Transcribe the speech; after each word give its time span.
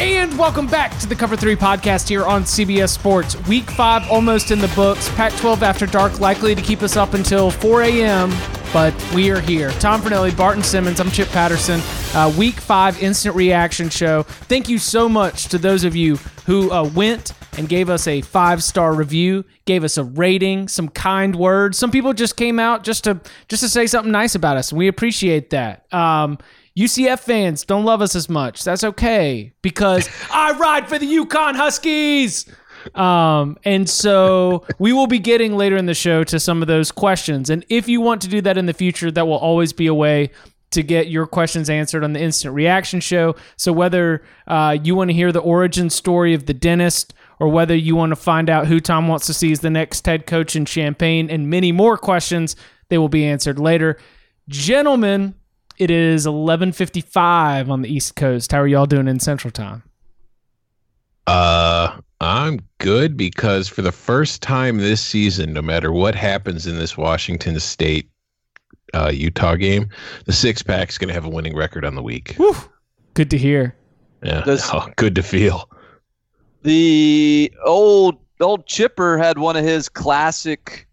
And 0.00 0.38
welcome 0.38 0.68
back 0.68 0.96
to 1.00 1.08
the 1.08 1.16
Cover 1.16 1.36
3 1.36 1.56
podcast 1.56 2.08
here 2.08 2.24
on 2.24 2.44
CBS 2.44 2.90
Sports. 2.90 3.36
Week 3.48 3.68
5 3.68 4.08
almost 4.10 4.52
in 4.52 4.60
the 4.60 4.68
books. 4.68 5.08
Pac 5.16 5.32
12 5.34 5.64
after 5.64 5.86
dark 5.86 6.20
likely 6.20 6.54
to 6.54 6.62
keep 6.62 6.82
us 6.82 6.96
up 6.96 7.14
until 7.14 7.50
4 7.50 7.82
a.m., 7.82 8.32
but 8.72 8.94
we 9.12 9.30
are 9.30 9.40
here. 9.40 9.70
Tom 9.72 10.00
Fornelli, 10.00 10.36
Barton 10.36 10.62
Simmons, 10.62 11.00
I'm 11.00 11.10
Chip 11.10 11.28
Patterson. 11.30 11.80
Uh, 12.14 12.32
week 12.38 12.54
5 12.60 13.02
instant 13.02 13.34
reaction 13.34 13.88
show. 13.88 14.22
Thank 14.22 14.68
you 14.68 14.78
so 14.78 15.08
much 15.08 15.46
to 15.46 15.58
those 15.58 15.82
of 15.82 15.96
you 15.96 16.16
who 16.46 16.70
uh, 16.70 16.84
went 16.84 17.32
and 17.58 17.68
gave 17.68 17.90
us 17.90 18.06
a 18.06 18.20
five 18.20 18.62
star 18.62 18.94
review, 18.94 19.44
gave 19.64 19.82
us 19.82 19.98
a 19.98 20.04
rating, 20.04 20.68
some 20.68 20.88
kind 20.88 21.34
words. 21.34 21.76
Some 21.76 21.90
people 21.90 22.12
just 22.12 22.36
came 22.36 22.60
out 22.60 22.84
just 22.84 23.04
to 23.04 23.20
just 23.48 23.64
to 23.64 23.68
say 23.68 23.86
something 23.88 24.12
nice 24.12 24.36
about 24.36 24.56
us, 24.56 24.70
and 24.70 24.78
we 24.78 24.86
appreciate 24.86 25.50
that. 25.50 25.92
Um, 25.92 26.38
UCF 26.78 27.18
fans 27.18 27.64
don't 27.64 27.84
love 27.84 28.00
us 28.00 28.14
as 28.14 28.28
much. 28.28 28.62
That's 28.62 28.84
okay 28.84 29.52
because 29.62 30.08
I 30.30 30.52
ride 30.52 30.88
for 30.88 30.98
the 30.98 31.06
UConn 31.06 31.56
Huskies. 31.56 32.46
Um, 32.94 33.58
and 33.64 33.88
so 33.88 34.64
we 34.78 34.92
will 34.92 35.08
be 35.08 35.18
getting 35.18 35.56
later 35.56 35.76
in 35.76 35.86
the 35.86 35.94
show 35.94 36.22
to 36.24 36.38
some 36.38 36.62
of 36.62 36.68
those 36.68 36.92
questions. 36.92 37.50
And 37.50 37.64
if 37.68 37.88
you 37.88 38.00
want 38.00 38.22
to 38.22 38.28
do 38.28 38.40
that 38.42 38.56
in 38.56 38.66
the 38.66 38.72
future, 38.72 39.10
that 39.10 39.26
will 39.26 39.38
always 39.38 39.72
be 39.72 39.88
a 39.88 39.94
way 39.94 40.30
to 40.70 40.82
get 40.82 41.08
your 41.08 41.26
questions 41.26 41.68
answered 41.68 42.04
on 42.04 42.12
the 42.12 42.20
instant 42.20 42.54
reaction 42.54 43.00
show. 43.00 43.34
So 43.56 43.72
whether 43.72 44.22
uh, 44.46 44.76
you 44.82 44.94
want 44.94 45.10
to 45.10 45.14
hear 45.14 45.32
the 45.32 45.40
origin 45.40 45.90
story 45.90 46.34
of 46.34 46.46
the 46.46 46.54
dentist 46.54 47.14
or 47.40 47.48
whether 47.48 47.74
you 47.74 47.96
want 47.96 48.10
to 48.10 48.16
find 48.16 48.50
out 48.50 48.66
who 48.66 48.78
Tom 48.78 49.08
wants 49.08 49.26
to 49.26 49.34
see 49.34 49.50
as 49.50 49.60
the 49.60 49.70
next 49.70 50.04
head 50.06 50.26
coach 50.26 50.54
in 50.54 50.64
Champaign 50.64 51.30
and 51.30 51.48
many 51.48 51.72
more 51.72 51.96
questions, 51.96 52.54
they 52.88 52.98
will 52.98 53.08
be 53.08 53.24
answered 53.24 53.58
later. 53.58 53.96
Gentlemen, 54.48 55.34
it 55.78 55.90
is 55.90 56.26
11:55 56.26 57.70
on 57.70 57.82
the 57.82 57.92
East 57.92 58.16
Coast. 58.16 58.52
How 58.52 58.60
are 58.60 58.66
y'all 58.66 58.86
doing 58.86 59.08
in 59.08 59.20
Central 59.20 59.50
Time? 59.50 59.82
Uh, 61.26 62.00
I'm 62.20 62.60
good 62.78 63.16
because 63.16 63.68
for 63.68 63.82
the 63.82 63.92
first 63.92 64.42
time 64.42 64.78
this 64.78 65.00
season, 65.00 65.52
no 65.52 65.62
matter 65.62 65.92
what 65.92 66.14
happens 66.14 66.66
in 66.66 66.76
this 66.78 66.96
Washington 66.96 67.60
State 67.60 68.10
uh, 68.92 69.10
Utah 69.14 69.54
game, 69.54 69.88
the 70.24 70.32
six 70.32 70.62
pack's 70.62 70.98
going 70.98 71.08
to 71.08 71.14
have 71.14 71.24
a 71.24 71.28
winning 71.28 71.54
record 71.54 71.84
on 71.84 71.94
the 71.94 72.02
week. 72.02 72.34
Whew. 72.36 72.56
Good 73.14 73.30
to 73.30 73.38
hear. 73.38 73.74
Yeah, 74.22 74.42
oh, 74.46 74.88
good 74.96 75.14
to 75.14 75.22
feel. 75.22 75.70
The 76.62 77.52
old 77.64 78.16
old 78.40 78.66
Chipper 78.66 79.16
had 79.16 79.38
one 79.38 79.56
of 79.56 79.64
his 79.64 79.88
classic 79.88 80.87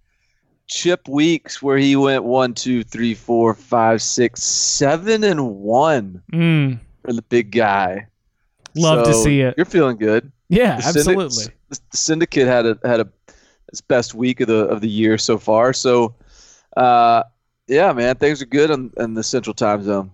chip 0.68 1.08
weeks 1.08 1.62
where 1.62 1.78
he 1.78 1.96
went 1.96 2.24
one, 2.24 2.54
two, 2.54 2.84
three, 2.84 3.14
four, 3.14 3.54
five, 3.54 4.02
six, 4.02 4.44
seven, 4.44 5.24
and 5.24 5.56
one 5.58 6.22
Mm, 6.32 6.80
for 7.04 7.14
the 7.14 7.22
big 7.24 7.52
guy. 7.52 8.08
love 8.76 9.06
to 9.06 9.14
see 9.14 9.42
it. 9.42 9.54
You're 9.58 9.66
feeling 9.66 9.98
good. 9.98 10.32
Yeah, 10.50 10.78
The 10.78 10.88
absolutely. 10.88 11.46
the 11.70 11.80
syndicate 11.94 12.48
had 12.48 12.66
a 12.66 12.78
had 12.84 13.00
a 13.00 13.10
its 13.70 13.82
best 13.82 14.14
week 14.14 14.42
of 14.42 14.48
the 14.48 14.66
of 14.68 14.82
the 14.82 14.90
year 14.90 15.18
so 15.18 15.38
far. 15.38 15.74
So, 15.74 16.14
uh, 16.78 17.24
yeah, 17.68 17.92
man, 17.94 18.16
things 18.16 18.42
are 18.42 18.46
good 18.46 18.70
in, 18.70 18.92
in 18.98 19.14
the 19.16 19.24
Central 19.24 19.54
Time 19.54 19.82
Zone. 19.84 20.12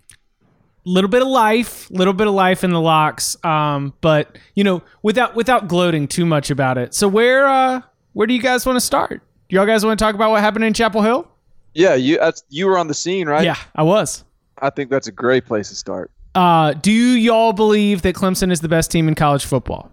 little 0.85 1.09
bit 1.09 1.21
of 1.21 1.27
life, 1.27 1.89
little 1.91 2.13
bit 2.13 2.27
of 2.27 2.33
life 2.33 2.63
in 2.63 2.71
the 2.71 2.79
locks. 2.79 3.35
Um, 3.43 3.93
but 4.01 4.37
you 4.55 4.63
know, 4.63 4.81
without 5.03 5.35
without 5.35 5.67
gloating 5.67 6.07
too 6.07 6.25
much 6.25 6.49
about 6.49 6.77
it. 6.77 6.93
So 6.93 7.07
where 7.07 7.47
uh 7.47 7.81
where 8.13 8.25
do 8.27 8.33
you 8.33 8.41
guys 8.41 8.65
want 8.65 8.77
to 8.77 8.81
start? 8.85 9.21
Y'all 9.51 9.65
guys 9.65 9.85
want 9.85 9.99
to 9.99 10.03
talk 10.03 10.15
about 10.15 10.31
what 10.31 10.39
happened 10.41 10.63
in 10.63 10.73
Chapel 10.73 11.01
Hill? 11.01 11.27
Yeah, 11.73 11.95
you 11.95 12.17
that's, 12.17 12.43
you 12.49 12.67
were 12.67 12.77
on 12.77 12.87
the 12.87 12.93
scene, 12.93 13.27
right? 13.27 13.43
Yeah, 13.43 13.57
I 13.75 13.83
was. 13.83 14.23
I 14.59 14.69
think 14.69 14.89
that's 14.89 15.07
a 15.07 15.11
great 15.11 15.45
place 15.45 15.67
to 15.69 15.75
start. 15.75 16.09
Uh, 16.35 16.71
do 16.73 16.91
y'all 16.91 17.51
believe 17.51 18.01
that 18.03 18.15
Clemson 18.15 18.49
is 18.51 18.61
the 18.61 18.69
best 18.69 18.91
team 18.91 19.09
in 19.09 19.15
college 19.15 19.43
football? 19.43 19.91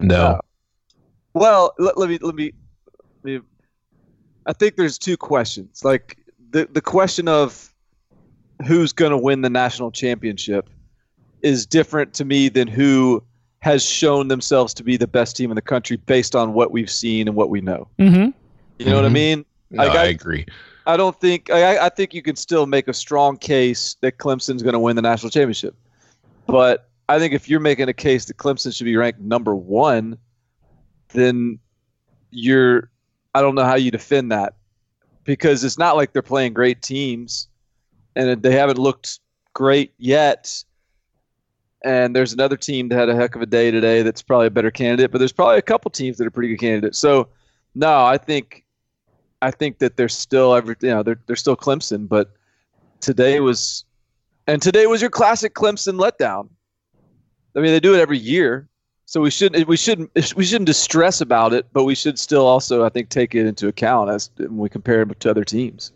No, 0.00 0.16
Uh, 0.16 0.38
Well, 1.34 1.74
let, 1.78 1.98
let 1.98 2.08
me 2.08 2.18
let 2.22 2.34
me. 2.34 2.52
let 3.22 3.34
me- 3.34 3.40
I 4.46 4.52
think 4.54 4.76
there's 4.76 4.96
two 4.96 5.16
questions. 5.18 5.84
Like 5.84 6.16
the 6.50 6.66
the 6.72 6.80
question 6.80 7.28
of 7.28 7.70
who's 8.66 8.92
going 8.94 9.10
to 9.10 9.18
win 9.18 9.42
the 9.42 9.50
national 9.50 9.90
championship 9.90 10.70
is 11.42 11.66
different 11.66 12.14
to 12.14 12.24
me 12.24 12.48
than 12.48 12.66
who 12.68 13.22
has 13.60 13.84
shown 13.84 14.28
themselves 14.28 14.72
to 14.74 14.82
be 14.84 14.96
the 14.96 15.06
best 15.06 15.36
team 15.36 15.50
in 15.50 15.54
the 15.56 15.60
country 15.62 15.96
based 15.96 16.34
on 16.34 16.54
what 16.54 16.70
we've 16.70 16.90
seen 16.90 17.28
and 17.28 17.36
what 17.36 17.50
we 17.50 17.60
know. 17.60 17.88
Mm-hmm. 17.98 18.30
You 18.78 18.86
know 18.86 18.96
what 18.96 19.04
I 19.04 19.08
Mhm. 19.08 19.12
mean? 19.12 19.44
no, 19.70 19.84
I 19.84 19.86
I 19.86 20.04
agree. 20.06 20.46
I 20.86 20.96
don't 20.96 21.18
think 21.20 21.50
I, 21.50 21.86
I 21.86 21.88
think 21.88 22.14
you 22.14 22.22
can 22.22 22.36
still 22.36 22.66
make 22.66 22.86
a 22.88 22.94
strong 22.94 23.36
case 23.36 23.96
that 24.02 24.18
Clemson's 24.18 24.62
going 24.62 24.74
to 24.74 24.78
win 24.78 24.94
the 24.96 25.02
national 25.02 25.30
championship. 25.30 25.74
But 26.46 26.88
I 27.08 27.18
think 27.18 27.34
if 27.34 27.48
you're 27.48 27.60
making 27.60 27.88
a 27.88 27.92
case 27.92 28.26
that 28.26 28.36
Clemson 28.36 28.74
should 28.76 28.84
be 28.84 28.96
ranked 28.96 29.20
number 29.20 29.54
one, 29.54 30.18
then 31.12 31.58
you're 32.30 32.90
I 33.34 33.42
don't 33.42 33.54
know 33.54 33.64
how 33.64 33.74
you 33.76 33.90
defend 33.90 34.30
that 34.32 34.54
because 35.24 35.64
it's 35.64 35.78
not 35.78 35.96
like 35.96 36.12
they're 36.12 36.22
playing 36.22 36.52
great 36.52 36.82
teams 36.82 37.48
and 38.14 38.40
they 38.42 38.52
haven't 38.52 38.78
looked 38.78 39.18
great 39.54 39.92
yet. 39.98 40.62
And 41.84 42.14
there's 42.16 42.32
another 42.32 42.56
team 42.56 42.88
that 42.88 42.98
had 42.98 43.08
a 43.08 43.14
heck 43.14 43.34
of 43.36 43.42
a 43.42 43.46
day 43.46 43.70
today 43.70 44.02
that's 44.02 44.22
probably 44.22 44.46
a 44.46 44.50
better 44.50 44.70
candidate, 44.70 45.10
but 45.12 45.18
there's 45.18 45.32
probably 45.32 45.58
a 45.58 45.62
couple 45.62 45.90
teams 45.90 46.16
that 46.18 46.26
are 46.26 46.30
pretty 46.30 46.48
good 46.48 46.60
candidates. 46.60 46.98
So 46.98 47.28
no, 47.74 48.04
I 48.04 48.18
think 48.18 48.64
I 49.42 49.50
think 49.50 49.78
that 49.78 49.96
they're 49.96 50.08
still 50.08 50.54
every 50.54 50.76
you 50.80 50.90
know 50.90 51.02
they're 51.02 51.20
they're 51.26 51.36
still 51.36 51.56
Clemson, 51.56 52.08
but 52.08 52.32
today 53.00 53.40
was 53.40 53.84
and 54.46 54.62
today 54.62 54.86
was 54.86 55.00
your 55.00 55.10
classic 55.10 55.54
Clemson 55.54 55.98
letdown. 55.98 56.48
I 57.54 57.60
mean, 57.60 57.72
they 57.72 57.80
do 57.80 57.94
it 57.94 58.00
every 58.00 58.18
year, 58.18 58.68
so 59.04 59.20
we 59.20 59.30
shouldn't 59.30 59.66
we 59.66 59.76
shouldn't 59.76 60.10
we 60.36 60.44
shouldn't 60.44 60.66
distress 60.66 61.20
about 61.20 61.52
it, 61.52 61.66
but 61.72 61.84
we 61.84 61.94
should 61.94 62.18
still 62.18 62.46
also 62.46 62.84
I 62.84 62.88
think 62.88 63.08
take 63.08 63.34
it 63.34 63.46
into 63.46 63.68
account 63.68 64.10
as 64.10 64.30
when 64.36 64.58
we 64.58 64.68
compare 64.68 65.02
it 65.02 65.20
to 65.20 65.30
other 65.30 65.44
teams. 65.44 65.92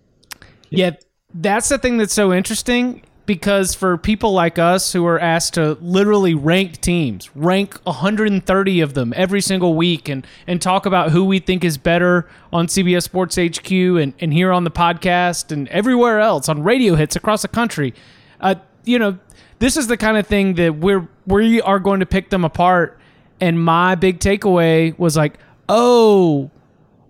Yeah, 0.70 0.92
that's 1.34 1.68
the 1.68 1.78
thing 1.78 1.96
that's 1.96 2.14
so 2.14 2.32
interesting 2.32 3.02
because 3.30 3.76
for 3.76 3.96
people 3.96 4.32
like 4.32 4.58
us 4.58 4.92
who 4.92 5.06
are 5.06 5.20
asked 5.20 5.54
to 5.54 5.74
literally 5.80 6.34
rank 6.34 6.80
teams, 6.80 7.30
rank 7.36 7.78
130 7.84 8.80
of 8.80 8.94
them 8.94 9.12
every 9.14 9.40
single 9.40 9.74
week 9.74 10.08
and 10.08 10.26
and 10.48 10.60
talk 10.60 10.84
about 10.84 11.12
who 11.12 11.24
we 11.24 11.38
think 11.38 11.62
is 11.62 11.78
better 11.78 12.28
on 12.52 12.66
CBS 12.66 13.04
Sports 13.04 13.36
HQ 13.36 13.70
and, 13.70 14.14
and 14.18 14.32
here 14.32 14.50
on 14.50 14.64
the 14.64 14.70
podcast 14.70 15.52
and 15.52 15.68
everywhere 15.68 16.18
else 16.18 16.48
on 16.48 16.64
radio 16.64 16.96
hits 16.96 17.14
across 17.14 17.42
the 17.42 17.48
country. 17.48 17.94
Uh, 18.40 18.56
you 18.82 18.98
know, 18.98 19.16
this 19.60 19.76
is 19.76 19.86
the 19.86 19.96
kind 19.96 20.16
of 20.16 20.26
thing 20.26 20.54
that 20.54 20.74
we're 20.74 21.08
we 21.24 21.62
are 21.62 21.78
going 21.78 22.00
to 22.00 22.06
pick 22.06 22.30
them 22.30 22.44
apart. 22.44 22.98
And 23.40 23.64
my 23.64 23.94
big 23.94 24.18
takeaway 24.18 24.98
was 24.98 25.16
like, 25.16 25.38
oh, 25.68 26.50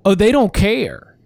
oh, 0.04 0.14
they 0.14 0.32
don't 0.32 0.52
care 0.52 1.16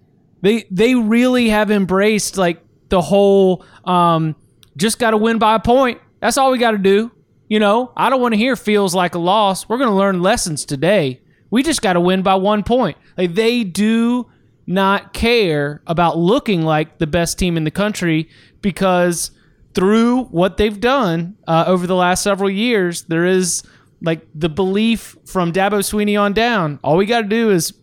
they 0.42 0.66
they 0.70 0.94
really 0.94 1.48
have 1.48 1.72
embraced 1.72 2.36
like 2.36 2.62
the 2.90 3.00
whole 3.00 3.64
um 3.86 4.36
just 4.76 4.98
got 4.98 5.10
to 5.10 5.16
win 5.16 5.38
by 5.38 5.54
a 5.54 5.60
point. 5.60 6.00
That's 6.20 6.38
all 6.38 6.50
we 6.50 6.58
got 6.58 6.72
to 6.72 6.78
do. 6.78 7.10
You 7.48 7.60
know, 7.60 7.92
I 7.96 8.10
don't 8.10 8.20
want 8.20 8.32
to 8.32 8.38
hear 8.38 8.56
feels 8.56 8.94
like 8.94 9.14
a 9.14 9.18
loss. 9.18 9.68
We're 9.68 9.78
going 9.78 9.90
to 9.90 9.96
learn 9.96 10.22
lessons 10.22 10.64
today. 10.64 11.20
We 11.50 11.62
just 11.62 11.82
got 11.82 11.92
to 11.92 12.00
win 12.00 12.22
by 12.22 12.34
one 12.36 12.62
point. 12.62 12.96
Like 13.16 13.34
they 13.34 13.64
do 13.64 14.26
not 14.66 15.12
care 15.12 15.82
about 15.86 16.16
looking 16.16 16.62
like 16.62 16.98
the 16.98 17.06
best 17.06 17.38
team 17.38 17.56
in 17.56 17.64
the 17.64 17.70
country 17.70 18.28
because 18.62 19.30
through 19.74 20.24
what 20.24 20.56
they've 20.56 20.80
done 20.80 21.36
uh, 21.46 21.64
over 21.66 21.86
the 21.86 21.94
last 21.94 22.22
several 22.22 22.50
years, 22.50 23.02
there 23.02 23.26
is 23.26 23.62
like 24.00 24.26
the 24.34 24.48
belief 24.48 25.16
from 25.26 25.52
Dabo 25.52 25.80
Swinney 25.80 26.18
on 26.18 26.32
down. 26.32 26.78
All 26.82 26.96
we 26.96 27.06
got 27.06 27.22
to 27.22 27.28
do 27.28 27.50
is 27.50 27.74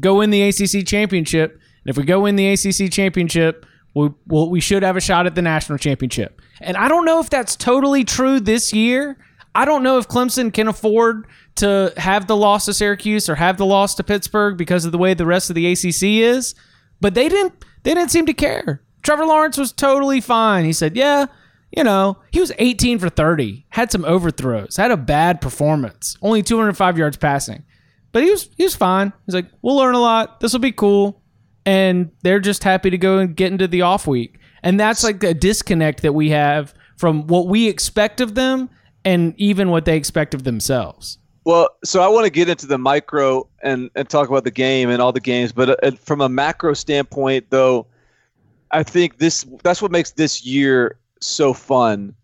go 0.00 0.18
win 0.18 0.30
the 0.30 0.42
ACC 0.42 0.86
championship. 0.86 1.52
And 1.52 1.90
if 1.90 1.96
we 1.96 2.04
go 2.04 2.20
win 2.20 2.36
the 2.36 2.48
ACC 2.48 2.90
championship, 2.90 3.66
we 3.96 4.10
we 4.26 4.60
should 4.60 4.82
have 4.82 4.96
a 4.96 5.00
shot 5.00 5.26
at 5.26 5.34
the 5.34 5.42
national 5.42 5.78
championship. 5.78 6.40
And 6.60 6.76
I 6.76 6.88
don't 6.88 7.04
know 7.04 7.20
if 7.20 7.30
that's 7.30 7.56
totally 7.56 8.04
true 8.04 8.40
this 8.40 8.72
year. 8.72 9.16
I 9.54 9.64
don't 9.64 9.82
know 9.82 9.96
if 9.96 10.06
Clemson 10.06 10.52
can 10.52 10.68
afford 10.68 11.26
to 11.56 11.92
have 11.96 12.26
the 12.26 12.36
loss 12.36 12.66
to 12.66 12.74
Syracuse 12.74 13.28
or 13.28 13.36
have 13.36 13.56
the 13.56 13.64
loss 13.64 13.94
to 13.94 14.04
Pittsburgh 14.04 14.58
because 14.58 14.84
of 14.84 14.92
the 14.92 14.98
way 14.98 15.14
the 15.14 15.24
rest 15.24 15.48
of 15.48 15.56
the 15.56 15.66
ACC 15.72 16.02
is. 16.02 16.54
But 17.00 17.14
they 17.14 17.28
didn't. 17.28 17.64
They 17.84 17.94
didn't 17.94 18.10
seem 18.10 18.26
to 18.26 18.34
care. 18.34 18.82
Trevor 19.02 19.24
Lawrence 19.24 19.56
was 19.56 19.72
totally 19.72 20.20
fine. 20.20 20.64
He 20.64 20.72
said, 20.72 20.94
"Yeah, 20.96 21.26
you 21.74 21.84
know, 21.84 22.18
he 22.32 22.40
was 22.40 22.52
18 22.58 22.98
for 22.98 23.08
30, 23.08 23.66
had 23.70 23.90
some 23.90 24.04
overthrows, 24.04 24.76
had 24.76 24.90
a 24.90 24.96
bad 24.96 25.40
performance, 25.40 26.16
only 26.22 26.42
205 26.42 26.98
yards 26.98 27.16
passing, 27.16 27.64
but 28.12 28.22
he 28.22 28.30
was 28.30 28.48
he 28.56 28.64
was 28.64 28.76
fine. 28.76 29.12
He's 29.24 29.34
like, 29.34 29.46
we'll 29.62 29.76
learn 29.76 29.94
a 29.94 30.00
lot. 30.00 30.40
This 30.40 30.52
will 30.52 30.60
be 30.60 30.72
cool, 30.72 31.22
and 31.66 32.10
they're 32.22 32.40
just 32.40 32.64
happy 32.64 32.88
to 32.88 32.96
go 32.96 33.18
and 33.18 33.36
get 33.36 33.52
into 33.52 33.68
the 33.68 33.82
off 33.82 34.06
week, 34.06 34.38
and 34.62 34.80
that's 34.80 35.04
like 35.04 35.22
a 35.22 35.34
disconnect 35.34 36.00
that 36.02 36.14
we 36.14 36.30
have 36.30 36.72
from 36.96 37.26
what 37.26 37.48
we 37.48 37.68
expect 37.68 38.20
of 38.20 38.34
them 38.34 38.70
and 39.04 39.34
even 39.36 39.70
what 39.70 39.84
they 39.84 39.96
expect 39.96 40.32
of 40.32 40.44
themselves. 40.44 41.18
Well, 41.44 41.68
so 41.84 42.02
I 42.02 42.08
want 42.08 42.24
to 42.24 42.30
get 42.30 42.48
into 42.48 42.66
the 42.66 42.78
micro 42.78 43.48
and, 43.62 43.88
and 43.94 44.08
talk 44.08 44.28
about 44.28 44.42
the 44.42 44.50
game 44.50 44.90
and 44.90 45.00
all 45.00 45.12
the 45.12 45.20
games, 45.20 45.52
but 45.52 45.84
uh, 45.84 45.90
from 45.92 46.20
a 46.20 46.28
macro 46.28 46.74
standpoint, 46.74 47.50
though, 47.50 47.86
I 48.72 48.82
think 48.82 49.18
this 49.18 49.46
that's 49.62 49.80
what 49.80 49.92
makes 49.92 50.10
this 50.12 50.44
year 50.44 50.98
so 51.20 51.52
fun. 51.52 52.14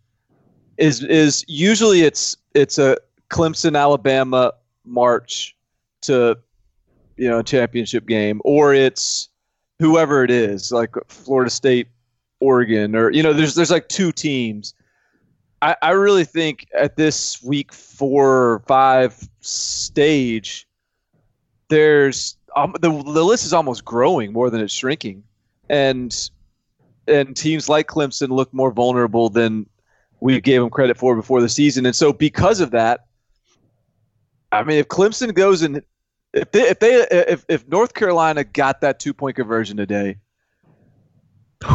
Is 0.76 1.04
is 1.04 1.44
usually 1.46 2.02
it's 2.02 2.36
it's 2.54 2.78
a 2.78 2.96
Clemson 3.30 3.78
Alabama 3.78 4.52
march 4.84 5.56
to 6.02 6.36
you 7.16 7.28
know 7.28 7.42
championship 7.42 8.06
game, 8.06 8.40
or 8.44 8.74
it's 8.74 9.28
whoever 9.82 10.22
it 10.22 10.30
is, 10.30 10.70
like 10.70 10.94
Florida 11.08 11.50
State, 11.50 11.88
Oregon, 12.38 12.94
or 12.94 13.10
you 13.10 13.22
know 13.22 13.32
there's 13.32 13.56
there's 13.56 13.70
like 13.70 13.88
two 13.88 14.12
teams. 14.12 14.74
I, 15.60 15.76
I 15.82 15.90
really 15.90 16.24
think 16.24 16.66
at 16.74 16.96
this 16.96 17.42
week 17.42 17.72
four 17.72 18.52
or 18.52 18.58
five 18.60 19.28
stage, 19.40 20.68
there's 21.68 22.36
um, 22.54 22.74
the 22.80 22.90
the 22.90 23.24
list 23.24 23.44
is 23.44 23.52
almost 23.52 23.84
growing 23.84 24.32
more 24.32 24.50
than 24.50 24.60
it's 24.60 24.72
shrinking, 24.72 25.24
and 25.68 26.16
and 27.08 27.36
teams 27.36 27.68
like 27.68 27.88
Clemson 27.88 28.28
look 28.30 28.54
more 28.54 28.70
vulnerable 28.70 29.30
than 29.30 29.68
we 30.20 30.40
gave 30.40 30.60
them 30.60 30.70
credit 30.70 30.96
for 30.96 31.16
before 31.16 31.40
the 31.40 31.48
season, 31.48 31.86
and 31.86 31.96
so 31.96 32.12
because 32.12 32.60
of 32.60 32.70
that, 32.70 33.06
I 34.52 34.62
mean, 34.62 34.78
if 34.78 34.86
Clemson 34.86 35.34
goes 35.34 35.62
and 35.62 35.82
if 36.32 36.50
they 36.52 36.62
if 36.62 36.78
they 36.78 37.06
if, 37.10 37.44
if 37.48 37.68
North 37.68 37.94
Carolina 37.94 38.44
got 38.44 38.80
that 38.80 38.98
two 38.98 39.12
point 39.12 39.36
conversion 39.36 39.76
today, 39.76 40.16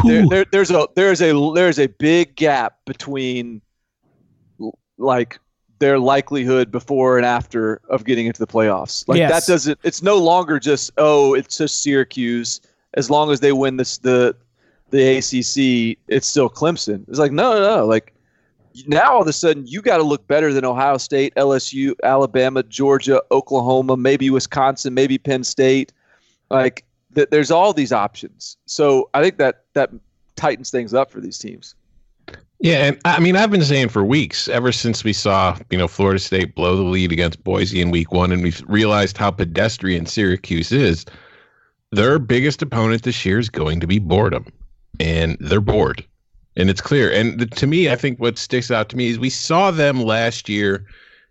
there, 0.06 0.28
there, 0.28 0.46
there's 0.52 0.72
a 0.72 0.88
there's 0.96 1.22
a 1.22 1.52
there's 1.54 1.80
a 1.80 1.88
big 1.88 2.36
gap 2.36 2.80
between 2.86 3.62
like 4.98 5.40
their 5.80 6.00
likelihood 6.00 6.72
before 6.72 7.18
and 7.18 7.26
after 7.26 7.82
of 7.90 8.04
getting 8.04 8.26
into 8.26 8.40
the 8.40 8.48
playoffs. 8.48 9.08
Like 9.08 9.20
yes. 9.20 9.32
that 9.32 9.52
doesn't 9.52 9.80
it's 9.84 10.02
no 10.02 10.18
longer 10.18 10.60
just 10.60 10.92
oh, 10.98 11.34
it's 11.34 11.58
just 11.58 11.82
Syracuse. 11.82 12.62
As 12.94 13.10
long 13.10 13.32
as 13.32 13.40
they 13.40 13.52
win 13.52 13.78
this 13.78 13.98
the 14.00 14.36
the 14.90 15.18
ACC, 15.18 16.00
it's 16.08 16.28
still 16.28 16.50
Clemson. 16.50 17.08
It's 17.10 17.20
like 17.20 17.32
no, 17.32 17.54
no, 17.54 17.78
no. 17.78 17.86
like 17.86 18.14
now 18.86 19.14
all 19.14 19.22
of 19.22 19.28
a 19.28 19.34
sudden 19.34 19.66
you 19.66 19.82
got 19.82 19.98
to 19.98 20.04
look 20.04 20.28
better 20.28 20.54
than 20.54 20.66
Ohio 20.66 20.98
State, 20.98 21.34
LSU, 21.36 21.94
Alabama, 22.04 22.64
Georgia, 22.64 23.22
Oklahoma, 23.32 23.98
maybe 23.98 24.30
Wisconsin, 24.30 24.94
maybe 24.94 25.18
Penn 25.18 25.44
State. 25.44 25.94
Like 26.50 26.86
th- 27.16 27.30
there's 27.30 27.52
all 27.52 27.74
these 27.74 27.92
options. 27.92 28.58
So 28.66 29.10
I 29.14 29.22
think 29.22 29.38
that 29.38 29.64
that 29.74 29.92
tightens 30.36 30.70
things 30.70 30.94
up 30.94 31.12
for 31.12 31.20
these 31.20 31.38
teams. 31.38 31.76
Yeah, 32.60 32.86
and 32.86 33.00
I 33.06 33.20
mean, 33.20 33.36
I've 33.36 33.52
been 33.52 33.64
saying 33.64 33.90
for 33.90 34.04
weeks, 34.04 34.48
ever 34.48 34.72
since 34.72 35.04
we 35.04 35.14
saw, 35.14 35.58
you 35.70 35.78
know, 35.78 35.88
Florida 35.88 36.20
State 36.20 36.56
blow 36.56 36.76
the 36.76 36.84
lead 36.84 37.12
against 37.12 37.44
Boise 37.44 37.82
in 37.82 37.92
week 37.92 38.12
one, 38.12 38.32
and 38.32 38.42
we've 38.42 38.64
realized 38.68 39.16
how 39.16 39.30
pedestrian 39.30 40.08
Syracuse 40.08 40.72
is, 40.72 41.06
their 41.92 42.18
biggest 42.18 42.64
opponent 42.64 43.04
this 43.04 43.24
year 43.26 43.38
is 43.38 43.50
going 43.50 43.80
to 43.80 43.88
be 43.88 44.00
boredom. 44.00 44.46
And 45.00 45.38
they're 45.40 45.62
bored. 45.62 46.04
And 46.58 46.70
it's 46.70 46.82
clear. 46.82 47.12
And 47.12 47.40
the, 47.40 47.46
to 47.46 47.68
me, 47.68 47.90
I 47.90 47.96
think 47.96 48.20
what 48.20 48.38
sticks 48.38 48.72
out 48.72 48.90
to 48.90 48.98
me 48.98 49.10
is 49.10 49.20
we 49.20 49.30
saw 49.30 49.72
them 49.72 50.02
last 50.02 50.50
year 50.50 50.86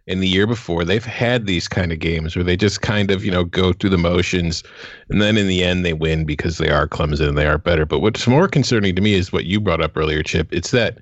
and 0.07 0.23
the 0.23 0.29
year 0.29 0.47
before. 0.47 0.85
They've 0.85 1.05
had 1.05 1.47
these 1.47 1.67
kind 1.67 1.93
of 1.93 1.99
games 1.99 2.37
where 2.37 2.45
they 2.45 2.57
just 2.57 2.81
kind 2.81 3.11
of, 3.11 3.25
you 3.25 3.33
know, 3.33 3.43
go 3.43 3.73
through 3.73 3.91
the 3.91 3.99
motions. 3.99 4.63
And 5.11 5.21
then 5.21 5.37
in 5.37 5.49
the 5.49 5.65
end, 5.65 5.85
they 5.85 5.95
win 5.95 6.25
because 6.25 6.59
they 6.59 6.71
are 6.71 6.87
Clemson 6.87 7.29
and 7.29 7.37
they 7.37 7.47
are 7.47 7.59
better. 7.59 7.85
But 7.85 7.99
what's 7.99 8.27
more 8.29 8.47
concerning 8.47 8.95
to 8.95 9.03
me 9.03 9.15
is 9.15 9.33
what 9.33 9.47
you 9.47 9.61
brought 9.61 9.81
up 9.81 9.97
earlier, 9.97 10.23
Chip. 10.23 10.49
It's 10.53 10.71
that 10.71 10.99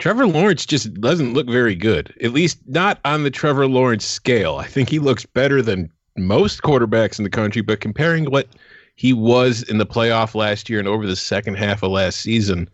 Trevor 0.00 0.26
Lawrence 0.26 0.64
just 0.64 0.94
doesn't 0.94 1.34
look 1.34 1.46
very 1.46 1.74
good, 1.74 2.14
at 2.22 2.32
least 2.32 2.58
not 2.66 2.98
on 3.04 3.24
the 3.24 3.30
Trevor 3.30 3.68
Lawrence 3.68 4.06
scale. 4.06 4.56
I 4.56 4.66
think 4.66 4.88
he 4.88 4.98
looks 4.98 5.26
better 5.26 5.60
than 5.60 5.90
most 6.16 6.62
quarterbacks 6.62 7.18
in 7.18 7.24
the 7.24 7.30
country, 7.30 7.60
but 7.60 7.80
comparing 7.80 8.24
what 8.30 8.48
he 8.96 9.12
was 9.12 9.62
in 9.64 9.78
the 9.78 9.86
playoff 9.86 10.34
last 10.34 10.70
year 10.70 10.78
and 10.78 10.88
over 10.88 11.06
the 11.06 11.16
second 11.16 11.56
half 11.56 11.82
of 11.82 11.90
last 11.90 12.20
season, 12.20 12.68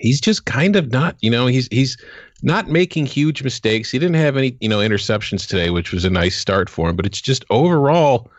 he's 0.00 0.20
just 0.20 0.44
kind 0.44 0.76
of 0.76 0.90
not, 0.90 1.16
you 1.20 1.30
know, 1.30 1.46
he's 1.46 1.68
he's 1.70 1.96
not 2.42 2.68
making 2.68 3.06
huge 3.06 3.42
mistakes. 3.42 3.90
He 3.90 3.98
didn't 3.98 4.16
have 4.16 4.36
any, 4.36 4.56
you 4.60 4.68
know, 4.68 4.78
interceptions 4.78 5.46
today, 5.46 5.70
which 5.70 5.92
was 5.92 6.04
a 6.04 6.10
nice 6.10 6.36
start 6.36 6.68
for 6.70 6.88
him, 6.88 6.96
but 6.96 7.06
it's 7.06 7.20
just 7.20 7.44
overall 7.50 8.30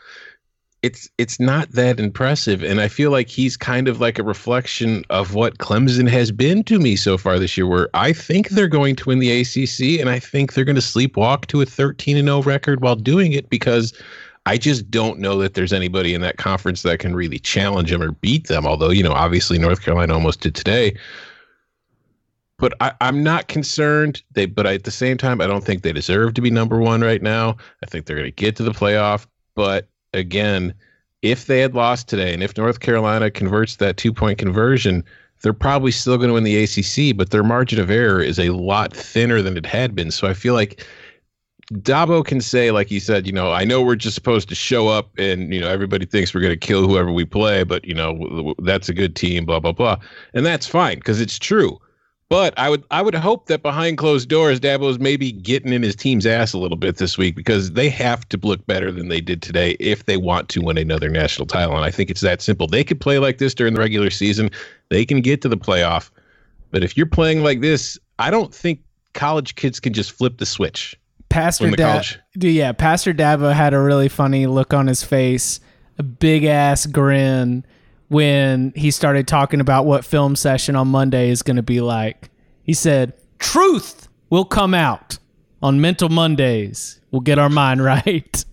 it's 0.81 1.09
it's 1.17 1.39
not 1.39 1.71
that 1.71 1.99
impressive. 1.99 2.63
And 2.63 2.79
i 2.79 2.87
feel 2.87 3.11
like 3.11 3.29
he's 3.29 3.57
kind 3.57 3.87
of 3.87 3.99
like 3.99 4.17
a 4.17 4.23
reflection 4.23 5.03
of 5.09 5.33
what 5.33 5.57
clemson 5.57 6.07
has 6.09 6.31
been 6.31 6.63
to 6.65 6.79
me 6.79 6.95
so 6.95 7.17
far 7.17 7.39
this 7.39 7.57
year 7.57 7.67
where 7.67 7.89
i 7.93 8.13
think 8.13 8.49
they're 8.49 8.67
going 8.67 8.95
to 8.95 9.05
win 9.05 9.19
the 9.19 9.41
acc 9.41 9.99
and 9.99 10.09
i 10.09 10.19
think 10.19 10.53
they're 10.53 10.63
going 10.65 10.75
to 10.75 10.81
sleepwalk 10.81 11.45
to 11.47 11.61
a 11.61 11.65
13 11.65 12.17
and 12.17 12.27
0 12.27 12.43
record 12.43 12.81
while 12.81 12.95
doing 12.95 13.33
it 13.33 13.49
because 13.49 13.93
i 14.45 14.57
just 14.57 14.89
don't 14.89 15.19
know 15.19 15.37
that 15.37 15.53
there's 15.53 15.73
anybody 15.73 16.13
in 16.13 16.21
that 16.21 16.37
conference 16.37 16.83
that 16.83 16.99
can 16.99 17.15
really 17.15 17.39
challenge 17.39 17.91
them 17.91 18.01
or 18.01 18.11
beat 18.11 18.47
them. 18.47 18.65
Although 18.65 18.91
you 18.91 19.03
know 19.03 19.13
obviously 19.13 19.59
north 19.59 19.81
carolina 19.81 20.13
almost 20.13 20.41
did 20.41 20.55
today 20.55 20.95
but 22.59 22.73
I, 22.81 22.93
am 23.01 23.23
not 23.23 23.47
concerned. 23.47 24.21
They, 24.33 24.45
but 24.45 24.67
I, 24.67 24.75
at 24.75 24.83
the 24.83 24.91
same 24.91 25.17
time, 25.17 25.41
I 25.41 25.47
don't 25.47 25.63
think 25.63 25.81
they 25.81 25.93
deserve 25.93 26.35
to 26.35 26.41
be 26.41 26.51
number 26.51 26.79
one 26.79 27.01
right 27.01 27.21
now. 27.21 27.57
I 27.83 27.87
think 27.87 28.05
they're 28.05 28.17
going 28.17 28.27
to 28.27 28.31
get 28.31 28.55
to 28.57 28.63
the 28.63 28.71
playoff, 28.71 29.25
but 29.55 29.87
again, 30.13 30.73
if 31.21 31.47
they 31.47 31.59
had 31.59 31.73
lost 31.73 32.07
today 32.07 32.33
and 32.33 32.43
if 32.43 32.55
North 32.57 32.79
Carolina 32.79 33.31
converts 33.31 33.77
that 33.77 33.97
two 33.97 34.13
point 34.13 34.37
conversion, 34.37 35.03
they're 35.41 35.53
probably 35.53 35.91
still 35.91 36.17
going 36.17 36.29
to 36.29 36.33
win 36.33 36.43
the 36.43 36.63
ACC, 36.63 37.15
but 37.15 37.31
their 37.31 37.43
margin 37.43 37.79
of 37.79 37.89
error 37.89 38.21
is 38.21 38.39
a 38.39 38.49
lot 38.49 38.93
thinner 38.93 39.41
than 39.41 39.57
it 39.57 39.65
had 39.65 39.95
been. 39.95 40.11
So 40.11 40.27
I 40.27 40.33
feel 40.33 40.53
like 40.53 40.85
Dabo 41.73 42.25
can 42.25 42.41
say, 42.41 42.71
like 42.71 42.91
you 42.91 42.99
said, 42.99 43.25
you 43.25 43.31
know, 43.31 43.51
I 43.51 43.63
know 43.63 43.81
we're 43.81 43.95
just 43.95 44.15
supposed 44.15 44.49
to 44.49 44.55
show 44.55 44.87
up 44.87 45.11
and, 45.17 45.53
you 45.53 45.61
know, 45.61 45.69
everybody 45.69 46.05
thinks 46.05 46.33
we're 46.33 46.41
going 46.41 46.57
to 46.57 46.67
kill 46.67 46.87
whoever 46.87 47.11
we 47.11 47.25
play, 47.25 47.63
but, 47.63 47.85
you 47.85 47.93
know, 47.93 48.53
that's 48.59 48.89
a 48.89 48.93
good 48.93 49.15
team, 49.15 49.45
blah, 49.45 49.59
blah, 49.59 49.71
blah. 49.71 49.97
And 50.33 50.45
that's 50.45 50.67
fine 50.67 50.97
because 50.97 51.21
it's 51.21 51.39
true. 51.39 51.79
But 52.29 52.57
I 52.59 52.69
would 52.69 52.83
I 52.91 53.01
would 53.01 53.15
hope 53.15 53.47
that 53.47 53.63
behind 53.63 53.97
closed 53.97 54.29
doors, 54.29 54.59
Dabo's 54.59 54.99
maybe 54.99 55.31
getting 55.31 55.73
in 55.73 55.81
his 55.81 55.95
team's 55.95 56.27
ass 56.27 56.53
a 56.53 56.59
little 56.59 56.77
bit 56.77 56.97
this 56.97 57.17
week 57.17 57.35
because 57.35 57.71
they 57.71 57.89
have 57.89 58.29
to 58.29 58.39
look 58.43 58.65
better 58.67 58.91
than 58.91 59.09
they 59.09 59.19
did 59.19 59.41
today 59.41 59.71
if 59.79 60.05
they 60.05 60.15
want 60.15 60.47
to 60.49 60.61
win 60.61 60.77
another 60.77 61.09
national 61.09 61.47
title. 61.47 61.75
And 61.75 61.83
I 61.83 61.89
think 61.89 62.11
it's 62.11 62.21
that 62.21 62.43
simple. 62.43 62.67
They 62.67 62.83
could 62.83 63.01
play 63.01 63.17
like 63.17 63.39
this 63.39 63.55
during 63.55 63.73
the 63.73 63.79
regular 63.79 64.11
season. 64.11 64.51
They 64.89 65.05
can 65.05 65.21
get 65.21 65.41
to 65.41 65.49
the 65.49 65.57
playoff. 65.57 66.11
But 66.69 66.83
if 66.83 66.95
you're 66.95 67.07
playing 67.07 67.41
like 67.41 67.61
this, 67.61 67.97
I 68.19 68.29
don't 68.29 68.53
think 68.53 68.81
college 69.13 69.55
kids 69.55 69.79
can 69.79 69.93
just 69.93 70.11
flip 70.11 70.37
the 70.37 70.45
switch. 70.45 70.95
Pastor 71.29 71.67
Dabo, 71.69 72.17
yeah, 72.35 72.73
Pastor 72.73 73.13
Dabo 73.13 73.53
had 73.53 73.73
a 73.73 73.79
really 73.79 74.07
funny 74.07 74.45
look 74.45 74.71
on 74.71 74.85
his 74.85 75.03
face, 75.03 75.59
a 75.97 76.03
big 76.03 76.43
ass 76.43 76.85
grin 76.85 77.65
when 78.09 78.73
he 78.75 78.91
started 78.91 79.27
talking 79.27 79.61
about 79.61 79.85
what 79.85 80.03
film 80.03 80.35
session 80.35 80.75
on 80.75 80.87
Monday 80.89 81.29
is 81.29 81.41
going 81.41 81.55
to 81.55 81.63
be 81.63 81.79
like. 81.79 82.29
He 82.63 82.73
said, 82.73 83.13
Truth 83.39 84.09
will 84.29 84.45
come 84.45 84.73
out 84.73 85.17
on 85.61 85.79
Mental 85.79 86.09
Mondays. 86.09 86.99
We'll 87.11 87.21
get 87.21 87.39
our 87.39 87.49
mind 87.49 87.83
right. 87.83 88.45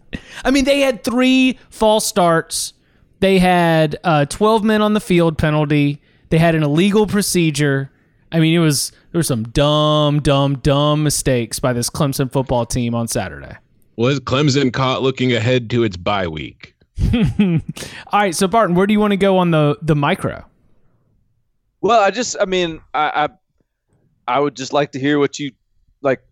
I 0.44 0.50
mean, 0.50 0.64
they 0.64 0.80
had 0.80 1.02
three 1.02 1.58
false 1.70 2.06
starts. 2.06 2.72
They 3.20 3.38
had 3.38 3.96
uh, 4.04 4.26
12 4.26 4.62
men 4.62 4.82
on 4.82 4.94
the 4.94 5.00
field 5.00 5.38
penalty. 5.38 6.00
They 6.28 6.38
had 6.38 6.54
an 6.54 6.62
illegal 6.62 7.06
procedure. 7.06 7.90
I 8.32 8.40
mean, 8.40 8.54
it 8.54 8.58
was 8.58 8.92
there 9.12 9.18
were 9.18 9.22
some 9.22 9.44
dumb, 9.44 10.20
dumb, 10.20 10.58
dumb 10.58 11.02
mistakes 11.02 11.58
by 11.58 11.72
this 11.72 11.88
Clemson 11.88 12.30
football 12.30 12.66
team 12.66 12.94
on 12.94 13.08
Saturday. 13.08 13.56
Was 13.96 14.20
Clemson 14.20 14.72
caught 14.72 15.02
looking 15.02 15.32
ahead 15.32 15.70
to 15.70 15.84
its 15.84 15.96
bye 15.96 16.28
week? 16.28 16.74
All 17.40 18.20
right, 18.20 18.34
so 18.34 18.48
Barton, 18.48 18.74
where 18.74 18.86
do 18.86 18.92
you 18.92 19.00
want 19.00 19.12
to 19.12 19.16
go 19.16 19.38
on 19.38 19.50
the 19.50 19.78
the 19.82 19.94
micro? 19.94 20.44
Well, 21.80 22.00
I 22.02 22.10
just, 22.10 22.36
I 22.40 22.46
mean, 22.46 22.80
I, 22.94 23.28
I, 24.28 24.36
I 24.36 24.40
would 24.40 24.56
just 24.56 24.72
like 24.72 24.92
to 24.92 24.98
hear 24.98 25.18
what 25.18 25.38
you 25.38 25.52
like 26.00 26.22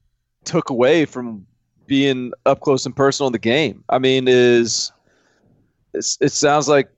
took 0.45 0.71
away 0.71 1.05
from 1.05 1.47
being 1.87 2.33
up 2.47 2.61
close 2.61 2.87
and 2.87 2.97
personal 2.97 3.29
in 3.29 3.33
the 3.33 3.39
game. 3.39 3.85
I 3.89 3.99
mean, 3.99 4.27
is 4.27 4.91
it 5.93 6.33
sounds 6.33 6.69
like, 6.69 6.89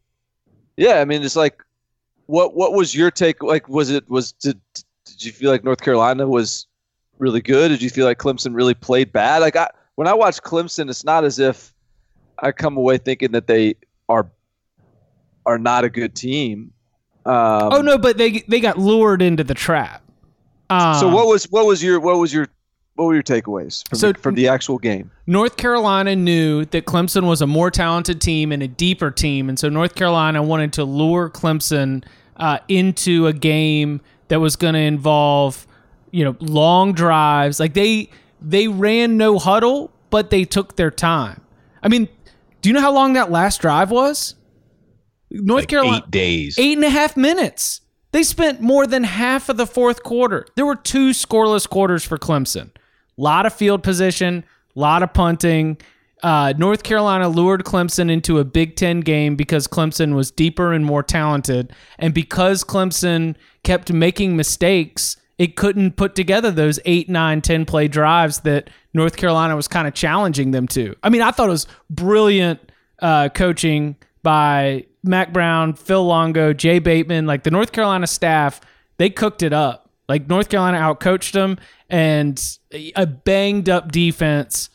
yeah. 0.76 1.00
I 1.00 1.04
mean, 1.04 1.22
it's 1.22 1.36
like, 1.36 1.62
what 2.26 2.54
what 2.54 2.72
was 2.72 2.94
your 2.94 3.10
take? 3.10 3.42
Like, 3.42 3.68
was 3.68 3.90
it 3.90 4.08
was 4.08 4.32
did 4.32 4.60
did 4.72 5.24
you 5.24 5.32
feel 5.32 5.50
like 5.50 5.64
North 5.64 5.82
Carolina 5.82 6.26
was 6.26 6.66
really 7.18 7.40
good? 7.40 7.68
Did 7.68 7.82
you 7.82 7.90
feel 7.90 8.06
like 8.06 8.18
Clemson 8.18 8.54
really 8.54 8.74
played 8.74 9.12
bad? 9.12 9.38
Like, 9.38 9.56
I 9.56 9.68
when 9.96 10.08
I 10.08 10.14
watch 10.14 10.40
Clemson, 10.42 10.88
it's 10.88 11.04
not 11.04 11.24
as 11.24 11.38
if 11.38 11.74
I 12.40 12.52
come 12.52 12.76
away 12.76 12.98
thinking 12.98 13.32
that 13.32 13.46
they 13.46 13.74
are 14.08 14.30
are 15.44 15.58
not 15.58 15.84
a 15.84 15.88
good 15.88 16.14
team. 16.14 16.72
Um, 17.24 17.72
oh 17.72 17.80
no, 17.82 17.98
but 17.98 18.18
they 18.18 18.44
they 18.48 18.60
got 18.60 18.78
lured 18.78 19.22
into 19.22 19.44
the 19.44 19.54
trap. 19.54 20.02
Um, 20.70 20.94
so 20.96 21.08
what 21.08 21.26
was 21.26 21.44
what 21.50 21.66
was 21.66 21.82
your 21.82 22.00
what 22.00 22.18
was 22.18 22.32
your 22.32 22.48
what 22.94 23.06
were 23.06 23.14
your 23.14 23.22
takeaways 23.22 23.86
from, 23.88 23.98
So- 23.98 24.12
the, 24.12 24.18
from 24.18 24.34
the 24.34 24.48
actual 24.48 24.78
game? 24.78 25.10
North 25.26 25.56
Carolina 25.56 26.14
knew 26.16 26.64
that 26.66 26.86
Clemson 26.86 27.26
was 27.26 27.42
a 27.42 27.46
more 27.46 27.70
talented 27.70 28.20
team 28.20 28.52
and 28.52 28.62
a 28.62 28.68
deeper 28.68 29.10
team, 29.10 29.48
and 29.48 29.58
so 29.58 29.68
North 29.68 29.94
Carolina 29.94 30.42
wanted 30.42 30.72
to 30.74 30.84
lure 30.84 31.28
Clemson 31.28 32.04
uh, 32.36 32.58
into 32.68 33.26
a 33.26 33.32
game 33.32 34.00
that 34.28 34.40
was 34.40 34.56
going 34.56 34.74
to 34.74 34.80
involve, 34.80 35.66
you 36.10 36.24
know, 36.24 36.36
long 36.40 36.92
drives. 36.92 37.58
Like 37.60 37.74
they 37.74 38.08
they 38.40 38.68
ran 38.68 39.16
no 39.16 39.38
huddle, 39.38 39.90
but 40.10 40.30
they 40.30 40.44
took 40.44 40.76
their 40.76 40.90
time. 40.90 41.40
I 41.82 41.88
mean, 41.88 42.08
do 42.66 42.70
you 42.70 42.74
know 42.74 42.80
how 42.80 42.92
long 42.92 43.12
that 43.12 43.30
last 43.30 43.60
drive 43.60 43.92
was? 43.92 44.34
North 45.30 45.62
Like 45.62 45.68
Carolina 45.68 46.02
eight 46.04 46.10
days. 46.10 46.58
eight 46.58 46.76
and 46.76 46.84
a 46.84 46.90
half 46.90 47.16
minutes. 47.16 47.80
They 48.10 48.24
spent 48.24 48.60
more 48.60 48.88
than 48.88 49.04
half 49.04 49.48
of 49.48 49.56
the 49.56 49.68
fourth 49.68 50.02
quarter. 50.02 50.48
There 50.56 50.66
were 50.66 50.74
two 50.74 51.10
scoreless 51.10 51.68
quarters 51.68 52.02
for 52.04 52.18
Clemson. 52.18 52.70
A 52.74 53.22
lot 53.22 53.46
of 53.46 53.52
field 53.52 53.84
position, 53.84 54.42
a 54.74 54.80
lot 54.80 55.04
of 55.04 55.14
punting. 55.14 55.76
Uh, 56.24 56.54
North 56.58 56.82
Carolina 56.82 57.28
lured 57.28 57.62
Clemson 57.62 58.10
into 58.10 58.40
a 58.40 58.44
Big 58.44 58.74
Ten 58.74 58.98
game 58.98 59.36
because 59.36 59.68
Clemson 59.68 60.16
was 60.16 60.32
deeper 60.32 60.72
and 60.72 60.84
more 60.84 61.04
talented. 61.04 61.72
And 62.00 62.12
because 62.12 62.64
Clemson 62.64 63.36
kept 63.62 63.92
making 63.92 64.34
mistakes, 64.34 65.16
it 65.38 65.56
couldn't 65.56 65.96
put 65.96 66.14
together 66.14 66.50
those 66.50 66.80
eight, 66.86 67.08
nine, 67.08 67.42
10 67.42 67.66
play 67.66 67.88
drives 67.88 68.40
that 68.40 68.70
North 68.94 69.16
Carolina 69.16 69.54
was 69.54 69.68
kind 69.68 69.86
of 69.86 69.94
challenging 69.94 70.50
them 70.50 70.66
to. 70.68 70.94
I 71.02 71.10
mean, 71.10 71.22
I 71.22 71.30
thought 71.30 71.48
it 71.48 71.52
was 71.52 71.66
brilliant 71.90 72.72
uh, 73.00 73.28
coaching 73.28 73.96
by 74.22 74.86
Mack 75.02 75.32
Brown, 75.32 75.74
Phil 75.74 76.04
Longo, 76.04 76.52
Jay 76.52 76.78
Bateman, 76.78 77.26
like 77.26 77.44
the 77.44 77.50
North 77.50 77.72
Carolina 77.72 78.06
staff, 78.06 78.60
they 78.96 79.10
cooked 79.10 79.42
it 79.42 79.52
up. 79.52 79.90
Like 80.08 80.28
North 80.28 80.48
Carolina 80.48 80.78
outcoached 80.78 81.32
them, 81.32 81.58
and 81.90 82.40
a 82.94 83.06
banged 83.06 83.68
up 83.68 83.90
defense, 83.90 84.70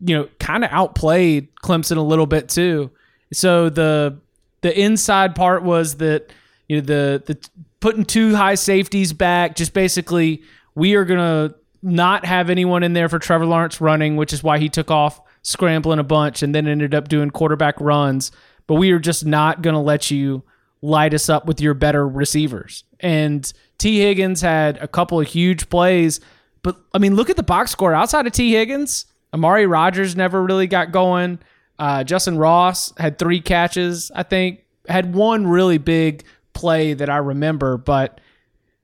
you 0.00 0.16
know, 0.16 0.28
kind 0.38 0.62
of 0.62 0.70
outplayed 0.70 1.48
Clemson 1.56 1.96
a 1.96 2.02
little 2.02 2.26
bit 2.26 2.48
too. 2.50 2.90
So 3.32 3.70
the 3.70 4.18
the 4.60 4.78
inside 4.78 5.34
part 5.34 5.62
was 5.62 5.96
that 5.96 6.30
you 6.68 6.76
know 6.76 6.82
the 6.82 7.22
the 7.24 7.48
putting 7.84 8.06
two 8.06 8.34
high 8.34 8.54
safeties 8.54 9.12
back, 9.12 9.54
just 9.54 9.74
basically 9.74 10.42
we 10.74 10.94
are 10.94 11.04
gonna 11.04 11.54
not 11.82 12.24
have 12.24 12.48
anyone 12.48 12.82
in 12.82 12.94
there 12.94 13.10
for 13.10 13.18
Trevor 13.18 13.44
Lawrence 13.44 13.78
running, 13.78 14.16
which 14.16 14.32
is 14.32 14.42
why 14.42 14.58
he 14.58 14.70
took 14.70 14.90
off 14.90 15.20
scrambling 15.42 15.98
a 15.98 16.02
bunch 16.02 16.42
and 16.42 16.54
then 16.54 16.66
ended 16.66 16.94
up 16.94 17.08
doing 17.08 17.28
quarterback 17.28 17.78
runs. 17.78 18.32
But 18.66 18.76
we 18.76 18.90
are 18.92 18.98
just 18.98 19.26
not 19.26 19.60
gonna 19.60 19.82
let 19.82 20.10
you 20.10 20.44
light 20.80 21.12
us 21.12 21.28
up 21.28 21.44
with 21.44 21.60
your 21.60 21.74
better 21.74 22.08
receivers. 22.08 22.84
And 23.00 23.52
Tee 23.76 24.00
Higgins 24.00 24.40
had 24.40 24.78
a 24.78 24.88
couple 24.88 25.20
of 25.20 25.26
huge 25.26 25.68
plays, 25.68 26.20
but 26.62 26.80
I 26.94 26.98
mean, 26.98 27.16
look 27.16 27.28
at 27.28 27.36
the 27.36 27.42
box 27.42 27.70
score 27.72 27.92
outside 27.92 28.26
of 28.26 28.32
Tee 28.32 28.54
Higgins. 28.54 29.04
Amari 29.34 29.66
Rodgers 29.66 30.16
never 30.16 30.42
really 30.42 30.68
got 30.68 30.90
going. 30.90 31.38
Uh, 31.78 32.02
Justin 32.02 32.38
Ross 32.38 32.94
had 32.96 33.18
three 33.18 33.42
catches, 33.42 34.10
I 34.14 34.22
think. 34.22 34.60
Had 34.88 35.14
one 35.14 35.46
really 35.46 35.76
big 35.76 36.24
play 36.54 36.94
that 36.94 37.10
I 37.10 37.18
remember, 37.18 37.76
but 37.76 38.20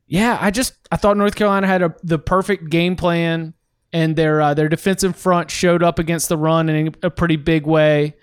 yeah, 0.07 0.37
I 0.41 0.51
just 0.51 0.75
I 0.91 0.97
thought 0.97 1.17
North 1.17 1.37
Carolina 1.37 1.67
had 1.67 1.83
a, 1.83 1.95
the 2.03 2.19
perfect 2.19 2.69
game 2.69 2.97
plan, 2.97 3.55
and 3.93 4.17
their 4.17 4.41
uh, 4.41 4.55
their 4.55 4.69
defensive 4.69 5.17
front 5.17 5.51
showed 5.51 5.83
up 5.83 5.99
against 5.99 6.29
the 6.29 6.37
run 6.37 6.69
in 6.69 6.95
a 7.03 7.11
pretty 7.11 7.37
big 7.37 7.65
way. 7.65 8.17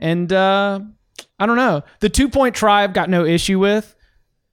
And 0.00 0.32
uh, 0.32 0.80
I 1.38 1.46
don't 1.46 1.56
know, 1.56 1.82
the 2.00 2.08
two 2.08 2.28
point 2.28 2.54
try 2.54 2.82
I've 2.82 2.94
got 2.94 3.10
no 3.10 3.24
issue 3.24 3.58
with. 3.58 3.94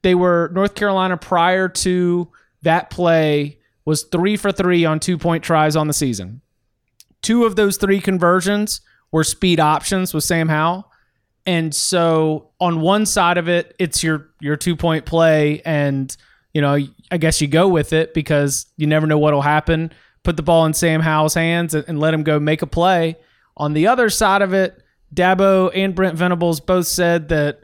They 0.02 0.14
were 0.14 0.50
North 0.52 0.74
Carolina 0.74 1.16
prior 1.16 1.68
to 1.68 2.30
that 2.62 2.90
play 2.90 3.58
was 3.84 4.04
three 4.04 4.36
for 4.36 4.52
three 4.52 4.84
on 4.84 5.00
two 5.00 5.16
point 5.16 5.42
tries 5.42 5.76
on 5.76 5.86
the 5.86 5.92
season. 5.92 6.42
Two 7.22 7.44
of 7.44 7.56
those 7.56 7.76
three 7.78 8.00
conversions 8.00 8.80
were 9.10 9.24
speed 9.24 9.60
options 9.60 10.12
with 10.12 10.24
Sam 10.24 10.48
Howell. 10.48 10.91
And 11.44 11.74
so 11.74 12.50
on 12.60 12.80
one 12.80 13.04
side 13.06 13.38
of 13.38 13.48
it, 13.48 13.74
it's 13.78 14.02
your 14.02 14.28
your 14.40 14.56
two 14.56 14.76
point 14.76 15.06
play, 15.06 15.60
and 15.64 16.16
you 16.54 16.60
know 16.60 16.78
I 17.10 17.16
guess 17.16 17.40
you 17.40 17.48
go 17.48 17.68
with 17.68 17.92
it 17.92 18.14
because 18.14 18.66
you 18.76 18.86
never 18.86 19.06
know 19.06 19.18
what'll 19.18 19.42
happen. 19.42 19.92
Put 20.22 20.36
the 20.36 20.42
ball 20.42 20.66
in 20.66 20.74
Sam 20.74 21.00
Howell's 21.00 21.34
hands 21.34 21.74
and, 21.74 21.84
and 21.88 21.98
let 21.98 22.14
him 22.14 22.22
go 22.22 22.38
make 22.38 22.62
a 22.62 22.66
play. 22.66 23.16
On 23.56 23.72
the 23.72 23.88
other 23.88 24.08
side 24.08 24.40
of 24.40 24.54
it, 24.54 24.80
Dabo 25.12 25.70
and 25.74 25.94
Brent 25.94 26.16
Venables 26.16 26.60
both 26.60 26.86
said 26.86 27.28
that 27.30 27.60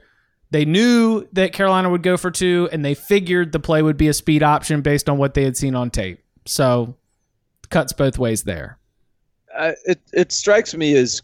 they 0.50 0.64
knew 0.64 1.28
that 1.35 1.52
Carolina 1.52 1.88
would 1.88 2.02
go 2.02 2.16
for 2.16 2.30
two, 2.30 2.68
and 2.73 2.85
they 2.85 2.94
figured 2.94 3.52
the 3.52 3.61
play 3.61 3.82
would 3.82 3.97
be 3.97 4.08
a 4.08 4.14
speed 4.14 4.42
option 4.42 4.80
based 4.80 5.08
on 5.08 5.18
what 5.18 5.35
they 5.35 5.44
had 5.44 5.56
seen 5.56 5.75
on 5.75 5.90
tape. 5.90 6.23
So 6.47 6.97
cuts 7.70 7.92
both 7.92 8.18
ways 8.18 8.42
there. 8.42 8.78
uh, 9.56 9.73
it 9.85 10.00
it 10.12 10.32
strikes 10.32 10.75
me 10.75 10.97
as 10.97 11.23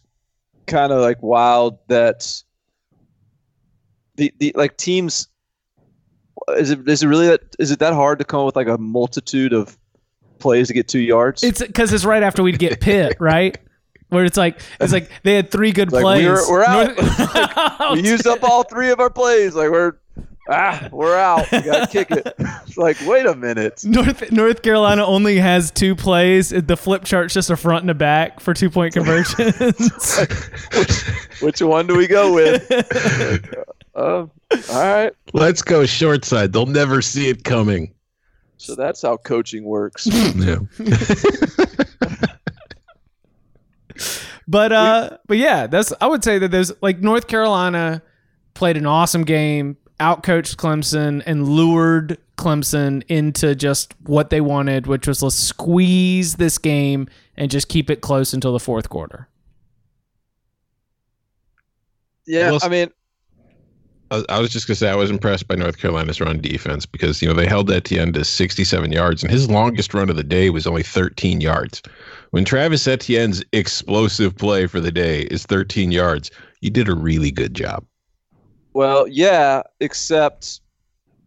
kind 0.67 0.93
of 0.93 1.01
like 1.01 1.23
wild 1.23 1.79
that 1.89 2.43
the 4.17 4.33
the 4.39 4.53
like 4.55 4.77
teams 4.77 5.29
is 6.57 6.71
it 6.71 6.89
is 6.89 7.03
it 7.03 7.07
really 7.07 7.27
that 7.29 7.41
is 7.59 7.71
it 7.71 7.79
that 7.79 7.93
hard 7.95 8.19
to 8.19 8.25
come 8.25 8.41
up 8.41 8.47
with 8.47 8.57
like 8.57 8.69
a 8.69 8.79
multitude 8.79 9.53
of 9.53 9.77
plays 10.39 10.69
to 10.69 10.75
get 10.75 10.89
two 10.89 11.01
yards? 11.01 11.43
It's 11.43 11.61
because 11.63 11.93
it's 11.93 12.05
right 12.05 12.23
after 12.23 12.43
we'd 12.43 12.59
get 12.59 12.81
Pitt, 12.81 13.17
right? 13.21 13.57
Where 14.11 14.25
it's 14.25 14.37
like 14.37 14.61
it's 14.81 14.93
like 14.93 15.11
they 15.23 15.35
had 15.35 15.51
three 15.51 15.73
good 15.73 15.91
Like, 15.91 16.03
plays. 16.03 16.25
we're- 16.27 16.43
we're 16.49 16.65
out. 16.65 16.97
North- 17.81 17.93
we 18.03 18.09
used 18.09 18.27
up 18.27 18.43
all 18.45 18.63
three 18.63 18.91
of 18.91 19.01
our 19.01 19.11
plays. 19.11 19.55
Like 19.55 19.71
we're 19.71 19.95
ah 20.49 20.89
we're 20.93 21.17
out. 21.17 21.51
We 21.51 21.63
gotta 21.63 21.87
kick 21.91 22.11
it. 22.11 22.33
It's 22.39 22.77
like 22.77 22.97
wait 23.07 23.27
a 23.27 23.35
minute. 23.35 23.83
North 23.85 24.31
North 24.31 24.63
Carolina 24.63 25.05
only 25.07 25.39
has 25.39 25.71
two 25.71 25.97
plays. 25.97 26.51
The 26.51 26.77
flip 26.77 27.05
chart's 27.05 27.33
just 27.35 27.49
a 27.51 27.57
front 27.57 27.83
and 27.83 27.91
a 27.91 27.95
back 27.95 28.39
for 28.41 28.53
two 28.55 28.69
point 28.71 28.93
conversions. 28.95 30.19
Which 31.41 31.63
one 31.63 31.87
do 31.87 31.97
we 31.97 32.07
go 32.07 32.35
with? 32.35 32.69
Uh, 33.95 34.27
all 34.27 34.31
right. 34.71 35.13
Let's 35.33 35.63
go 35.63 35.87
short 35.87 36.25
side. 36.25 36.53
They'll 36.53 36.67
never 36.67 37.01
see 37.03 37.29
it 37.29 37.45
coming. 37.45 37.93
So 38.57 38.75
that's 38.75 39.03
how 39.03 39.17
coaching 39.19 39.65
works. 39.65 40.07
Yeah. 40.37 40.59
But 44.47 44.73
uh, 44.73 45.19
but 45.27 45.39
yeah, 45.39 45.67
that's 45.67 45.93
I 46.01 46.07
would 46.07 46.23
say 46.23 46.39
that 46.39 46.51
there's 46.51 46.71
like 46.83 46.99
North 46.99 47.29
Carolina 47.29 48.03
played 48.53 48.77
an 48.77 48.85
awesome 48.85 49.25
game, 49.25 49.77
outcoached 50.01 50.57
Clemson, 50.57 51.23
and 51.25 51.49
lured 51.49 52.19
Clemson 52.37 53.03
into 53.09 53.55
just 53.55 53.95
what 54.03 54.29
they 54.31 54.43
wanted, 54.43 54.87
which 54.87 55.07
was 55.09 55.23
let's 55.23 55.37
squeeze 55.37 56.35
this 56.37 56.59
game 56.59 57.09
and 57.37 57.51
just 57.51 57.69
keep 57.69 57.89
it 57.89 58.03
close 58.03 58.35
until 58.35 58.53
the 58.53 58.61
fourth 58.61 58.91
quarter. 58.91 59.29
Yeah, 62.27 62.51
Well, 62.51 62.61
I 62.63 62.69
mean, 62.69 62.91
I 64.11 64.39
was 64.39 64.51
just 64.51 64.67
gonna 64.67 64.77
say 64.77 64.91
I 64.91 64.95
was 64.95 65.11
impressed 65.11 65.49
by 65.49 65.57
North 65.57 65.79
Carolina's 65.79 66.21
run 66.21 66.41
defense 66.41 66.87
because 66.87 67.21
you 67.21 67.29
know 67.29 67.35
they 67.35 67.47
held 67.47 67.71
Etienne 67.71 68.13
to 68.13 68.25
67 68.25 68.93
yards 68.93 69.23
and 69.23 69.33
his 69.33 69.51
longest 69.51 69.93
run 69.95 70.09
of 70.09 70.17
the 70.17 70.23
day 70.23 70.51
was 70.51 70.67
only 70.67 70.83
13 70.83 71.41
yards. 71.41 71.83
When 72.31 72.45
Travis 72.45 72.87
Etienne's 72.87 73.43
explosive 73.53 74.37
play 74.37 74.67
for 74.67 74.79
the 74.79 74.93
day 74.93 75.23
is 75.23 75.45
13 75.47 75.91
yards, 75.91 76.31
you 76.61 76.71
did 76.71 76.89
a 76.89 76.95
really 76.95 77.31
good 77.31 77.55
job. 77.55 77.85
well, 78.75 79.09
yeah, 79.09 79.63
except 79.81 80.61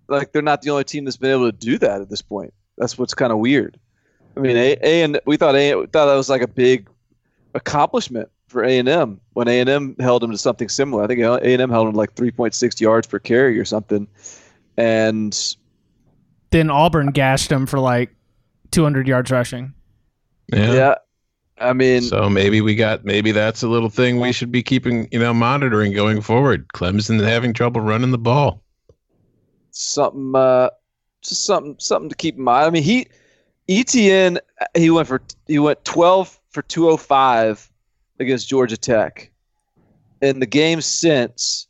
like 0.08 0.32
they're 0.32 0.42
not 0.42 0.62
the 0.62 0.70
only 0.70 0.84
team 0.84 1.06
that's 1.06 1.18
been 1.18 1.32
able 1.32 1.52
to 1.52 1.58
do 1.58 1.78
that 1.80 2.02
at 2.02 2.10
this 2.10 2.22
point. 2.22 2.54
That's 2.78 2.98
what's 2.98 3.14
kind 3.14 3.32
of 3.34 3.40
weird. 3.40 3.80
I 4.36 4.40
mean, 4.40 4.56
a, 4.56 4.78
a 4.82 5.04
and 5.04 5.20
we 5.26 5.36
thought 5.36 5.56
a 5.56 5.76
we 5.76 5.88
thought 5.88 6.06
that 6.06 6.16
was 6.16 6.30
like 6.30 6.44
a 6.44 6.48
big 6.48 6.90
accomplishment 7.56 8.30
for 8.48 8.64
A 8.64 8.78
and 8.78 8.88
M 8.90 9.20
when 9.34 9.48
A 9.48 9.60
and 9.60 9.70
M 9.70 9.96
held 10.00 10.24
him 10.24 10.32
to 10.32 10.38
something 10.38 10.70
similar. 10.70 11.04
I 11.04 11.08
think 11.08 11.22
A 11.22 11.40
and 11.42 11.62
M 11.62 11.70
held 11.70 11.88
them 11.88 11.96
like 11.96 12.16
3.6 12.16 12.80
yards 12.80 13.08
per 13.08 13.20
carry 13.20 13.60
or 13.60 13.66
something, 13.66 14.08
and 14.78 15.56
Then 16.52 16.70
Auburn 16.70 17.12
gashed 17.12 17.52
him 17.52 17.66
for 17.66 17.80
like 17.80 18.16
200 18.72 19.08
yards 19.08 19.32
rushing. 19.32 19.74
Yeah. 20.54 20.74
yeah, 20.74 20.96
I 21.60 21.74
mean, 21.74 22.04
So 22.04 22.30
maybe 22.30 22.62
we 22.62 22.74
got 22.76 23.04
maybe 23.04 23.32
that's 23.32 23.64
a 23.64 23.68
little 23.68 23.90
thing 23.90 24.20
we 24.20 24.32
should 24.32 24.52
be 24.52 24.64
keeping 24.64 25.10
you 25.12 25.20
know 25.20 25.34
monitoring 25.34 25.94
going 25.94 26.22
forward. 26.22 26.68
Clemson 26.70 27.22
having 27.22 27.54
trouble 27.54 27.82
running 27.82 28.12
the 28.12 28.18
ball. 28.18 28.64
something 29.72 30.34
uh 30.36 30.70
just 31.22 31.46
something 31.46 31.76
something 31.80 32.10
to 32.10 32.16
keep 32.16 32.38
in 32.38 32.44
mind. 32.44 32.66
I 32.66 32.70
mean, 32.70 32.84
he 32.84 33.08
Etienne 33.68 34.40
he 34.76 34.90
went 34.90 35.08
for 35.10 35.22
he 35.48 35.60
went 35.60 35.84
12 35.84 36.40
for 36.50 36.62
205 36.62 37.70
against 38.20 38.48
Georgia 38.48 38.78
Tech. 38.78 39.32
in 40.22 40.40
the 40.40 40.46
game 40.46 40.82
since 40.82 41.68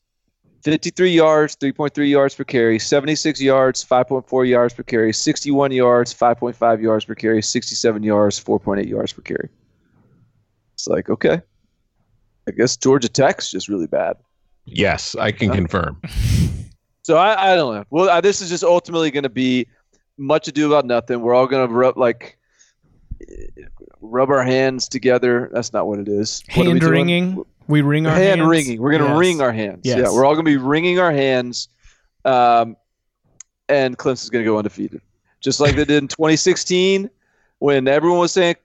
53 0.64 1.12
yards, 1.12 1.56
3.3 1.58 2.10
yards 2.10 2.36
per 2.36 2.44
carry, 2.44 2.80
76 2.80 3.42
yards, 3.42 3.84
5.4 3.84 4.48
yards 4.48 4.74
per 4.74 4.84
carry, 4.84 5.14
61 5.14 5.72
yards, 5.72 6.14
5.5 6.14 6.82
yards 6.82 7.06
per 7.06 7.16
carry, 7.16 7.42
67 7.42 8.04
yards, 8.04 8.44
4.8 8.44 8.88
yards 8.88 9.14
per 9.14 9.22
carry. 9.22 9.50
It's 10.74 10.88
like, 10.88 11.10
okay. 11.10 11.42
I 12.48 12.52
guess 12.52 12.78
Georgia 12.78 13.10
Tech's 13.10 13.52
just 13.52 13.68
really 13.68 13.88
bad. 13.88 14.18
Yes, 14.66 15.16
I 15.16 15.32
can 15.32 15.52
confirm. 15.52 16.02
So 17.08 17.16
I, 17.16 17.54
I 17.54 17.56
don't 17.56 17.74
know. 17.74 17.86
Well, 17.90 18.10
I, 18.10 18.20
this 18.20 18.42
is 18.42 18.50
just 18.50 18.66
ultimately 18.66 19.12
going 19.12 19.24
to 19.24 19.30
be 19.30 19.66
much 20.18 20.50
ado 20.50 20.68
about 20.68 20.86
nothing. 20.86 21.22
We're 21.22 21.34
all 21.34 21.48
going 21.48 21.66
to 21.66 21.94
like 21.98 22.38
rub 24.02 24.30
our 24.30 24.44
hands 24.44 24.88
together. 24.88 25.50
That's 25.54 25.74
not 25.74 25.88
what 25.88 26.00
it 26.00 26.08
is. 26.08 26.44
What 26.56 26.68
Hand 26.68 26.84
wringing. 26.84 27.44
We 27.68 27.82
ring 27.82 28.06
our 28.08 28.14
hands. 28.14 28.26
hand 28.28 28.40
hands. 28.42 28.50
wringing. 28.50 28.82
We're 28.82 28.92
gonna 28.94 29.10
Yes. 29.10 29.20
wring 29.20 29.42
our 29.42 29.52
hands. 29.52 29.82
Yes. 29.84 29.98
Yeah, 30.00 30.14
we're 30.14 30.26
all 30.26 30.34
gonna 30.34 30.44
be 30.44 30.58
wringing 30.58 31.00
our 31.00 31.12
hands, 31.12 31.68
um, 32.26 32.78
and 33.68 33.98
Clemson's 33.98 34.30
gonna 34.30 34.46
go 34.46 34.58
undefeated, 34.58 35.02
just 35.42 35.60
like 35.60 35.76
they 35.76 35.84
did 35.86 36.02
in 36.04 36.08
2016 36.08 37.10
when 37.60 37.88
everyone 37.88 38.20
was 38.20 38.32
saying 38.32 38.56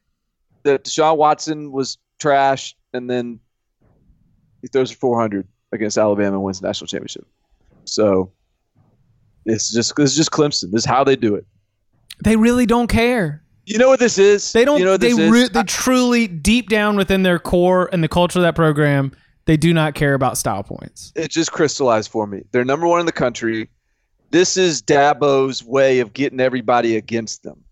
that 0.63 0.85
Deshaun 0.85 1.17
Watson 1.17 1.73
was 1.73 1.99
trash, 2.21 2.77
and 2.93 3.11
then 3.11 3.41
he 4.61 4.69
throws 4.69 4.93
for 4.93 4.99
400 4.99 5.49
against 5.73 5.99
Alabama 5.99 6.37
and 6.37 6.45
wins 6.45 6.61
the 6.61 6.67
national 6.69 6.87
championship. 6.87 7.27
So 7.85 8.31
it's 9.45 9.73
just 9.73 9.99
is 9.99 10.15
just 10.15 10.31
Clemson. 10.31 10.71
This 10.71 10.83
is 10.83 10.85
how 10.85 11.03
they 11.03 11.17
do 11.17 11.35
it. 11.35 11.45
They 12.23 12.37
really 12.37 12.67
don't 12.67 12.87
care. 12.87 13.43
You 13.65 13.79
know 13.79 13.89
what 13.89 14.01
this 14.01 14.19
is? 14.19 14.53
They 14.53 14.65
don't. 14.65 14.79
You 14.79 14.85
know 14.85 14.97
they 14.97 15.13
this 15.13 15.31
re- 15.31 15.43
is? 15.43 15.51
they 15.51 15.63
truly 15.65 16.27
deep 16.27 16.69
down 16.69 16.97
within 16.97 17.23
their 17.23 17.39
core 17.39 17.89
and 17.93 18.03
the 18.03 18.09
culture 18.09 18.39
of 18.39 18.43
that 18.43 18.57
program, 18.57 19.13
they 19.45 19.57
do 19.57 19.73
not 19.73 19.95
care 19.95 20.15
about 20.15 20.37
style 20.37 20.63
points. 20.63 21.13
it 21.15 21.31
just 21.31 21.53
crystallized 21.53 22.11
for 22.11 22.27
me. 22.27 22.43
They're 22.53 22.65
number 22.65 22.87
one 22.87 23.01
in 23.01 23.07
the 23.07 23.13
country. 23.13 23.69
This 24.31 24.57
is 24.57 24.83
Dabo's 24.83 25.63
way 25.63 26.01
of 26.01 26.13
getting 26.13 26.41
everybody 26.41 26.97
against 26.97 27.43
them. 27.43 27.63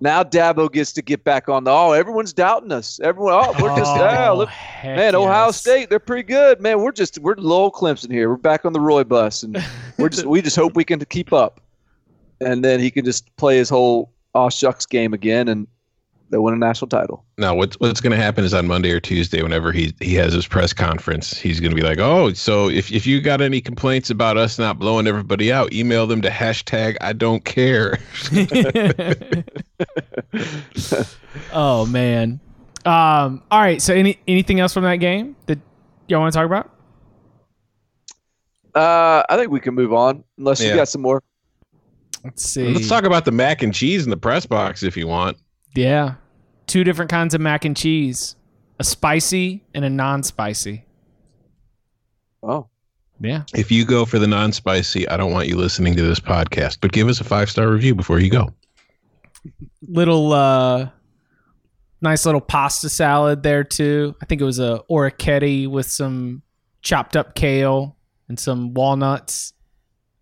Now 0.00 0.22
Dabo 0.22 0.70
gets 0.70 0.92
to 0.92 1.02
get 1.02 1.24
back 1.24 1.48
on 1.48 1.64
the 1.64 1.72
oh, 1.72 1.92
everyone's 1.92 2.32
doubting 2.32 2.70
us. 2.70 3.00
Everyone, 3.00 3.34
oh, 3.34 3.52
we're 3.60 3.76
just 3.76 3.90
oh, 3.90 3.96
yeah, 3.96 4.30
look, 4.30 4.48
man, 4.84 5.14
Ohio. 5.14 5.50
State, 5.50 5.90
they're 5.90 5.98
pretty 5.98 6.22
good. 6.22 6.60
Man, 6.60 6.80
we're 6.80 6.92
just 6.92 7.18
we're 7.18 7.34
low 7.36 7.70
Clemson 7.70 8.10
here. 8.10 8.28
We're 8.28 8.36
back 8.36 8.64
on 8.64 8.72
the 8.72 8.80
Roy 8.80 9.02
bus, 9.02 9.42
and 9.42 9.62
we're 9.98 10.08
just 10.08 10.26
we 10.26 10.40
just 10.40 10.56
hope 10.56 10.76
we 10.76 10.84
can 10.84 11.04
keep 11.06 11.32
up. 11.32 11.60
And 12.40 12.64
then 12.64 12.78
he 12.78 12.90
can 12.92 13.04
just 13.04 13.34
play 13.36 13.56
his 13.56 13.68
whole 13.68 14.12
aw 14.34 14.48
shucks 14.48 14.86
game 14.86 15.14
again, 15.14 15.48
and 15.48 15.66
they 16.30 16.38
win 16.38 16.54
a 16.54 16.58
national 16.58 16.88
title. 16.88 17.24
Now, 17.38 17.54
what's 17.54 17.78
what's 17.80 18.00
going 18.00 18.10
to 18.10 18.22
happen 18.22 18.44
is 18.44 18.52
on 18.52 18.66
Monday 18.66 18.90
or 18.90 19.00
Tuesday, 19.00 19.42
whenever 19.42 19.72
he 19.72 19.94
he 20.00 20.14
has 20.14 20.32
his 20.32 20.46
press 20.46 20.72
conference, 20.72 21.38
he's 21.38 21.60
going 21.60 21.70
to 21.70 21.76
be 21.76 21.82
like, 21.82 21.98
"Oh, 21.98 22.32
so 22.32 22.68
if 22.68 22.92
if 22.92 23.06
you 23.06 23.20
got 23.20 23.40
any 23.40 23.60
complaints 23.60 24.10
about 24.10 24.36
us 24.36 24.58
not 24.58 24.78
blowing 24.78 25.06
everybody 25.06 25.52
out, 25.52 25.72
email 25.72 26.06
them 26.06 26.22
to 26.22 26.30
hashtag 26.30 26.96
I 27.00 27.12
don't 27.12 27.44
care." 27.44 27.98
oh 31.52 31.86
man. 31.86 32.40
Um. 32.84 33.42
All 33.50 33.60
right. 33.60 33.80
So 33.80 33.94
any 33.94 34.18
anything 34.26 34.60
else 34.60 34.72
from 34.72 34.84
that 34.84 34.96
game 34.96 35.36
that 35.46 35.58
y'all 36.08 36.20
want 36.20 36.32
to 36.32 36.38
talk 36.38 36.46
about? 36.46 36.70
Uh, 38.74 39.22
I 39.28 39.36
think 39.36 39.50
we 39.50 39.60
can 39.60 39.74
move 39.74 39.92
on 39.92 40.24
unless 40.36 40.62
you 40.62 40.74
got 40.74 40.88
some 40.88 41.02
more. 41.02 41.22
Let's 42.24 42.44
see. 42.44 42.68
Let's 42.72 42.88
talk 42.88 43.04
about 43.04 43.24
the 43.24 43.32
mac 43.32 43.62
and 43.62 43.72
cheese 43.74 44.04
in 44.04 44.10
the 44.10 44.16
press 44.16 44.44
box 44.46 44.82
if 44.82 44.96
you 44.96 45.06
want. 45.06 45.36
Yeah. 45.74 46.14
Two 46.66 46.84
different 46.84 47.10
kinds 47.10 47.34
of 47.34 47.40
mac 47.40 47.64
and 47.64 47.76
cheese. 47.76 48.34
A 48.80 48.84
spicy 48.84 49.64
and 49.74 49.84
a 49.84 49.90
non-spicy. 49.90 50.84
Oh, 52.42 52.68
Yeah. 53.20 53.42
If 53.54 53.70
you 53.72 53.84
go 53.84 54.04
for 54.04 54.18
the 54.18 54.26
non-spicy, 54.26 55.08
I 55.08 55.16
don't 55.16 55.32
want 55.32 55.48
you 55.48 55.56
listening 55.56 55.96
to 55.96 56.02
this 56.02 56.20
podcast, 56.20 56.78
but 56.80 56.92
give 56.92 57.08
us 57.08 57.20
a 57.20 57.24
five 57.24 57.50
star 57.50 57.68
review 57.70 57.94
before 57.94 58.20
you 58.20 58.30
go. 58.30 58.54
Little 59.88 60.32
uh 60.32 60.90
nice 62.00 62.24
little 62.26 62.40
pasta 62.40 62.88
salad 62.88 63.42
there 63.42 63.64
too. 63.64 64.14
I 64.22 64.26
think 64.26 64.40
it 64.40 64.44
was 64.44 64.58
a 64.60 64.82
orecchiette 64.90 65.68
with 65.68 65.86
some 65.90 66.42
chopped 66.82 67.16
up 67.16 67.34
kale 67.34 67.96
and 68.28 68.38
some 68.38 68.74
walnuts. 68.74 69.52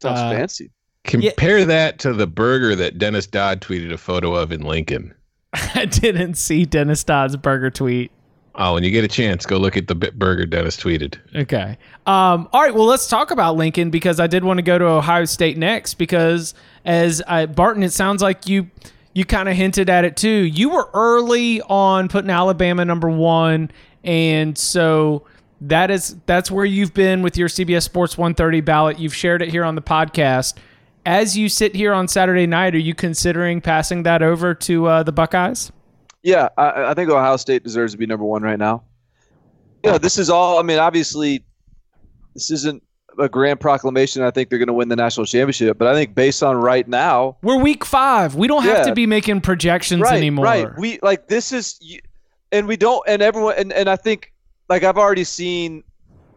sounds 0.00 0.20
Uh, 0.20 0.30
fancy. 0.30 0.70
Compare 1.06 1.64
that 1.64 1.98
to 2.00 2.12
the 2.12 2.26
burger 2.26 2.74
that 2.76 2.98
Dennis 2.98 3.26
Dodd 3.26 3.60
tweeted 3.60 3.92
a 3.92 3.98
photo 3.98 4.34
of 4.34 4.52
in 4.52 4.62
Lincoln. 4.62 5.14
I 5.52 5.86
didn't 5.86 6.34
see 6.34 6.64
Dennis 6.64 7.04
Dodd's 7.04 7.36
burger 7.36 7.70
tweet. 7.70 8.10
Oh, 8.58 8.74
when 8.74 8.82
you 8.84 8.90
get 8.90 9.04
a 9.04 9.08
chance, 9.08 9.44
go 9.44 9.58
look 9.58 9.76
at 9.76 9.86
the 9.86 9.94
bit 9.94 10.18
burger 10.18 10.46
Dennis 10.46 10.78
tweeted. 10.78 11.18
Okay. 11.34 11.76
Um, 12.06 12.48
all 12.52 12.62
right. 12.62 12.74
Well, 12.74 12.86
let's 12.86 13.06
talk 13.06 13.30
about 13.30 13.56
Lincoln 13.56 13.90
because 13.90 14.18
I 14.18 14.26
did 14.26 14.44
want 14.44 14.58
to 14.58 14.62
go 14.62 14.78
to 14.78 14.86
Ohio 14.86 15.26
State 15.26 15.58
next 15.58 15.94
because 15.94 16.54
as 16.86 17.22
I, 17.26 17.44
Barton, 17.46 17.82
it 17.82 17.92
sounds 17.92 18.22
like 18.22 18.48
you 18.48 18.70
you 19.12 19.24
kind 19.24 19.48
of 19.48 19.56
hinted 19.56 19.90
at 19.90 20.04
it 20.04 20.16
too. 20.16 20.28
You 20.28 20.70
were 20.70 20.88
early 20.94 21.60
on 21.62 22.08
putting 22.08 22.30
Alabama 22.30 22.84
number 22.84 23.10
one, 23.10 23.70
and 24.04 24.56
so 24.56 25.26
that 25.60 25.90
is 25.90 26.16
that's 26.26 26.50
where 26.50 26.64
you've 26.64 26.94
been 26.94 27.22
with 27.22 27.36
your 27.36 27.48
CBS 27.48 27.82
Sports 27.82 28.16
130 28.16 28.62
ballot. 28.62 28.98
You've 28.98 29.14
shared 29.14 29.42
it 29.42 29.50
here 29.50 29.64
on 29.64 29.74
the 29.74 29.82
podcast. 29.82 30.54
As 31.06 31.38
you 31.38 31.48
sit 31.48 31.74
here 31.76 31.92
on 31.92 32.08
Saturday 32.08 32.46
night, 32.48 32.74
are 32.74 32.78
you 32.78 32.94
considering 32.94 33.60
passing 33.60 34.02
that 34.02 34.22
over 34.22 34.54
to 34.54 34.86
uh, 34.86 35.02
the 35.04 35.12
Buckeyes? 35.12 35.70
Yeah, 36.22 36.48
I, 36.58 36.86
I 36.90 36.94
think 36.94 37.08
Ohio 37.08 37.36
State 37.36 37.62
deserves 37.62 37.92
to 37.92 37.98
be 37.98 38.06
number 38.06 38.24
one 38.24 38.42
right 38.42 38.58
now. 38.58 38.82
Yeah, 39.84 39.98
this 39.98 40.18
is 40.18 40.28
all. 40.28 40.58
I 40.58 40.62
mean, 40.62 40.80
obviously, 40.80 41.44
this 42.34 42.50
isn't 42.50 42.82
a 43.20 43.28
grand 43.28 43.60
proclamation. 43.60 44.22
I 44.22 44.32
think 44.32 44.50
they're 44.50 44.58
going 44.58 44.66
to 44.66 44.72
win 44.72 44.88
the 44.88 44.96
national 44.96 45.26
championship, 45.26 45.78
but 45.78 45.86
I 45.86 45.94
think 45.94 46.16
based 46.16 46.42
on 46.42 46.56
right 46.56 46.86
now, 46.88 47.36
We're 47.40 47.60
week 47.62 47.84
five. 47.84 48.34
We 48.34 48.48
don't 48.48 48.64
have 48.64 48.78
Yeah. 48.78 48.84
to 48.86 48.94
be 48.94 49.06
making 49.06 49.42
projections 49.42 50.02
right, 50.02 50.16
anymore. 50.16 50.44
right, 50.44 50.68
we 50.76 50.98
like 51.02 51.28
this 51.28 51.52
is, 51.52 51.78
and 52.50 52.66
we 52.66 52.76
don't, 52.76 53.02
and 53.06 53.22
everyone, 53.22 53.54
and, 53.56 53.72
and 53.72 53.88
I 53.88 53.94
think 53.94 54.32
like 54.68 54.82
I've 54.82 54.98
already 54.98 55.24
seen. 55.24 55.84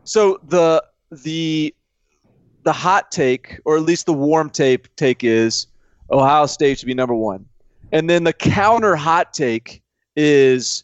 So 0.03 0.39
the 0.47 0.84
the 1.12 1.73
the 2.69 2.73
hot 2.73 3.10
take, 3.10 3.60
or 3.65 3.77
at 3.77 3.82
least 3.82 4.05
the 4.05 4.13
warm 4.13 4.47
tape 4.47 4.88
take, 4.95 5.23
is 5.23 5.65
Ohio 6.12 6.45
State 6.45 6.77
should 6.77 6.86
be 6.86 6.93
number 6.93 7.15
one, 7.15 7.43
and 7.91 8.08
then 8.08 8.25
the 8.25 8.32
counter 8.32 8.95
hot 8.95 9.34
take 9.34 9.82
is, 10.15 10.84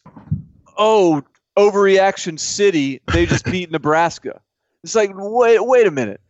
oh, 0.80 1.22
overreaction 1.56 2.40
city, 2.40 3.02
they 3.14 3.28
just 3.28 3.46
beat 3.52 3.70
Nebraska. 3.70 4.42
It's 4.84 4.96
like 4.96 5.12
wait, 5.14 5.64
wait 5.64 5.86
a 5.86 5.92
minute. 5.92 6.22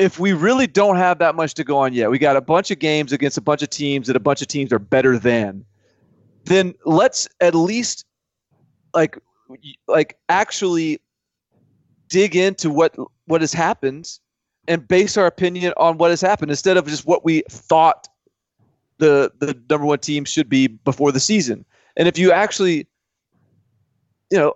If 0.00 0.18
we 0.18 0.32
really 0.32 0.66
don't 0.66 0.96
have 0.96 1.20
that 1.20 1.36
much 1.36 1.54
to 1.54 1.62
go 1.62 1.78
on 1.78 1.92
yet, 1.92 2.10
we 2.10 2.18
got 2.18 2.34
a 2.34 2.40
bunch 2.40 2.72
of 2.72 2.80
games 2.80 3.12
against 3.12 3.38
a 3.38 3.40
bunch 3.40 3.62
of 3.62 3.70
teams 3.70 4.08
that 4.08 4.16
a 4.16 4.20
bunch 4.20 4.42
of 4.42 4.48
teams 4.48 4.72
are 4.72 4.80
better 4.80 5.20
than. 5.20 5.64
Then 6.46 6.74
let's 6.84 7.28
at 7.40 7.54
least 7.54 8.06
like 8.92 9.16
like 9.86 10.18
actually 10.28 11.00
dig 12.08 12.34
into 12.34 12.70
what 12.70 12.96
what 13.26 13.40
has 13.40 13.52
happened 13.52 14.18
and 14.68 14.86
base 14.86 15.16
our 15.16 15.26
opinion 15.26 15.72
on 15.76 15.98
what 15.98 16.10
has 16.10 16.20
happened 16.20 16.50
instead 16.50 16.76
of 16.76 16.86
just 16.86 17.06
what 17.06 17.24
we 17.24 17.42
thought 17.50 18.08
the 18.98 19.32
the 19.38 19.58
number 19.68 19.86
one 19.86 19.98
team 19.98 20.24
should 20.24 20.48
be 20.48 20.66
before 20.66 21.10
the 21.12 21.20
season. 21.20 21.64
And 21.96 22.06
if 22.06 22.18
you 22.18 22.32
actually, 22.32 22.86
you 24.30 24.38
know, 24.38 24.54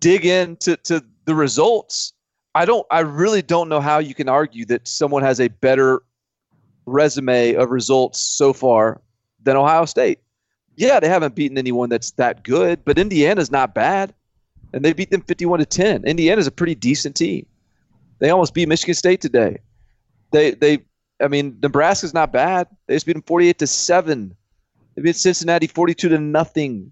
dig 0.00 0.24
into 0.24 0.76
to 0.78 1.04
the 1.26 1.34
results, 1.34 2.12
I 2.54 2.64
don't. 2.64 2.86
I 2.90 3.00
really 3.00 3.42
don't 3.42 3.68
know 3.68 3.80
how 3.80 3.98
you 3.98 4.14
can 4.14 4.28
argue 4.28 4.64
that 4.66 4.88
someone 4.88 5.22
has 5.22 5.40
a 5.40 5.48
better 5.48 6.02
resume 6.86 7.54
of 7.54 7.70
results 7.70 8.20
so 8.20 8.52
far 8.52 9.00
than 9.42 9.56
Ohio 9.56 9.84
State. 9.84 10.18
Yeah, 10.76 10.98
they 10.98 11.08
haven't 11.08 11.34
beaten 11.34 11.56
anyone 11.56 11.88
that's 11.88 12.10
that 12.12 12.42
good, 12.42 12.84
but 12.84 12.98
Indiana's 12.98 13.50
not 13.50 13.74
bad, 13.74 14.12
and 14.72 14.84
they 14.84 14.92
beat 14.92 15.10
them 15.10 15.22
fifty-one 15.22 15.60
to 15.60 15.66
ten. 15.66 16.04
Indiana's 16.04 16.46
a 16.46 16.52
pretty 16.52 16.74
decent 16.74 17.14
team. 17.14 17.46
They 18.18 18.30
almost 18.30 18.54
beat 18.54 18.68
Michigan 18.68 18.94
State 18.94 19.20
today. 19.20 19.58
They 20.30 20.52
they. 20.52 20.84
I 21.20 21.28
mean, 21.28 21.58
Nebraska's 21.62 22.12
not 22.12 22.32
bad. 22.32 22.66
They 22.86 22.94
just 22.94 23.06
beat 23.06 23.12
them 23.12 23.22
forty-eight 23.22 23.58
to 23.60 23.66
seven. 23.66 24.34
They 24.94 25.02
beat 25.02 25.16
Cincinnati 25.16 25.66
forty-two 25.66 26.08
to 26.08 26.18
nothing. 26.18 26.90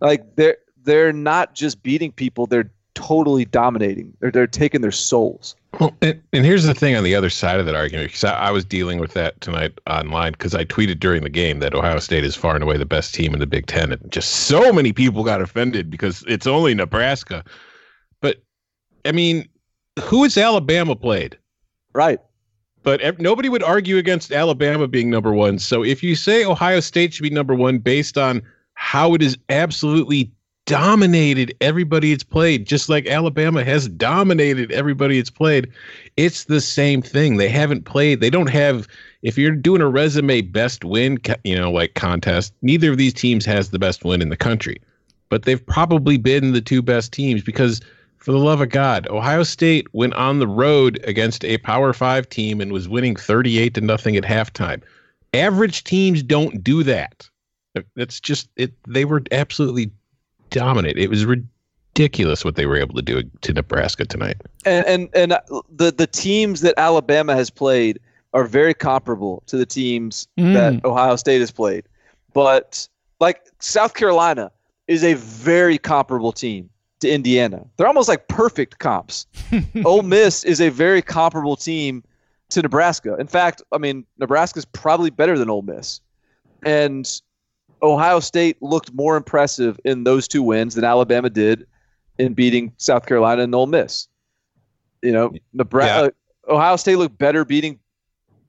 Like 0.00 0.36
they're 0.36 0.58
they're 0.82 1.12
not 1.12 1.54
just 1.54 1.82
beating 1.82 2.12
people; 2.12 2.46
they're 2.46 2.70
totally 2.94 3.44
dominating. 3.44 4.16
They're 4.20 4.30
they're 4.30 4.46
taking 4.46 4.80
their 4.80 4.92
souls. 4.92 5.56
Well, 5.80 5.92
and, 6.02 6.22
and 6.32 6.44
here's 6.44 6.62
the 6.62 6.74
thing 6.74 6.94
on 6.94 7.02
the 7.02 7.16
other 7.16 7.30
side 7.30 7.58
of 7.58 7.66
that 7.66 7.74
argument, 7.74 8.08
because 8.08 8.22
I, 8.22 8.34
I 8.34 8.50
was 8.52 8.64
dealing 8.64 9.00
with 9.00 9.14
that 9.14 9.40
tonight 9.40 9.76
online 9.88 10.30
because 10.30 10.54
I 10.54 10.64
tweeted 10.64 11.00
during 11.00 11.24
the 11.24 11.28
game 11.28 11.58
that 11.58 11.74
Ohio 11.74 11.98
State 11.98 12.24
is 12.24 12.36
far 12.36 12.54
and 12.54 12.62
away 12.62 12.76
the 12.76 12.86
best 12.86 13.12
team 13.12 13.34
in 13.34 13.40
the 13.40 13.46
Big 13.46 13.66
Ten, 13.66 13.90
and 13.90 14.12
just 14.12 14.30
so 14.30 14.72
many 14.72 14.92
people 14.92 15.24
got 15.24 15.40
offended 15.40 15.90
because 15.90 16.22
it's 16.28 16.46
only 16.46 16.74
Nebraska. 16.74 17.44
But 18.20 18.40
I 19.04 19.10
mean, 19.10 19.48
who 20.02 20.22
has 20.22 20.36
Alabama 20.36 20.96
played? 20.96 21.38
Right. 21.92 22.20
But 22.82 23.20
nobody 23.20 23.48
would 23.48 23.62
argue 23.62 23.96
against 23.96 24.30
Alabama 24.30 24.86
being 24.86 25.08
number 25.08 25.32
one. 25.32 25.58
So 25.58 25.82
if 25.82 26.02
you 26.02 26.14
say 26.14 26.44
Ohio 26.44 26.80
State 26.80 27.14
should 27.14 27.22
be 27.22 27.30
number 27.30 27.54
one 27.54 27.78
based 27.78 28.18
on 28.18 28.42
how 28.74 29.14
it 29.14 29.22
is 29.22 29.38
absolutely 29.48 30.30
dominated 30.66 31.54
everybody 31.60 32.12
it's 32.12 32.24
played, 32.24 32.66
just 32.66 32.88
like 32.88 33.06
Alabama 33.06 33.64
has 33.64 33.88
dominated 33.88 34.70
everybody 34.72 35.18
it's 35.18 35.30
played. 35.30 35.70
It's 36.16 36.44
the 36.44 36.60
same 36.60 37.00
thing. 37.00 37.36
They 37.36 37.48
haven't 37.48 37.84
played. 37.84 38.20
They 38.20 38.30
don't 38.30 38.50
have. 38.50 38.86
If 39.22 39.38
you're 39.38 39.52
doing 39.52 39.80
a 39.80 39.88
resume 39.88 40.42
best 40.42 40.84
win, 40.84 41.18
you 41.44 41.56
know, 41.56 41.70
like 41.70 41.94
contest, 41.94 42.52
neither 42.60 42.90
of 42.90 42.98
these 42.98 43.14
teams 43.14 43.46
has 43.46 43.70
the 43.70 43.78
best 43.78 44.04
win 44.04 44.20
in 44.20 44.28
the 44.28 44.36
country, 44.36 44.76
but 45.30 45.44
they've 45.44 45.64
probably 45.64 46.18
been 46.18 46.52
the 46.52 46.60
two 46.60 46.82
best 46.82 47.12
teams 47.12 47.42
because, 47.42 47.80
for 48.24 48.32
the 48.32 48.38
love 48.38 48.62
of 48.62 48.70
God, 48.70 49.06
Ohio 49.10 49.42
State 49.42 49.86
went 49.92 50.14
on 50.14 50.38
the 50.38 50.48
road 50.48 50.98
against 51.04 51.44
a 51.44 51.58
Power 51.58 51.92
Five 51.92 52.26
team 52.26 52.62
and 52.62 52.72
was 52.72 52.88
winning 52.88 53.16
38 53.16 53.74
to 53.74 53.82
nothing 53.82 54.16
at 54.16 54.24
halftime. 54.24 54.82
Average 55.34 55.84
teams 55.84 56.22
don't 56.22 56.64
do 56.64 56.82
that. 56.84 57.28
That's 57.96 58.20
just 58.20 58.48
it. 58.56 58.72
They 58.88 59.04
were 59.04 59.22
absolutely 59.30 59.90
dominant. 60.48 60.96
It 60.96 61.10
was 61.10 61.26
ridiculous 61.26 62.46
what 62.46 62.56
they 62.56 62.64
were 62.64 62.78
able 62.78 62.94
to 62.94 63.02
do 63.02 63.24
to 63.42 63.52
Nebraska 63.52 64.06
tonight. 64.06 64.40
And 64.64 64.86
and 64.86 65.10
and 65.12 65.32
the 65.70 65.92
the 65.92 66.06
teams 66.06 66.62
that 66.62 66.72
Alabama 66.78 67.34
has 67.34 67.50
played 67.50 68.00
are 68.32 68.44
very 68.44 68.72
comparable 68.72 69.42
to 69.48 69.58
the 69.58 69.66
teams 69.66 70.28
mm. 70.38 70.54
that 70.54 70.82
Ohio 70.86 71.16
State 71.16 71.40
has 71.40 71.50
played. 71.50 71.84
But 72.32 72.88
like 73.20 73.42
South 73.58 73.92
Carolina 73.92 74.50
is 74.88 75.04
a 75.04 75.12
very 75.12 75.76
comparable 75.76 76.32
team 76.32 76.70
to 77.04 77.10
Indiana. 77.10 77.64
They're 77.76 77.86
almost 77.86 78.08
like 78.08 78.28
perfect 78.28 78.78
comps. 78.78 79.26
Ole 79.84 80.02
Miss 80.02 80.42
is 80.42 80.60
a 80.60 80.70
very 80.70 81.02
comparable 81.02 81.54
team 81.54 82.02
to 82.48 82.62
Nebraska. 82.62 83.14
In 83.16 83.26
fact, 83.26 83.62
I 83.72 83.78
mean, 83.78 84.06
Nebraska 84.18 84.58
is 84.58 84.64
probably 84.64 85.10
better 85.10 85.38
than 85.38 85.50
Ole 85.50 85.62
Miss. 85.62 86.00
And 86.64 87.08
Ohio 87.82 88.20
State 88.20 88.60
looked 88.62 88.92
more 88.94 89.16
impressive 89.16 89.78
in 89.84 90.04
those 90.04 90.26
two 90.26 90.42
wins 90.42 90.74
than 90.74 90.84
Alabama 90.84 91.28
did 91.28 91.66
in 92.18 92.32
beating 92.32 92.72
South 92.78 93.04
Carolina 93.04 93.42
and 93.42 93.54
Ole 93.54 93.66
Miss. 93.66 94.08
You 95.02 95.12
know, 95.12 95.34
Nebraska, 95.52 96.12
yeah. 96.48 96.52
Uh, 96.52 96.56
Ohio 96.56 96.76
State 96.76 96.96
looked 96.96 97.18
better 97.18 97.44
beating 97.44 97.78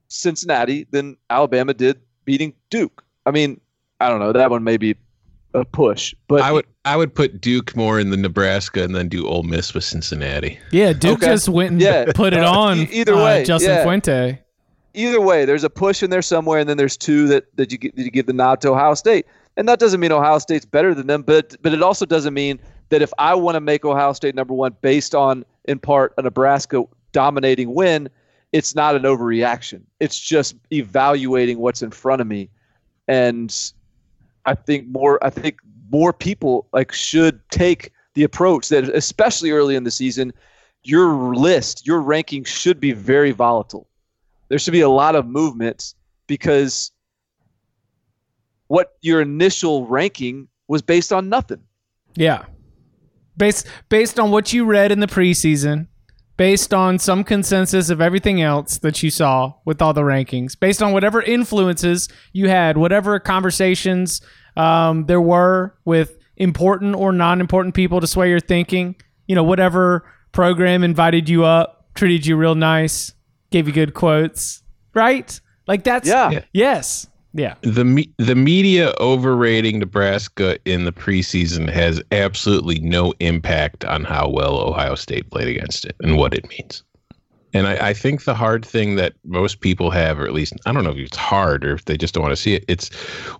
Cincinnati 0.07 0.87
than 0.91 1.17
Alabama 1.29 1.73
did 1.73 1.99
beating 2.23 2.53
Duke. 2.69 3.03
I 3.25 3.31
mean, 3.31 3.59
I 3.99 4.09
don't 4.09 4.19
know. 4.19 4.31
That 4.31 4.49
one 4.49 4.63
may 4.63 4.77
be 4.77 4.95
a 5.55 5.65
push, 5.65 6.13
but 6.27 6.41
I 6.41 6.51
would 6.51 6.65
I 6.85 6.95
would 6.95 7.15
put 7.15 7.41
Duke 7.41 7.75
more 7.75 7.99
in 7.99 8.09
the 8.11 8.17
Nebraska 8.17 8.83
and 8.83 8.95
then 8.95 9.07
do 9.07 9.27
Ole 9.27 9.43
Miss 9.43 9.73
with 9.73 9.83
Cincinnati. 9.83 10.59
Yeah, 10.71 10.93
Duke 10.93 11.19
okay. 11.19 11.27
just 11.27 11.49
went 11.49 11.71
and 11.71 11.81
yeah. 11.81 12.11
put 12.13 12.33
it 12.33 12.43
on. 12.43 12.87
Either 12.91 13.15
way, 13.15 13.41
uh, 13.41 13.45
Justin 13.45 13.71
yeah. 13.71 13.83
Fuente 13.83 14.39
either 14.95 15.21
way, 15.21 15.45
there's 15.45 15.63
a 15.63 15.69
push 15.69 16.01
in 16.01 16.09
there 16.09 16.21
somewhere, 16.21 16.59
and 16.59 16.69
then 16.69 16.77
there's 16.77 16.97
two 16.97 17.27
that, 17.27 17.55
that 17.57 17.71
you, 17.71 17.77
that 17.77 18.03
you 18.03 18.11
give 18.11 18.25
the 18.25 18.33
nod 18.33 18.61
to 18.61 18.71
Ohio 18.71 18.93
State. 18.93 19.25
And 19.57 19.67
that 19.69 19.79
doesn't 19.79 19.99
mean 19.99 20.11
Ohio 20.11 20.39
State's 20.39 20.65
better 20.65 20.93
than 20.93 21.07
them, 21.07 21.21
but 21.21 21.55
but 21.61 21.73
it 21.73 21.81
also 21.81 22.05
doesn't 22.05 22.33
mean 22.33 22.59
that 22.89 23.01
if 23.01 23.13
I 23.17 23.35
want 23.35 23.55
to 23.55 23.61
make 23.61 23.85
Ohio 23.85 24.13
State 24.13 24.35
number 24.35 24.53
one 24.53 24.75
based 24.81 25.15
on, 25.15 25.45
in 25.65 25.79
part, 25.79 26.13
a 26.17 26.21
Nebraska 26.21 26.83
dominating 27.13 27.73
win, 27.73 28.09
it's 28.51 28.75
not 28.75 28.95
an 28.95 29.03
overreaction. 29.03 29.81
It's 29.99 30.19
just 30.19 30.55
evaluating 30.71 31.59
what's 31.59 31.81
in 31.81 31.91
front 31.91 32.21
of 32.21 32.27
me, 32.27 32.49
and 33.07 33.55
I 34.45 34.55
think 34.55 34.87
more. 34.87 35.23
I 35.23 35.29
think 35.29 35.59
more 35.91 36.13
people 36.13 36.67
like 36.73 36.91
should 36.91 37.39
take 37.49 37.91
the 38.13 38.23
approach 38.23 38.69
that, 38.69 38.85
especially 38.89 39.51
early 39.51 39.75
in 39.75 39.83
the 39.83 39.91
season, 39.91 40.33
your 40.83 41.35
list, 41.35 41.85
your 41.85 42.01
ranking 42.01 42.43
should 42.43 42.79
be 42.79 42.91
very 42.91 43.31
volatile 43.31 43.87
there 44.49 44.59
should 44.59 44.71
be 44.71 44.81
a 44.81 44.89
lot 44.89 45.15
of 45.15 45.25
movement 45.25 45.93
because 46.27 46.91
what 48.67 48.93
your 49.01 49.21
initial 49.21 49.87
ranking 49.87 50.47
was 50.67 50.81
based 50.81 51.13
on 51.13 51.29
nothing. 51.29 51.61
Yeah. 52.15 52.45
Based 53.37 53.67
based 53.89 54.19
on 54.19 54.31
what 54.31 54.53
you 54.53 54.65
read 54.65 54.91
in 54.91 54.99
the 54.99 55.07
preseason, 55.07 55.87
based 56.37 56.73
on 56.73 56.99
some 56.99 57.23
consensus 57.23 57.89
of 57.89 58.01
everything 58.01 58.41
else 58.41 58.77
that 58.79 59.01
you 59.01 59.09
saw 59.09 59.53
with 59.63 59.81
all 59.81 59.93
the 59.93 60.01
rankings, 60.01 60.59
based 60.59 60.81
on 60.81 60.91
whatever 60.91 61.21
influences 61.21 62.09
you 62.33 62.49
had, 62.49 62.77
whatever 62.77 63.19
conversations 63.19 64.21
um, 64.57 65.05
there 65.05 65.21
were 65.21 65.75
with 65.85 66.17
important 66.37 66.95
or 66.95 67.11
non-important 67.11 67.73
people 67.73 68.01
to 68.01 68.07
sway 68.07 68.29
your 68.29 68.39
thinking, 68.39 68.95
you 69.27 69.35
know, 69.35 69.43
whatever 69.43 70.05
program 70.31 70.83
invited 70.83 71.29
you 71.29 71.45
up, 71.45 71.87
treated 71.95 72.25
you 72.25 72.35
real 72.35 72.55
nice, 72.55 73.13
gave 73.51 73.67
you 73.67 73.73
good 73.73 73.93
quotes, 73.93 74.61
right? 74.93 75.39
Like 75.67 75.83
that's 75.83 76.07
yeah. 76.07 76.41
Yes. 76.53 77.07
Yeah. 77.35 77.55
The 77.61 77.83
me- 77.83 78.09
the 78.17 78.33
media 78.33 78.93
overrating 78.99 79.79
Nebraska 79.79 80.57
in 80.63 80.85
the 80.85 80.93
preseason 80.93 81.69
has 81.69 82.01
absolutely 82.13 82.79
no 82.79 83.13
impact 83.19 83.83
on 83.83 84.05
how 84.05 84.29
well 84.29 84.57
Ohio 84.57 84.95
State 84.95 85.29
played 85.29 85.49
against 85.49 85.83
it 85.83 85.97
and 85.99 86.17
what 86.17 86.33
it 86.33 86.47
means. 86.49 86.81
And 87.53 87.67
I, 87.67 87.89
I, 87.89 87.93
think 87.93 88.23
the 88.23 88.33
hard 88.33 88.65
thing 88.65 88.95
that 88.95 89.13
most 89.25 89.59
people 89.59 89.89
have, 89.91 90.19
or 90.19 90.25
at 90.25 90.33
least 90.33 90.53
I 90.65 90.71
don't 90.71 90.85
know 90.85 90.91
if 90.91 90.97
it's 90.97 91.17
hard 91.17 91.65
or 91.65 91.73
if 91.73 91.85
they 91.85 91.97
just 91.97 92.13
don't 92.13 92.23
want 92.23 92.31
to 92.31 92.41
see 92.41 92.53
it, 92.53 92.63
it's 92.69 92.89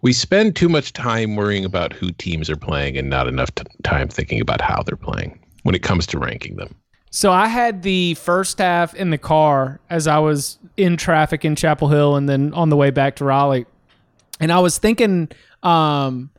we 0.01 0.11
spend 0.11 0.57
too 0.57 0.69
much 0.69 0.91
time 0.91 1.37
worrying 1.37 1.63
about 1.63 1.93
who 1.93 2.11
teams 2.11 2.49
are 2.49 2.55
playing 2.57 2.97
and 2.97 3.09
not 3.09 3.27
enough 3.27 3.53
t- 3.55 3.63
time 3.83 4.09
thinking 4.09 4.41
about 4.41 4.59
how 4.61 4.83
they're 4.83 4.97
playing 4.97 5.39
when 5.63 5.73
it 5.73 5.83
comes 5.83 6.05
to 6.07 6.19
ranking 6.19 6.57
them. 6.57 6.75
So 7.11 7.31
I 7.31 7.47
had 7.47 7.83
the 7.83 8.15
first 8.15 8.57
half 8.57 8.93
in 8.93 9.09
the 9.09 9.17
car 9.17 9.79
as 9.89 10.05
I 10.05 10.19
was 10.19 10.59
in 10.75 10.97
traffic 10.97 11.45
in 11.45 11.55
Chapel 11.55 11.87
Hill 11.87 12.17
and 12.17 12.27
then 12.27 12.53
on 12.53 12.67
the 12.67 12.75
way 12.75 12.91
back 12.91 13.15
to 13.17 13.25
Raleigh. 13.25 13.65
And 14.39 14.51
I 14.51 14.59
was 14.59 14.77
thinking 14.77 15.29
um 15.63 16.31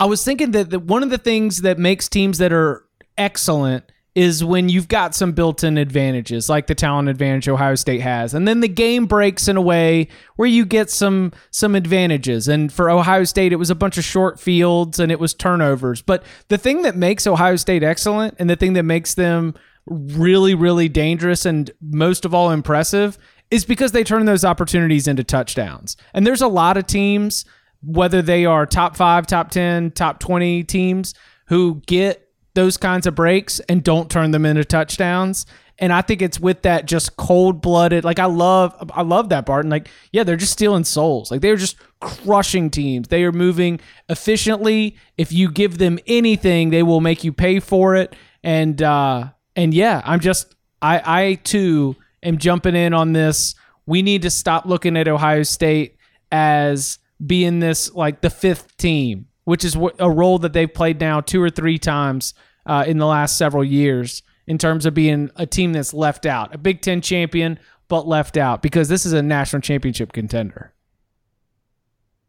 I 0.00 0.06
was 0.06 0.24
thinking 0.24 0.50
that 0.52 0.70
the, 0.70 0.80
one 0.80 1.02
of 1.02 1.10
the 1.10 1.18
things 1.18 1.62
that 1.62 1.78
makes 1.78 2.08
teams 2.08 2.38
that 2.38 2.52
are 2.52 2.84
excellent 3.16 3.90
is 4.14 4.44
when 4.44 4.68
you've 4.68 4.86
got 4.86 5.14
some 5.14 5.32
built-in 5.32 5.76
advantages 5.76 6.48
like 6.48 6.68
the 6.68 6.74
talent 6.74 7.08
advantage 7.08 7.48
Ohio 7.48 7.74
State 7.74 8.00
has. 8.00 8.32
And 8.32 8.46
then 8.46 8.60
the 8.60 8.68
game 8.68 9.06
breaks 9.06 9.48
in 9.48 9.56
a 9.56 9.60
way 9.60 10.08
where 10.36 10.48
you 10.48 10.64
get 10.64 10.88
some 10.90 11.32
some 11.50 11.74
advantages. 11.74 12.46
And 12.46 12.72
for 12.72 12.90
Ohio 12.90 13.24
State 13.24 13.52
it 13.52 13.56
was 13.56 13.70
a 13.70 13.74
bunch 13.74 13.98
of 13.98 14.04
short 14.04 14.38
fields 14.38 15.00
and 15.00 15.10
it 15.10 15.18
was 15.18 15.34
turnovers. 15.34 16.00
But 16.00 16.24
the 16.48 16.58
thing 16.58 16.82
that 16.82 16.96
makes 16.96 17.26
Ohio 17.26 17.56
State 17.56 17.82
excellent 17.82 18.36
and 18.38 18.48
the 18.48 18.56
thing 18.56 18.74
that 18.74 18.84
makes 18.84 19.14
them 19.14 19.54
really, 19.86 20.54
really 20.54 20.88
dangerous 20.88 21.44
and 21.44 21.70
most 21.80 22.24
of 22.24 22.34
all 22.34 22.50
impressive 22.50 23.18
is 23.54 23.64
because 23.64 23.92
they 23.92 24.02
turn 24.02 24.26
those 24.26 24.44
opportunities 24.44 25.06
into 25.06 25.22
touchdowns. 25.22 25.96
And 26.12 26.26
there's 26.26 26.42
a 26.42 26.48
lot 26.48 26.76
of 26.76 26.88
teams, 26.88 27.44
whether 27.84 28.20
they 28.20 28.44
are 28.44 28.66
top 28.66 28.96
five, 28.96 29.28
top 29.28 29.52
10, 29.52 29.92
top 29.92 30.18
20 30.18 30.64
teams, 30.64 31.14
who 31.46 31.80
get 31.86 32.28
those 32.54 32.76
kinds 32.76 33.06
of 33.06 33.14
breaks 33.14 33.60
and 33.60 33.84
don't 33.84 34.10
turn 34.10 34.32
them 34.32 34.44
into 34.44 34.64
touchdowns. 34.64 35.46
And 35.78 35.92
I 35.92 36.02
think 36.02 36.20
it's 36.20 36.40
with 36.40 36.62
that 36.62 36.86
just 36.86 37.16
cold 37.16 37.60
blooded. 37.60 38.04
Like 38.04 38.18
I 38.18 38.24
love, 38.24 38.90
I 38.92 39.02
love 39.02 39.28
that 39.28 39.46
Barton. 39.46 39.70
Like 39.70 39.88
yeah, 40.10 40.24
they're 40.24 40.34
just 40.34 40.52
stealing 40.52 40.82
souls. 40.82 41.30
Like 41.30 41.40
they're 41.40 41.54
just 41.54 41.76
crushing 42.00 42.70
teams. 42.70 43.06
They 43.06 43.22
are 43.22 43.30
moving 43.30 43.78
efficiently. 44.08 44.96
If 45.16 45.30
you 45.30 45.48
give 45.48 45.78
them 45.78 46.00
anything, 46.08 46.70
they 46.70 46.82
will 46.82 47.00
make 47.00 47.22
you 47.22 47.32
pay 47.32 47.60
for 47.60 47.94
it. 47.94 48.16
And 48.42 48.82
uh, 48.82 49.28
and 49.54 49.72
yeah, 49.72 50.02
I'm 50.04 50.18
just 50.18 50.56
I 50.82 51.02
I 51.04 51.34
too 51.34 51.94
am 52.24 52.38
jumping 52.38 52.74
in 52.74 52.92
on 52.94 53.12
this. 53.12 53.54
We 53.86 54.02
need 54.02 54.22
to 54.22 54.30
stop 54.30 54.66
looking 54.66 54.96
at 54.96 55.08
Ohio 55.08 55.42
State 55.42 55.96
as 56.32 56.98
being 57.24 57.60
this 57.60 57.92
like 57.92 58.20
the 58.20 58.30
fifth 58.30 58.76
team, 58.76 59.26
which 59.44 59.64
is 59.64 59.76
a 59.98 60.10
role 60.10 60.38
that 60.40 60.52
they've 60.52 60.72
played 60.72 61.00
now 61.00 61.20
two 61.20 61.42
or 61.42 61.50
three 61.50 61.78
times 61.78 62.34
uh, 62.66 62.84
in 62.86 62.98
the 62.98 63.06
last 63.06 63.36
several 63.36 63.64
years 63.64 64.22
in 64.46 64.58
terms 64.58 64.86
of 64.86 64.94
being 64.94 65.30
a 65.36 65.46
team 65.46 65.72
that's 65.72 65.94
left 65.94 66.26
out, 66.26 66.54
a 66.54 66.58
Big 66.58 66.80
Ten 66.80 67.00
champion 67.00 67.58
but 67.88 68.06
left 68.06 68.36
out 68.36 68.62
because 68.62 68.88
this 68.88 69.04
is 69.04 69.12
a 69.12 69.22
national 69.22 69.60
championship 69.60 70.12
contender. 70.12 70.72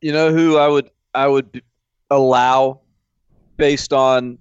You 0.01 0.12
know 0.12 0.31
who 0.31 0.58
I 0.58 0.67
would 0.67 0.91
I 1.13 1.27
would 1.27 1.62
allow 2.10 2.81
based 3.58 3.93
on 3.93 4.38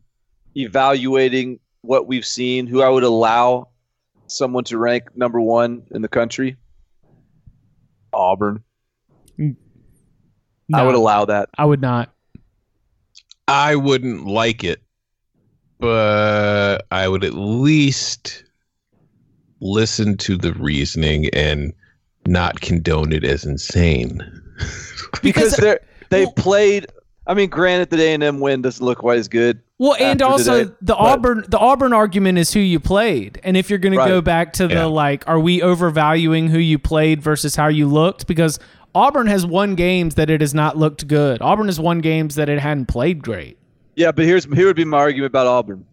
evaluating 0.56 1.60
what 1.82 2.06
we've 2.06 2.26
seen, 2.26 2.66
who 2.66 2.82
I 2.82 2.88
would 2.88 3.04
allow 3.04 3.68
someone 4.26 4.64
to 4.64 4.78
rank 4.78 5.16
number 5.16 5.40
one 5.40 5.82
in 5.90 6.02
the 6.02 6.08
country? 6.08 6.56
Auburn. 8.12 8.62
No, 9.36 10.78
I 10.78 10.82
would 10.84 10.94
allow 10.94 11.26
that. 11.26 11.50
I 11.58 11.64
would 11.64 11.80
not. 11.80 12.10
I 13.48 13.76
wouldn't 13.76 14.26
like 14.26 14.64
it, 14.64 14.82
but 15.78 16.86
I 16.90 17.08
would 17.08 17.24
at 17.24 17.34
least 17.34 18.44
listen 19.60 20.16
to 20.18 20.36
the 20.36 20.54
reasoning 20.54 21.28
and 21.34 21.72
not 22.26 22.60
condone 22.60 23.12
it 23.12 23.24
as 23.24 23.44
insane. 23.44 24.22
because 25.22 25.56
they 25.56 25.78
they 26.10 26.26
played. 26.36 26.86
I 27.26 27.34
mean, 27.34 27.48
granted, 27.48 27.90
the 27.90 28.02
A 28.02 28.14
and 28.14 28.22
M 28.22 28.40
win 28.40 28.62
doesn't 28.62 28.84
look 28.84 28.98
quite 28.98 29.18
as 29.18 29.28
good, 29.28 29.62
well, 29.78 29.96
and 29.98 30.20
also 30.20 30.64
today, 30.64 30.74
the 30.82 30.94
Auburn 30.94 31.44
the 31.48 31.58
Auburn 31.58 31.92
argument 31.92 32.38
is 32.38 32.52
who 32.52 32.60
you 32.60 32.78
played, 32.78 33.40
and 33.42 33.56
if 33.56 33.70
you're 33.70 33.78
going 33.78 33.96
right. 33.96 34.04
to 34.04 34.10
go 34.10 34.20
back 34.20 34.52
to 34.54 34.68
the 34.68 34.74
yeah. 34.74 34.84
like, 34.84 35.26
are 35.26 35.40
we 35.40 35.62
overvaluing 35.62 36.48
who 36.48 36.58
you 36.58 36.78
played 36.78 37.22
versus 37.22 37.56
how 37.56 37.68
you 37.68 37.86
looked? 37.86 38.26
Because 38.26 38.58
Auburn 38.94 39.26
has 39.26 39.44
won 39.44 39.74
games 39.74 40.14
that 40.14 40.30
it 40.30 40.40
has 40.40 40.54
not 40.54 40.76
looked 40.76 41.08
good. 41.08 41.40
Auburn 41.42 41.66
has 41.66 41.80
won 41.80 42.00
games 42.00 42.36
that 42.36 42.48
it 42.48 42.60
hadn't 42.60 42.86
played 42.86 43.22
great. 43.22 43.58
Yeah, 43.96 44.12
but 44.12 44.24
here's 44.24 44.44
here 44.44 44.66
would 44.66 44.76
be 44.76 44.84
my 44.84 44.98
argument 44.98 45.30
about 45.30 45.46
Auburn 45.46 45.84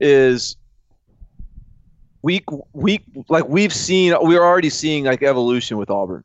is 0.00 0.56
week 2.22 2.44
week 2.72 3.02
like 3.28 3.48
we've 3.48 3.72
seen 3.72 4.14
we're 4.20 4.44
already 4.44 4.70
seeing 4.70 5.04
like 5.04 5.22
evolution 5.22 5.76
with 5.76 5.90
Auburn. 5.90 6.24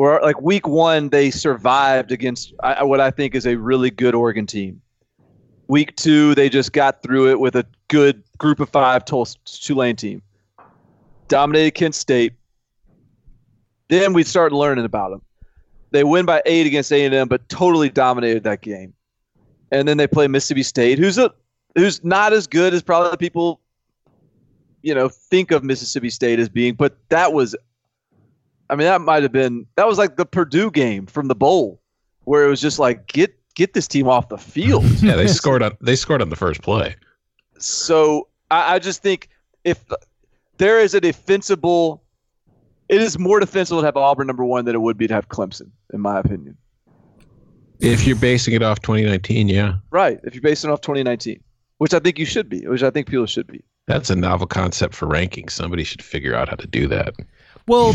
Or 0.00 0.18
like 0.22 0.40
week 0.40 0.66
one 0.66 1.10
they 1.10 1.30
survived 1.30 2.10
against 2.10 2.54
what 2.80 3.00
I 3.00 3.10
think 3.10 3.34
is 3.34 3.46
a 3.46 3.56
really 3.56 3.90
good 3.90 4.14
Oregon 4.14 4.46
team. 4.46 4.80
Week 5.68 5.94
two 5.96 6.34
they 6.34 6.48
just 6.48 6.72
got 6.72 7.02
through 7.02 7.30
it 7.30 7.38
with 7.38 7.54
a 7.54 7.66
good 7.88 8.22
group 8.38 8.60
of 8.60 8.70
five 8.70 9.04
Tulane 9.04 9.96
team. 9.96 10.22
Dominated 11.28 11.72
Kent 11.72 11.94
State. 11.94 12.32
Then 13.88 14.14
we 14.14 14.22
started 14.22 14.56
learning 14.56 14.86
about 14.86 15.10
them. 15.10 15.22
They 15.90 16.04
win 16.04 16.24
by 16.24 16.40
eight 16.46 16.66
against 16.66 16.92
A 16.92 17.04
and 17.04 17.14
M, 17.14 17.28
but 17.28 17.48
totally 17.48 17.90
dominated 17.90 18.44
that 18.44 18.62
game 18.62 18.94
and 19.70 19.86
then 19.86 19.96
they 19.96 20.06
play 20.06 20.28
Mississippi 20.28 20.62
State, 20.62 20.98
who's 20.98 21.18
a 21.18 21.32
who's 21.76 22.02
not 22.04 22.32
as 22.32 22.46
good 22.46 22.74
as 22.74 22.82
probably 22.82 23.16
people, 23.16 23.60
you 24.82 24.94
know, 24.94 25.08
think 25.08 25.50
of 25.50 25.62
Mississippi 25.62 26.10
State 26.10 26.38
as 26.38 26.48
being. 26.48 26.74
But 26.74 26.96
that 27.10 27.32
was, 27.32 27.54
I 28.70 28.76
mean, 28.76 28.86
that 28.86 29.00
might 29.00 29.22
have 29.22 29.32
been 29.32 29.66
that 29.76 29.86
was 29.86 29.98
like 29.98 30.16
the 30.16 30.24
Purdue 30.24 30.70
game 30.70 31.06
from 31.06 31.28
the 31.28 31.34
bowl, 31.34 31.82
where 32.24 32.44
it 32.44 32.48
was 32.48 32.60
just 32.60 32.78
like 32.78 33.06
get 33.08 33.36
get 33.54 33.74
this 33.74 33.88
team 33.88 34.08
off 34.08 34.28
the 34.28 34.38
field. 34.38 34.84
yeah, 35.02 35.16
they 35.16 35.26
scored 35.28 35.62
on 35.62 35.76
they 35.80 35.96
scored 35.96 36.22
on 36.22 36.30
the 36.30 36.36
first 36.36 36.62
play. 36.62 36.94
So 37.58 38.28
I, 38.50 38.76
I 38.76 38.78
just 38.78 39.02
think 39.02 39.28
if 39.64 39.84
there 40.58 40.80
is 40.80 40.94
a 40.94 41.00
defensible, 41.00 42.02
it 42.88 43.00
is 43.02 43.18
more 43.18 43.40
defensible 43.40 43.80
to 43.80 43.86
have 43.86 43.96
Auburn 43.96 44.26
number 44.26 44.44
one 44.44 44.64
than 44.64 44.74
it 44.74 44.80
would 44.80 44.96
be 44.96 45.08
to 45.08 45.14
have 45.14 45.28
Clemson, 45.28 45.70
in 45.92 46.00
my 46.00 46.18
opinion. 46.18 46.56
If 47.80 48.06
you're 48.06 48.16
basing 48.16 48.54
it 48.54 48.62
off 48.62 48.80
2019, 48.82 49.48
yeah. 49.48 49.76
Right. 49.90 50.20
If 50.22 50.34
you're 50.34 50.42
basing 50.42 50.70
it 50.70 50.72
off 50.72 50.82
2019, 50.82 51.42
which 51.78 51.94
I 51.94 51.98
think 51.98 52.18
you 52.18 52.26
should 52.26 52.48
be, 52.48 52.66
which 52.66 52.82
I 52.82 52.90
think 52.90 53.08
people 53.08 53.26
should 53.26 53.46
be. 53.46 53.64
That's 53.86 54.10
a 54.10 54.16
novel 54.16 54.46
concept 54.46 54.94
for 54.94 55.06
ranking. 55.06 55.48
Somebody 55.48 55.82
should 55.82 56.02
figure 56.02 56.34
out 56.34 56.48
how 56.48 56.56
to 56.56 56.66
do 56.66 56.86
that. 56.88 57.14
Well, 57.66 57.94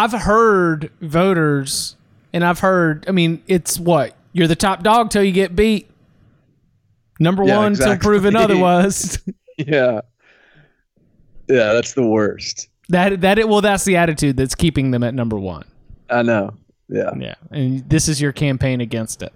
I've 0.00 0.12
heard 0.12 0.90
voters, 1.02 1.94
and 2.32 2.42
I've 2.42 2.60
heard, 2.60 3.04
I 3.06 3.12
mean, 3.12 3.42
it's 3.46 3.78
what? 3.78 4.16
You're 4.32 4.46
the 4.46 4.56
top 4.56 4.82
dog 4.82 5.10
till 5.10 5.22
you 5.22 5.32
get 5.32 5.54
beat. 5.54 5.90
Number 7.18 7.44
yeah, 7.44 7.58
one 7.58 7.72
exactly. 7.72 7.96
till 7.96 8.02
proven 8.02 8.36
otherwise. 8.44 9.18
yeah. 9.58 10.00
Yeah, 11.48 11.74
that's 11.74 11.92
the 11.92 12.06
worst. 12.06 12.68
That 12.88 13.20
that 13.20 13.38
it 13.38 13.46
well, 13.48 13.60
that's 13.60 13.84
the 13.84 13.96
attitude 13.96 14.38
that's 14.38 14.54
keeping 14.54 14.90
them 14.90 15.02
at 15.02 15.12
number 15.12 15.38
one. 15.38 15.64
I 16.08 16.22
know. 16.22 16.54
Yeah. 16.88 17.10
Yeah. 17.18 17.34
And 17.50 17.86
this 17.90 18.08
is 18.08 18.22
your 18.22 18.32
campaign 18.32 18.80
against 18.80 19.22
it. 19.22 19.34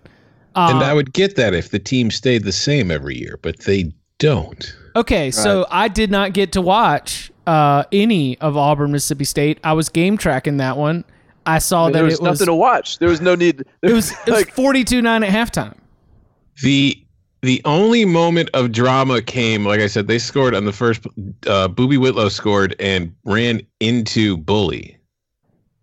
Uh, 0.55 0.71
and 0.73 0.83
I 0.83 0.95
would 0.95 1.13
get 1.13 1.37
that 1.37 1.53
if 1.53 1.73
the 1.73 1.79
team 1.79 2.11
stayed 2.11 2.45
the 2.45 2.53
same 2.53 2.91
every 2.91 3.19
year, 3.19 3.39
but 3.43 3.61
they 3.61 3.93
don't. 4.19 4.75
Okay, 4.97 5.27
right. 5.27 5.35
so 5.35 5.67
I 5.71 5.89
did 5.89 6.11
not 6.11 6.33
get 6.33 6.53
to 6.53 6.63
watch 6.63 7.31
uh, 7.47 7.85
any 7.93 8.39
of 8.39 8.57
Auburn, 8.57 8.93
Mississippi 8.93 9.25
State. 9.25 9.59
I 9.65 9.73
was 9.73 9.89
game 9.89 10.17
tracking 10.17 10.59
that 10.59 10.77
one. 10.77 11.05
I 11.47 11.59
saw 11.59 11.83
I 11.83 11.87
mean, 11.87 11.93
that 11.93 11.99
there 11.99 12.05
was 12.05 12.15
it 12.15 12.23
nothing 12.23 12.31
was, 12.31 12.47
to 12.47 12.55
watch. 12.55 12.99
There 12.99 13.09
was 13.09 13.21
no 13.21 13.35
need. 13.35 13.65
It 13.83 13.93
was 13.93 14.13
it 14.27 14.31
was 14.31 14.45
forty 14.51 14.85
two 14.85 15.03
nine 15.03 15.23
at 15.23 15.31
halftime. 15.31 15.77
The 16.63 16.99
the 17.43 17.61
only 17.67 18.07
moment 18.07 18.49
of 18.55 18.73
drama 18.73 19.21
came, 19.21 19.67
like 19.67 19.81
I 19.81 19.87
said, 19.87 20.07
they 20.07 20.19
scored 20.19 20.55
on 20.55 20.65
the 20.65 20.73
first. 20.73 21.07
Uh, 21.47 21.69
Boobee 21.69 21.99
Whitlow 21.99 22.31
scored 22.31 22.75
and 22.79 23.15
ran 23.25 23.61
into 23.81 24.39
Bully, 24.39 24.97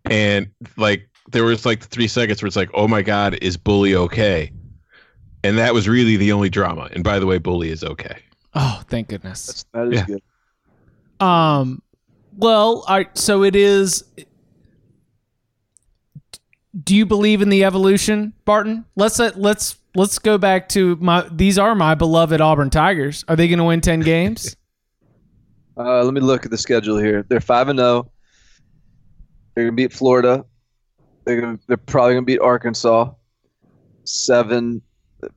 and 0.06 0.50
like 0.78 1.08
there 1.32 1.43
was 1.43 1.65
like 1.65 1.84
three 1.84 2.08
seconds 2.08 2.41
where 2.41 2.47
it's 2.47 2.56
like, 2.56 2.71
oh 2.74 2.88
my 2.88 3.02
god, 3.02 3.36
is 3.41 3.58
Bully 3.58 3.95
okay? 3.95 4.52
And 5.43 5.58
that 5.58 5.74
was 5.74 5.88
really 5.88 6.17
the 6.17 6.32
only 6.32 6.50
drama. 6.50 6.89
And 6.91 7.04
by 7.04 7.19
the 7.19 7.26
way, 7.26 7.38
Bully 7.38 7.69
is 7.69 7.84
okay. 7.84 8.17
Oh, 8.54 8.82
thank 8.88 9.08
goodness. 9.08 9.45
That's, 9.45 9.65
that 9.74 9.88
is 9.88 10.00
yeah. 10.00 10.06
good. 10.06 10.24
Um, 11.22 11.82
well, 12.36 12.86
right. 12.90 13.16
So 13.18 13.44
it 13.44 13.56
is. 13.56 14.04
Do 16.84 16.96
you 16.96 17.06
believe 17.06 17.42
in 17.42 17.50
the 17.50 17.64
evolution, 17.64 18.34
Barton? 18.46 18.86
Let's 18.96 19.20
uh, 19.20 19.32
let's 19.36 19.78
let's 19.96 20.20
go 20.20 20.38
back 20.38 20.70
to 20.70 20.96
my. 20.98 21.28
These 21.32 21.60
are 21.60 21.76
my 21.76 21.96
beloved 21.96 22.42
Auburn 22.42 22.70
Tigers. 22.70 23.26
Are 23.28 23.36
they 23.36 23.48
going 23.48 23.60
to 23.60 23.66
win 23.66 23.82
ten 23.82 24.00
games? 24.02 24.56
uh, 25.78 26.04
let 26.04 26.14
me 26.14 26.22
look 26.22 26.46
at 26.46 26.52
the 26.52 26.58
schedule 26.58 26.98
here. 26.98 27.26
They're 27.28 27.40
five 27.40 27.70
and 27.70 27.80
zero. 27.80 27.90
Oh. 27.90 28.12
They're 29.54 29.66
going 29.66 29.76
to 29.76 29.84
beat 29.84 29.92
Florida. 29.94 30.46
They're 31.26 31.40
gonna, 31.40 31.60
they're 31.68 31.78
probably 31.78 32.16
gonna 32.16 32.26
beat 32.26 32.40
Arkansas. 32.40 33.12
Seven, 34.04 34.82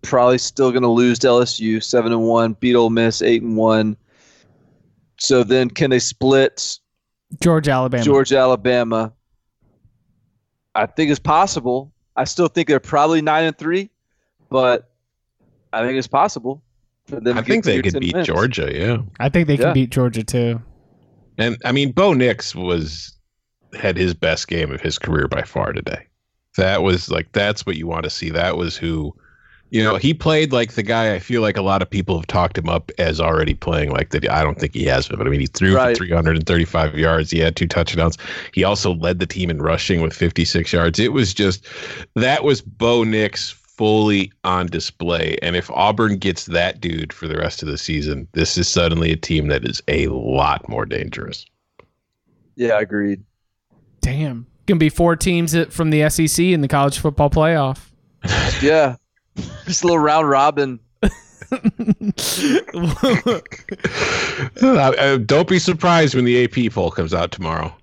probably 0.02 0.38
still 0.38 0.72
gonna 0.72 0.90
lose 0.90 1.18
to 1.20 1.26
LSU. 1.26 1.82
Seven 1.82 2.12
and 2.12 2.22
one. 2.22 2.54
Beat 2.54 2.74
Ole 2.74 2.90
Miss. 2.90 3.22
Eight 3.22 3.42
and 3.42 3.56
one. 3.56 3.96
So 5.18 5.44
then, 5.44 5.70
can 5.70 5.90
they 5.90 5.98
split? 5.98 6.78
Georgia, 7.40 7.72
Alabama. 7.72 8.04
Georgia, 8.04 8.38
Alabama. 8.38 9.12
I 10.74 10.86
think 10.86 11.10
it's 11.10 11.20
possible. 11.20 11.92
I 12.16 12.24
still 12.24 12.48
think 12.48 12.68
they're 12.68 12.80
probably 12.80 13.22
nine 13.22 13.44
and 13.44 13.56
three, 13.56 13.90
but 14.50 14.90
I 15.72 15.84
think 15.84 15.98
it's 15.98 16.06
possible 16.06 16.62
for 17.06 17.20
them. 17.20 17.36
I 17.36 17.42
think 17.42 17.64
they 17.64 17.82
could 17.82 17.98
beat 17.98 18.16
Georgia. 18.22 18.70
Yeah, 18.72 18.98
I 19.18 19.28
think 19.28 19.48
they 19.48 19.54
yeah. 19.54 19.64
can 19.64 19.74
beat 19.74 19.90
Georgia 19.90 20.22
too. 20.22 20.60
And 21.38 21.56
I 21.64 21.72
mean, 21.72 21.92
Bo 21.92 22.12
Nix 22.12 22.54
was 22.54 23.12
had 23.74 23.96
his 23.96 24.14
best 24.14 24.48
game 24.48 24.70
of 24.70 24.80
his 24.80 24.98
career 24.98 25.28
by 25.28 25.42
far 25.42 25.72
today. 25.72 26.06
That 26.56 26.82
was 26.82 27.10
like 27.10 27.32
that's 27.32 27.66
what 27.66 27.76
you 27.76 27.86
want 27.86 28.04
to 28.04 28.10
see. 28.10 28.30
That 28.30 28.56
was 28.56 28.76
who, 28.76 29.14
you 29.74 29.82
know, 29.82 29.96
he 29.96 30.14
played 30.14 30.52
like 30.52 30.74
the 30.74 30.84
guy. 30.84 31.16
I 31.16 31.18
feel 31.18 31.42
like 31.42 31.56
a 31.56 31.62
lot 31.62 31.82
of 31.82 31.90
people 31.90 32.16
have 32.16 32.28
talked 32.28 32.56
him 32.56 32.68
up 32.68 32.92
as 32.96 33.20
already 33.20 33.54
playing 33.54 33.90
like 33.90 34.10
that. 34.10 34.30
I 34.30 34.44
don't 34.44 34.56
think 34.56 34.72
he 34.72 34.84
has 34.84 35.08
been, 35.08 35.18
but 35.18 35.26
I 35.26 35.30
mean, 35.30 35.40
he 35.40 35.46
threw 35.46 35.74
right. 35.74 35.98
for 35.98 36.04
335 36.04 36.96
yards. 36.96 37.32
He 37.32 37.40
had 37.40 37.56
two 37.56 37.66
touchdowns. 37.66 38.16
He 38.52 38.62
also 38.62 38.94
led 38.94 39.18
the 39.18 39.26
team 39.26 39.50
in 39.50 39.60
rushing 39.60 40.00
with 40.00 40.12
56 40.12 40.72
yards. 40.72 41.00
It 41.00 41.12
was 41.12 41.34
just 41.34 41.66
that 42.14 42.44
was 42.44 42.60
Bo 42.60 43.02
Nix 43.02 43.50
fully 43.50 44.30
on 44.44 44.68
display. 44.68 45.38
And 45.42 45.56
if 45.56 45.68
Auburn 45.72 46.18
gets 46.18 46.46
that 46.46 46.80
dude 46.80 47.12
for 47.12 47.26
the 47.26 47.36
rest 47.36 47.60
of 47.60 47.68
the 47.68 47.76
season, 47.76 48.28
this 48.30 48.56
is 48.56 48.68
suddenly 48.68 49.10
a 49.10 49.16
team 49.16 49.48
that 49.48 49.68
is 49.68 49.82
a 49.88 50.06
lot 50.06 50.68
more 50.68 50.86
dangerous. 50.86 51.46
Yeah, 52.54 52.78
agreed. 52.78 53.24
Damn. 54.02 54.46
Gonna 54.66 54.78
be 54.78 54.88
four 54.88 55.16
teams 55.16 55.56
from 55.74 55.90
the 55.90 56.08
SEC 56.08 56.44
in 56.44 56.60
the 56.60 56.68
college 56.68 57.00
football 57.00 57.28
playoff. 57.28 57.90
yeah. 58.62 58.94
Just 59.66 59.82
a 59.82 59.86
little 59.86 59.98
round 60.02 60.28
robin. 60.28 60.80
uh, 64.62 65.18
don't 65.18 65.48
be 65.48 65.58
surprised 65.58 66.14
when 66.14 66.24
the 66.24 66.44
AP 66.44 66.72
poll 66.72 66.90
comes 66.90 67.12
out 67.12 67.30
tomorrow. 67.30 67.74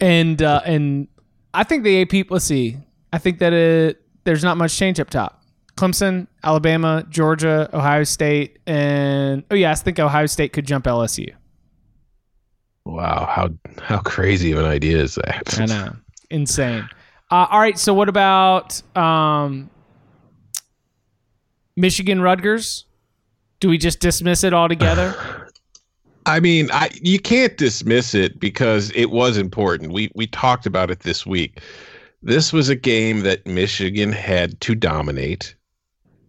And 0.00 0.42
uh, 0.42 0.62
and 0.64 1.08
I 1.54 1.64
think 1.64 1.84
the 1.84 2.02
AP. 2.02 2.30
Let's 2.30 2.44
see. 2.44 2.76
I 3.12 3.18
think 3.18 3.38
that 3.38 3.52
it 3.52 4.00
there's 4.24 4.44
not 4.44 4.56
much 4.56 4.76
change 4.76 5.00
up 5.00 5.10
top. 5.10 5.42
Clemson, 5.76 6.26
Alabama, 6.42 7.04
Georgia, 7.08 7.70
Ohio 7.72 8.04
State, 8.04 8.58
and 8.66 9.44
oh 9.50 9.54
yeah, 9.54 9.70
I 9.70 9.74
think 9.74 9.98
Ohio 9.98 10.26
State 10.26 10.52
could 10.52 10.66
jump 10.66 10.84
LSU. 10.86 11.32
Wow, 12.84 13.26
how 13.30 13.50
how 13.80 13.98
crazy 14.00 14.52
of 14.52 14.58
an 14.58 14.64
idea 14.64 14.98
is 14.98 15.14
that? 15.16 15.58
I 15.58 15.66
know, 15.66 15.96
insane. 16.30 16.88
Uh, 17.30 17.46
all 17.50 17.60
right, 17.60 17.78
so 17.78 17.94
what 17.94 18.08
about 18.08 18.82
um, 18.96 19.70
Michigan 21.78 22.20
Rutgers? 22.20 22.84
Do 23.60 23.68
we 23.68 23.78
just 23.78 24.00
dismiss 24.00 24.44
it 24.44 24.52
altogether? 24.52 25.14
I 26.26 26.40
mean, 26.40 26.68
I 26.72 26.90
you 27.00 27.18
can't 27.18 27.56
dismiss 27.56 28.14
it 28.14 28.38
because 28.38 28.90
it 28.94 29.10
was 29.10 29.38
important. 29.38 29.92
We 29.92 30.10
we 30.14 30.26
talked 30.26 30.66
about 30.66 30.90
it 30.90 31.00
this 31.00 31.24
week. 31.24 31.60
This 32.22 32.52
was 32.52 32.68
a 32.68 32.76
game 32.76 33.20
that 33.20 33.46
Michigan 33.46 34.12
had 34.12 34.60
to 34.60 34.74
dominate 34.74 35.54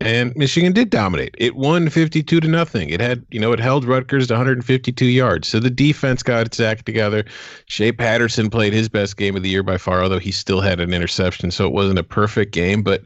and 0.01 0.33
Michigan 0.35 0.71
did 0.71 0.89
dominate. 0.89 1.35
It 1.37 1.55
won 1.55 1.89
52 1.89 2.39
to 2.39 2.47
nothing. 2.47 2.89
It 2.89 3.01
had, 3.01 3.25
you 3.31 3.39
know, 3.39 3.51
it 3.51 3.59
held 3.59 3.83
Rutgers 3.83 4.27
to 4.27 4.33
152 4.33 5.05
yards. 5.05 5.47
So 5.47 5.59
the 5.59 5.69
defense 5.69 6.23
got 6.23 6.45
its 6.45 6.59
act 6.59 6.85
together. 6.85 7.25
Shea 7.65 7.91
Patterson 7.91 8.49
played 8.49 8.73
his 8.73 8.87
best 8.87 9.17
game 9.17 9.35
of 9.35 9.43
the 9.43 9.49
year 9.49 9.63
by 9.63 9.77
far, 9.77 10.01
although 10.01 10.19
he 10.19 10.31
still 10.31 10.61
had 10.61 10.79
an 10.79 10.93
interception. 10.93 11.51
So 11.51 11.67
it 11.67 11.73
wasn't 11.73 11.99
a 11.99 12.03
perfect 12.03 12.53
game, 12.53 12.81
but 12.81 13.03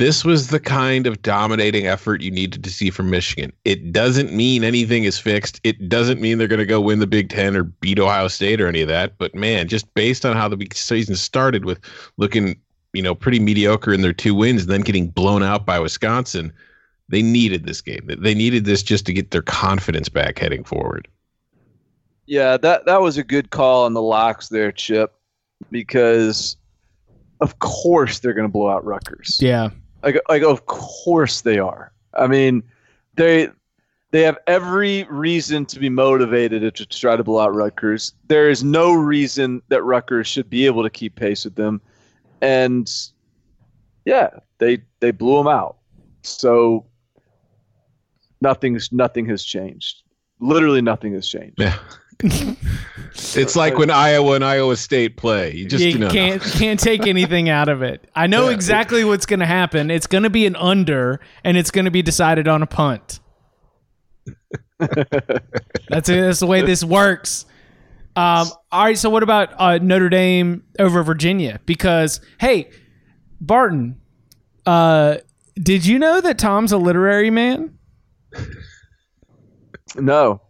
this 0.00 0.24
was 0.24 0.48
the 0.48 0.60
kind 0.60 1.06
of 1.06 1.22
dominating 1.22 1.86
effort 1.86 2.22
you 2.22 2.30
needed 2.30 2.64
to 2.64 2.70
see 2.70 2.90
from 2.90 3.10
Michigan. 3.10 3.52
It 3.64 3.92
doesn't 3.92 4.32
mean 4.32 4.64
anything 4.64 5.04
is 5.04 5.18
fixed. 5.18 5.60
It 5.62 5.88
doesn't 5.88 6.20
mean 6.20 6.38
they're 6.38 6.48
going 6.48 6.58
to 6.58 6.66
go 6.66 6.80
win 6.80 6.98
the 6.98 7.06
Big 7.06 7.28
Ten 7.28 7.54
or 7.56 7.64
beat 7.64 7.98
Ohio 7.98 8.28
State 8.28 8.60
or 8.60 8.66
any 8.66 8.80
of 8.80 8.88
that. 8.88 9.18
But 9.18 9.34
man, 9.34 9.68
just 9.68 9.92
based 9.94 10.24
on 10.24 10.36
how 10.36 10.48
the 10.48 10.66
season 10.74 11.16
started 11.16 11.64
with 11.64 11.80
looking 12.16 12.60
you 12.92 13.02
know, 13.02 13.14
pretty 13.14 13.38
mediocre 13.38 13.92
in 13.92 14.00
their 14.00 14.12
two 14.12 14.34
wins, 14.34 14.62
and 14.62 14.70
then 14.70 14.80
getting 14.80 15.08
blown 15.08 15.42
out 15.42 15.66
by 15.66 15.78
Wisconsin. 15.78 16.52
They 17.08 17.22
needed 17.22 17.66
this 17.66 17.80
game. 17.80 18.08
They 18.18 18.34
needed 18.34 18.64
this 18.64 18.82
just 18.82 19.04
to 19.06 19.12
get 19.12 19.32
their 19.32 19.42
confidence 19.42 20.08
back 20.08 20.38
heading 20.38 20.62
forward. 20.62 21.08
Yeah, 22.26 22.56
that 22.58 22.86
that 22.86 23.00
was 23.00 23.18
a 23.18 23.24
good 23.24 23.50
call 23.50 23.84
on 23.84 23.94
the 23.94 24.02
locks 24.02 24.48
there, 24.48 24.70
Chip, 24.70 25.12
because 25.72 26.56
of 27.40 27.58
course 27.58 28.20
they're 28.20 28.34
going 28.34 28.46
to 28.46 28.52
blow 28.52 28.68
out 28.68 28.84
Rutgers. 28.84 29.38
Yeah, 29.40 29.70
like 30.02 30.20
like 30.28 30.42
of 30.42 30.66
course 30.66 31.42
they 31.42 31.58
are. 31.58 31.92
I 32.14 32.26
mean, 32.26 32.62
they 33.14 33.48
they 34.10 34.22
have 34.22 34.38
every 34.46 35.04
reason 35.04 35.64
to 35.66 35.78
be 35.78 35.88
motivated 35.88 36.74
to 36.74 36.86
try 36.86 37.16
to 37.16 37.22
blow 37.22 37.40
out 37.40 37.54
Rutgers. 37.54 38.12
There 38.26 38.50
is 38.50 38.64
no 38.64 38.92
reason 38.92 39.62
that 39.68 39.82
Rutgers 39.82 40.26
should 40.26 40.50
be 40.50 40.66
able 40.66 40.82
to 40.82 40.90
keep 40.90 41.14
pace 41.14 41.44
with 41.44 41.54
them, 41.54 41.80
and 42.40 42.90
yeah, 44.04 44.30
they 44.58 44.82
they 45.00 45.10
blew 45.10 45.36
them 45.36 45.48
out. 45.48 45.76
So 46.22 46.86
nothing's 48.40 48.90
nothing 48.92 49.26
has 49.26 49.44
changed. 49.44 50.02
Literally 50.40 50.82
nothing 50.82 51.12
has 51.14 51.28
changed. 51.28 51.56
Yeah. 51.58 51.78
it's 53.34 53.56
like 53.56 53.78
when 53.78 53.90
Iowa 53.90 54.34
and 54.34 54.44
Iowa 54.44 54.76
State 54.76 55.16
play. 55.16 55.54
You 55.54 55.66
just 55.66 55.82
you 55.82 55.90
you 55.92 55.98
know, 55.98 56.10
can't 56.10 56.42
can't 56.42 56.78
take 56.78 57.06
anything 57.06 57.48
out 57.48 57.68
of 57.68 57.82
it. 57.82 58.08
I 58.14 58.26
know 58.26 58.48
Yeah. 58.48 58.54
exactly 58.54 59.04
what's 59.04 59.26
going 59.26 59.40
to 59.40 59.46
happen. 59.46 59.90
It's 59.90 60.06
going 60.06 60.24
to 60.24 60.30
be 60.30 60.46
an 60.46 60.56
under, 60.56 61.20
and 61.44 61.56
it's 61.56 61.70
going 61.70 61.86
to 61.86 61.90
be 61.90 62.02
decided 62.02 62.48
on 62.48 62.62
a 62.62 62.66
punt. 62.66 63.20
that's 64.78 66.08
it. 66.08 66.20
That's 66.20 66.40
the 66.40 66.46
way 66.46 66.62
this 66.62 66.82
works. 66.84 67.44
Um, 68.16 68.48
all 68.72 68.84
right. 68.84 68.98
So 68.98 69.08
what 69.10 69.22
about 69.22 69.50
uh, 69.58 69.78
Notre 69.78 70.08
Dame 70.08 70.64
over 70.78 71.02
Virginia? 71.02 71.60
Because 71.66 72.20
hey, 72.38 72.70
Barton, 73.40 74.00
uh, 74.66 75.18
did 75.54 75.86
you 75.86 75.98
know 75.98 76.20
that 76.20 76.38
Tom's 76.38 76.72
a 76.72 76.78
literary 76.78 77.30
man? 77.30 77.78
No. 79.96 80.40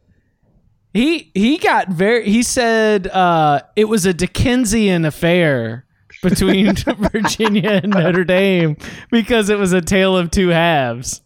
He 0.93 1.31
he 1.35 1.59
got 1.59 1.89
very. 1.89 2.25
He 2.29 2.43
said 2.43 3.07
uh, 3.09 3.61
it 3.77 3.85
was 3.85 4.07
a 4.07 4.13
Dickensian 4.15 5.05
affair 5.05 5.85
between 6.23 6.75
Virginia 7.13 7.81
and 7.83 7.93
Notre 7.93 8.25
Dame 8.25 8.77
because 9.11 9.49
it 9.51 9.59
was 9.59 9.73
a 9.73 9.81
tale 9.81 10.17
of 10.17 10.31
two 10.31 10.49
halves. 10.49 11.21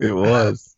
it 0.00 0.12
was. 0.14 0.74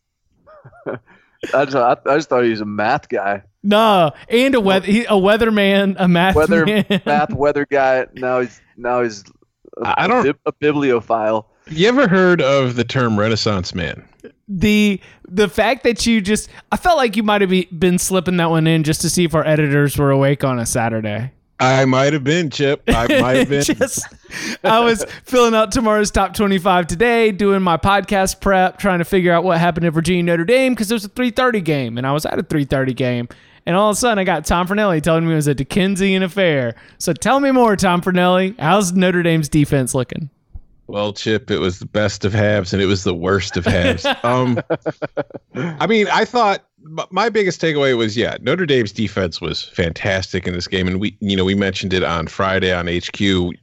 I 1.53 1.65
just, 1.65 1.75
I, 1.75 1.95
I 2.07 2.15
just 2.17 2.27
thought 2.29 2.43
he 2.43 2.49
was 2.49 2.61
a 2.61 2.65
math 2.65 3.07
guy. 3.07 3.43
No, 3.63 4.11
and 4.29 4.53
a 4.55 4.59
weather 4.59 4.85
he, 4.85 5.05
a 5.05 5.11
weatherman, 5.11 5.95
a 5.97 6.07
math 6.07 6.35
Weather 6.35 6.65
man. 6.65 6.85
math 7.05 7.31
weather 7.33 7.65
guy. 7.69 8.05
Now 8.15 8.41
he's 8.41 8.59
now 8.77 9.01
he's 9.03 9.23
a, 9.77 9.99
I 10.01 10.07
don't- 10.07 10.19
a, 10.21 10.33
bib- 10.33 10.39
a 10.45 10.51
bibliophile. 10.51 11.49
You 11.67 11.87
ever 11.87 12.07
heard 12.07 12.41
of 12.41 12.75
the 12.75 12.83
term 12.83 13.17
Renaissance 13.19 13.73
man? 13.73 14.07
The 14.47 15.01
the 15.27 15.49
fact 15.49 15.83
that 15.83 16.05
you 16.05 16.21
just 16.21 16.49
I 16.71 16.77
felt 16.77 16.97
like 16.97 17.15
you 17.15 17.23
might 17.23 17.41
have 17.41 17.49
be, 17.49 17.65
been 17.65 17.97
slipping 17.97 18.37
that 18.37 18.49
one 18.49 18.67
in 18.67 18.83
just 18.83 19.01
to 19.01 19.09
see 19.09 19.23
if 19.23 19.33
our 19.33 19.45
editors 19.45 19.97
were 19.97 20.11
awake 20.11 20.43
on 20.43 20.59
a 20.59 20.65
Saturday. 20.65 21.31
I 21.59 21.85
might 21.85 22.11
have 22.11 22.23
been, 22.23 22.49
Chip. 22.49 22.83
I 22.87 23.07
might 23.21 23.37
have 23.37 23.49
been. 23.49 23.63
just 23.63 24.05
I 24.63 24.81
was 24.81 25.05
filling 25.23 25.55
out 25.55 25.71
tomorrow's 25.71 26.11
top 26.11 26.33
25 26.33 26.87
today, 26.87 27.31
doing 27.31 27.61
my 27.61 27.77
podcast 27.77 28.41
prep, 28.41 28.77
trying 28.77 28.99
to 28.99 29.05
figure 29.05 29.31
out 29.31 29.43
what 29.43 29.57
happened 29.57 29.85
to 29.85 29.91
Virginia 29.91 30.23
Notre 30.23 30.43
Dame 30.43 30.73
because 30.73 30.91
it 30.91 30.95
was 30.95 31.05
a 31.05 31.09
3:30 31.09 31.63
game, 31.63 31.97
and 31.97 32.05
I 32.05 32.11
was 32.11 32.25
at 32.25 32.37
a 32.37 32.43
3:30 32.43 32.93
game, 32.95 33.29
and 33.65 33.75
all 33.75 33.89
of 33.89 33.95
a 33.95 33.99
sudden 33.99 34.19
I 34.19 34.25
got 34.25 34.45
Tom 34.45 34.67
Fornelli 34.67 35.01
telling 35.01 35.25
me 35.25 35.31
it 35.31 35.37
was 35.37 35.47
a 35.47 35.55
Dickensian 35.55 36.23
affair. 36.23 36.75
So 36.97 37.13
tell 37.13 37.39
me 37.39 37.51
more, 37.51 37.75
Tom 37.75 38.01
Fornelli. 38.01 38.59
How's 38.59 38.91
Notre 38.91 39.23
Dame's 39.23 39.47
defense 39.49 39.95
looking? 39.95 40.29
Well, 40.87 41.13
Chip, 41.13 41.49
it 41.49 41.59
was 41.59 41.79
the 41.79 41.85
best 41.87 42.25
of 42.25 42.33
halves 42.33 42.71
and 42.73 42.81
it 42.81 42.85
was 42.85 43.03
the 43.03 43.13
worst 43.15 43.57
of 43.57 43.65
halves. 43.65 44.05
um, 44.23 44.59
I 45.55 45.87
mean, 45.87 46.07
I 46.11 46.25
thought 46.25 46.63
my 47.09 47.29
biggest 47.29 47.59
takeaway 47.59 47.97
was 47.97 48.15
yeah, 48.15 48.37
Notre 48.41 48.65
Dame's 48.67 48.91
defense 48.91 49.41
was 49.41 49.63
fantastic 49.63 50.45
in 50.47 50.53
this 50.53 50.67
game, 50.67 50.87
and 50.87 50.99
we, 50.99 51.17
you 51.19 51.35
know, 51.35 51.43
we 51.45 51.55
mentioned 51.55 51.93
it 51.93 52.03
on 52.03 52.27
Friday 52.27 52.71
on 52.71 52.87
HQ. 52.87 53.55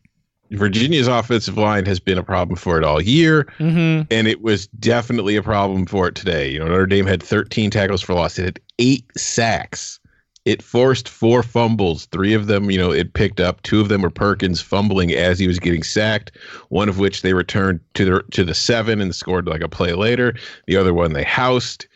Virginia's 0.51 1.07
offensive 1.07 1.57
line 1.57 1.87
has 1.87 1.99
been 1.99 2.19
a 2.19 2.23
problem 2.23 2.57
for 2.57 2.77
it 2.77 2.85
all 2.85 3.01
year, 3.01 3.45
Mm-hmm. 3.59 4.03
and 4.11 4.29
it 4.29 4.43
was 4.43 4.67
definitely 4.67 5.37
a 5.37 5.43
problem 5.43 5.87
for 5.87 6.09
it 6.09 6.15
today. 6.15 6.51
You 6.51 6.59
know, 6.59 6.67
Notre 6.67 6.87
Dame 6.87 7.07
had 7.07 7.23
13 7.23 7.71
tackles 7.71 8.03
for 8.03 8.13
loss. 8.15 8.39
It 8.39 8.45
had 8.45 8.61
eight 8.79 9.05
sacks. 9.17 9.99
It 10.45 10.63
forced 10.63 11.09
four 11.09 11.43
fumbles. 11.43 12.07
Three 12.07 12.35
of 12.35 12.49
them, 12.49 12.71
you 12.71 12.79
know, 12.79 12.91
it 12.91 13.15
picked 13.15 13.39
up. 13.39 13.63
Two 13.63 13.81
of 13.81 13.89
them 13.89 14.03
were 14.03 14.11
Perkins 14.11 14.61
fumbling 14.61 15.13
as 15.13 15.39
he 15.39 15.47
was 15.47 15.61
getting 15.61 15.85
sacked. 15.85 16.33
One 16.69 16.89
of 16.89 16.99
which 16.99 17.23
they 17.23 17.33
returned 17.33 17.81
to 17.95 18.05
the 18.05 18.25
to 18.33 18.45
the 18.45 18.55
seven 18.55 19.01
and 19.01 19.15
scored 19.15 19.47
like 19.47 19.61
a 19.61 19.69
play 19.69 19.93
later. 19.93 20.35
The 20.67 20.77
other 20.77 20.95
one 20.95 21.13
they 21.13 21.23
housed. 21.23 21.87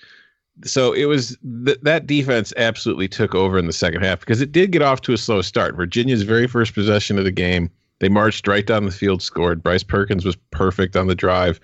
So 0.64 0.92
it 0.92 1.06
was 1.06 1.36
th- 1.66 1.78
that 1.82 2.06
defense 2.06 2.52
absolutely 2.56 3.08
took 3.08 3.34
over 3.34 3.58
in 3.58 3.66
the 3.66 3.72
second 3.72 4.02
half 4.02 4.20
because 4.20 4.40
it 4.40 4.52
did 4.52 4.72
get 4.72 4.80
off 4.80 5.02
to 5.02 5.12
a 5.12 5.18
slow 5.18 5.42
start. 5.42 5.74
Virginia's 5.74 6.22
very 6.22 6.46
first 6.46 6.72
possession 6.72 7.18
of 7.18 7.24
the 7.24 7.32
game, 7.32 7.70
they 7.98 8.08
marched 8.08 8.46
right 8.46 8.66
down 8.66 8.84
the 8.84 8.90
field, 8.90 9.22
scored. 9.22 9.62
Bryce 9.62 9.82
Perkins 9.82 10.24
was 10.24 10.36
perfect 10.50 10.96
on 10.96 11.06
the 11.06 11.14
drive. 11.14 11.58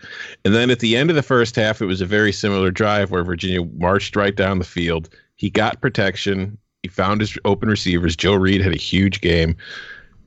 And 0.45 0.55
then 0.55 0.71
at 0.71 0.81
the 0.81 0.97
end 0.97 1.11
of 1.11 1.17
the 1.17 1.23
first 1.23 1.57
half, 1.57 1.83
it 1.83 1.87
was 1.87 2.01
a 2.01 2.07
very 2.07 2.33
similar 2.33 2.71
drive 2.71 3.11
where 3.11 3.25
Virginia 3.25 3.65
marched 3.77 4.17
right 4.17 4.35
down 4.35 4.59
the 4.59 4.65
field. 4.65 5.11
He 5.37 5.51
got 5.51 5.81
protection. 5.81 6.57
He 6.83 6.89
found 6.89 7.21
his 7.21 7.39
open 7.45 7.69
receivers. 7.69 8.17
Joe 8.17 8.35
Reed 8.35 8.61
had 8.61 8.73
a 8.73 8.79
huge 8.79 9.21
game. 9.21 9.57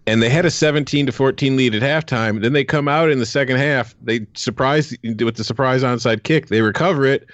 And 0.07 0.21
they 0.21 0.29
had 0.29 0.45
a 0.45 0.51
17 0.51 1.07
to 1.07 1.11
14 1.11 1.57
lead 1.57 1.75
at 1.75 1.81
halftime. 1.81 2.41
Then 2.41 2.53
they 2.53 2.63
come 2.63 2.87
out 2.87 3.09
in 3.09 3.19
the 3.19 3.25
second 3.25 3.57
half. 3.57 3.95
They 4.01 4.25
surprise 4.35 4.95
with 5.03 5.35
the 5.35 5.43
surprise 5.43 5.83
onside 5.83 6.23
kick. 6.23 6.47
They 6.47 6.61
recover 6.61 7.05
it. 7.05 7.27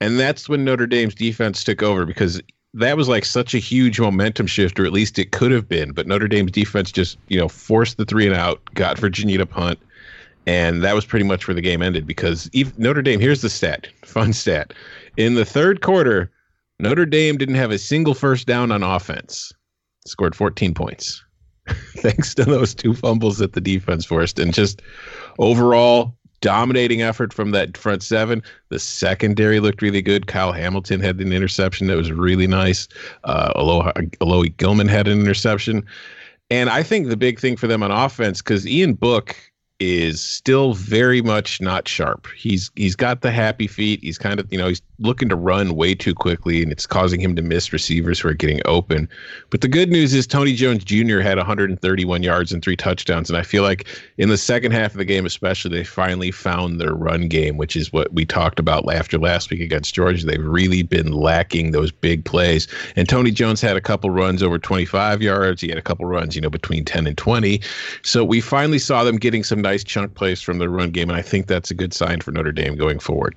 And 0.00 0.18
that's 0.18 0.48
when 0.48 0.64
Notre 0.64 0.86
Dame's 0.86 1.14
defense 1.14 1.62
took 1.62 1.82
over 1.82 2.04
because 2.04 2.40
that 2.72 2.96
was 2.96 3.08
like 3.08 3.24
such 3.24 3.54
a 3.54 3.58
huge 3.58 4.00
momentum 4.00 4.46
shift, 4.46 4.80
or 4.80 4.84
at 4.84 4.92
least 4.92 5.18
it 5.18 5.30
could 5.30 5.52
have 5.52 5.68
been. 5.68 5.92
But 5.92 6.06
Notre 6.06 6.26
Dame's 6.26 6.50
defense 6.50 6.90
just, 6.90 7.18
you 7.28 7.38
know, 7.38 7.48
forced 7.48 7.98
the 7.98 8.04
three 8.04 8.26
and 8.26 8.34
out, 8.34 8.60
got 8.74 8.98
Virginia 8.98 9.38
to 9.38 9.46
punt. 9.46 9.78
And 10.46 10.82
that 10.82 10.94
was 10.94 11.06
pretty 11.06 11.24
much 11.24 11.46
where 11.46 11.54
the 11.54 11.62
game 11.62 11.80
ended 11.80 12.06
because 12.06 12.50
Notre 12.76 13.02
Dame, 13.02 13.20
here's 13.20 13.40
the 13.42 13.48
stat, 13.48 13.86
fun 14.02 14.32
stat. 14.32 14.74
In 15.16 15.34
the 15.34 15.44
third 15.44 15.80
quarter, 15.80 16.30
Notre 16.84 17.06
Dame 17.06 17.38
didn't 17.38 17.54
have 17.54 17.70
a 17.70 17.78
single 17.78 18.12
first 18.12 18.46
down 18.46 18.70
on 18.70 18.82
offense, 18.82 19.54
scored 20.06 20.36
14 20.36 20.74
points. 20.74 21.24
Thanks 21.96 22.34
to 22.34 22.44
those 22.44 22.74
two 22.74 22.92
fumbles 22.92 23.38
that 23.38 23.54
the 23.54 23.60
defense 23.62 24.04
forced. 24.04 24.38
And 24.38 24.52
just 24.52 24.82
overall, 25.38 26.14
dominating 26.42 27.00
effort 27.00 27.32
from 27.32 27.52
that 27.52 27.78
front 27.78 28.02
seven. 28.02 28.42
The 28.68 28.78
secondary 28.78 29.60
looked 29.60 29.80
really 29.80 30.02
good. 30.02 30.26
Kyle 30.26 30.52
Hamilton 30.52 31.00
had 31.00 31.18
an 31.22 31.32
interception 31.32 31.86
that 31.86 31.96
was 31.96 32.12
really 32.12 32.46
nice. 32.46 32.86
Uh, 33.24 33.50
Aloha, 33.56 33.92
Alohi 34.20 34.54
Gilman 34.58 34.88
had 34.88 35.08
an 35.08 35.18
interception. 35.18 35.86
And 36.50 36.68
I 36.68 36.82
think 36.82 37.08
the 37.08 37.16
big 37.16 37.40
thing 37.40 37.56
for 37.56 37.66
them 37.66 37.82
on 37.82 37.90
offense, 37.90 38.42
because 38.42 38.66
Ian 38.66 38.92
Book 38.92 39.34
is 39.80 40.20
still 40.20 40.74
very 40.74 41.20
much 41.22 41.60
not 41.60 41.88
sharp. 41.88 42.26
He's 42.36 42.70
he's 42.76 42.94
got 42.94 43.22
the 43.22 43.30
happy 43.30 43.66
feet. 43.66 44.00
He's 44.02 44.18
kind 44.18 44.38
of 44.38 44.50
you 44.52 44.58
know 44.58 44.68
he's 44.68 44.82
looking 44.98 45.28
to 45.28 45.36
run 45.36 45.74
way 45.74 45.94
too 45.94 46.14
quickly, 46.14 46.62
and 46.62 46.70
it's 46.70 46.86
causing 46.86 47.20
him 47.20 47.34
to 47.36 47.42
miss 47.42 47.72
receivers 47.72 48.20
who 48.20 48.28
are 48.28 48.34
getting 48.34 48.60
open. 48.64 49.08
But 49.50 49.60
the 49.60 49.68
good 49.68 49.90
news 49.90 50.14
is 50.14 50.26
Tony 50.26 50.54
Jones 50.54 50.84
Jr. 50.84 51.20
had 51.20 51.36
131 51.36 52.22
yards 52.22 52.52
and 52.52 52.62
three 52.62 52.76
touchdowns, 52.76 53.28
and 53.28 53.36
I 53.36 53.42
feel 53.42 53.62
like 53.62 53.86
in 54.18 54.28
the 54.28 54.36
second 54.36 54.72
half 54.72 54.92
of 54.92 54.98
the 54.98 55.04
game, 55.04 55.26
especially, 55.26 55.76
they 55.76 55.84
finally 55.84 56.30
found 56.30 56.80
their 56.80 56.94
run 56.94 57.28
game, 57.28 57.56
which 57.56 57.76
is 57.76 57.92
what 57.92 58.12
we 58.12 58.24
talked 58.24 58.58
about 58.58 58.84
after 58.92 59.18
last 59.18 59.50
week 59.50 59.60
against 59.60 59.94
Georgia. 59.94 60.24
They've 60.24 60.44
really 60.44 60.82
been 60.82 61.12
lacking 61.12 61.72
those 61.72 61.90
big 61.90 62.24
plays, 62.24 62.68
and 62.96 63.08
Tony 63.08 63.30
Jones 63.30 63.60
had 63.60 63.76
a 63.76 63.80
couple 63.80 64.10
runs 64.10 64.42
over 64.42 64.58
25 64.58 65.22
yards. 65.22 65.60
He 65.60 65.68
had 65.68 65.78
a 65.78 65.82
couple 65.82 66.06
runs, 66.06 66.36
you 66.36 66.40
know, 66.40 66.50
between 66.50 66.84
10 66.84 67.06
and 67.06 67.18
20. 67.18 67.60
So 68.02 68.24
we 68.24 68.40
finally 68.40 68.78
saw 68.78 69.02
them 69.02 69.16
getting 69.16 69.42
some 69.42 69.60
nice 69.60 69.82
chunk 69.82 70.14
plays 70.14 70.40
from 70.40 70.58
the 70.58 70.68
run 70.68 70.90
game, 70.90 71.10
and 71.10 71.18
I 71.18 71.22
think 71.22 71.46
that's 71.46 71.70
a 71.70 71.74
good 71.74 71.92
sign 71.92 72.20
for 72.20 72.30
Notre 72.30 72.52
Dame 72.52 72.76
going 72.76 73.00
forward. 73.00 73.34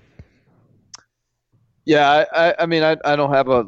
Yeah, 1.88 2.26
I, 2.34 2.54
I, 2.60 2.65
mean, 2.65 2.84
I, 2.84 2.97
I 3.06 3.15
don't 3.15 3.32
have 3.32 3.47
a 3.47 3.65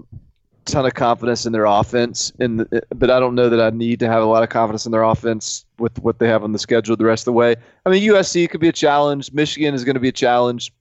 ton 0.65 0.85
of 0.85 0.93
confidence 0.93 1.45
in 1.45 1.53
their 1.53 1.63
offense, 1.63 2.33
the, 2.37 2.83
but 2.93 3.09
I 3.09 3.17
don't 3.17 3.33
know 3.33 3.47
that 3.47 3.61
I 3.61 3.69
need 3.69 4.01
to 4.01 4.07
have 4.07 4.21
a 4.21 4.25
lot 4.25 4.43
of 4.43 4.49
confidence 4.49 4.85
in 4.85 4.91
their 4.91 5.03
offense 5.03 5.65
with 5.77 5.97
what 5.99 6.19
they 6.19 6.27
have 6.27 6.43
on 6.43 6.51
the 6.51 6.59
schedule 6.59 6.97
the 6.97 7.05
rest 7.05 7.21
of 7.21 7.25
the 7.27 7.33
way. 7.33 7.55
I 7.85 7.89
mean, 7.89 8.03
USC 8.03 8.49
could 8.49 8.59
be 8.59 8.67
a 8.67 8.73
challenge. 8.73 9.31
Michigan 9.31 9.73
is 9.73 9.85
going 9.85 9.93
to 9.93 10.01
be 10.01 10.09
a 10.09 10.11
challenge, 10.11 10.73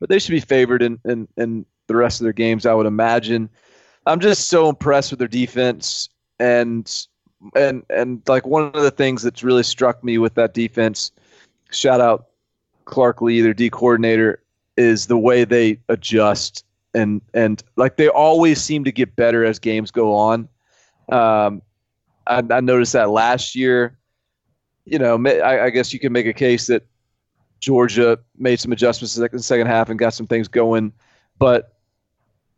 but 0.00 0.08
they 0.08 0.18
should 0.18 0.30
be 0.30 0.40
favored 0.40 0.80
in, 0.80 0.98
in, 1.04 1.28
in 1.36 1.66
the 1.88 1.94
rest 1.94 2.22
of 2.22 2.24
their 2.24 2.32
games, 2.32 2.64
I 2.64 2.72
would 2.72 2.86
imagine. 2.86 3.50
I'm 4.06 4.18
just 4.18 4.48
so 4.48 4.70
impressed 4.70 5.12
with 5.12 5.18
their 5.18 5.28
defense 5.28 6.08
and 6.40 6.90
and 7.54 7.82
and 7.90 8.22
like 8.26 8.46
one 8.46 8.64
of 8.64 8.82
the 8.82 8.90
things 8.90 9.22
that's 9.22 9.44
really 9.44 9.62
struck 9.62 10.02
me 10.02 10.16
with 10.16 10.36
that 10.36 10.54
defense, 10.54 11.12
shout 11.70 12.00
out 12.00 12.28
Clark 12.86 13.20
Lea, 13.20 13.42
their 13.42 13.52
D 13.52 13.68
coordinator, 13.68 14.40
is 14.76 15.06
the 15.06 15.18
way 15.18 15.44
they 15.44 15.78
adjust 15.88 16.64
and 16.94 17.20
and 17.34 17.62
like 17.76 17.96
they 17.96 18.08
always 18.08 18.62
seem 18.62 18.84
to 18.84 18.92
get 18.92 19.16
better 19.16 19.44
as 19.44 19.58
games 19.58 19.90
go 19.90 20.14
on. 20.14 20.48
Um, 21.10 21.60
I, 22.26 22.42
I 22.50 22.60
noticed 22.60 22.92
that 22.94 23.10
last 23.10 23.54
year. 23.54 23.98
You 24.86 24.98
know, 24.98 25.22
I, 25.26 25.64
I 25.64 25.70
guess 25.70 25.92
you 25.92 25.98
can 25.98 26.12
make 26.12 26.26
a 26.26 26.32
case 26.32 26.66
that 26.66 26.86
Georgia 27.60 28.18
made 28.36 28.60
some 28.60 28.72
adjustments 28.72 29.16
in 29.16 29.26
the 29.32 29.38
second 29.42 29.66
half 29.66 29.88
and 29.88 29.98
got 29.98 30.14
some 30.14 30.26
things 30.26 30.46
going, 30.46 30.92
but 31.38 31.78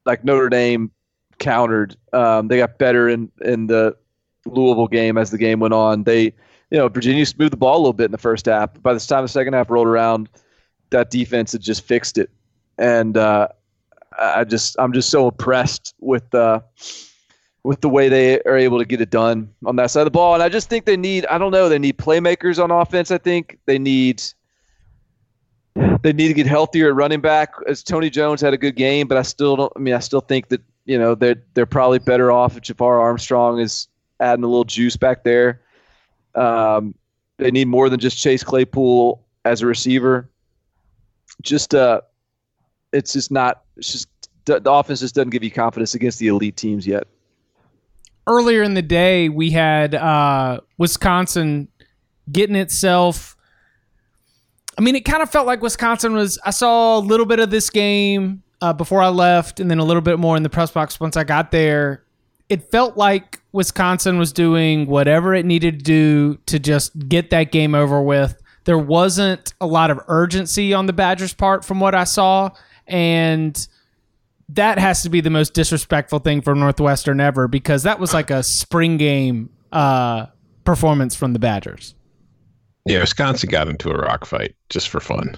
like 0.04 0.24
Notre 0.24 0.48
Dame 0.48 0.90
countered. 1.38 1.96
Um, 2.12 2.48
they 2.48 2.58
got 2.58 2.78
better 2.78 3.08
in 3.08 3.30
in 3.42 3.68
the 3.68 3.96
Louisville 4.44 4.88
game 4.88 5.18
as 5.18 5.30
the 5.30 5.38
game 5.38 5.60
went 5.60 5.74
on. 5.74 6.04
They, 6.04 6.24
you 6.70 6.78
know, 6.78 6.88
Virginia 6.88 7.24
moved 7.38 7.52
the 7.52 7.56
ball 7.56 7.76
a 7.76 7.78
little 7.78 7.92
bit 7.92 8.06
in 8.06 8.12
the 8.12 8.18
first 8.18 8.46
half. 8.46 8.80
By 8.82 8.92
the 8.94 9.00
time 9.00 9.24
the 9.24 9.28
second 9.28 9.52
half 9.52 9.70
rolled 9.70 9.86
around, 9.86 10.28
that 10.90 11.10
defense 11.10 11.52
had 11.52 11.60
just 11.60 11.82
fixed 11.84 12.18
it, 12.18 12.30
and 12.78 13.16
uh, 13.16 13.48
I 14.18 14.44
just 14.44 14.76
I'm 14.78 14.92
just 14.92 15.10
so 15.10 15.28
impressed 15.28 15.94
with 16.00 16.34
uh, 16.34 16.60
with 17.62 17.80
the 17.80 17.88
way 17.88 18.08
they 18.08 18.40
are 18.42 18.56
able 18.56 18.78
to 18.78 18.84
get 18.84 19.00
it 19.00 19.10
done 19.10 19.50
on 19.64 19.76
that 19.76 19.90
side 19.90 20.00
of 20.00 20.06
the 20.06 20.10
ball. 20.10 20.34
And 20.34 20.42
I 20.42 20.48
just 20.48 20.68
think 20.68 20.84
they 20.84 20.96
need 20.96 21.26
I 21.26 21.38
don't 21.38 21.50
know 21.50 21.68
they 21.68 21.78
need 21.78 21.98
playmakers 21.98 22.62
on 22.62 22.70
offense. 22.70 23.10
I 23.10 23.18
think 23.18 23.58
they 23.66 23.78
need 23.78 24.22
they 26.02 26.12
need 26.12 26.28
to 26.28 26.34
get 26.34 26.46
healthier 26.46 26.88
at 26.88 26.94
running 26.94 27.20
back. 27.20 27.52
As 27.66 27.82
Tony 27.82 28.08
Jones 28.08 28.40
had 28.40 28.54
a 28.54 28.58
good 28.58 28.76
game, 28.76 29.08
but 29.08 29.18
I 29.18 29.22
still 29.22 29.56
don't. 29.56 29.72
I 29.76 29.78
mean, 29.80 29.94
I 29.94 29.98
still 29.98 30.20
think 30.20 30.48
that 30.48 30.62
you 30.84 30.98
know 30.98 31.14
they're 31.14 31.42
they're 31.54 31.66
probably 31.66 31.98
better 31.98 32.30
off 32.30 32.56
if 32.56 32.62
Jafar 32.62 33.00
Armstrong 33.00 33.60
is 33.60 33.88
adding 34.20 34.44
a 34.44 34.48
little 34.48 34.64
juice 34.64 34.96
back 34.96 35.24
there. 35.24 35.60
Um, 36.34 36.94
they 37.38 37.50
need 37.50 37.68
more 37.68 37.90
than 37.90 38.00
just 38.00 38.18
Chase 38.18 38.42
Claypool 38.42 39.22
as 39.44 39.62
a 39.62 39.66
receiver. 39.66 40.30
Just 41.42 41.74
uh, 41.74 42.00
it's 42.92 43.12
just 43.12 43.30
not. 43.30 43.62
It's 43.76 43.92
just 43.92 44.08
the 44.46 44.70
offense 44.70 45.00
just 45.00 45.14
doesn't 45.14 45.30
give 45.30 45.44
you 45.44 45.50
confidence 45.50 45.94
against 45.94 46.18
the 46.18 46.28
elite 46.28 46.56
teams 46.56 46.86
yet. 46.86 47.06
Earlier 48.26 48.62
in 48.62 48.74
the 48.74 48.82
day, 48.82 49.28
we 49.28 49.50
had 49.50 49.94
uh, 49.94 50.60
Wisconsin 50.78 51.68
getting 52.30 52.56
itself. 52.56 53.36
I 54.78 54.82
mean, 54.82 54.94
it 54.94 55.04
kind 55.04 55.22
of 55.22 55.30
felt 55.30 55.46
like 55.46 55.62
Wisconsin 55.62 56.14
was. 56.14 56.38
I 56.44 56.50
saw 56.50 56.98
a 56.98 57.00
little 57.00 57.26
bit 57.26 57.38
of 57.38 57.50
this 57.50 57.70
game 57.70 58.42
uh, 58.60 58.72
before 58.72 59.02
I 59.02 59.08
left, 59.08 59.60
and 59.60 59.70
then 59.70 59.78
a 59.78 59.84
little 59.84 60.02
bit 60.02 60.18
more 60.18 60.36
in 60.36 60.42
the 60.42 60.50
press 60.50 60.70
box 60.70 60.98
once 60.98 61.16
I 61.16 61.24
got 61.24 61.50
there. 61.50 62.04
It 62.48 62.70
felt 62.70 62.96
like 62.96 63.40
Wisconsin 63.52 64.18
was 64.18 64.32
doing 64.32 64.86
whatever 64.86 65.34
it 65.34 65.44
needed 65.44 65.80
to 65.80 65.84
do 65.84 66.38
to 66.46 66.58
just 66.58 67.08
get 67.08 67.30
that 67.30 67.50
game 67.50 67.74
over 67.74 68.00
with. 68.00 68.40
There 68.66 68.78
wasn't 68.78 69.54
a 69.60 69.66
lot 69.66 69.90
of 69.90 70.00
urgency 70.08 70.74
on 70.74 70.86
the 70.86 70.92
Badgers' 70.92 71.32
part 71.32 71.64
from 71.64 71.80
what 71.80 71.94
I 71.94 72.04
saw, 72.04 72.50
and 72.86 73.66
that 74.50 74.78
has 74.78 75.02
to 75.02 75.08
be 75.08 75.20
the 75.20 75.30
most 75.30 75.54
disrespectful 75.54 76.18
thing 76.18 76.40
for 76.40 76.54
Northwestern 76.54 77.20
ever 77.20 77.48
because 77.48 77.84
that 77.84 77.98
was 77.98 78.12
like 78.12 78.30
a 78.30 78.42
spring 78.42 78.96
game 78.96 79.50
uh, 79.72 80.26
performance 80.64 81.14
from 81.14 81.32
the 81.32 81.38
Badgers. 81.38 81.94
Yeah, 82.86 83.00
Wisconsin 83.00 83.50
got 83.50 83.68
into 83.68 83.90
a 83.90 83.96
rock 83.96 84.26
fight 84.26 84.54
just 84.68 84.88
for 84.88 85.00
fun. 85.00 85.36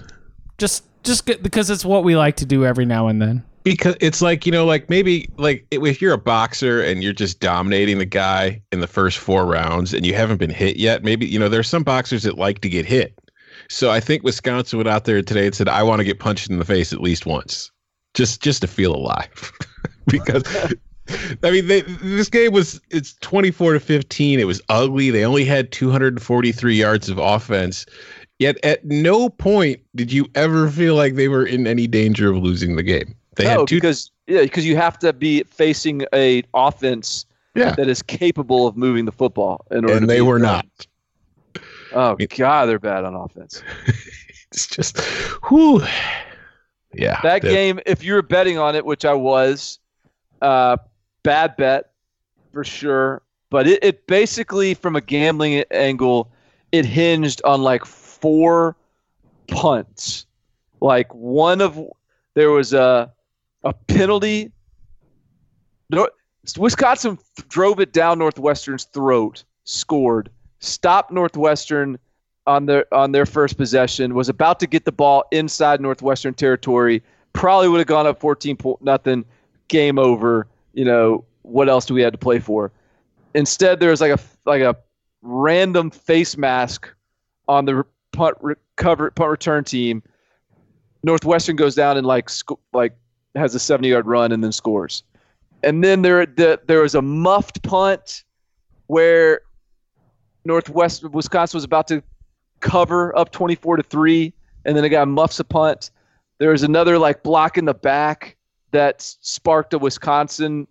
Just 0.57 0.85
just 1.05 1.25
because 1.27 1.71
it's 1.71 1.85
what 1.85 2.05
we 2.05 2.17
like 2.17 2.37
to 2.37 2.47
do 2.47 2.67
every 2.67 2.85
now 2.85 3.09
and 3.09 3.21
then. 3.23 3.45
Because 3.65 3.97
it's 4.01 4.23
like 4.23 4.47
you 4.47 4.53
know, 4.53 4.65
like 4.65 4.89
maybe 4.89 5.29
like 5.37 5.67
if 5.71 6.01
you're 6.01 6.15
a 6.15 6.19
boxer 6.19 6.83
and 6.83 7.03
you're 7.03 7.13
just 7.13 7.41
dominating 7.41 7.99
the 7.99 8.07
guy 8.07 8.63
in 8.73 8.81
the 8.81 8.87
first 8.87 9.19
four 9.19 9.47
rounds 9.47 9.93
and 9.93 10.07
you 10.07 10.15
haven't 10.15 10.39
been 10.39 10.51
hit 10.51 10.77
yet, 10.77 11.05
maybe 11.05 11.27
you 11.27 11.39
know 11.39 11.49
there's 11.49 11.69
some 11.69 11.83
boxers 11.83 12.23
that 12.23 12.39
like 12.39 12.61
to 12.61 12.69
get 12.69 12.87
hit. 12.87 13.19
So 13.69 13.91
I 13.91 14.01
think 14.01 14.23
Wisconsin 14.23 14.79
went 14.79 14.89
out 14.89 15.05
there 15.05 15.21
today 15.23 15.47
and 15.47 15.55
said, 15.55 15.69
"I 15.69 15.83
want 15.83 16.01
to 16.01 16.05
get 16.05 16.19
punched 16.19 16.49
in 16.49 16.59
the 16.59 16.65
face 16.65 16.93
at 16.93 17.01
least 17.01 17.27
once, 17.27 17.71
just 18.15 18.43
just 18.43 18.63
to 18.63 18.69
feel 18.69 18.95
alive," 18.95 19.53
because. 20.07 20.43
I 21.43 21.51
mean, 21.51 21.69
they, 21.69 21.81
this 21.81 22.29
game 22.29 22.53
was 22.53 22.83
it's 22.91 23.15
24 23.21 23.73
to 23.73 23.81
15. 23.81 24.39
It 24.39 24.45
was 24.45 24.61
ugly. 24.69 25.09
They 25.09 25.25
only 25.25 25.47
had 25.47 25.73
243 25.73 26.75
yards 26.75 27.09
of 27.09 27.17
offense. 27.17 27.87
Yet 28.39 28.63
at 28.63 28.85
no 28.85 29.29
point 29.29 29.81
did 29.97 30.13
you 30.13 30.27
ever 30.35 30.71
feel 30.71 30.95
like 30.95 31.15
they 31.15 31.29
were 31.29 31.45
in 31.45 31.67
any 31.67 31.87
danger 31.87 32.31
of 32.31 32.37
losing 32.43 32.77
the 32.77 32.83
game. 32.83 33.15
They 33.39 33.45
no, 33.45 33.61
had 33.61 33.69
two 33.69 33.77
because 33.77 34.11
yeah, 34.27 34.43
because 34.43 34.67
you 34.67 34.77
have 34.77 34.99
to 34.99 35.13
be 35.13 35.45
facing 35.45 36.05
a 36.13 36.43
offense 36.53 37.25
Yeah. 37.55 37.75
that 37.77 37.89
is 37.89 38.03
capable 38.03 38.67
of 38.67 38.77
moving 38.77 39.05
the 39.07 39.13
football. 39.13 39.65
In 39.71 39.79
order 39.79 39.89
to 39.89 39.97
and 39.97 40.11
they 40.11 40.21
were 40.21 40.39
not. 40.39 40.67
Oh 41.93 42.17
God, 42.37 42.67
they're 42.67 42.79
bad 42.79 43.05
on 43.05 43.15
offense. 43.15 43.63
It's 44.51 44.67
just 44.67 44.99
whew. 45.49 45.83
Yeah. 46.95 47.21
That 47.23 47.43
game, 47.43 47.81
if 47.85 48.03
you 48.03 48.15
were 48.15 48.23
betting 48.23 48.59
on 48.59 48.75
it, 48.75 48.85
which 48.87 49.05
I 49.05 49.13
was, 49.13 49.79
uh, 50.41 50.79
bad 51.23 51.55
bet 51.57 51.91
for 52.53 52.65
sure. 52.65 53.21
But 53.51 53.67
it, 53.67 53.85
it 53.85 54.07
basically, 54.07 54.73
from 54.73 54.97
a 54.97 55.03
gambling 55.03 55.65
angle, 55.71 56.31
it 56.73 56.87
hinged 56.87 57.43
on 57.45 57.63
like 57.63 57.85
four 57.85 58.75
punts. 59.49 60.27
Like 60.81 61.13
one 61.15 61.61
of 61.61 61.79
there 62.33 62.51
was 62.51 62.73
a 62.73 63.13
a 63.65 63.73
penalty. 63.73 64.53
No, 65.91 66.09
Wisconsin 66.57 67.19
drove 67.49 67.81
it 67.81 67.93
down 67.93 68.19
Northwestern's 68.19 68.85
throat, 68.85 69.45
scored, 69.65 70.31
stopped 70.61 71.11
Northwestern 71.11 71.99
on 72.47 72.67
their 72.67 72.93
on 72.95 73.13
their 73.13 73.27
first 73.27 73.57
possession, 73.57 74.15
was 74.15 74.29
about 74.29 74.59
to 74.61 74.67
get 74.67 74.85
the 74.85 74.93
ball 74.93 75.25
inside 75.33 75.81
Northwestern 75.81 76.35
territory, 76.35 77.03
probably 77.33 77.69
would 77.69 77.79
have 77.79 77.87
gone 77.87 78.07
up 78.07 78.21
14 78.21 78.57
point 78.57 78.83
nothing, 78.83 79.25
game 79.69 79.99
over. 79.99 80.47
You 80.73 80.85
know 80.85 81.25
what 81.43 81.69
else 81.69 81.87
do 81.87 81.95
we 81.95 82.03
have 82.03 82.13
to 82.13 82.19
play 82.19 82.39
for? 82.39 82.73
Instead, 83.35 83.81
there 83.81 83.91
was 83.91 84.01
like 84.01 84.13
a 84.13 84.19
like 84.47 84.63
a 84.63 84.77
random 85.23 85.91
face 85.91 86.37
mask 86.37 86.93
on 87.49 87.65
the 87.65 87.85
punt 88.13 88.37
recover 88.41 89.11
punt 89.11 89.31
return 89.31 89.65
team. 89.65 90.03
Northwestern 91.03 91.57
goes 91.57 91.75
down 91.75 91.97
and 91.97 92.07
like 92.07 92.29
sc- 92.29 92.59
like 92.73 92.97
has 93.35 93.55
a 93.55 93.59
70 93.59 93.89
yard 93.89 94.07
run 94.07 94.33
and 94.33 94.43
then 94.43 94.53
scores. 94.53 95.03
And 95.63 95.83
then 95.83 96.03
there 96.03 96.25
the, 96.27 96.61
there 96.67 96.83
was 96.83 96.95
a 96.95 97.03
muffed 97.03 97.63
punt 97.63 98.25
where 98.87 99.43
Northwest 100.45 101.05
Wisconsin 101.05 101.57
was 101.57 101.65
about 101.65 101.89
to 101.89 102.03
cover 102.61 103.17
up 103.17 103.33
24 103.33 103.79
to 103.79 103.83
3 103.83 104.33
and 104.65 104.77
then 104.77 104.85
a 104.85 104.89
guy 104.89 105.05
muffs 105.05 105.41
a 105.41 105.45
punt. 105.45 105.91
There 106.39 106.51
was 106.51 106.63
another 106.63 106.99
like 106.99 107.23
block 107.23 107.59
in 107.59 107.65
the 107.65 107.75
back 107.75 108.37
that 108.71 109.03
sparked 109.03 109.75
a 109.75 109.79
Wisconsin 109.79 110.67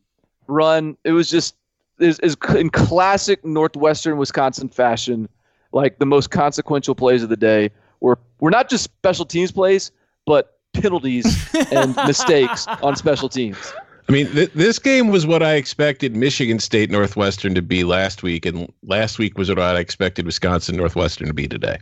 run. 0.47 0.97
It 1.03 1.11
was 1.11 1.29
just 1.29 1.55
is 1.99 2.19
is 2.19 2.37
in 2.55 2.69
classic 2.69 3.43
Northwestern 3.43 4.17
Wisconsin 4.17 4.69
fashion, 4.69 5.27
like 5.71 5.99
the 5.99 6.05
most 6.05 6.29
consequential 6.31 6.95
plays 6.95 7.23
of 7.23 7.29
the 7.29 7.37
day 7.37 7.71
were 7.99 8.19
were 8.39 8.51
not 8.51 8.69
just 8.69 8.83
special 8.83 9.25
teams 9.25 9.51
plays, 9.51 9.91
but 10.25 10.56
penalties 10.73 11.25
and 11.71 11.95
mistakes 12.07 12.67
on 12.81 12.95
special 12.95 13.29
teams. 13.29 13.73
I 14.09 14.11
mean, 14.13 14.27
th- 14.27 14.51
this 14.53 14.79
game 14.79 15.09
was 15.09 15.27
what 15.27 15.43
I 15.43 15.53
expected 15.55 16.15
Michigan 16.15 16.59
State 16.59 16.89
Northwestern 16.89 17.53
to 17.55 17.61
be 17.61 17.83
last 17.83 18.23
week, 18.23 18.45
and 18.45 18.71
last 18.83 19.19
week 19.19 19.37
was 19.37 19.49
what 19.49 19.59
I 19.59 19.77
expected 19.79 20.25
Wisconsin 20.25 20.77
Northwestern 20.77 21.27
to 21.27 21.33
be 21.33 21.47
today. 21.47 21.77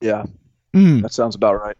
Yeah, 0.00 0.24
Mm. 0.74 1.02
that 1.02 1.12
sounds 1.12 1.34
about 1.34 1.60
right. 1.60 1.76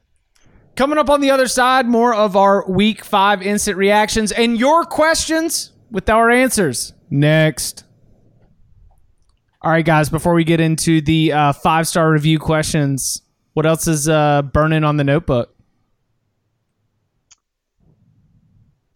Coming 0.76 0.98
up 0.98 1.11
on 1.11 1.20
the 1.20 1.30
other 1.30 1.48
side, 1.48 1.86
more 1.86 2.14
of 2.14 2.36
our 2.36 2.64
week 2.70 3.04
five 3.04 3.42
instant 3.42 3.76
reactions 3.76 4.30
and 4.32 4.56
your 4.59 4.84
questions 4.84 5.72
with 5.90 6.09
our 6.09 6.30
answers 6.30 6.92
next. 7.11 7.84
All 9.61 9.72
right, 9.72 9.84
guys, 9.84 10.09
before 10.09 10.34
we 10.34 10.44
get 10.44 10.61
into 10.61 11.00
the 11.00 11.32
uh, 11.32 11.52
five 11.52 11.88
star 11.88 12.11
review 12.12 12.38
questions, 12.38 13.22
what 13.54 13.66
else 13.66 13.88
is 13.88 14.09
uh, 14.09 14.42
burning 14.42 14.84
on 14.84 14.96
the 14.98 15.04
notebook? 15.04 15.52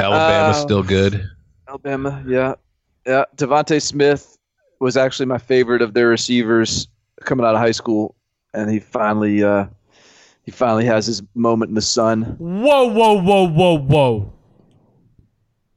Alabama's 0.03 0.57
Uh, 0.57 0.61
still 0.63 0.83
good. 0.83 1.29
Alabama, 1.69 2.23
yeah, 2.27 2.55
yeah. 3.07 3.25
DeVonta 3.37 3.81
Smith 3.81 4.37
was 4.81 4.97
actually 4.97 5.27
my 5.27 5.39
favorite 5.39 5.81
of 5.83 5.95
their 5.95 6.09
receivers 6.09 6.89
coming 7.25 7.47
out 7.47 7.55
of 7.55 7.61
high 7.61 7.71
school, 7.71 8.15
and 8.53 8.71
he 8.71 8.79
finally 8.81 9.43
uh, 9.43 9.67
he 10.45 10.51
finally 10.51 10.85
has 10.85 11.07
his 11.07 11.23
moment 11.35 11.71
in 11.71 11.75
the 11.75 11.81
sun. 11.81 12.23
Whoa, 12.39 12.89
whoa, 12.89 13.21
whoa, 13.23 13.49
whoa, 13.49 13.79
whoa. 13.79 14.33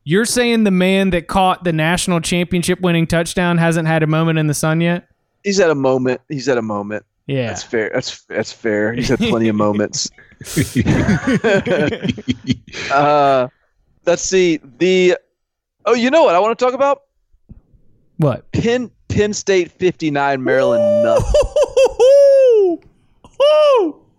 You're 0.03 0.25
saying 0.25 0.65
the 0.65 0.71
man 0.71 1.11
that 1.11 1.27
caught 1.27 1.63
the 1.63 1.73
national 1.73 2.19
championship 2.21 2.81
winning 2.81 3.07
touchdown 3.07 3.57
hasn't 3.57 3.87
had 3.87 4.03
a 4.03 4.07
moment 4.07 4.37
in 4.37 4.47
the 4.47 4.53
sun 4.53 4.81
yet? 4.81 5.07
He's 5.43 5.59
at 5.59 5.69
a 5.71 5.75
moment. 5.75 6.21
He's 6.29 6.47
at 6.49 6.57
a 6.57 6.61
moment. 6.61 7.05
Yeah. 7.27 7.47
That's 7.47 7.63
fair. 7.63 7.89
That's 7.93 8.23
that's 8.25 8.51
fair. 8.51 8.93
He's 8.93 9.09
had 9.09 9.19
plenty 9.19 9.47
of 9.47 9.55
moments. 9.55 10.09
Uh, 12.91 13.47
let's 14.05 14.23
see 14.23 14.59
the. 14.77 15.17
Oh, 15.85 15.93
you 15.93 16.09
know 16.09 16.23
what 16.23 16.35
I 16.35 16.39
want 16.39 16.57
to 16.57 16.65
talk 16.65 16.73
about? 16.73 17.03
What? 18.17 18.51
Penn 18.51 18.91
Penn 19.09 19.33
State 19.33 19.71
fifty 19.71 20.09
nine, 20.11 20.43
Maryland 20.43 21.03
nothing. 21.03 21.41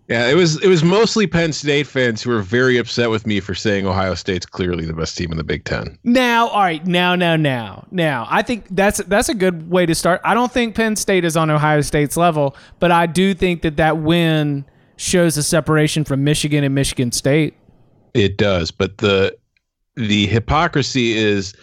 Yeah, 0.07 0.27
it 0.27 0.35
was 0.35 0.63
it 0.63 0.69
was 0.69 0.85
mostly 0.85 1.27
Penn 1.27 1.51
State 1.51 1.85
fans 1.85 2.21
who 2.21 2.29
were 2.29 2.41
very 2.41 2.77
upset 2.77 3.09
with 3.09 3.27
me 3.27 3.41
for 3.41 3.53
saying 3.53 3.85
Ohio 3.85 4.13
State's 4.13 4.45
clearly 4.45 4.85
the 4.85 4.93
best 4.93 5.17
team 5.17 5.31
in 5.31 5.37
the 5.37 5.43
Big 5.43 5.65
Ten. 5.65 5.97
Now, 6.05 6.47
all 6.47 6.61
right, 6.61 6.85
now, 6.87 7.15
now, 7.15 7.35
now, 7.35 7.85
now. 7.91 8.25
I 8.29 8.41
think 8.41 8.67
that's 8.71 8.99
that's 8.99 9.27
a 9.27 9.33
good 9.33 9.69
way 9.69 9.85
to 9.85 9.93
start. 9.93 10.21
I 10.23 10.33
don't 10.33 10.51
think 10.51 10.75
Penn 10.75 10.95
State 10.95 11.25
is 11.25 11.35
on 11.35 11.49
Ohio 11.49 11.81
State's 11.81 12.15
level, 12.15 12.55
but 12.79 12.89
I 12.89 13.05
do 13.05 13.33
think 13.33 13.63
that 13.63 13.75
that 13.77 13.97
win 13.97 14.65
shows 14.95 15.35
a 15.35 15.43
separation 15.43 16.05
from 16.05 16.23
Michigan 16.23 16.63
and 16.63 16.73
Michigan 16.73 17.11
State. 17.11 17.55
It 18.13 18.37
does, 18.37 18.71
but 18.71 18.99
the 18.99 19.37
the 19.97 20.27
hypocrisy 20.27 21.13
is 21.13 21.53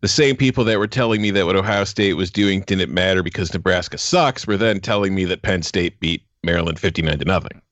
the 0.00 0.08
same 0.08 0.36
people 0.36 0.64
that 0.64 0.78
were 0.78 0.86
telling 0.86 1.22
me 1.22 1.30
that 1.30 1.46
what 1.46 1.56
Ohio 1.56 1.84
State 1.84 2.14
was 2.14 2.30
doing 2.30 2.60
didn't 2.62 2.92
matter 2.92 3.22
because 3.22 3.52
Nebraska 3.54 3.96
sucks 3.96 4.46
were 4.46 4.56
then 4.56 4.80
telling 4.80 5.14
me 5.14 5.24
that 5.24 5.42
Penn 5.42 5.62
State 5.62 5.98
beat 6.00 6.22
Maryland 6.42 6.78
59 6.78 7.18
to 7.18 7.24
nothing. 7.24 7.62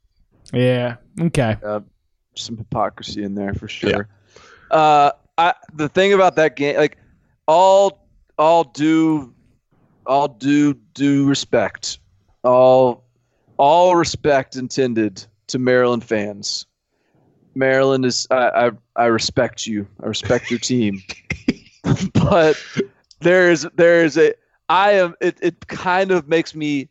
Yeah. 0.52 0.96
Okay. 1.20 1.56
Uh, 1.64 1.80
some 2.36 2.56
hypocrisy 2.56 3.22
in 3.22 3.34
there 3.34 3.54
for 3.54 3.68
sure. 3.68 4.08
Yeah. 4.70 4.76
Uh, 4.76 5.10
I, 5.36 5.54
the 5.74 5.88
thing 5.88 6.12
about 6.12 6.36
that 6.36 6.56
game, 6.56 6.76
like 6.76 6.96
all 7.46 8.06
all 8.38 8.64
due 8.64 9.34
all 10.06 10.28
due 10.28 10.74
due 10.94 11.26
respect, 11.28 11.98
all 12.42 13.04
all 13.56 13.96
respect 13.96 14.56
intended 14.56 15.24
to 15.48 15.58
Maryland 15.58 16.04
fans. 16.04 16.66
Maryland 17.54 18.04
is 18.04 18.26
I 18.30 18.48
I, 18.66 18.70
I 18.96 19.06
respect 19.06 19.66
you. 19.66 19.86
I 20.02 20.06
respect 20.06 20.50
your 20.50 20.60
team. 20.60 21.02
but 22.14 22.62
there 23.20 23.50
is 23.50 23.66
there 23.74 24.04
is 24.04 24.16
a 24.16 24.34
I 24.68 24.92
am 24.92 25.14
it, 25.20 25.38
it 25.42 25.66
kind 25.66 26.10
of 26.10 26.28
makes 26.28 26.54
me 26.54 26.88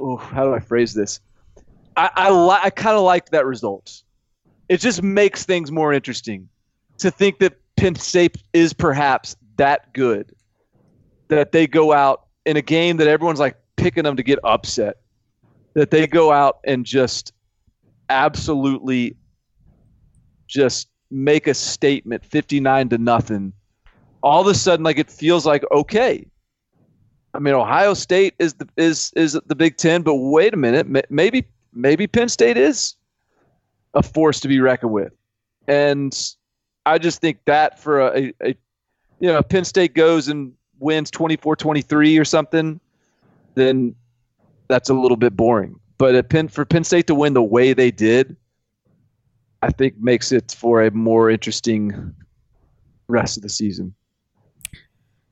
oh 0.00 0.16
how 0.16 0.44
do 0.44 0.54
I 0.54 0.60
phrase 0.60 0.94
this? 0.94 1.20
I 1.96 2.10
I, 2.14 2.30
li- 2.30 2.60
I 2.62 2.70
kind 2.70 2.96
of 2.96 3.02
like 3.02 3.30
that 3.30 3.46
result. 3.46 4.02
It 4.68 4.80
just 4.80 5.02
makes 5.02 5.44
things 5.44 5.70
more 5.70 5.92
interesting 5.92 6.48
to 6.98 7.10
think 7.10 7.38
that 7.38 7.58
Penn 7.76 7.94
State 7.94 8.42
is 8.52 8.72
perhaps 8.72 9.36
that 9.56 9.92
good 9.92 10.32
that 11.28 11.52
they 11.52 11.66
go 11.66 11.92
out 11.92 12.26
in 12.44 12.56
a 12.56 12.62
game 12.62 12.96
that 12.98 13.08
everyone's 13.08 13.40
like 13.40 13.56
picking 13.76 14.04
them 14.04 14.16
to 14.16 14.22
get 14.22 14.38
upset 14.44 14.98
that 15.74 15.90
they 15.90 16.06
go 16.06 16.32
out 16.32 16.58
and 16.64 16.86
just 16.86 17.32
absolutely 18.08 19.16
just 20.46 20.88
make 21.10 21.46
a 21.46 21.54
statement 21.54 22.24
59 22.24 22.88
to 22.90 22.98
nothing 22.98 23.52
all 24.26 24.40
of 24.40 24.48
a 24.48 24.54
sudden 24.54 24.84
like 24.84 24.98
it 24.98 25.08
feels 25.10 25.46
like 25.46 25.64
okay. 25.70 26.26
I 27.32 27.38
mean 27.38 27.54
ohio 27.54 27.94
state 27.94 28.34
is 28.38 28.54
the 28.54 28.68
is 28.76 29.12
is 29.14 29.38
the 29.46 29.54
big 29.54 29.76
10 29.76 30.02
but 30.02 30.16
wait 30.16 30.52
a 30.52 30.56
minute 30.56 30.86
maybe 31.10 31.46
maybe 31.72 32.06
penn 32.06 32.28
state 32.28 32.56
is 32.56 32.96
a 33.94 34.02
force 34.02 34.40
to 34.40 34.48
be 34.48 34.60
reckoned 34.60 34.92
with. 34.92 35.12
And 35.68 36.16
i 36.86 36.98
just 36.98 37.20
think 37.20 37.38
that 37.44 37.78
for 37.78 38.00
a, 38.00 38.32
a 38.42 38.56
you 39.20 39.32
know 39.32 39.42
penn 39.42 39.64
state 39.64 39.94
goes 39.94 40.28
and 40.28 40.52
wins 40.78 41.10
24-23 41.10 42.20
or 42.20 42.24
something 42.24 42.80
then 43.54 43.94
that's 44.68 44.90
a 44.90 44.94
little 44.94 45.16
bit 45.16 45.36
boring. 45.36 45.78
But 45.98 46.28
penn 46.28 46.48
for 46.48 46.64
penn 46.64 46.84
state 46.84 47.06
to 47.06 47.14
win 47.14 47.34
the 47.34 47.42
way 47.42 47.72
they 47.74 47.90
did 47.90 48.36
I 49.66 49.70
think 49.70 49.98
makes 49.98 50.30
it 50.30 50.54
for 50.56 50.82
a 50.82 50.92
more 50.92 51.28
interesting 51.28 52.14
rest 53.08 53.36
of 53.36 53.42
the 53.42 53.48
season. 53.48 53.94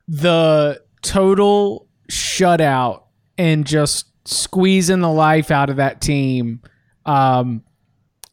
The 0.09 0.81
total 1.01 1.87
shutout 2.11 3.03
and 3.37 3.65
just 3.65 4.07
squeezing 4.27 4.99
the 4.99 5.11
life 5.11 5.51
out 5.51 5.69
of 5.69 5.77
that 5.77 6.01
team 6.01 6.61
um, 7.05 7.63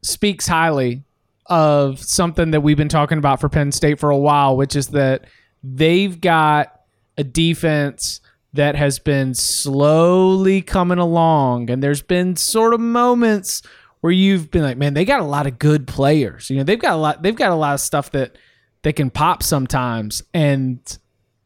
speaks 0.03 0.49
highly 0.49 1.05
of 1.47 2.01
something 2.01 2.51
that 2.51 2.63
we've 2.63 2.77
been 2.77 2.89
talking 2.89 3.19
about 3.19 3.41
for 3.41 3.49
Penn 3.49 3.71
State 3.71 4.01
for 4.01 4.11
a 4.11 4.19
while, 4.19 4.57
which 4.57 4.75
is 4.75 4.89
that 4.89 5.27
they've 5.63 6.21
got 6.21 6.81
a 7.17 7.23
defense 7.23 8.21
that 8.55 8.75
has 8.75 8.99
been 8.99 9.35
slowly 9.35 10.63
coming 10.63 10.99
along, 10.99 11.71
and 11.71 11.81
there's 11.81 12.03
been 12.03 12.35
sort 12.35 12.75
of 12.75 12.81
moments 12.81 13.63
where 14.03 14.13
you've 14.13 14.51
been 14.51 14.63
like, 14.63 14.77
man, 14.77 14.95
they 14.95 15.05
got 15.05 15.21
a 15.21 15.25
lot 15.25 15.47
of 15.47 15.59
good 15.59 15.87
players. 15.87 16.51
You 16.51 16.59
know, 16.59 16.65
they've 16.65 16.79
got 16.79 16.93
a 16.93 16.97
lot. 16.97 17.23
They've 17.23 17.35
got 17.35 17.53
a 17.53 17.55
lot 17.55 17.75
of 17.75 17.81
stuff 17.81 18.11
that 18.11 18.37
they 18.83 18.93
can 18.93 19.11
pop 19.11 19.43
sometimes, 19.43 20.23
and 20.35 20.81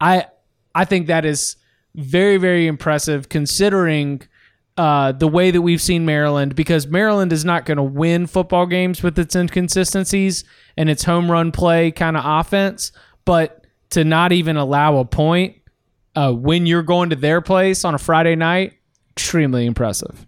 I 0.01 0.25
I 0.75 0.83
think 0.83 1.07
that 1.07 1.23
is 1.23 1.55
very 1.95 2.37
very 2.37 2.67
impressive 2.67 3.29
considering. 3.29 4.21
Uh, 4.75 5.11
the 5.11 5.27
way 5.27 5.49
that 5.49 5.63
we've 5.63 5.81
seen 5.81 6.05
Maryland, 6.05 6.53
because 6.53 6.85
Maryland 6.85 7.33
is 7.33 7.43
not 7.43 7.65
going 7.65 7.77
to 7.77 7.83
win 7.83 8.27
football 8.27 8.67
games 8.67 9.01
with 9.01 9.17
its 9.17 9.35
inconsistencies 9.35 10.43
and 10.77 10.87
its 10.87 11.03
home 11.03 11.31
run 11.31 11.51
play 11.51 11.89
kind 11.89 12.15
of 12.15 12.21
offense, 12.23 12.91
but 13.25 13.65
to 13.89 14.03
not 14.03 14.31
even 14.33 14.55
allow 14.55 14.97
a 14.97 15.05
point 15.05 15.55
uh, 16.15 16.31
when 16.31 16.67
you're 16.67 16.83
going 16.83 17.09
to 17.09 17.15
their 17.15 17.41
place 17.41 17.83
on 17.83 17.95
a 17.95 17.97
Friday 17.97 18.35
night, 18.35 18.73
extremely 19.15 19.65
impressive. 19.65 20.27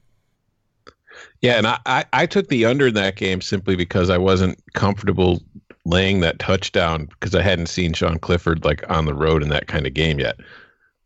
Yeah, 1.42 1.54
and 1.54 1.68
I, 1.68 1.80
I, 1.86 2.06
I 2.12 2.26
took 2.26 2.50
the 2.50 2.66
under 2.66 2.88
in 2.88 2.94
that 2.96 3.16
game 3.16 3.42
simply 3.42 3.76
because 3.76 4.10
I 4.10 4.18
wasn't 4.18 4.62
comfortable 4.74 5.42
laying 5.86 6.20
that 6.20 6.40
touchdown 6.40 7.06
because 7.06 7.34
I 7.34 7.42
hadn't 7.42 7.68
seen 7.68 7.94
Sean 7.94 8.20
Clifford 8.20 8.66
like 8.66 8.84
on 8.90 9.06
the 9.06 9.14
road 9.14 9.42
in 9.42 9.50
that 9.50 9.68
kind 9.68 9.88
of 9.88 9.94
game 9.94 10.20
yet. 10.20 10.38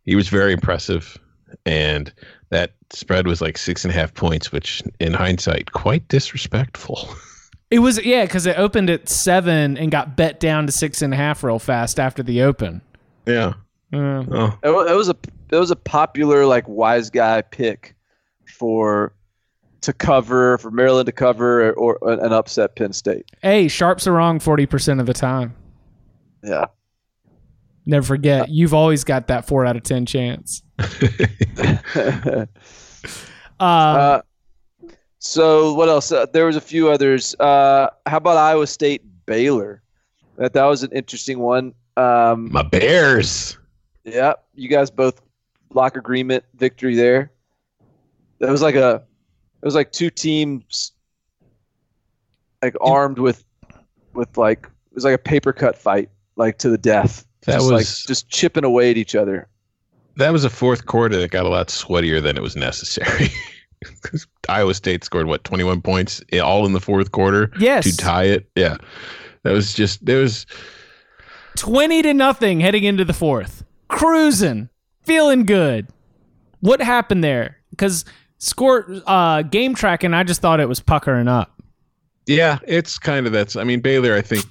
He 0.05 0.15
was 0.15 0.29
very 0.29 0.51
impressive, 0.51 1.17
and 1.65 2.11
that 2.49 2.73
spread 2.91 3.27
was 3.27 3.41
like 3.41 3.57
six 3.57 3.85
and 3.85 3.93
a 3.93 3.95
half 3.95 4.13
points, 4.13 4.51
which 4.51 4.81
in 4.99 5.13
hindsight, 5.13 5.71
quite 5.71 6.07
disrespectful. 6.07 7.09
It 7.71 7.79
was 7.79 8.03
yeah, 8.05 8.25
because 8.25 8.45
it 8.45 8.59
opened 8.59 8.91
at 8.91 9.09
seven 9.09 9.77
and 9.77 9.91
got 9.91 10.15
bet 10.15 10.39
down 10.39 10.67
to 10.67 10.71
six 10.71 11.01
and 11.01 11.11
a 11.11 11.17
half 11.17 11.43
real 11.43 11.57
fast 11.57 11.99
after 11.99 12.21
the 12.21 12.43
open. 12.43 12.81
Yeah. 13.25 13.53
Uh, 13.91 14.23
oh. 14.31 14.59
It, 14.61 14.69
it 14.91 14.95
was 14.95 15.09
a 15.09 15.15
it 15.49 15.55
was 15.55 15.71
a 15.71 15.75
popular 15.75 16.45
like 16.45 16.67
wise 16.67 17.09
guy 17.09 17.41
pick 17.41 17.95
for 18.45 19.13
to 19.83 19.93
cover 19.93 20.57
for 20.57 20.71
Maryland 20.71 21.05
to 21.05 21.11
cover 21.11 21.71
or, 21.73 21.95
or 21.97 22.13
an 22.19 22.33
upset 22.33 22.75
Penn 22.75 22.93
State. 22.93 23.25
Hey, 23.41 23.67
sharps 23.67 24.07
are 24.07 24.13
wrong 24.13 24.39
forty 24.39 24.65
percent 24.65 24.99
of 24.99 25.05
the 25.05 25.13
time. 25.13 25.55
Yeah. 26.43 26.65
Never 27.85 28.05
forget, 28.05 28.49
you've 28.49 28.73
always 28.73 29.03
got 29.03 29.27
that 29.27 29.45
four 29.45 29.65
out 29.65 29.75
of 29.75 29.83
ten 29.83 30.05
chance. 30.05 30.63
uh, 30.79 32.45
Uh, 33.59 34.21
so 35.19 35.73
what 35.73 35.87
else? 35.87 36.11
Uh, 36.11 36.25
there 36.33 36.45
was 36.45 36.55
a 36.57 36.61
few 36.61 36.89
others. 36.89 37.33
Uh, 37.39 37.87
how 38.05 38.17
about 38.17 38.35
Iowa 38.35 38.67
State 38.67 39.01
Baylor? 39.25 39.81
That 40.37 40.53
that 40.53 40.65
was 40.65 40.83
an 40.83 40.91
interesting 40.91 41.39
one. 41.39 41.73
Um, 41.95 42.51
My 42.51 42.63
Bears. 42.63 43.57
yeah, 44.03 44.33
you 44.55 44.67
guys 44.67 44.89
both 44.91 45.21
lock 45.73 45.95
agreement 45.95 46.43
victory 46.55 46.95
there. 46.95 47.31
That 48.39 48.49
was 48.49 48.61
like 48.61 48.75
a 48.75 49.03
it 49.63 49.65
was 49.65 49.75
like 49.75 49.91
two 49.93 50.09
teams 50.09 50.91
like 52.61 52.75
armed 52.81 53.17
with 53.17 53.43
with 54.13 54.37
like 54.37 54.65
it 54.91 54.95
was 54.95 55.03
like 55.05 55.15
a 55.15 55.17
paper 55.17 55.53
cut 55.53 55.77
fight 55.77 56.09
like 56.35 56.57
to 56.59 56.69
the 56.69 56.77
death 56.77 57.25
That 57.45 57.53
just 57.53 57.71
was- 57.71 57.71
like 57.71 58.07
just 58.07 58.29
chipping 58.29 58.63
away 58.65 58.91
at 58.91 58.97
each 58.97 59.15
other 59.15 59.47
That 60.17 60.31
was 60.31 60.43
a 60.43 60.49
fourth 60.49 60.85
quarter 60.85 61.17
that 61.17 61.31
got 61.31 61.45
a 61.45 61.49
lot 61.49 61.69
sweatier 61.69 62.21
than 62.21 62.37
it 62.37 62.41
was 62.43 62.55
necessary. 62.55 63.29
'Cause 64.01 64.27
Iowa 64.47 64.73
State 64.75 65.03
scored 65.03 65.27
what 65.27 65.43
twenty 65.43 65.63
one 65.65 65.81
points 65.81 66.21
eh, 66.31 66.39
all 66.39 66.65
in 66.65 66.71
the 66.73 66.79
fourth 66.79 67.11
quarter 67.11 67.51
yes, 67.59 67.83
to 67.83 67.97
tie 67.97 68.23
it. 68.25 68.49
Yeah, 68.55 68.77
that 69.43 69.51
was 69.51 69.73
just 69.73 70.05
there 70.05 70.19
was 70.19 70.45
twenty 71.57 72.01
to 72.01 72.13
nothing 72.13 72.61
heading 72.61 72.85
into 72.85 73.03
the 73.03 73.11
fourth. 73.13 73.65
Cruising, 73.89 74.69
feeling 75.01 75.45
good. 75.45 75.87
What 76.61 76.81
happened 76.81 77.25
there? 77.25 77.57
Because 77.71 78.05
score 78.43 78.85
uh, 79.07 79.41
game 79.43 79.73
tracking, 79.73 80.13
I 80.13 80.23
just 80.23 80.41
thought 80.41 80.59
it 80.59 80.69
was 80.69 80.79
puckering 80.79 81.27
up. 81.27 81.61
Yeah, 82.25 82.59
it's 82.67 82.99
kind 82.99 83.25
of 83.25 83.33
that's. 83.33 83.55
I 83.55 83.63
mean, 83.63 83.81
Baylor. 83.81 84.15
I 84.15 84.21
think, 84.21 84.45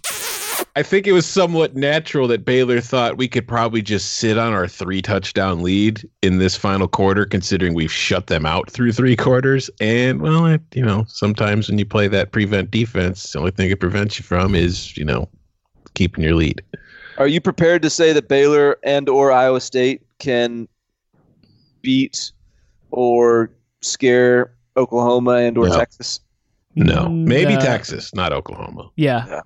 I 0.76 0.82
think 0.82 1.06
it 1.06 1.12
was 1.12 1.26
somewhat 1.26 1.74
natural 1.74 2.28
that 2.28 2.44
Baylor 2.44 2.80
thought 2.80 3.16
we 3.16 3.28
could 3.28 3.46
probably 3.48 3.80
just 3.80 4.14
sit 4.14 4.36
on 4.36 4.52
our 4.52 4.68
three 4.68 5.00
touchdown 5.00 5.62
lead 5.62 6.06
in 6.22 6.38
this 6.38 6.56
final 6.56 6.86
quarter, 6.86 7.24
considering 7.24 7.74
we've 7.74 7.92
shut 7.92 8.26
them 8.26 8.44
out 8.44 8.70
through 8.70 8.92
three 8.92 9.16
quarters. 9.16 9.70
And 9.80 10.20
well, 10.20 10.46
it, 10.46 10.60
you 10.74 10.84
know, 10.84 11.04
sometimes 11.08 11.68
when 11.68 11.78
you 11.78 11.86
play 11.86 12.08
that 12.08 12.32
prevent 12.32 12.70
defense, 12.70 13.32
the 13.32 13.38
only 13.38 13.52
thing 13.52 13.70
it 13.70 13.80
prevents 13.80 14.18
you 14.18 14.24
from 14.24 14.54
is 14.54 14.96
you 14.96 15.04
know 15.04 15.28
keeping 15.94 16.24
your 16.24 16.34
lead. 16.34 16.62
are 17.18 17.26
you 17.26 17.40
prepared 17.40 17.82
to 17.82 17.90
say 17.90 18.12
that 18.12 18.28
Baylor 18.28 18.76
and 18.82 19.08
or 19.08 19.32
Iowa 19.32 19.60
State 19.60 20.02
can 20.18 20.68
beat 21.82 22.32
or 22.90 23.50
scare 23.82 24.54
Oklahoma 24.76 25.32
and 25.32 25.58
or 25.58 25.68
No. 25.68 25.76
Texas 25.76 26.20
No, 26.74 27.06
mm, 27.06 27.26
maybe 27.26 27.54
No. 27.54 27.60
Texas, 27.60 28.14
not 28.14 28.32
Oklahoma. 28.32 28.90
Yeah, 28.96 29.26
Yeah. 29.28 29.40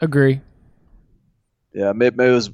agree. 0.00 0.40
yeah 1.74 1.92
maybe, 1.92 2.16
maybe 2.16 2.30
it 2.30 2.34
was 2.34 2.50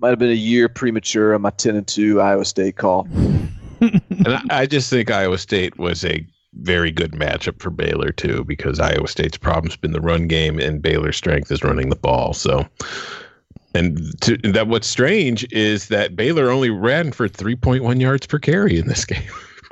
might 0.00 0.10
have 0.10 0.18
been 0.18 0.30
a 0.30 0.34
year 0.34 0.68
premature 0.68 1.34
on 1.34 1.42
my 1.42 1.50
10 1.50 1.76
and 1.76 1.86
2 1.86 2.20
Iowa 2.20 2.44
State 2.44 2.76
call 2.76 3.06
and 3.80 4.02
I, 4.26 4.42
I 4.50 4.66
just 4.66 4.90
think 4.90 5.10
Iowa 5.10 5.38
State 5.38 5.78
was 5.78 6.04
a 6.04 6.26
very 6.54 6.90
good 6.90 7.12
matchup 7.12 7.60
for 7.62 7.70
Baylor 7.70 8.10
too, 8.10 8.42
because 8.44 8.80
Iowa 8.80 9.06
State's 9.06 9.36
problem's 9.36 9.76
been 9.76 9.92
the 9.92 10.00
run 10.00 10.26
game, 10.26 10.58
and 10.58 10.82
Baylor's 10.82 11.16
strength 11.16 11.52
is 11.52 11.62
running 11.62 11.88
the 11.88 11.94
ball. 11.94 12.32
So, 12.32 12.66
and 13.74 14.00
to, 14.22 14.36
that 14.38 14.66
what's 14.66 14.88
strange 14.88 15.46
is 15.52 15.86
that 15.88 16.16
Baylor 16.16 16.50
only 16.50 16.70
ran 16.70 17.12
for 17.12 17.28
three 17.28 17.54
point 17.54 17.84
one 17.84 18.00
yards 18.00 18.26
per 18.26 18.40
carry 18.40 18.78
in 18.78 18.88
this 18.88 19.04
game. 19.04 19.22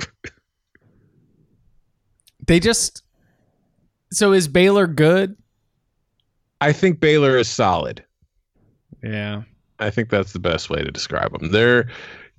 They 2.46 2.60
just. 2.60 3.02
So 4.12 4.32
is 4.32 4.48
Baylor 4.48 4.86
good? 4.86 5.36
I 6.60 6.72
think 6.72 7.00
Baylor 7.00 7.36
is 7.36 7.48
solid. 7.48 8.04
Yeah. 9.02 9.42
I 9.78 9.90
think 9.90 10.08
that's 10.08 10.32
the 10.32 10.38
best 10.38 10.70
way 10.70 10.82
to 10.82 10.90
describe 10.90 11.32
them. 11.32 11.50
They're 11.50 11.88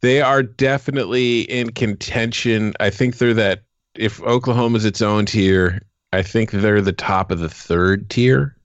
they 0.01 0.21
are 0.21 0.43
definitely 0.43 1.41
in 1.41 1.71
contention. 1.71 2.73
I 2.79 2.89
think 2.89 3.17
they're 3.17 3.33
that 3.33 3.63
if 3.95 4.21
Oklahoma's 4.21 4.85
its 4.85 5.01
own 5.01 5.25
tier 5.25 5.81
I 6.13 6.23
think 6.23 6.51
they're 6.51 6.81
the 6.81 6.93
top 6.93 7.31
of 7.31 7.39
the 7.39 7.49
third 7.49 8.09
tier. 8.09 8.55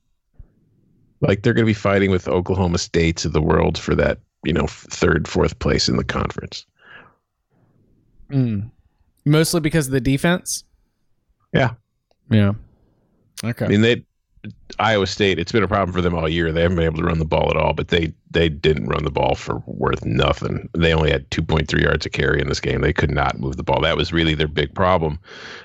Like 1.21 1.43
they're 1.43 1.55
going 1.55 1.67
to 1.67 1.71
be 1.71 1.75
fighting 1.75 2.11
with 2.11 2.29
Oklahoma 2.29 2.79
States 2.79 3.25
of 3.25 3.33
the 3.33 3.43
world 3.43 3.79
for 3.79 3.95
that, 3.95 4.19
you 4.45 4.53
know, 4.53 4.67
third, 4.67 5.29
fourth 5.29 5.59
place 5.59 5.89
in 5.89 5.97
the 5.97 6.05
conference. 6.05 6.67
Mm. 8.31 8.71
Mostly 9.25 9.61
because 9.61 9.87
of 9.87 9.93
the 9.93 10.01
defense. 10.01 10.65
Yeah. 11.53 11.75
Yeah. 12.31 12.53
Okay. 13.45 13.65
I 13.65 13.69
mean, 13.69 13.81
they 13.83 14.05
Iowa 14.79 15.07
State. 15.07 15.39
It's 15.39 15.53
been 15.53 15.63
a 15.63 15.69
problem 15.69 15.93
for 15.93 16.01
them 16.01 16.15
all 16.15 16.29
year. 16.29 16.51
They 16.51 16.63
haven't 16.63 16.77
been 16.77 16.85
able 16.87 16.99
to 16.99 17.05
run 17.05 17.19
the 17.19 17.25
ball 17.25 17.51
at 17.51 17.57
all. 17.57 17.75
But 17.75 17.89
they 17.89 18.13
they 18.31 18.49
didn't 18.49 18.87
run 18.87 19.05
the 19.05 19.11
ball 19.11 19.35
for 19.35 19.63
worth 19.67 20.05
nothing. 20.05 20.69
They 20.77 20.93
only 20.95 21.11
had 21.11 21.31
2.3 21.31 21.81
yards 21.83 22.07
of 22.07 22.13
carry 22.13 22.41
in 22.41 22.49
this 22.49 22.61
game. 22.61 22.81
They 22.81 22.93
could 22.93 23.11
not 23.11 23.39
move 23.39 23.57
the 23.57 23.63
ball. 23.63 23.81
That 23.83 23.97
was 23.97 24.13
really 24.13 24.35
their 24.35 24.49
big 24.49 24.75
problem. 24.75 25.19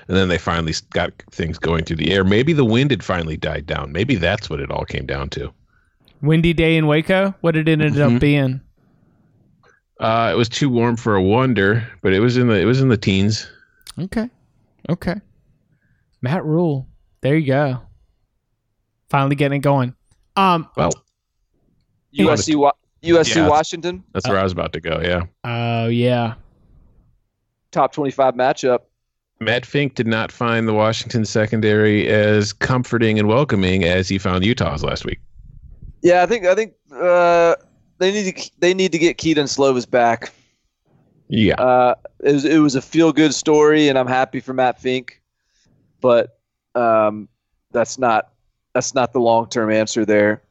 And 0.06 0.16
then 0.16 0.28
they 0.28 0.38
finally 0.38 0.74
got 0.90 1.12
things 1.30 1.58
going 1.58 1.84
through 1.84 1.96
the 1.96 2.12
air. 2.12 2.24
Maybe 2.24 2.52
the 2.52 2.64
wind 2.64 2.90
had 2.90 3.02
finally 3.02 3.36
died 3.36 3.66
down. 3.66 3.90
Maybe 3.92 4.14
that's 4.16 4.50
what 4.50 4.60
it 4.60 4.70
all 4.70 4.84
came 4.84 5.06
down 5.06 5.30
to. 5.30 5.50
Windy 6.20 6.52
day 6.52 6.76
in 6.76 6.86
Waco. 6.86 7.34
What 7.40 7.52
did 7.52 7.68
it 7.68 7.80
end 7.80 7.94
Mhm. 7.94 8.14
up 8.16 8.20
being? 8.20 8.60
Uh, 10.00 10.30
it 10.32 10.36
was 10.36 10.48
too 10.48 10.68
warm 10.68 10.96
for 10.96 11.14
a 11.16 11.22
wonder, 11.22 11.84
but 12.02 12.12
it 12.12 12.20
was 12.20 12.36
in 12.36 12.46
the 12.48 12.54
it 12.60 12.64
was 12.66 12.80
in 12.80 12.88
the 12.88 12.96
teens. 12.96 13.50
Okay. 13.98 14.28
Okay. 14.88 15.16
Matt 16.20 16.44
Rhule. 16.44 16.86
There 17.20 17.36
you 17.36 17.46
go. 17.46 17.80
Finally 19.10 19.36
getting 19.36 19.56
it 19.58 19.62
going. 19.62 19.94
Um. 20.36 20.68
Well, 20.76 20.92
USC, 22.14 22.56
Wa- 22.56 22.72
USC 23.02 23.36
Yeah. 23.36 23.48
Washington, 23.48 24.04
that's 24.12 24.28
where 24.28 24.38
I 24.38 24.42
was 24.42 24.52
about 24.52 24.72
to 24.74 24.80
go. 24.80 25.00
Yeah. 25.02 25.22
Oh 25.44 25.88
yeah. 25.88 26.34
top 27.70 27.92
25 27.92 28.34
matchup. 28.34 28.80
Matt 29.40 29.64
Fink 29.64 29.94
did 29.94 30.06
not 30.06 30.32
find 30.32 30.66
the 30.66 30.72
Washington 30.74 31.24
secondary 31.24 32.08
as 32.08 32.52
comforting 32.52 33.18
and 33.20 33.28
welcoming 33.28 33.84
as 33.84 34.08
he 34.08 34.18
found 34.18 34.44
Utah's 34.44 34.82
last 34.82 35.04
week. 35.04 35.20
Yeah, 36.02 36.22
I 36.22 36.26
think 36.26 36.44
I 36.46 36.54
think 36.54 36.74
uh, 36.92 37.54
they 37.98 38.10
need 38.12 38.34
to 38.36 38.50
they 38.58 38.74
need 38.74 38.92
to 38.92 38.98
get 38.98 39.16
Kedon 39.18 39.46
Slovis 39.46 39.88
back. 39.88 40.32
Yeah. 41.28 41.54
Uh, 41.54 41.94
it 42.20 42.32
was 42.32 42.44
it 42.44 42.58
was 42.58 42.74
a 42.74 42.82
feel 42.82 43.12
good 43.12 43.34
story, 43.34 43.88
and 43.88 43.98
I'm 43.98 44.06
happy 44.08 44.40
for 44.40 44.54
Matt 44.54 44.80
Fink, 44.80 45.20
but 46.00 46.38
um, 46.74 47.28
that's 47.72 47.98
not 47.98 48.32
that's 48.74 48.94
not 48.94 49.12
the 49.12 49.20
long 49.20 49.48
term 49.48 49.70
answer 49.70 50.04
there. 50.04 50.42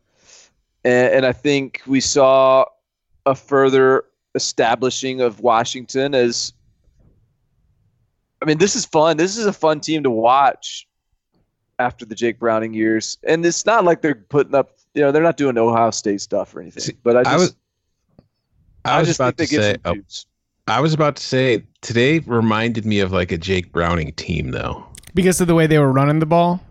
And, 0.83 1.13
and 1.13 1.25
I 1.25 1.33
think 1.33 1.81
we 1.85 1.99
saw 1.99 2.65
a 3.25 3.35
further 3.35 4.05
establishing 4.35 5.21
of 5.21 5.39
Washington 5.41 6.13
as. 6.13 6.53
I 8.39 8.45
mean, 8.45 8.59
this 8.59 8.75
is 8.75 8.85
fun. 8.85 9.17
This 9.17 9.35
is 9.35 9.47
a 9.47 9.53
fun 9.53 9.79
team 9.79 10.03
to 10.03 10.11
watch 10.11 10.87
after 11.79 12.05
the 12.05 12.13
Jake 12.13 12.37
Browning 12.37 12.73
years, 12.73 13.17
and 13.23 13.43
it's 13.43 13.65
not 13.65 13.83
like 13.83 14.01
they're 14.01 14.15
putting 14.15 14.53
up. 14.53 14.77
You 14.93 15.01
know, 15.01 15.11
they're 15.11 15.23
not 15.23 15.37
doing 15.37 15.57
Ohio 15.57 15.91
State 15.91 16.21
stuff 16.21 16.55
or 16.55 16.61
anything. 16.61 16.83
See, 16.83 16.93
but 17.03 17.17
I 17.17 17.23
just, 17.23 17.33
I 17.33 17.37
was 17.37 17.55
I 18.85 18.99
was 18.99 19.07
just 19.07 19.19
about 19.19 19.37
to 19.37 19.47
say 19.47 19.75
oh. 19.85 19.95
I 20.67 20.81
was 20.81 20.93
about 20.93 21.15
to 21.17 21.23
say 21.23 21.63
today 21.81 22.19
reminded 22.19 22.85
me 22.85 22.99
of 22.99 23.11
like 23.11 23.31
a 23.31 23.37
Jake 23.37 23.71
Browning 23.71 24.11
team 24.13 24.51
though. 24.51 24.86
Because 25.17 25.41
of 25.41 25.47
the 25.47 25.55
way 25.55 25.65
they 25.65 25.79
were 25.79 25.91
running 25.91 26.19
the 26.19 26.27
ball. 26.27 26.61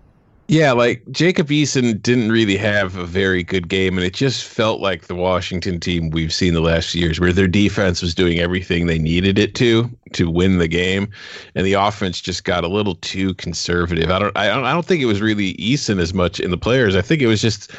Yeah, 0.47 0.71
like 0.71 1.03
Jacob 1.11 1.49
Eason 1.49 2.01
didn't 2.01 2.31
really 2.31 2.57
have 2.57 2.95
a 2.95 3.05
very 3.05 3.43
good 3.43 3.69
game, 3.69 3.99
and 3.99 4.07
it 4.07 4.15
just 4.15 4.45
felt 4.45 4.81
like 4.81 5.09
the 5.09 5.17
Washington 5.17 5.81
team 5.81 6.11
we've 6.11 6.33
seen 6.33 6.55
the 6.55 6.61
last 6.61 6.91
few 6.91 7.03
years, 7.03 7.19
where 7.19 7.33
their 7.33 7.49
defense 7.49 8.01
was 8.01 8.15
doing 8.15 8.39
everything 8.39 8.87
they 8.87 9.01
needed 9.01 9.37
it 9.37 9.57
to 9.57 9.91
to 10.13 10.31
win 10.31 10.59
the 10.59 10.69
game, 10.69 11.09
and 11.57 11.67
the 11.67 11.73
offense 11.73 12.21
just 12.21 12.45
got 12.45 12.63
a 12.63 12.69
little 12.69 12.95
too 12.95 13.35
conservative. 13.35 14.13
I 14.13 14.21
don't, 14.21 14.39
I 14.39 14.47
don't, 14.47 14.65
I 14.65 14.73
don't 14.73 14.87
think 14.87 15.03
it 15.03 15.07
was 15.07 15.21
really 15.21 15.55
Eason 15.55 15.99
as 15.99 16.15
much 16.15 16.39
in 16.39 16.53
the 16.53 16.57
players. 16.57 16.95
I 16.95 17.03
think 17.03 17.21
it 17.21 17.27
was 17.27 17.43
just, 17.43 17.73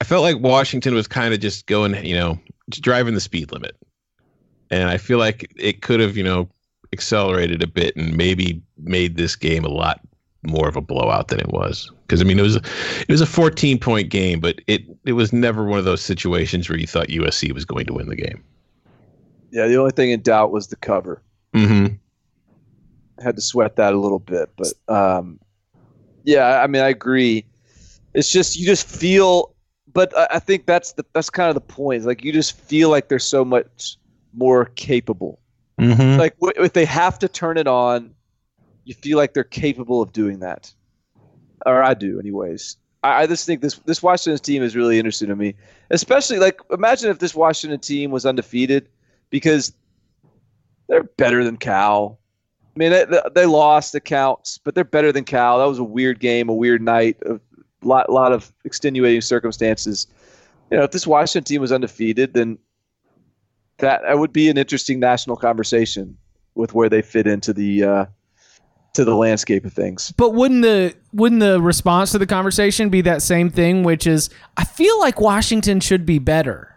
I 0.00 0.04
felt 0.04 0.24
like 0.24 0.40
Washington 0.40 0.94
was 0.94 1.06
kind 1.06 1.32
of 1.32 1.38
just 1.38 1.66
going, 1.66 1.94
you 2.04 2.16
know, 2.16 2.36
driving 2.70 3.14
the 3.14 3.20
speed 3.20 3.52
limit, 3.52 3.76
and 4.68 4.90
I 4.90 4.98
feel 4.98 5.18
like 5.18 5.48
it 5.54 5.82
could 5.82 6.00
have, 6.00 6.16
you 6.16 6.24
know, 6.24 6.48
accelerated 6.92 7.62
a 7.62 7.68
bit 7.68 7.94
and 7.94 8.16
maybe 8.16 8.60
made 8.76 9.16
this 9.16 9.36
game 9.36 9.64
a 9.64 9.68
lot 9.68 10.00
more 10.42 10.68
of 10.68 10.76
a 10.76 10.80
blowout 10.80 11.28
than 11.28 11.40
it 11.40 11.48
was 11.48 11.90
because 12.06 12.20
I 12.20 12.24
mean 12.24 12.38
it 12.38 12.42
was 12.42 12.56
it 12.56 13.08
was 13.08 13.20
a 13.20 13.26
14 13.26 13.78
point 13.78 14.08
game, 14.08 14.40
but 14.40 14.60
it 14.66 14.82
it 15.04 15.12
was 15.12 15.32
never 15.32 15.64
one 15.64 15.78
of 15.78 15.84
those 15.84 16.00
situations 16.00 16.68
where 16.68 16.78
you 16.78 16.86
thought 16.86 17.08
USC 17.08 17.52
was 17.52 17.64
going 17.64 17.86
to 17.86 17.94
win 17.94 18.08
the 18.08 18.16
game. 18.16 18.42
Yeah, 19.50 19.66
the 19.66 19.76
only 19.76 19.92
thing 19.92 20.10
in 20.10 20.20
doubt 20.20 20.52
was 20.52 20.68
the 20.68 20.76
cover. 20.76 21.22
Mm-hmm. 21.54 21.94
had 23.22 23.36
to 23.36 23.42
sweat 23.42 23.76
that 23.76 23.94
a 23.94 23.98
little 23.98 24.18
bit, 24.18 24.50
but 24.56 24.72
um, 24.94 25.40
yeah, 26.24 26.62
I 26.62 26.66
mean, 26.66 26.82
I 26.82 26.88
agree. 26.88 27.44
It's 28.14 28.30
just 28.30 28.58
you 28.58 28.66
just 28.66 28.86
feel, 28.86 29.54
but 29.92 30.16
I, 30.16 30.28
I 30.32 30.38
think 30.38 30.66
that's 30.66 30.92
the 30.92 31.04
that's 31.14 31.30
kind 31.30 31.48
of 31.48 31.54
the 31.54 31.60
point. 31.60 31.98
It's 31.98 32.06
like 32.06 32.22
you 32.22 32.32
just 32.32 32.56
feel 32.56 32.90
like 32.90 33.08
they're 33.08 33.18
so 33.18 33.44
much 33.44 33.96
more 34.34 34.66
capable. 34.76 35.40
Mm-hmm. 35.80 36.18
Like 36.18 36.38
w- 36.38 36.64
if 36.64 36.74
they 36.74 36.84
have 36.84 37.18
to 37.20 37.28
turn 37.28 37.56
it 37.56 37.66
on, 37.66 38.14
you 38.88 38.94
feel 38.94 39.18
like 39.18 39.34
they're 39.34 39.44
capable 39.44 40.00
of 40.00 40.12
doing 40.12 40.38
that, 40.40 40.72
or 41.66 41.82
I 41.82 41.92
do, 41.92 42.18
anyways. 42.18 42.78
I, 43.02 43.22
I 43.22 43.26
just 43.26 43.44
think 43.44 43.60
this 43.60 43.74
this 43.84 44.02
Washington 44.02 44.42
team 44.42 44.62
is 44.62 44.74
really 44.74 44.98
interesting 44.98 45.28
to 45.28 45.36
me, 45.36 45.54
especially 45.90 46.38
like 46.38 46.60
imagine 46.70 47.10
if 47.10 47.18
this 47.18 47.34
Washington 47.34 47.80
team 47.80 48.10
was 48.10 48.24
undefeated, 48.24 48.88
because 49.28 49.74
they're 50.88 51.04
better 51.04 51.44
than 51.44 51.58
Cal. 51.58 52.18
I 52.64 52.78
mean, 52.78 52.92
they, 52.92 53.20
they 53.34 53.44
lost 53.44 53.92
the 53.92 54.00
counts, 54.00 54.56
but 54.56 54.74
they're 54.74 54.84
better 54.84 55.12
than 55.12 55.24
Cal. 55.24 55.58
That 55.58 55.66
was 55.66 55.78
a 55.78 55.84
weird 55.84 56.18
game, 56.18 56.48
a 56.48 56.54
weird 56.54 56.80
night, 56.80 57.18
a 57.26 57.38
lot, 57.82 58.08
lot 58.08 58.32
of 58.32 58.52
extenuating 58.64 59.20
circumstances. 59.20 60.06
You 60.70 60.78
know, 60.78 60.84
if 60.84 60.92
this 60.92 61.06
Washington 61.06 61.44
team 61.44 61.60
was 61.60 61.72
undefeated, 61.72 62.34
then 62.34 62.56
that, 63.78 64.02
that 64.02 64.18
would 64.18 64.32
be 64.32 64.48
an 64.48 64.56
interesting 64.56 65.00
national 65.00 65.36
conversation 65.36 66.16
with 66.54 66.72
where 66.72 66.88
they 66.88 67.02
fit 67.02 67.26
into 67.26 67.52
the 67.52 67.82
uh, 67.82 68.06
to 68.98 69.04
the 69.04 69.14
landscape 69.14 69.64
of 69.64 69.72
things. 69.72 70.12
But 70.16 70.34
wouldn't 70.34 70.62
the 70.62 70.92
wouldn't 71.12 71.40
the 71.40 71.62
response 71.62 72.10
to 72.12 72.18
the 72.18 72.26
conversation 72.26 72.88
be 72.88 73.00
that 73.02 73.22
same 73.22 73.48
thing, 73.48 73.84
which 73.84 74.08
is 74.08 74.28
I 74.56 74.64
feel 74.64 74.98
like 74.98 75.20
Washington 75.20 75.78
should 75.78 76.04
be 76.04 76.18
better. 76.18 76.74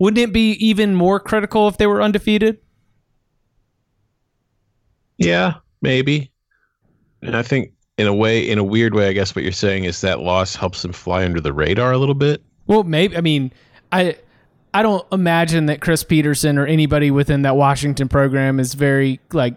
Wouldn't 0.00 0.18
it 0.18 0.32
be 0.32 0.52
even 0.54 0.96
more 0.96 1.20
critical 1.20 1.68
if 1.68 1.78
they 1.78 1.86
were 1.86 2.02
undefeated? 2.02 2.58
Yeah, 5.18 5.54
maybe. 5.80 6.32
And 7.22 7.36
I 7.36 7.42
think 7.42 7.72
in 7.96 8.08
a 8.08 8.14
way, 8.14 8.40
in 8.40 8.58
a 8.58 8.64
weird 8.64 8.92
way, 8.92 9.08
I 9.08 9.12
guess 9.12 9.36
what 9.36 9.44
you're 9.44 9.52
saying 9.52 9.84
is 9.84 10.00
that 10.00 10.18
loss 10.18 10.56
helps 10.56 10.82
them 10.82 10.92
fly 10.92 11.24
under 11.24 11.40
the 11.40 11.52
radar 11.52 11.92
a 11.92 11.98
little 11.98 12.14
bit. 12.14 12.42
Well, 12.66 12.82
maybe. 12.82 13.16
I 13.16 13.20
mean, 13.20 13.52
I 13.92 14.16
I 14.74 14.82
don't 14.82 15.06
imagine 15.12 15.66
that 15.66 15.80
Chris 15.80 16.02
Petersen 16.02 16.58
or 16.58 16.66
anybody 16.66 17.12
within 17.12 17.42
that 17.42 17.54
Washington 17.56 18.08
program 18.08 18.58
is 18.58 18.74
very 18.74 19.20
like 19.32 19.54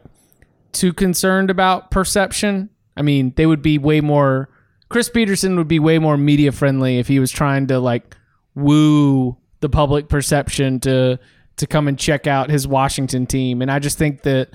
too 0.72 0.94
concerned 0.94 1.50
about 1.50 1.92
perception. 1.92 2.70
I 2.96 3.02
mean, 3.02 3.34
they 3.36 3.46
would 3.46 3.62
be 3.62 3.78
way 3.78 4.02
more. 4.02 4.50
Chris 4.90 5.10
Petersen 5.10 5.56
would 5.58 5.68
be 5.68 5.80
way 5.80 6.00
more 6.00 6.18
media 6.18 6.52
friendly 6.52 6.98
if 6.98 7.08
he 7.08 7.20
was 7.20 7.32
trying 7.32 7.68
to 7.68 7.80
like 7.80 8.16
woo 8.56 9.38
the 9.62 9.70
public 9.70 10.10
perception 10.10 10.80
to 10.82 11.20
to 11.58 11.68
come 11.68 11.88
and 11.88 12.00
check 12.00 12.26
out 12.26 12.50
his 12.50 12.68
Washington 12.68 13.26
team. 13.26 13.62
And 13.62 13.70
I 13.70 13.80
just 13.80 13.98
think 13.98 14.24
that 14.24 14.50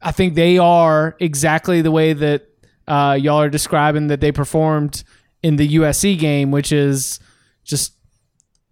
I 0.00 0.12
think 0.12 0.34
they 0.34 0.58
are 0.58 1.16
exactly 1.18 1.82
the 1.82 1.90
way 1.90 2.12
that 2.12 2.46
uh, 2.86 3.18
y'all 3.20 3.40
are 3.40 3.50
describing 3.50 4.08
that 4.08 4.20
they 4.20 4.32
performed 4.32 5.04
in 5.42 5.56
the 5.56 5.76
USC 5.76 6.18
game, 6.18 6.50
which 6.50 6.72
is 6.72 7.20
just 7.64 7.94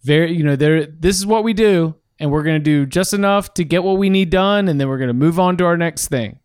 very 0.06 0.32
you 0.32 0.44
know 0.44 0.56
there 0.56 0.86
this 0.86 1.18
is 1.18 1.26
what 1.26 1.42
we 1.42 1.52
do 1.52 1.94
and 2.20 2.30
we're 2.30 2.44
going 2.44 2.56
to 2.56 2.64
do 2.64 2.86
just 2.86 3.12
enough 3.12 3.52
to 3.54 3.64
get 3.64 3.82
what 3.82 3.98
we 3.98 4.08
need 4.08 4.30
done 4.30 4.68
and 4.68 4.80
then 4.80 4.88
we're 4.88 4.98
going 4.98 5.08
to 5.08 5.14
move 5.14 5.40
on 5.40 5.56
to 5.56 5.64
our 5.64 5.76
next 5.76 6.08
thing 6.08 6.38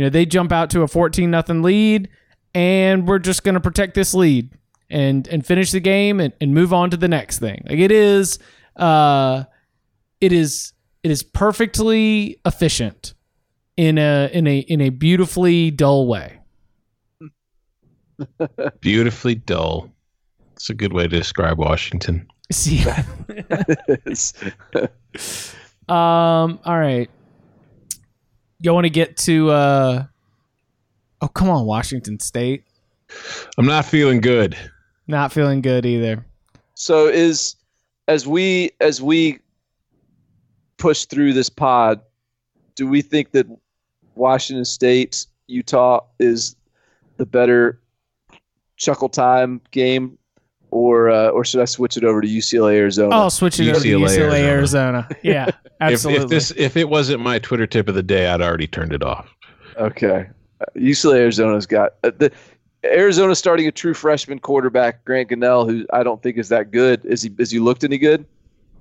you 0.00 0.06
know 0.06 0.08
they 0.08 0.24
jump 0.24 0.50
out 0.50 0.70
to 0.70 0.80
a 0.80 0.88
14 0.88 1.30
nothing 1.30 1.60
lead 1.60 2.08
and 2.54 3.06
we're 3.06 3.18
just 3.18 3.44
going 3.44 3.54
to 3.54 3.60
protect 3.60 3.92
this 3.92 4.14
lead 4.14 4.48
and 4.88 5.28
and 5.28 5.44
finish 5.44 5.72
the 5.72 5.80
game 5.80 6.20
and, 6.20 6.32
and 6.40 6.54
move 6.54 6.72
on 6.72 6.88
to 6.88 6.96
the 6.96 7.06
next 7.06 7.38
thing 7.38 7.62
like 7.68 7.78
it 7.78 7.92
is 7.92 8.38
uh 8.76 9.44
it 10.22 10.32
is 10.32 10.72
it 11.02 11.10
is 11.10 11.22
perfectly 11.22 12.40
efficient 12.46 13.12
in 13.76 13.98
a 13.98 14.30
in 14.32 14.46
a 14.46 14.60
in 14.60 14.80
a 14.80 14.88
beautifully 14.88 15.70
dull 15.70 16.06
way 16.06 16.38
Beautifully 18.80 19.34
dull. 19.34 19.90
It's 20.52 20.70
a 20.70 20.74
good 20.74 20.94
way 20.94 21.02
to 21.04 21.08
describe 21.08 21.58
Washington. 21.58 22.26
see 22.50 22.84
It's- 23.28 24.32
Um. 25.90 26.60
All 26.64 26.78
right. 26.78 27.10
You 28.60 28.74
want 28.74 28.84
to 28.84 28.90
get 28.90 29.16
to? 29.18 29.50
uh 29.50 30.04
Oh, 31.22 31.28
come 31.28 31.50
on, 31.50 31.66
Washington 31.66 32.18
State. 32.18 32.64
I'm 33.58 33.66
not 33.66 33.84
feeling 33.84 34.20
good. 34.22 34.56
Not 35.06 35.32
feeling 35.32 35.60
good 35.60 35.84
either. 35.84 36.24
so 36.74 37.06
is 37.08 37.56
as 38.08 38.26
we 38.26 38.70
as 38.80 39.02
we 39.02 39.38
push 40.78 41.04
through 41.04 41.32
this 41.34 41.50
pod, 41.50 42.00
do 42.74 42.88
we 42.88 43.02
think 43.02 43.32
that 43.32 43.46
Washington 44.14 44.64
State 44.64 45.26
Utah 45.46 46.00
is 46.18 46.56
the 47.18 47.26
better 47.26 47.80
chuckle 48.76 49.08
time 49.10 49.60
game, 49.72 50.16
or 50.70 51.10
uh, 51.10 51.28
or 51.28 51.44
should 51.44 51.60
I 51.60 51.64
switch 51.64 51.96
it 51.96 52.04
over 52.04 52.20
to 52.20 52.28
UCLA 52.28 52.74
Arizona? 52.76 53.24
Oh, 53.24 53.28
switch 53.28 53.60
it 53.60 53.68
over 53.70 53.80
to 53.80 53.88
UCLA, 53.88 54.08
UCLA, 54.08 54.40
Arizona. 54.40 54.48
Arizona. 54.48 55.08
Yeah, 55.22 55.46
If, 55.48 55.54
absolutely. 55.80 56.24
if 56.24 56.30
this 56.30 56.50
if 56.56 56.76
it 56.76 56.88
wasn't 56.88 57.20
my 57.20 57.38
Twitter 57.38 57.66
tip 57.66 57.88
of 57.88 57.94
the 57.94 58.02
day, 58.02 58.28
I'd 58.28 58.40
already 58.40 58.66
turned 58.66 58.92
it 58.92 59.02
off. 59.02 59.28
Okay, 59.76 60.28
Uh, 60.60 60.64
UCLA 60.76 61.16
Arizona's 61.18 61.66
got 61.66 61.94
uh, 62.04 62.10
the 62.18 62.30
Arizona 62.84 63.34
starting 63.34 63.66
a 63.66 63.72
true 63.72 63.94
freshman 63.94 64.38
quarterback 64.38 65.04
Grant 65.04 65.28
Gunnell, 65.30 65.68
who 65.70 65.86
I 65.92 66.02
don't 66.02 66.22
think 66.22 66.38
is 66.38 66.48
that 66.48 66.70
good. 66.70 67.04
Is 67.04 67.22
he? 67.22 67.30
Is 67.38 67.50
he 67.50 67.58
looked 67.58 67.84
any 67.84 67.98
good? 67.98 68.24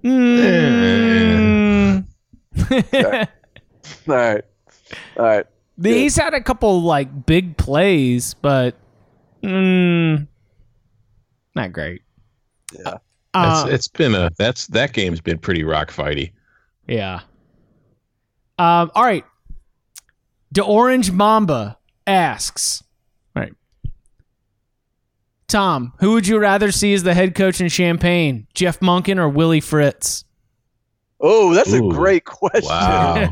Mm. 0.03 2.05
All 4.07 4.15
right, 4.15 4.43
all 5.17 5.25
right. 5.25 5.45
He's 5.81 6.15
had 6.15 6.33
a 6.33 6.41
couple 6.41 6.81
like 6.81 7.25
big 7.25 7.57
plays, 7.57 8.33
but 8.33 8.75
mm, 9.43 10.27
not 11.55 11.71
great. 11.71 12.01
Yeah. 12.73 12.97
Uh, 13.33 13.63
It's, 13.65 13.73
it's 13.73 13.87
been 13.87 14.15
a 14.15 14.31
that's 14.37 14.67
that 14.67 14.93
game's 14.93 15.21
been 15.21 15.37
pretty 15.37 15.63
rock 15.63 15.91
fighty. 15.91 16.31
Yeah. 16.87 17.21
Um, 18.57 18.91
all 18.95 19.03
right. 19.03 19.23
The 20.51 20.63
Orange 20.63 21.11
Mamba 21.11 21.77
asks, 22.07 22.83
all 23.35 23.43
right. 23.43 23.53
Tom, 25.47 25.93
who 25.99 26.13
would 26.13 26.27
you 26.27 26.39
rather 26.39 26.71
see 26.71 26.93
as 26.93 27.03
the 27.03 27.13
head 27.13 27.35
coach 27.35 27.61
in 27.61 27.69
Champaign, 27.69 28.47
Jeff 28.53 28.79
Monken 28.79 29.17
or 29.17 29.29
Willie 29.29 29.61
Fritz? 29.61 30.25
Oh, 31.21 31.53
that's 31.53 31.71
Ooh, 31.73 31.89
a 31.89 31.93
great 31.93 32.25
question. 32.25 32.69
Wow. 32.69 33.31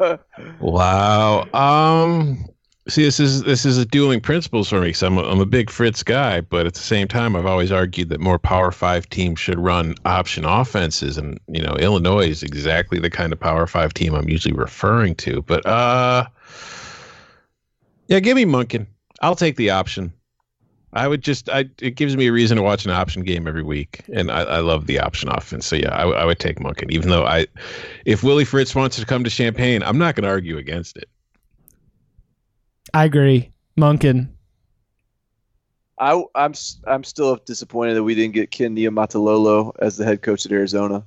Wow. 0.60 1.46
Um. 1.52 2.46
See, 2.88 3.02
this 3.02 3.18
is 3.18 3.42
this 3.42 3.66
is 3.66 3.78
a 3.78 3.84
dueling 3.84 4.20
principles 4.20 4.68
for 4.68 4.80
me. 4.80 4.92
So 4.92 5.08
I'm 5.08 5.18
a, 5.18 5.22
I'm 5.22 5.40
a 5.40 5.46
big 5.46 5.70
Fritz 5.70 6.04
guy, 6.04 6.40
but 6.40 6.66
at 6.66 6.74
the 6.74 6.80
same 6.80 7.08
time, 7.08 7.34
I've 7.34 7.46
always 7.46 7.72
argued 7.72 8.10
that 8.10 8.20
more 8.20 8.38
Power 8.38 8.70
Five 8.70 9.08
teams 9.08 9.40
should 9.40 9.58
run 9.58 9.96
option 10.04 10.44
offenses, 10.44 11.18
and 11.18 11.40
you 11.48 11.60
know, 11.60 11.74
Illinois 11.80 12.28
is 12.28 12.44
exactly 12.44 13.00
the 13.00 13.10
kind 13.10 13.32
of 13.32 13.40
Power 13.40 13.66
Five 13.66 13.92
team 13.92 14.14
I'm 14.14 14.28
usually 14.28 14.54
referring 14.54 15.16
to. 15.16 15.42
But 15.42 15.66
uh, 15.66 16.26
yeah, 18.06 18.20
give 18.20 18.36
me 18.36 18.44
Monken. 18.44 18.86
I'll 19.20 19.36
take 19.36 19.56
the 19.56 19.70
option. 19.70 20.12
I 20.92 21.08
would 21.08 21.22
just, 21.22 21.50
I 21.50 21.68
it 21.80 21.96
gives 21.96 22.16
me 22.16 22.28
a 22.28 22.32
reason 22.32 22.56
to 22.56 22.62
watch 22.62 22.84
an 22.84 22.92
option 22.92 23.22
game 23.22 23.48
every 23.48 23.64
week, 23.64 24.02
and 24.12 24.30
I, 24.30 24.42
I 24.42 24.58
love 24.60 24.86
the 24.86 25.00
option 25.00 25.28
offense. 25.28 25.66
So 25.66 25.74
yeah, 25.74 25.90
I 25.90 26.24
would 26.24 26.38
take 26.38 26.60
Monken, 26.60 26.90
even 26.90 27.10
though 27.10 27.26
I, 27.26 27.46
if 28.04 28.22
Willie 28.22 28.44
Fritz 28.44 28.76
wants 28.76 28.96
to 28.96 29.04
come 29.04 29.24
to 29.24 29.30
Champaign, 29.30 29.82
I'm 29.82 29.98
not 29.98 30.14
going 30.14 30.22
to 30.22 30.30
argue 30.30 30.56
against 30.56 30.96
it. 30.96 31.08
I 32.94 33.04
agree. 33.04 33.52
Monken. 33.78 34.28
I, 35.98 36.22
I'm 36.34 36.50
s- 36.52 36.80
I'm 36.86 37.04
still 37.04 37.36
disappointed 37.46 37.94
that 37.94 38.02
we 38.04 38.14
didn't 38.14 38.34
get 38.34 38.50
Ken 38.50 38.76
Niumatalolo 38.76 39.72
as 39.80 39.96
the 39.96 40.04
head 40.04 40.22
coach 40.22 40.44
at 40.44 40.52
Arizona. 40.52 41.04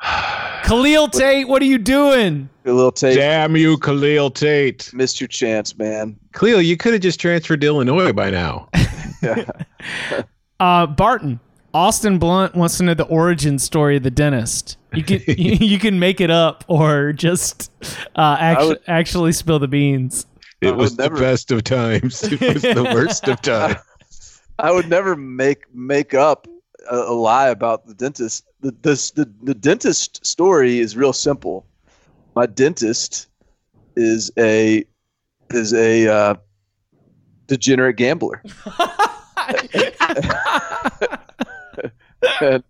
Khalil 0.64 1.08
Tate, 1.08 1.46
what 1.48 1.60
are 1.62 1.66
you 1.66 1.78
doing? 1.78 2.48
Khalil 2.64 2.92
Tate. 2.92 3.16
Damn 3.16 3.56
you, 3.56 3.76
Khalil 3.78 4.30
Tate. 4.30 4.90
Missed 4.94 5.20
your 5.20 5.28
chance, 5.28 5.76
man. 5.78 6.16
Khalil, 6.34 6.60
you 6.62 6.76
could 6.76 6.92
have 6.94 7.02
just 7.02 7.20
transferred 7.20 7.60
to 7.62 7.66
Illinois 7.66 8.12
by 8.12 8.30
now. 8.30 8.68
Uh, 10.60 10.86
Barton. 10.86 11.40
Austin 11.74 12.18
Blunt 12.18 12.54
wants 12.54 12.78
to 12.78 12.84
know 12.84 12.94
the 12.94 13.04
origin 13.06 13.58
story 13.58 13.96
of 13.96 14.04
the 14.04 14.10
dentist. 14.10 14.76
You 14.94 15.02
can 15.02 15.20
you, 15.26 15.52
you 15.60 15.78
can 15.80 15.98
make 15.98 16.20
it 16.20 16.30
up 16.30 16.64
or 16.68 17.12
just 17.12 17.72
uh, 18.14 18.36
actu- 18.38 18.68
would- 18.68 18.80
actually 18.86 19.32
spill 19.32 19.58
the 19.58 19.66
beans. 19.66 20.26
I 20.64 20.68
It 20.68 20.70
would 20.72 20.80
was 20.80 20.96
the 20.96 21.10
best 21.10 21.50
of 21.50 21.64
times. 21.64 22.22
It 22.22 22.40
was 22.40 22.62
the 22.62 22.90
worst 22.94 23.28
of 23.28 23.40
times. 23.42 23.76
I 24.58 24.70
would 24.72 24.88
never 24.88 25.16
make 25.16 25.64
make 25.74 26.14
up 26.14 26.46
a, 26.90 26.96
a 26.96 27.14
lie 27.14 27.48
about 27.48 27.86
the 27.86 27.94
dentist. 27.94 28.44
The, 28.60 28.70
the 28.70 29.12
the 29.14 29.30
the 29.42 29.54
dentist 29.54 30.24
story 30.24 30.78
is 30.78 30.96
real 30.96 31.12
simple. 31.12 31.66
My 32.34 32.46
dentist 32.46 33.28
is 33.96 34.30
a 34.38 34.84
is 35.50 35.74
a 35.74 36.08
uh, 36.08 36.34
degenerate 37.46 37.96
gambler, 37.96 38.42
and, 42.40 42.64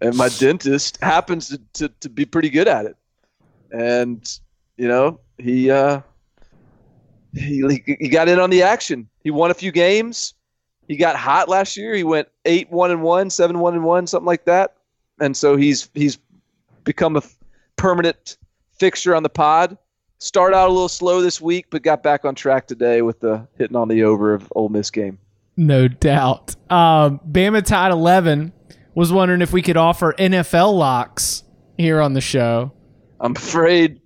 and 0.00 0.16
my 0.16 0.28
dentist 0.28 0.98
happens 1.02 1.48
to, 1.48 1.60
to, 1.74 1.88
to 2.00 2.08
be 2.08 2.24
pretty 2.24 2.50
good 2.50 2.68
at 2.68 2.86
it. 2.86 2.96
And 3.70 4.38
you 4.76 4.88
know 4.88 5.20
he 5.38 5.70
uh, 5.70 6.00
he 7.34 7.82
he 8.00 8.08
got 8.08 8.28
in 8.28 8.38
on 8.38 8.50
the 8.50 8.62
action. 8.62 9.08
He 9.22 9.30
won 9.30 9.50
a 9.50 9.54
few 9.54 9.72
games 9.72 10.34
he 10.88 10.96
got 10.96 11.16
hot 11.16 11.48
last 11.48 11.76
year. 11.76 11.94
He 11.94 12.04
went 12.04 12.28
eight 12.44 12.70
one 12.70 12.90
and 12.90 13.02
one, 13.02 13.30
seven 13.30 13.58
one 13.58 13.74
and 13.74 13.84
one, 13.84 14.06
something 14.06 14.26
like 14.26 14.44
that. 14.44 14.76
And 15.20 15.36
so 15.36 15.56
he's 15.56 15.88
he's 15.94 16.18
become 16.84 17.16
a 17.16 17.22
permanent 17.76 18.36
fixture 18.72 19.14
on 19.14 19.22
the 19.22 19.28
pod. 19.28 19.78
Started 20.18 20.56
out 20.56 20.68
a 20.68 20.72
little 20.72 20.88
slow 20.88 21.20
this 21.20 21.40
week, 21.40 21.66
but 21.70 21.82
got 21.82 22.02
back 22.02 22.24
on 22.24 22.34
track 22.34 22.66
today 22.66 23.02
with 23.02 23.20
the 23.20 23.46
hitting 23.58 23.76
on 23.76 23.88
the 23.88 24.04
over 24.04 24.32
of 24.32 24.50
Ole 24.54 24.68
Miss 24.68 24.90
game. 24.90 25.18
No 25.56 25.88
doubt. 25.88 26.56
Um, 26.70 27.20
Bama 27.30 27.64
Tide 27.64 27.92
11 27.92 28.52
was 28.94 29.12
wondering 29.12 29.42
if 29.42 29.52
we 29.52 29.62
could 29.62 29.76
offer 29.76 30.14
NFL 30.14 30.76
locks 30.76 31.44
here 31.76 32.00
on 32.00 32.14
the 32.14 32.20
show. 32.20 32.72
I'm 33.20 33.36
afraid, 33.36 34.00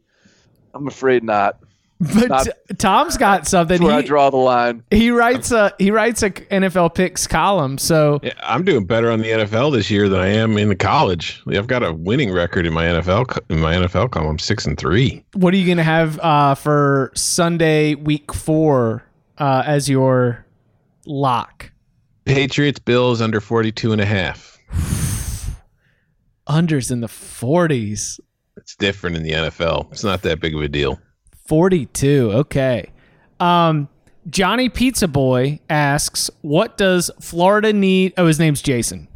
I'm 0.74 0.87
afraid 0.89 1.22
not. 1.22 1.59
But 2.01 2.29
Not- 2.29 2.49
Tom's 2.79 3.17
got 3.17 3.49
something. 3.49 3.79
That's 3.79 3.85
where 3.85 3.97
I 3.99 4.03
He, 4.03 4.07
draw 4.07 4.31
the 4.31 4.37
line. 4.37 4.85
he 4.91 5.11
writes 5.11 5.51
a 5.51 5.73
he 5.79 5.91
writes 5.91 6.23
a 6.23 6.31
NFL 6.31 6.95
picks 6.95 7.27
column. 7.27 7.77
So 7.77 8.21
Yeah, 8.23 8.35
I'm 8.45 8.65
doing 8.65 8.87
better 8.87 9.11
on 9.11 9.19
the 9.21 9.29
NFL 9.31 9.73
this 9.73 9.91
year 9.91 10.09
than 10.09 10.21
I 10.21 10.29
am 10.29 10.57
in 10.59 10.69
the 10.69 10.77
college. 10.77 11.43
I've 11.49 11.67
got 11.67 11.83
a 11.83 11.93
winning 11.93 12.33
record 12.33 12.67
in 12.67 12.73
my 12.73 12.85
NFL 12.85 13.39
in 13.51 13.59
my 13.59 13.75
NFL 13.75 14.13
column. 14.13 14.29
I'm 14.29 14.39
six 14.39 14.65
and 14.65 14.79
three. 14.79 15.25
what 15.35 15.53
are 15.53 15.57
you 15.57 15.67
going 15.67 15.79
to 15.79 15.83
have 15.83 16.21
uh, 16.21 16.55
for 16.55 17.11
Sunday 17.17 17.97
week 17.97 18.33
four 18.33 19.03
uh, 19.39 19.65
as 19.67 19.89
your 19.89 20.47
lock? 21.05 21.73
Patriots 22.27 22.79
Bills 22.79 23.21
under 23.21 23.41
42 23.41 23.91
and 23.91 24.01
a 24.01 24.07
half. 24.07 24.57
Unders 26.49 26.91
in 26.91 27.01
the 27.01 27.07
40s. 27.09 28.21
It's 28.57 28.75
different 28.77 29.17
in 29.17 29.23
the 29.23 29.33
NFL. 29.33 29.91
It's 29.93 30.05
not 30.05 30.23
that 30.23 30.41
big 30.41 30.55
of 30.55 30.63
a 30.63 30.69
deal. 30.69 30.99
42. 31.49 32.31
Okay. 32.33 32.91
Um, 33.41 33.89
Johnny 34.29 34.69
Pizza 34.69 35.09
Boy 35.09 35.61
asks, 35.71 36.31
"What 36.43 36.77
does 36.77 37.11
Florida 37.21 37.73
need?" 37.73 38.13
Oh, 38.19 38.27
his 38.27 38.39
name's 38.39 38.61
Jason. 38.61 39.09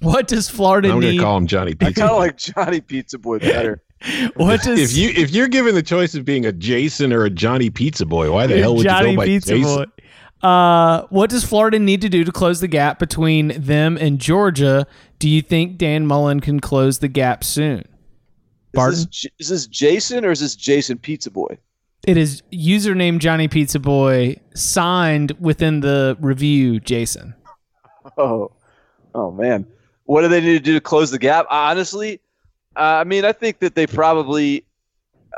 What 0.00 0.28
does 0.28 0.48
Florida 0.48 0.92
I'm 0.92 1.00
gonna 1.00 1.18
call 1.18 1.38
him 1.38 1.46
Johnny 1.46 1.72
I 1.72 1.86
Pizza. 1.86 2.00
kind 2.00 2.10
of 2.10 2.18
like 2.18 2.36
Johnny 2.36 2.80
Pizza 2.80 3.18
Boy 3.18 3.38
better. 3.38 3.82
what 4.36 4.62
does 4.62 4.78
if 4.78 4.96
you 4.96 5.10
if 5.10 5.30
you're 5.30 5.48
given 5.48 5.74
the 5.74 5.82
choice 5.82 6.14
of 6.14 6.24
being 6.24 6.46
a 6.46 6.52
Jason 6.52 7.12
or 7.12 7.24
a 7.24 7.30
Johnny 7.30 7.70
Pizza 7.70 8.06
Boy, 8.06 8.30
why 8.30 8.46
the 8.46 8.58
hell 8.58 8.76
would 8.76 8.84
Johnny 8.84 9.10
you 9.10 9.16
go 9.16 9.22
by 9.22 9.26
Pizza 9.26 9.56
Jason? 9.56 9.76
Boy? 10.42 10.46
Uh, 10.46 11.02
what 11.08 11.30
does 11.30 11.44
Florida 11.44 11.78
need 11.80 12.00
to 12.02 12.08
do 12.08 12.22
to 12.22 12.30
close 12.30 12.60
the 12.60 12.68
gap 12.68 12.98
between 12.98 13.60
them 13.60 13.96
and 13.96 14.20
Georgia? 14.20 14.86
Do 15.18 15.28
you 15.28 15.42
think 15.42 15.78
Dan 15.78 16.06
Mullen 16.06 16.38
can 16.40 16.60
close 16.60 17.00
the 17.00 17.08
gap 17.08 17.42
soon? 17.42 17.84
Is 18.78 19.06
this, 19.06 19.26
is 19.38 19.48
this 19.48 19.66
Jason 19.66 20.24
or 20.24 20.30
is 20.30 20.40
this 20.40 20.56
Jason 20.56 20.98
Pizza 20.98 21.30
Boy? 21.30 21.58
It 22.06 22.16
is 22.16 22.42
username 22.52 23.18
Johnny 23.18 23.48
Pizza 23.48 23.78
Boy 23.78 24.36
signed 24.54 25.32
within 25.40 25.80
the 25.80 26.16
review, 26.20 26.80
Jason. 26.80 27.34
Oh, 28.16 28.50
oh 29.14 29.30
man, 29.30 29.66
what 30.04 30.22
do 30.22 30.28
they 30.28 30.40
need 30.40 30.54
to 30.54 30.60
do 30.60 30.72
to 30.72 30.80
close 30.80 31.10
the 31.10 31.18
gap? 31.18 31.46
Honestly, 31.50 32.20
uh, 32.74 32.80
I 32.80 33.04
mean, 33.04 33.24
I 33.24 33.32
think 33.32 33.58
that 33.58 33.74
they 33.74 33.86
probably, 33.86 34.64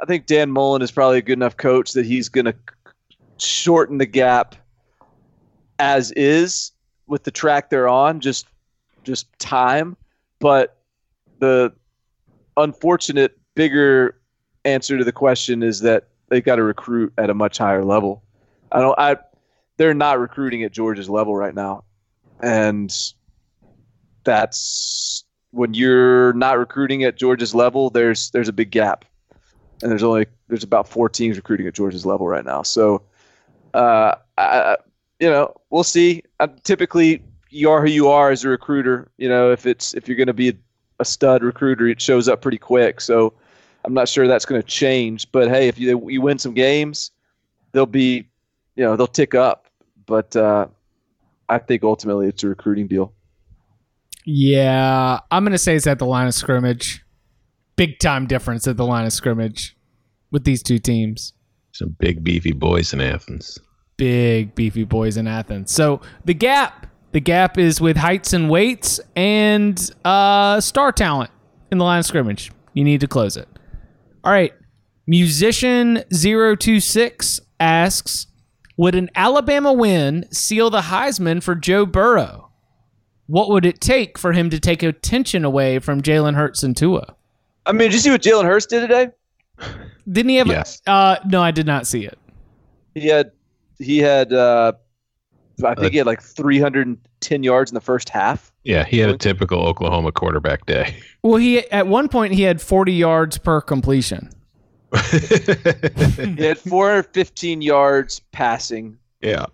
I 0.01 0.07
think 0.07 0.27
Dan 0.27 0.51
Mullen 0.51 0.81
is 0.81 0.93
probably 0.93 1.19
a 1.19 1.23
good 1.23 1.37
enough 1.37 1.57
coach 1.57 1.93
that 1.95 2.07
he's 2.07 2.29
going 2.29 2.45
to 2.45 2.55
shorten 3.39 3.99
the 3.99 4.07
gap 4.07 4.55
as 5.81 6.13
is 6.13 6.71
with 7.07 7.25
the 7.25 7.31
track 7.31 7.71
they're 7.71 7.89
on, 7.89 8.21
just 8.21 8.47
just 9.03 9.27
time. 9.39 9.97
But 10.39 10.79
the 11.41 11.73
unfortunate 12.57 13.39
bigger 13.55 14.21
answer 14.65 14.99
to 14.99 15.05
the 15.05 15.13
question 15.13 15.63
is 15.63 15.81
that 15.81 16.09
they've 16.29 16.45
got 16.45 16.57
to 16.57 16.63
recruit 16.63 17.13
at 17.19 17.31
a 17.31 17.35
much 17.35 17.59
higher 17.59 17.85
level. 17.85 18.23
I 18.73 18.81
don't. 18.81 18.99
I 18.99 19.17
they're 19.77 19.95
not 19.95 20.19
recruiting 20.19 20.63
at 20.63 20.73
Georgia's 20.73 21.09
level 21.09 21.35
right 21.35 21.55
now, 21.55 21.85
and 22.41 22.95
that's 24.25 25.25
when 25.51 25.75
you're 25.75 26.33
not 26.35 26.59
recruiting 26.59 27.03
at 27.05 27.17
Georgia's 27.17 27.55
level. 27.55 27.91
There's 27.91 28.31
there's 28.31 28.49
a 28.49 28.53
big 28.53 28.71
gap, 28.71 29.05
and 29.83 29.91
there's 29.91 30.03
only 30.03 30.27
there's 30.49 30.65
about 30.65 30.89
four 30.89 31.09
teams 31.09 31.37
recruiting 31.37 31.67
at 31.67 31.75
Georgia's 31.75 32.07
level 32.07 32.29
right 32.29 32.45
now. 32.45 32.63
So, 32.63 33.03
uh, 33.75 34.15
I, 34.39 34.77
you 35.19 35.31
know, 35.31 35.55
we'll 35.71 35.85
see. 35.85 36.23
Uh, 36.39 36.49
typically, 36.63 37.23
you 37.51 37.71
are 37.71 37.81
who 37.81 37.91
you 37.91 38.09
are 38.09 38.31
as 38.31 38.45
a 38.45 38.49
recruiter. 38.49 39.11
You 39.19 39.29
know, 39.29 39.51
if 39.51 39.67
it's 39.67 39.95
if 39.95 40.09
you're 40.09 40.17
going 40.17 40.27
to 40.29 40.33
be 40.33 40.57
a, 41.01 41.03
a 41.03 41.05
stud 41.05 41.43
recruiter, 41.43 41.87
it 41.89 42.01
shows 42.01 42.29
up 42.29 42.43
pretty 42.43 42.59
quick. 42.59 43.01
So, 43.01 43.35
I'm 43.85 43.95
not 43.95 44.09
sure 44.09 44.29
that's 44.29 44.45
going 44.45 44.61
to 44.61 44.67
change. 44.67 45.31
But 45.33 45.49
hey, 45.49 45.69
if 45.69 45.79
you 45.79 46.09
you 46.11 46.21
win 46.21 46.39
some 46.39 46.55
games, 46.55 47.13
they'll 47.73 47.87
be, 47.87 48.29
you 48.77 48.85
know, 48.85 48.97
they'll 48.97 49.07
tick 49.07 49.35
up. 49.35 49.67
But 50.07 50.35
uh, 50.37 50.67
I 51.49 51.59
think 51.59 51.83
ultimately 51.83 52.29
it's 52.29 52.43
a 52.45 52.49
recruiting 52.49 52.87
deal. 52.87 53.13
Yeah, 54.25 55.21
I'm 55.31 55.45
gonna 55.45 55.59
say 55.59 55.77
it's 55.77 55.87
at 55.87 55.99
the 55.99 56.07
line 56.07 56.27
of 56.27 56.35
scrimmage. 56.35 57.05
Big 57.77 57.99
time 57.99 58.27
difference 58.27 58.69
at 58.69 58.77
the 58.77 58.85
line 58.85 59.07
of 59.07 59.13
scrimmage 59.13 59.77
with 60.31 60.45
these 60.45 60.63
two 60.63 60.79
teams. 60.79 61.33
Some 61.73 61.97
big 61.99 62.23
beefy 62.23 62.53
boys 62.53 62.93
in 62.93 63.01
Athens. 63.01 63.59
Big 63.97 64.55
beefy 64.55 64.85
boys 64.85 65.17
in 65.17 65.27
Athens. 65.27 65.73
So 65.73 66.01
the 66.25 66.35
gap, 66.35 66.87
the 67.13 67.21
gap 67.21 67.59
is 67.59 67.81
with 67.81 67.97
heights 67.97 68.33
and 68.33 68.49
weights 68.49 69.01
and 69.17 69.91
uh, 70.05 70.61
star 70.61 70.93
talent 70.93 71.31
in 71.71 71.79
the 71.79 71.85
line 71.85 72.01
of 72.01 72.07
scrimmage. 72.07 72.53
You 72.75 72.85
need 72.85 73.01
to 73.01 73.09
close 73.09 73.37
it. 73.37 73.49
All 74.25 74.33
right. 74.33 74.53
Musician 75.07 76.05
026 76.11 77.41
asks, 77.59 78.27
would 78.77 78.95
an 78.95 79.11
Alabama 79.15 79.73
win 79.73 80.27
seal 80.33 80.71
the 80.71 80.83
Heisman 80.83 81.43
for 81.43 81.55
Joe 81.55 81.85
Burrow? 81.85 82.51
What 83.27 83.51
would 83.51 83.67
it 83.67 83.81
take 83.81 84.19
for 84.19 84.33
him 84.33 84.51
to 84.51 84.59
take 84.59 84.83
attention 84.83 85.45
away 85.45 85.79
from 85.79 86.01
Jalen 86.01 86.35
Hurts 86.35 86.63
and 86.63 86.77
Tua? 86.77 87.15
I 87.67 87.73
mean, 87.73 87.89
did 87.89 87.95
you 87.95 87.99
see 87.99 88.11
what 88.11 88.23
Jalen 88.23 88.45
Hurts 88.45 88.67
did 88.67 88.81
today? 88.81 89.09
Didn't 90.11 90.31
he 90.31 90.37
have? 90.37 90.47
Yes. 90.47 90.81
A, 90.87 90.91
uh, 90.91 91.17
no, 91.27 91.43
I 91.43 91.51
did 91.51 91.67
not 91.67 91.87
see 91.87 92.05
it. 92.05 92.19
He 92.95 93.07
had 93.07 93.31
he 93.79 93.99
had 93.99 94.33
uh, 94.33 94.73
I 95.65 95.75
think 95.75 95.93
he 95.93 95.99
had 95.99 96.07
like 96.07 96.23
310 96.23 97.43
yards 97.43 97.71
in 97.71 97.75
the 97.75 97.81
first 97.81 98.09
half. 98.09 98.53
Yeah, 98.65 98.85
he 98.85 98.99
had 98.99 99.11
a 99.11 99.19
typical 99.19 99.67
Oklahoma 99.67 100.13
quarterback 100.13 100.67
day. 100.67 100.97
Well, 101.23 101.37
he 101.37 101.71
at 101.71 101.87
one 101.87 102.09
point 102.09 102.33
he 102.33 102.45
had 102.45 102.63
40 102.63 102.95
yards 102.95 103.37
per 103.37 103.61
completion. 103.61 104.31
He 105.13 106.43
had 106.43 106.57
415 106.57 107.61
yards 107.61 108.21
passing 108.33 108.97
yeah. 109.21 109.45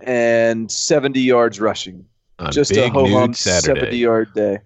and 0.00 0.70
70 0.70 1.18
yards 1.18 1.58
rushing. 1.58 2.04
On 2.38 2.52
Just 2.52 2.72
a 2.72 2.74
big 2.74 2.92
ho 2.92 3.06
hum 3.06 3.30
nude 3.30 3.36
70 3.36 3.80
Saturday. 3.80 3.96
yard 3.96 4.34
day. 4.34 4.58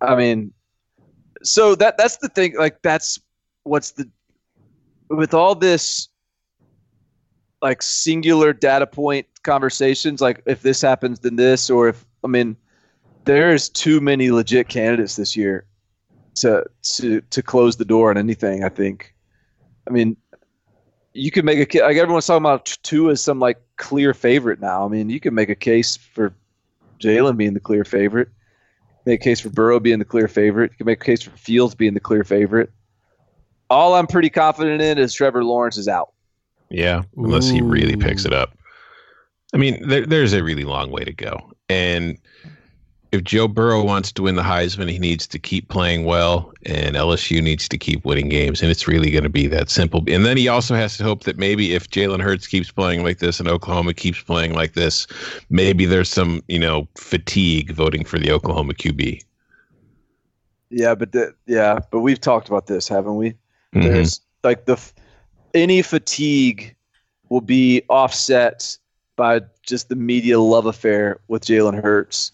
I 0.00 0.16
mean, 0.16 0.52
so 1.44 1.76
that 1.76 1.96
that's 1.96 2.16
the 2.16 2.28
thing. 2.28 2.56
Like 2.56 2.82
that's 2.82 3.20
what's 3.62 3.92
the 3.92 4.08
with 5.08 5.34
all 5.34 5.54
this 5.54 6.08
like 7.62 7.82
singular 7.82 8.52
data 8.52 8.86
point 8.86 9.26
conversations. 9.42 10.20
Like 10.20 10.42
if 10.46 10.62
this 10.62 10.80
happens, 10.80 11.20
then 11.20 11.36
this, 11.36 11.70
or 11.70 11.88
if 11.88 12.04
I 12.24 12.28
mean, 12.28 12.56
there's 13.24 13.68
too 13.68 14.00
many 14.00 14.30
legit 14.30 14.68
candidates 14.68 15.16
this 15.16 15.36
year 15.36 15.66
to 16.36 16.64
to 16.82 17.20
to 17.20 17.42
close 17.42 17.76
the 17.76 17.84
door 17.84 18.10
on 18.10 18.18
anything. 18.18 18.64
I 18.64 18.68
think. 18.68 19.14
I 19.88 19.92
mean, 19.92 20.16
you 21.12 21.30
could 21.30 21.44
make 21.44 21.74
a 21.74 21.82
like 21.82 21.96
everyone's 21.96 22.26
talking 22.26 22.44
about 22.44 22.76
Tua 22.82 23.12
as 23.12 23.22
some 23.22 23.38
like 23.38 23.58
clear 23.76 24.12
favorite 24.14 24.60
now. 24.60 24.84
I 24.84 24.88
mean, 24.88 25.10
you 25.10 25.20
can 25.20 25.34
make 25.34 25.48
a 25.48 25.54
case 25.54 25.96
for 25.96 26.34
Jalen 27.00 27.36
being 27.36 27.54
the 27.54 27.60
clear 27.60 27.84
favorite. 27.84 28.28
Make 29.04 29.20
a 29.20 29.24
case 29.24 29.40
for 29.40 29.50
Burrow 29.50 29.78
being 29.78 30.00
the 30.00 30.04
clear 30.04 30.26
favorite. 30.26 30.72
You 30.72 30.78
can 30.78 30.86
make 30.86 31.00
a 31.00 31.04
case 31.04 31.22
for 31.22 31.30
Fields 31.36 31.74
being 31.76 31.94
the 31.94 32.00
clear 32.00 32.24
favorite. 32.24 32.70
All 33.70 33.94
I'm 33.94 34.06
pretty 34.06 34.30
confident 34.30 34.82
in 34.82 34.98
is 34.98 35.14
Trevor 35.14 35.44
Lawrence 35.44 35.76
is 35.76 35.88
out. 35.88 36.12
Yeah, 36.70 37.02
unless 37.16 37.48
he 37.48 37.60
really 37.60 37.96
picks 37.96 38.24
it 38.24 38.32
up. 38.32 38.56
I 39.54 39.56
mean, 39.58 39.86
there, 39.88 40.04
there's 40.04 40.32
a 40.32 40.42
really 40.42 40.64
long 40.64 40.90
way 40.90 41.04
to 41.04 41.12
go. 41.12 41.38
And 41.68 42.18
if 43.12 43.22
Joe 43.22 43.46
Burrow 43.46 43.84
wants 43.84 44.10
to 44.12 44.22
win 44.22 44.34
the 44.34 44.42
Heisman, 44.42 44.90
he 44.90 44.98
needs 44.98 45.26
to 45.28 45.38
keep 45.38 45.68
playing 45.68 46.04
well, 46.04 46.52
and 46.64 46.96
LSU 46.96 47.42
needs 47.42 47.68
to 47.68 47.78
keep 47.78 48.04
winning 48.04 48.28
games. 48.28 48.60
And 48.60 48.70
it's 48.70 48.88
really 48.88 49.10
going 49.10 49.22
to 49.22 49.30
be 49.30 49.46
that 49.46 49.70
simple. 49.70 50.02
And 50.08 50.26
then 50.26 50.36
he 50.36 50.48
also 50.48 50.74
has 50.74 50.96
to 50.96 51.04
hope 51.04 51.22
that 51.22 51.38
maybe 51.38 51.74
if 51.74 51.88
Jalen 51.88 52.20
Hurts 52.20 52.46
keeps 52.48 52.70
playing 52.70 53.04
like 53.04 53.18
this 53.20 53.38
and 53.38 53.48
Oklahoma 53.48 53.94
keeps 53.94 54.20
playing 54.20 54.54
like 54.54 54.74
this, 54.74 55.06
maybe 55.48 55.86
there's 55.86 56.10
some, 56.10 56.42
you 56.48 56.58
know, 56.58 56.88
fatigue 56.98 57.70
voting 57.70 58.04
for 58.04 58.18
the 58.18 58.32
Oklahoma 58.32 58.74
QB. 58.74 59.22
Yeah, 60.70 60.96
but 60.96 61.12
the, 61.12 61.32
yeah, 61.46 61.78
but 61.92 62.00
we've 62.00 62.20
talked 62.20 62.48
about 62.48 62.66
this, 62.66 62.88
haven't 62.88 63.16
we? 63.16 63.30
Mhm. 63.74 63.82
There's 63.84 64.20
like 64.42 64.64
the 64.66 64.72
f- 64.72 64.92
any 65.56 65.82
fatigue 65.82 66.76
will 67.30 67.40
be 67.40 67.82
offset 67.88 68.76
by 69.16 69.40
just 69.62 69.88
the 69.88 69.96
media 69.96 70.38
love 70.38 70.66
affair 70.66 71.20
with 71.28 71.44
Jalen 71.44 71.82
Hurts. 71.82 72.32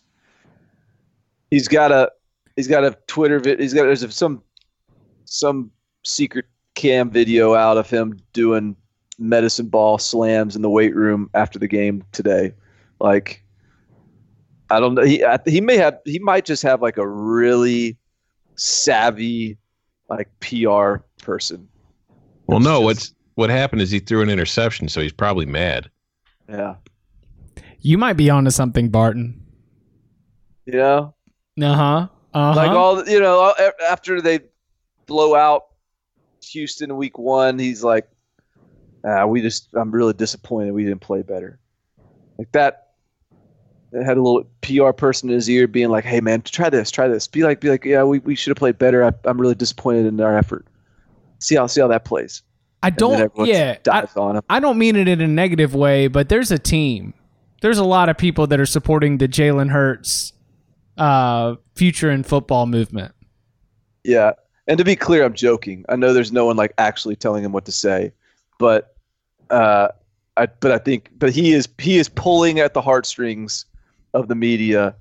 He's 1.50 1.68
got 1.68 1.92
a 1.92 2.10
he's 2.56 2.66
got 2.66 2.84
a 2.84 2.98
Twitter 3.06 3.38
vid. 3.38 3.60
He's 3.60 3.72
got 3.72 3.84
there's 3.84 4.14
some 4.14 4.42
some 5.24 5.70
secret 6.04 6.46
cam 6.74 7.10
video 7.10 7.54
out 7.54 7.78
of 7.78 7.88
him 7.88 8.18
doing 8.32 8.76
medicine 9.18 9.68
ball 9.68 9.98
slams 9.98 10.56
in 10.56 10.62
the 10.62 10.70
weight 10.70 10.94
room 10.94 11.30
after 11.34 11.58
the 11.58 11.68
game 11.68 12.04
today. 12.10 12.52
Like 12.98 13.44
I 14.68 14.80
don't 14.80 14.94
know. 14.94 15.04
He 15.04 15.24
I, 15.24 15.38
he 15.46 15.60
may 15.60 15.76
have 15.76 15.98
he 16.04 16.18
might 16.18 16.44
just 16.44 16.62
have 16.64 16.82
like 16.82 16.96
a 16.96 17.06
really 17.06 17.96
savvy 18.56 19.58
like 20.08 20.28
PR 20.40 20.96
person. 21.22 21.68
Well, 22.52 22.58
It's 22.60 22.64
no, 22.66 22.72
just- 22.74 22.84
what's 22.84 23.14
what 23.34 23.50
happened 23.50 23.80
is 23.82 23.90
he 23.90 23.98
threw 23.98 24.20
an 24.22 24.28
interception, 24.30 24.88
so 24.88 25.00
he's 25.00 25.12
probably 25.12 25.46
mad. 25.46 25.90
Yeah. 26.48 26.74
You 27.80 27.96
might 27.98 28.12
be 28.14 28.28
onto 28.30 28.50
something, 28.50 28.90
Barton. 28.90 29.40
You 30.66 30.74
know, 30.74 31.14
Uh 31.60 31.74
huh. 31.74 32.08
Uh 32.34 32.54
like 32.54 32.70
all 32.70 33.06
you 33.08 33.20
know 33.20 33.54
after 33.88 34.20
they 34.20 34.40
blow 35.06 35.34
out 35.34 35.64
Houston 36.50 36.96
week 36.96 37.18
one, 37.18 37.58
he's 37.58 37.82
like, 37.82 38.08
ah, 39.04 39.26
we 39.26 39.40
just 39.42 39.68
I'm 39.74 39.90
really 39.90 40.12
disappointed 40.12 40.72
we 40.72 40.84
didn't 40.84 41.00
play 41.00 41.22
better. 41.22 41.58
Like 42.38 42.52
that. 42.52 42.78
It 43.94 44.04
had 44.04 44.16
a 44.16 44.22
little 44.22 44.44
PR 44.62 44.92
person 44.92 45.28
in 45.28 45.34
his 45.34 45.50
ear 45.50 45.66
being 45.68 45.90
like, 45.90 46.04
"Hey 46.04 46.20
man, 46.22 46.40
try 46.40 46.70
this, 46.70 46.90
try 46.90 47.08
this. 47.08 47.26
Be 47.26 47.42
like, 47.44 47.60
be 47.60 47.68
like, 47.68 47.84
yeah, 47.84 48.02
we, 48.04 48.20
we 48.20 48.34
should 48.34 48.50
have 48.50 48.56
played 48.56 48.78
better. 48.78 49.04
I, 49.04 49.12
I'm 49.24 49.38
really 49.38 49.54
disappointed 49.54 50.06
in 50.06 50.18
our 50.20 50.34
effort. 50.38 50.64
See 51.42 51.56
how 51.56 51.66
see 51.66 51.80
how 51.80 51.88
that 51.88 52.04
plays." 52.04 52.42
I 52.82 52.90
don't. 52.90 53.30
Yeah. 53.46 53.76
I, 53.76 53.80
dives 53.82 54.16
on 54.16 54.36
him. 54.36 54.42
I 54.50 54.60
don't 54.60 54.78
mean 54.78 54.96
it 54.96 55.06
in 55.06 55.20
a 55.20 55.28
negative 55.28 55.74
way, 55.74 56.08
but 56.08 56.28
there's 56.28 56.50
a 56.50 56.58
team. 56.58 57.14
There's 57.60 57.78
a 57.78 57.84
lot 57.84 58.08
of 58.08 58.18
people 58.18 58.48
that 58.48 58.58
are 58.58 58.66
supporting 58.66 59.18
the 59.18 59.28
Jalen 59.28 59.70
Hurts 59.70 60.32
uh, 60.98 61.54
future 61.76 62.10
in 62.10 62.24
football 62.24 62.66
movement. 62.66 63.14
Yeah, 64.02 64.32
and 64.66 64.78
to 64.78 64.84
be 64.84 64.96
clear, 64.96 65.24
I'm 65.24 65.34
joking. 65.34 65.84
I 65.88 65.94
know 65.94 66.12
there's 66.12 66.32
no 66.32 66.46
one 66.46 66.56
like 66.56 66.72
actually 66.78 67.14
telling 67.14 67.44
him 67.44 67.52
what 67.52 67.64
to 67.66 67.72
say, 67.72 68.12
but 68.58 68.96
uh, 69.50 69.88
I 70.36 70.46
but 70.46 70.72
I 70.72 70.78
think 70.78 71.10
but 71.18 71.32
he 71.32 71.52
is 71.52 71.68
he 71.78 71.98
is 71.98 72.08
pulling 72.08 72.58
at 72.58 72.74
the 72.74 72.80
heartstrings 72.80 73.64
of 74.12 74.26
the 74.26 74.34
media 74.34 74.96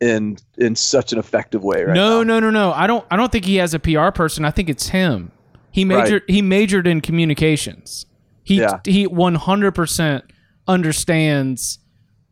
in 0.00 0.38
in 0.58 0.74
such 0.74 1.12
an 1.12 1.18
effective 1.18 1.62
way 1.62 1.84
right 1.84 1.94
no, 1.94 2.22
now. 2.22 2.40
no, 2.40 2.40
no, 2.40 2.50
no. 2.50 2.72
I 2.72 2.88
don't. 2.88 3.06
I 3.10 3.16
don't 3.16 3.30
think 3.30 3.44
he 3.44 3.56
has 3.56 3.74
a 3.74 3.78
PR 3.78 4.10
person. 4.10 4.44
I 4.44 4.50
think 4.50 4.68
it's 4.68 4.88
him. 4.88 5.30
He 5.72 5.84
Right. 5.84 6.04
majored. 6.04 6.22
He 6.28 6.42
majored 6.42 6.86
in 6.86 7.00
communications. 7.00 8.06
He 8.44 8.60
Yeah. 8.60 8.78
he 8.84 9.06
100 9.06 9.72
percent 9.72 10.24
understands 10.68 11.78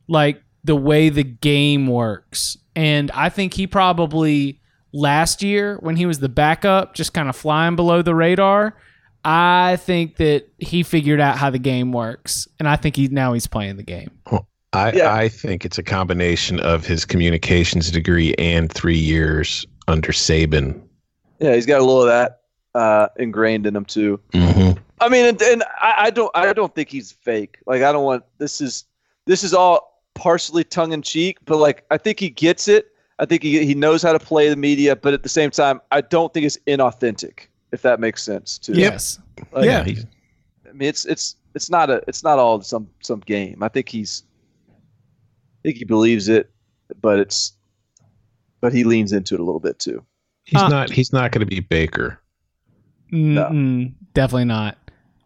like 0.08 0.42
the 0.64 0.76
way 0.76 1.08
the 1.08 1.22
game 1.22 1.86
works, 1.86 2.56
and 2.76 3.10
I 3.12 3.28
think 3.28 3.54
he 3.54 3.66
probably 3.66 4.60
last 4.92 5.42
year 5.42 5.78
when 5.80 5.96
he 5.96 6.04
was 6.04 6.18
the 6.18 6.28
backup, 6.28 6.94
just 6.94 7.14
kind 7.14 7.28
of 7.28 7.36
flying 7.36 7.76
below 7.76 8.02
the 8.02 8.14
radar. 8.14 8.76
I 9.24 9.76
think 9.80 10.16
that 10.16 10.48
he 10.58 10.82
figured 10.82 11.20
out 11.20 11.36
how 11.38 11.50
the 11.50 11.58
game 11.58 11.92
works, 11.92 12.48
and 12.58 12.68
I 12.68 12.76
think 12.76 12.96
he 12.96 13.08
now 13.08 13.32
he's 13.32 13.46
playing 13.46 13.76
the 13.76 13.82
game. 13.82 14.10
I, 14.72 14.92
Yeah. 14.92 15.14
I 15.14 15.28
think 15.28 15.64
it's 15.64 15.78
a 15.78 15.82
combination 15.82 16.58
of 16.60 16.86
his 16.86 17.04
communications 17.04 17.90
degree 17.90 18.34
and 18.38 18.70
three 18.72 18.98
years 18.98 19.66
under 19.88 20.12
Saban. 20.12 20.80
Yeah, 21.40 21.54
he's 21.54 21.66
got 21.66 21.80
a 21.80 21.84
little 21.84 22.02
of 22.02 22.08
that 22.08 22.39
uh, 22.74 23.08
ingrained 23.18 23.66
in 23.66 23.74
him 23.76 23.84
too. 23.84 24.20
Mm-hmm. 24.32 24.78
I 25.00 25.08
mean, 25.08 25.26
and, 25.26 25.40
and 25.42 25.62
I, 25.80 25.94
I 25.98 26.10
don't 26.10 26.30
I 26.34 26.52
don't 26.52 26.74
think 26.74 26.88
he's 26.88 27.12
fake. 27.12 27.58
Like 27.66 27.82
I 27.82 27.90
don't 27.92 28.04
want 28.04 28.24
this 28.38 28.60
is 28.60 28.84
this 29.26 29.42
is 29.42 29.54
all 29.54 30.02
partially 30.14 30.64
tongue 30.64 30.92
in 30.92 31.02
cheek, 31.02 31.38
but 31.46 31.56
like 31.56 31.84
I 31.90 31.96
think 31.98 32.20
he 32.20 32.30
gets 32.30 32.68
it. 32.68 32.88
I 33.18 33.24
think 33.26 33.42
he 33.42 33.64
he 33.64 33.74
knows 33.74 34.02
how 34.02 34.12
to 34.12 34.18
play 34.18 34.48
the 34.48 34.56
media, 34.56 34.96
but 34.96 35.14
at 35.14 35.22
the 35.22 35.28
same 35.28 35.50
time, 35.50 35.80
I 35.90 36.00
don't 36.00 36.32
think 36.34 36.46
it's 36.46 36.58
inauthentic. 36.66 37.46
If 37.72 37.82
that 37.82 38.00
makes 38.00 38.22
sense 38.22 38.58
too. 38.58 38.72
Yes. 38.72 39.18
Like, 39.52 39.64
Yeah. 39.64 39.84
he's, 39.84 40.04
I 40.68 40.72
mean, 40.72 40.88
it's 40.88 41.04
it's 41.06 41.36
it's 41.54 41.70
not 41.70 41.88
a 41.90 42.02
it's 42.08 42.22
not 42.22 42.38
all 42.38 42.60
some 42.62 42.88
some 43.00 43.20
game. 43.20 43.62
I 43.62 43.68
think 43.68 43.88
he's 43.88 44.24
I 44.70 45.58
think 45.62 45.76
he 45.76 45.84
believes 45.84 46.28
it, 46.28 46.50
but 47.00 47.18
it's 47.18 47.52
but 48.60 48.72
he 48.72 48.84
leans 48.84 49.12
into 49.12 49.34
it 49.34 49.40
a 49.40 49.44
little 49.44 49.60
bit 49.60 49.78
too. 49.78 50.04
he's 50.44 50.60
Uh, 50.60 50.68
not 50.68 50.90
he's 50.90 51.12
not 51.12 51.30
going 51.32 51.40
to 51.40 51.46
be 51.46 51.60
Baker. 51.60 52.20
Mm-mm, 53.10 53.92
definitely 54.14 54.44
not. 54.46 54.78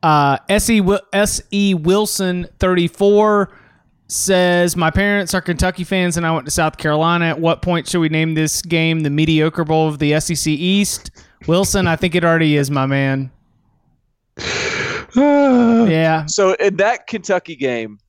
Uh, 0.02 0.38
Se 0.58 0.78
Wi- 0.80 1.00
Se 1.26 1.74
Wilson 1.74 2.46
thirty 2.58 2.88
four 2.88 3.56
says 4.06 4.76
my 4.76 4.90
parents 4.90 5.32
are 5.32 5.40
Kentucky 5.40 5.82
fans 5.82 6.16
and 6.16 6.26
I 6.26 6.32
went 6.32 6.44
to 6.44 6.50
South 6.50 6.76
Carolina. 6.76 7.26
At 7.26 7.40
what 7.40 7.62
point 7.62 7.88
should 7.88 8.00
we 8.00 8.08
name 8.08 8.34
this 8.34 8.60
game 8.62 9.00
the 9.00 9.10
mediocre 9.10 9.64
bowl 9.64 9.88
of 9.88 9.98
the 9.98 10.18
SEC 10.20 10.46
East? 10.46 11.10
Wilson, 11.46 11.86
I 11.86 11.96
think 11.96 12.14
it 12.14 12.24
already 12.24 12.56
is, 12.56 12.70
my 12.70 12.86
man. 12.86 13.30
Yeah, 15.16 16.26
So 16.26 16.54
in 16.54 16.76
that 16.78 17.06
Kentucky 17.06 17.54
game, 17.54 18.00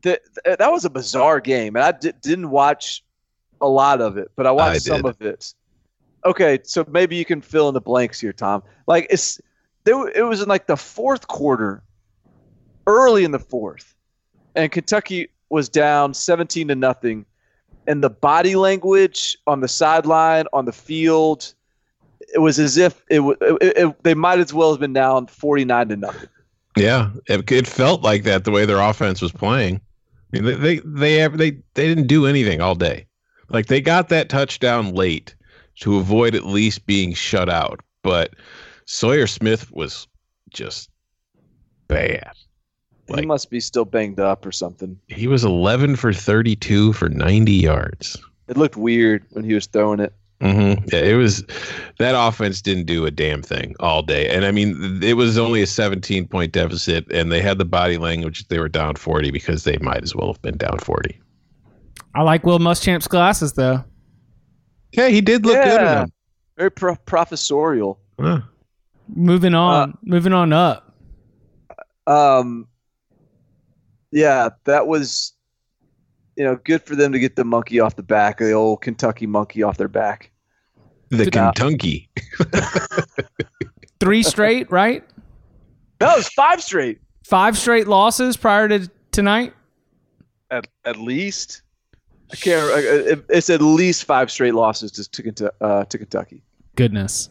the, 0.00 0.18
the, 0.36 0.56
that 0.58 0.72
was 0.72 0.86
a 0.86 0.90
bizarre 0.90 1.38
game, 1.38 1.76
and 1.76 1.84
I 1.84 1.92
didn't 1.92 2.48
watch 2.48 3.04
a 3.60 3.68
lot 3.68 4.00
of 4.00 4.16
it, 4.16 4.30
but 4.34 4.46
I 4.46 4.50
watched 4.50 4.76
I 4.76 4.78
some 4.78 5.04
of 5.04 5.20
it. 5.20 5.52
Okay, 6.26 6.58
so 6.62 6.84
maybe 6.88 7.16
you 7.16 7.24
can 7.24 7.40
fill 7.40 7.68
in 7.68 7.74
the 7.74 7.80
blanks 7.80 8.18
here, 8.20 8.32
Tom. 8.32 8.62
Like 8.86 9.06
it's 9.10 9.40
it 9.86 10.24
was 10.24 10.40
in 10.40 10.48
like 10.48 10.66
the 10.66 10.76
fourth 10.76 11.28
quarter, 11.28 11.82
early 12.86 13.24
in 13.24 13.30
the 13.32 13.38
fourth, 13.38 13.94
and 14.54 14.72
Kentucky 14.72 15.28
was 15.50 15.68
down 15.68 16.14
seventeen 16.14 16.68
to 16.68 16.74
nothing, 16.74 17.26
and 17.86 18.02
the 18.02 18.10
body 18.10 18.56
language 18.56 19.36
on 19.46 19.60
the 19.60 19.68
sideline, 19.68 20.46
on 20.52 20.64
the 20.64 20.72
field, 20.72 21.52
it 22.34 22.38
was 22.38 22.58
as 22.58 22.78
if 22.78 23.02
it, 23.10 23.20
it, 23.20 23.76
it 23.76 24.02
they 24.02 24.14
might 24.14 24.38
as 24.38 24.54
well 24.54 24.70
have 24.70 24.80
been 24.80 24.94
down 24.94 25.26
forty 25.26 25.64
nine 25.64 25.88
to 25.88 25.96
nothing. 25.96 26.28
Yeah, 26.76 27.10
it, 27.26 27.50
it 27.52 27.66
felt 27.66 28.02
like 28.02 28.24
that 28.24 28.44
the 28.44 28.50
way 28.50 28.64
their 28.64 28.80
offense 28.80 29.20
was 29.20 29.30
playing. 29.30 29.80
I 30.32 30.40
mean, 30.40 30.44
they 30.44 30.54
they 30.54 30.78
they 30.78 31.28
they 31.28 31.50
they 31.74 31.86
didn't 31.86 32.06
do 32.06 32.26
anything 32.26 32.60
all 32.60 32.74
day. 32.74 33.06
Like 33.50 33.66
they 33.66 33.80
got 33.80 34.08
that 34.08 34.30
touchdown 34.30 34.94
late 34.94 35.34
to 35.80 35.96
avoid 35.98 36.34
at 36.34 36.46
least 36.46 36.86
being 36.86 37.12
shut 37.14 37.48
out, 37.48 37.80
but 38.02 38.34
Sawyer 38.86 39.26
Smith 39.26 39.70
was 39.72 40.06
just 40.50 40.90
bad. 41.88 42.32
he 43.14 43.26
must 43.26 43.50
be 43.50 43.60
still 43.60 43.84
banged 43.84 44.20
up 44.20 44.46
or 44.46 44.52
something. 44.52 44.98
He 45.08 45.26
was 45.26 45.44
11 45.44 45.96
for 45.96 46.12
32 46.12 46.92
for 46.94 47.08
90 47.08 47.52
yards. 47.52 48.16
It 48.48 48.56
looked 48.56 48.76
weird 48.76 49.24
when 49.30 49.44
he 49.44 49.54
was 49.54 49.66
throwing 49.66 50.00
it. 50.00 50.12
hmm 50.40 50.74
Yeah, 50.92 51.00
it 51.00 51.16
was 51.16 51.44
that 51.98 52.14
offense 52.16 52.60
didn't 52.60 52.84
do 52.84 53.06
a 53.06 53.10
damn 53.10 53.42
thing 53.42 53.74
all 53.80 54.02
day, 54.02 54.28
and 54.28 54.44
I 54.44 54.50
mean 54.50 55.02
it 55.02 55.14
was 55.14 55.38
only 55.38 55.62
a 55.62 55.66
17 55.66 56.28
point 56.28 56.52
deficit, 56.52 57.10
and 57.10 57.32
they 57.32 57.40
had 57.40 57.58
the 57.58 57.64
body 57.64 57.96
language 57.98 58.46
they 58.48 58.58
were 58.58 58.68
down 58.68 58.96
40 58.96 59.30
because 59.30 59.64
they 59.64 59.76
might 59.78 60.02
as 60.02 60.14
well 60.14 60.26
have 60.32 60.42
been 60.42 60.56
down 60.58 60.78
40. 60.78 61.18
I 62.14 62.22
like 62.22 62.44
Will 62.44 62.58
Muschamp's 62.58 63.08
glasses 63.08 63.54
though. 63.54 63.84
Yeah, 64.94 65.08
he 65.08 65.20
did 65.20 65.44
look 65.44 65.56
good 65.56 65.64
in 65.66 65.86
Yeah. 65.86 65.94
them. 65.94 66.12
Very 66.56 66.70
pro- 66.70 66.96
professorial. 66.96 67.98
Huh. 68.20 68.40
Moving 69.08 69.54
on, 69.54 69.98
moving 70.02 70.32
on 70.32 70.52
up. 70.52 70.94
Um, 72.06 72.68
yeah, 74.12 74.50
that 74.64 74.86
was, 74.86 75.32
you 76.36 76.44
know, 76.44 76.56
good 76.64 76.82
for 76.82 76.94
them 76.96 77.12
to 77.12 77.18
get 77.18 77.36
the 77.36 77.44
monkey 77.44 77.80
off 77.80 77.96
the 77.96 78.02
back, 78.02 78.38
the 78.38 78.52
old 78.52 78.80
Kentucky 78.82 79.26
monkey 79.26 79.62
off 79.62 79.76
their 79.76 79.88
back. 79.88 80.30
The 81.10 81.30
Kentucky. 81.30 82.08
Three 84.00 84.22
straight, 84.22 84.70
right? 84.70 85.04
No, 86.00 86.10
it 86.12 86.16
was 86.18 86.28
five 86.28 86.62
straight 86.62 87.00
Five 87.24 87.56
straight 87.56 87.88
losses 87.88 88.36
prior 88.36 88.68
to 88.68 88.90
tonight. 89.12 89.54
at, 90.50 90.66
at 90.84 90.96
least. 90.98 91.62
I 92.32 92.36
can't. 92.36 92.70
I- 92.70 93.22
It's 93.28 93.50
at 93.50 93.60
least 93.60 94.04
five 94.04 94.30
straight 94.30 94.54
losses 94.54 94.90
to 94.92 95.32
to, 95.32 95.52
uh, 95.60 95.84
to 95.84 95.98
Kentucky. 95.98 96.42
Goodness. 96.76 97.28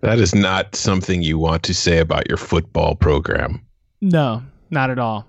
That 0.00 0.18
is 0.18 0.34
not 0.34 0.76
something 0.76 1.22
you 1.22 1.38
want 1.38 1.62
to 1.64 1.74
say 1.74 1.98
about 1.98 2.28
your 2.28 2.36
football 2.36 2.94
program. 2.94 3.64
No, 4.02 4.42
not 4.70 4.90
at 4.90 4.98
all. 4.98 5.26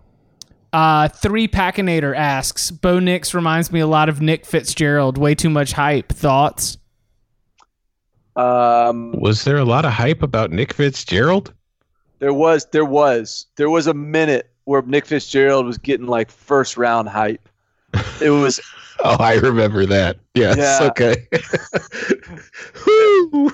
Uh, 0.74 1.07
three 1.07 1.47
Packinator 1.47 2.13
asks, 2.13 2.70
Bo 2.72 2.99
Nix 2.99 3.34
reminds 3.34 3.72
me 3.72 3.80
a 3.80 3.88
lot 3.88 4.09
of 4.09 4.20
Nick 4.20 4.45
Fitzgerald. 4.45 5.18
Way 5.18 5.34
too 5.34 5.49
much 5.49 5.72
hype. 5.72 6.09
Thoughts? 6.11 6.78
Um, 8.36 9.13
Was 9.13 9.45
there 9.45 9.57
a 9.57 9.63
lot 9.63 9.86
of 9.86 9.93
hype 9.93 10.22
about 10.22 10.51
Nick 10.51 10.74
Fitzgerald? 10.74 11.53
there 12.20 12.34
was, 12.34 12.66
there 12.72 12.86
was, 12.86 13.45
there 13.55 13.70
was 13.70 13.88
a 13.88 13.93
minute 13.93 14.49
where 14.66 14.82
Nick 14.82 15.05
Fitzgerald 15.05 15.66
was 15.66 15.78
getting 15.78 16.07
like 16.07 16.30
first 16.32 16.76
round 16.76 17.07
hype. 17.07 17.47
It 18.22 18.30
was 18.32 18.59
Oh, 19.04 19.18
I 19.20 19.36
remember 19.36 19.86
that. 19.88 20.18
Yes. 20.36 20.58
Yeah. 20.58 20.88
Okay. 20.88 21.28
Woo. 22.88 23.52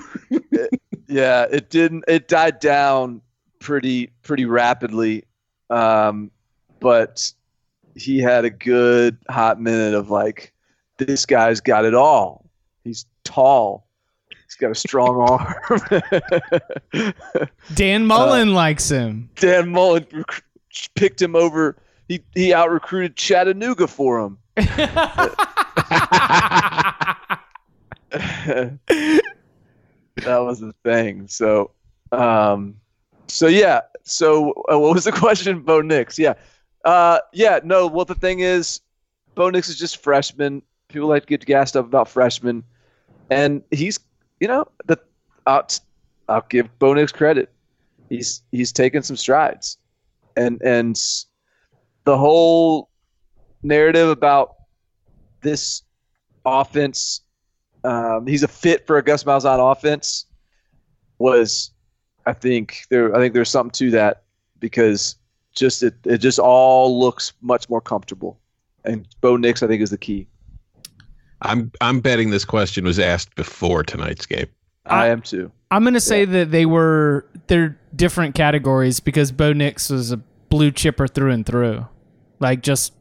yeah 1.08 1.46
it 1.50 1.68
didn't 1.68 2.04
it 2.08 2.28
died 2.28 2.58
down 2.60 3.20
pretty 3.58 4.10
pretty 4.22 4.44
rapidly 4.46 5.24
um 5.70 6.30
but 6.80 7.32
he 7.96 8.18
had 8.18 8.44
a 8.44 8.50
good 8.50 9.18
hot 9.28 9.60
minute 9.60 9.94
of 9.94 10.10
like 10.10 10.52
this 10.98 11.26
guy's 11.26 11.60
got 11.60 11.84
it 11.84 11.94
all 11.94 12.48
he's 12.84 13.04
tall 13.24 13.86
he's 14.30 14.54
got 14.58 14.70
a 14.70 14.74
strong 14.74 15.20
arm 16.92 17.12
Dan 17.74 18.06
Mullen 18.06 18.54
likes 18.54 18.88
him. 18.88 19.28
dan 19.36 19.68
mullen 19.70 20.06
rec- 20.12 20.44
picked 20.94 21.20
him 21.20 21.36
over 21.36 21.76
he 22.08 22.22
he 22.34 22.54
out 22.54 22.70
recruited 22.70 23.16
chattanooga 23.16 23.86
for 23.86 24.18
him 24.20 24.38
that 24.56 24.76
was 30.26 30.60
the 30.60 30.74
thing. 30.84 31.26
So, 31.28 31.70
um, 32.10 32.76
so 33.28 33.46
yeah. 33.46 33.80
So, 34.02 34.50
uh, 34.70 34.78
what 34.78 34.94
was 34.94 35.04
the 35.04 35.12
question, 35.20 35.60
Bo 35.60 35.80
Nix? 35.80 36.18
Yeah, 36.18 36.34
uh, 36.84 37.20
yeah. 37.32 37.60
No. 37.64 37.86
Well, 37.86 38.04
the 38.04 38.14
thing 38.14 38.40
is, 38.40 38.80
Bo 39.34 39.48
Nix 39.48 39.70
is 39.70 39.78
just 39.78 40.02
freshman. 40.02 40.62
People 40.88 41.08
like 41.08 41.22
to 41.22 41.28
get 41.28 41.46
gassed 41.46 41.74
up 41.74 41.86
about 41.86 42.08
freshmen, 42.08 42.62
and 43.30 43.62
he's, 43.70 43.98
you 44.40 44.48
know, 44.48 44.68
the 44.84 44.98
I'll, 45.46 45.66
I'll 46.28 46.44
give 46.50 46.78
Bo 46.78 46.92
Nix 46.92 47.10
credit. 47.10 47.50
He's 48.10 48.42
he's 48.52 48.70
taken 48.70 49.02
some 49.02 49.16
strides, 49.16 49.78
and 50.36 50.60
and 50.62 51.00
the 52.04 52.18
whole 52.18 52.90
narrative 53.62 54.08
about 54.08 54.54
this 55.40 55.82
offense 56.44 57.22
um, 57.84 58.26
he's 58.26 58.42
a 58.42 58.48
fit 58.48 58.86
for 58.86 58.98
a 58.98 59.02
Gus 59.02 59.24
Malzahn 59.24 59.72
offense 59.72 60.26
was 61.18 61.72
I 62.26 62.32
think 62.32 62.84
there 62.90 63.14
I 63.14 63.18
think 63.18 63.34
there's 63.34 63.50
something 63.50 63.72
to 63.72 63.90
that 63.92 64.22
because 64.60 65.16
just 65.54 65.82
it, 65.82 65.94
it 66.04 66.18
just 66.18 66.38
all 66.38 66.98
looks 66.98 67.32
much 67.42 67.68
more 67.68 67.80
comfortable. 67.80 68.38
And 68.84 69.06
Bo 69.20 69.36
Nix 69.36 69.62
I 69.62 69.66
think 69.66 69.82
is 69.82 69.90
the 69.90 69.98
key. 69.98 70.28
I'm 71.42 71.72
I'm 71.80 72.00
betting 72.00 72.30
this 72.30 72.44
question 72.44 72.84
was 72.84 72.98
asked 72.98 73.34
before 73.34 73.82
tonight's 73.82 74.26
game. 74.26 74.46
I, 74.86 75.06
I- 75.06 75.08
am 75.08 75.22
too. 75.22 75.50
I'm 75.70 75.84
gonna 75.84 76.00
say 76.00 76.26
that 76.26 76.50
they 76.50 76.66
were 76.66 77.26
they're 77.46 77.78
different 77.96 78.34
categories 78.34 79.00
because 79.00 79.32
Bo 79.32 79.54
Nix 79.54 79.88
was 79.88 80.12
a 80.12 80.18
blue 80.18 80.70
chipper 80.70 81.08
through 81.08 81.30
and 81.30 81.46
through, 81.46 81.86
like 82.40 82.62
just 82.62 82.92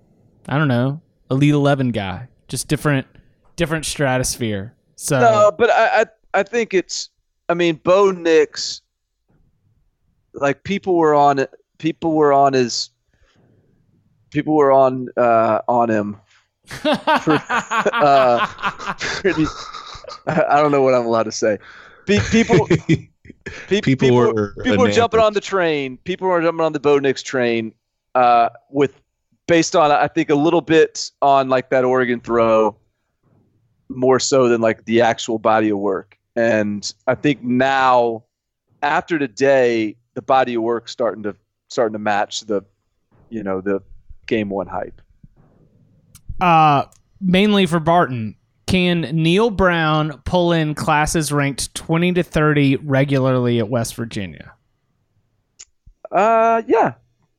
I 0.48 0.58
don't 0.58 0.68
know, 0.68 1.02
elite 1.30 1.54
eleven 1.54 1.92
guy, 1.92 2.28
just 2.48 2.68
different 2.68 3.08
different 3.56 3.86
stratosphere. 3.86 4.76
So 4.96 5.20
No, 5.20 5.52
but 5.58 5.70
I, 5.70 6.02
I 6.02 6.06
I 6.40 6.44
think 6.44 6.74
it's 6.74 7.10
I 7.50 7.54
mean 7.54 7.76
Bo 7.84 8.12
Nix 8.12 8.82
like 10.34 10.64
people 10.64 10.96
were 10.96 11.14
on 11.14 11.40
it 11.40 11.54
people 11.78 12.14
were 12.14 12.32
on 12.32 12.54
his 12.54 12.90
people 14.30 14.56
were 14.56 14.72
on 14.72 15.10
uh 15.18 15.60
on 15.68 15.90
him 15.90 16.18
uh, 16.86 18.48
pretty. 19.00 19.46
I 20.28 20.44
I 20.50 20.62
don't 20.62 20.72
know 20.72 20.82
what 20.82 20.94
I'm 20.94 21.06
allowed 21.06 21.24
to 21.24 21.32
say. 21.32 21.58
Pe- 22.06 22.20
People, 22.32 22.68
pe- 22.68 23.82
People 23.82 23.82
people, 23.82 24.18
were 24.18 24.54
people 24.64 24.78
were 24.78 24.92
jumping 24.92 25.20
on 25.20 25.34
the 25.34 25.42
train. 25.42 25.98
People 25.98 26.28
were 26.28 26.42
jumping 26.42 26.64
on 26.64 26.74
the 26.74 26.80
Bo 26.80 27.00
Nix 27.00 27.22
train, 27.24 27.74
uh, 28.16 28.50
with 28.70 29.01
based 29.52 29.76
on 29.76 29.92
I 29.92 30.08
think 30.08 30.30
a 30.30 30.36
little 30.36 30.62
bit 30.62 31.12
on 31.22 31.50
like 31.50 31.72
that 31.72 31.84
Oregon 31.84 32.22
throw, 32.22 32.78
more 33.90 34.18
so 34.18 34.48
than 34.48 34.62
like 34.62 34.86
the 34.86 35.02
actual 35.02 35.40
body 35.40 35.68
of 35.68 35.78
work. 35.78 36.18
And 36.38 36.90
I 37.06 37.16
think 37.16 37.44
now, 37.44 38.24
after 38.82 39.20
today, 39.20 39.98
the 40.14 40.22
body 40.22 40.54
of 40.54 40.64
work 40.64 40.88
starting 40.88 41.24
to 41.24 41.36
starting 41.68 41.92
to 41.92 42.00
match 42.00 42.42
the, 42.46 42.62
you 43.30 43.44
know, 43.44 43.60
the 43.60 43.84
game 44.26 44.48
one 44.50 44.68
hype. 44.68 45.02
uh, 46.40 46.86
mainly 47.20 47.66
for 47.66 47.82
Barton. 47.82 48.38
Can 48.68 49.02
Neal 49.02 49.50
Brown 49.50 50.22
pull 50.24 50.54
in 50.54 50.76
classes 50.76 51.34
ranked 51.34 51.76
20 51.76 52.14
to 52.14 52.24
30 52.24 52.78
regularly 52.78 53.60
at 53.60 53.68
West 53.68 53.96
Virginia? 53.96 54.54
Uh, 56.10 56.62
yeah, 56.68 56.94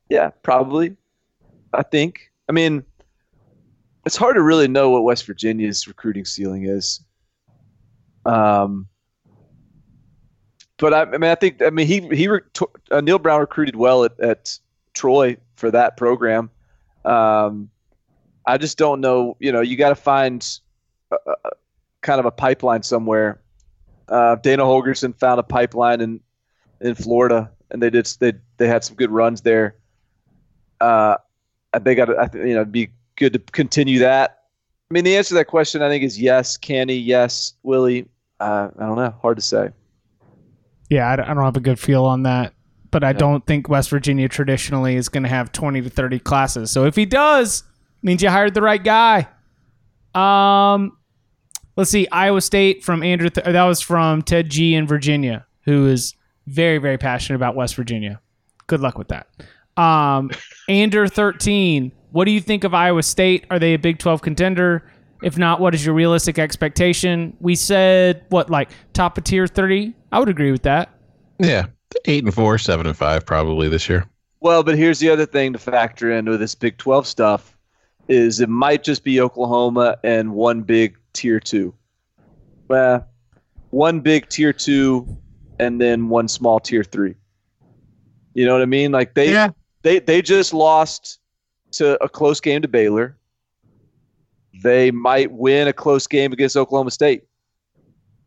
yeah, 0.09 0.29
probably. 0.43 0.95
I 1.73 1.83
think. 1.83 2.31
I 2.49 2.51
mean, 2.51 2.83
it's 4.05 4.15
hard 4.15 4.35
to 4.35 4.41
really 4.41 4.67
know 4.67 4.89
what 4.89 5.03
West 5.03 5.25
Virginia's 5.25 5.87
recruiting 5.87 6.25
ceiling 6.25 6.65
is. 6.65 7.01
Um, 8.25 8.87
but 10.77 10.93
I, 10.93 11.01
I 11.01 11.17
mean, 11.17 11.31
I 11.31 11.35
think. 11.35 11.61
I 11.61 11.69
mean, 11.69 11.87
he 11.87 12.01
he 12.15 12.27
uh, 12.91 13.01
Neal 13.01 13.19
Brown 13.19 13.39
recruited 13.39 13.75
well 13.75 14.03
at, 14.03 14.19
at 14.19 14.59
Troy 14.93 15.37
for 15.55 15.71
that 15.71 15.97
program. 15.97 16.49
Um, 17.05 17.69
I 18.45 18.57
just 18.57 18.77
don't 18.77 18.99
know. 18.99 19.37
You 19.39 19.51
know, 19.51 19.61
you 19.61 19.77
got 19.77 19.89
to 19.89 19.95
find 19.95 20.45
a, 21.11 21.17
a, 21.25 21.49
kind 22.01 22.19
of 22.19 22.25
a 22.25 22.31
pipeline 22.31 22.83
somewhere. 22.83 23.41
Uh, 24.09 24.35
Dana 24.35 24.63
Holgorsen 24.63 25.17
found 25.17 25.39
a 25.39 25.43
pipeline 25.43 26.01
in 26.01 26.19
in 26.81 26.95
Florida, 26.95 27.51
and 27.71 27.81
they 27.81 27.89
did 27.89 28.05
they 28.19 28.33
they 28.57 28.67
had 28.67 28.83
some 28.83 28.95
good 28.95 29.11
runs 29.11 29.41
there. 29.41 29.75
Uh, 30.81 31.15
they 31.79 31.95
got 31.95 32.05
to, 32.05 32.17
I 32.17 32.27
think, 32.27 32.47
you 32.47 32.53
know, 32.53 32.61
it'd 32.61 32.71
be 32.71 32.89
good 33.15 33.33
to 33.33 33.39
continue 33.39 33.99
that. 33.99 34.43
I 34.89 34.93
mean, 34.93 35.03
the 35.03 35.15
answer 35.15 35.29
to 35.29 35.35
that 35.35 35.45
question, 35.45 35.81
I 35.81 35.89
think, 35.89 36.03
is 36.03 36.19
yes. 36.19 36.57
Kenny, 36.57 36.95
yes. 36.95 37.53
Willie, 37.63 38.07
uh, 38.39 38.69
I 38.77 38.85
don't 38.85 38.95
know. 38.95 39.13
Hard 39.21 39.37
to 39.37 39.41
say. 39.41 39.69
Yeah, 40.89 41.07
I, 41.09 41.13
I 41.13 41.33
don't 41.33 41.43
have 41.43 41.57
a 41.57 41.61
good 41.61 41.79
feel 41.79 42.05
on 42.05 42.23
that, 42.23 42.53
but 42.91 43.03
I 43.03 43.13
don't 43.13 43.45
think 43.47 43.69
West 43.69 43.89
Virginia 43.89 44.27
traditionally 44.27 44.95
is 44.95 45.09
going 45.09 45.23
to 45.23 45.29
have 45.29 45.51
20 45.51 45.81
to 45.81 45.89
30 45.89 46.19
classes. 46.19 46.71
So 46.71 46.85
if 46.85 46.95
he 46.95 47.05
does, 47.05 47.63
means 48.03 48.21
you 48.21 48.29
hired 48.29 48.53
the 48.53 48.61
right 48.61 48.83
guy. 48.83 49.27
Um, 50.13 50.97
let's 51.75 51.89
see, 51.89 52.07
Iowa 52.09 52.41
State 52.41 52.83
from 52.83 53.01
Andrew. 53.01 53.29
Th- 53.29 53.45
that 53.45 53.63
was 53.63 53.81
from 53.81 54.21
Ted 54.21 54.49
G 54.49 54.75
in 54.75 54.85
Virginia, 54.85 55.47
who 55.63 55.87
is 55.87 56.13
very 56.45 56.77
very 56.77 56.97
passionate 56.97 57.37
about 57.37 57.55
West 57.55 57.75
Virginia. 57.75 58.21
Good 58.67 58.81
luck 58.81 58.97
with 58.97 59.07
that. 59.07 59.27
Um, 59.77 60.31
Ander 60.69 61.07
13. 61.07 61.91
What 62.11 62.25
do 62.25 62.31
you 62.31 62.41
think 62.41 62.63
of 62.63 62.73
Iowa 62.73 63.03
State? 63.03 63.45
Are 63.49 63.59
they 63.59 63.73
a 63.73 63.79
Big 63.79 63.97
12 63.99 64.21
contender? 64.21 64.89
If 65.23 65.37
not, 65.37 65.59
what 65.59 65.73
is 65.73 65.85
your 65.85 65.95
realistic 65.95 66.37
expectation? 66.37 67.35
We 67.39 67.55
said 67.55 68.25
what 68.29 68.49
like 68.49 68.69
top 68.93 69.17
of 69.17 69.23
tier 69.23 69.47
30. 69.47 69.93
I 70.11 70.19
would 70.19 70.29
agree 70.29 70.51
with 70.51 70.63
that. 70.63 70.89
Yeah, 71.39 71.67
eight 72.05 72.23
and 72.23 72.33
four, 72.33 72.57
seven 72.57 72.85
and 72.85 72.95
five, 72.95 73.25
probably 73.25 73.69
this 73.69 73.87
year. 73.89 74.05
Well, 74.41 74.61
but 74.63 74.77
here's 74.77 74.99
the 74.99 75.09
other 75.09 75.25
thing 75.25 75.53
to 75.53 75.59
factor 75.59 76.11
into 76.11 76.37
this 76.37 76.53
Big 76.53 76.77
12 76.77 77.07
stuff 77.07 77.57
is 78.09 78.41
it 78.41 78.49
might 78.49 78.83
just 78.83 79.03
be 79.03 79.21
Oklahoma 79.21 79.97
and 80.03 80.33
one 80.33 80.61
big 80.61 80.97
tier 81.13 81.39
two. 81.39 81.73
Well, 82.67 83.07
one 83.69 84.01
big 84.01 84.27
tier 84.29 84.53
two 84.53 85.17
and 85.59 85.79
then 85.79 86.09
one 86.09 86.27
small 86.27 86.59
tier 86.59 86.83
three. 86.83 87.15
You 88.33 88.45
know 88.45 88.53
what 88.53 88.61
I 88.61 88.65
mean? 88.65 88.91
Like 88.91 89.13
they 89.13 89.31
Yeah. 89.31 89.49
They 89.83 89.99
they 89.99 90.21
just 90.21 90.53
lost 90.53 91.19
to 91.73 92.01
a 92.03 92.09
close 92.09 92.39
game 92.39 92.61
to 92.61 92.67
Baylor. 92.67 93.17
They 94.63 94.91
might 94.91 95.31
win 95.31 95.67
a 95.67 95.73
close 95.73 96.07
game 96.07 96.31
against 96.31 96.55
Oklahoma 96.55 96.91
State 96.91 97.23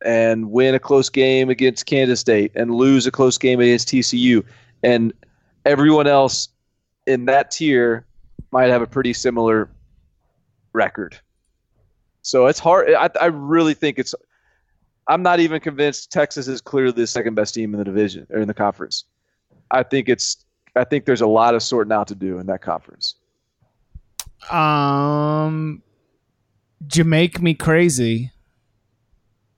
and 0.05 0.51
win 0.51 0.75
a 0.75 0.79
close 0.79 1.09
game 1.09 1.51
against 1.51 1.87
Kansas 1.87 2.21
State 2.21 2.53
and 2.55 2.75
lose 2.75 3.07
a 3.07 3.11
close 3.11 3.39
game 3.39 3.61
against 3.61 3.89
TCU. 3.89 4.45
And 4.83 5.13
everyone 5.65 6.07
else 6.07 6.49
in 7.07 7.25
that 7.27 7.51
tier 7.51 8.07
might 8.51 8.69
have 8.69 8.83
a 8.83 8.87
pretty 8.87 9.13
similar 9.13 9.71
record. 10.73 11.19
So 12.23 12.47
it's 12.47 12.59
hard. 12.59 12.93
I, 12.93 13.11
I 13.21 13.27
really 13.27 13.75
think 13.75 13.99
it's. 13.99 14.15
I'm 15.09 15.23
not 15.23 15.39
even 15.39 15.61
convinced 15.61 16.11
Texas 16.11 16.49
is 16.49 16.61
clearly 16.61 16.91
the 16.93 17.07
second 17.07 17.35
best 17.35 17.55
team 17.55 17.73
in 17.73 17.79
the 17.79 17.85
division 17.85 18.27
or 18.31 18.41
in 18.41 18.49
the 18.49 18.55
conference. 18.55 19.05
I 19.71 19.85
think 19.85 20.09
it's. 20.09 20.45
I 20.77 20.85
think 20.85 21.05
there's 21.07 21.23
a 21.23 21.27
lot 21.27 21.55
of 21.55 21.63
sorting 21.63 21.93
out 21.93 22.07
to 22.09 22.15
do 22.15 22.39
in 22.39 22.47
that 22.47 22.61
conference. 22.63 23.17
Um, 24.51 25.83
you 26.95 27.05
make 27.05 27.41
me 27.41 27.55
crazy. 27.55 28.31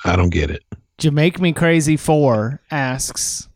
I 0.04 0.16
don't 0.16 0.30
get 0.30 0.50
it. 0.50 0.62
You 1.02 1.10
make 1.10 1.40
me 1.40 1.52
crazy 1.52 1.96
four 1.96 2.60
asks, 2.70 3.48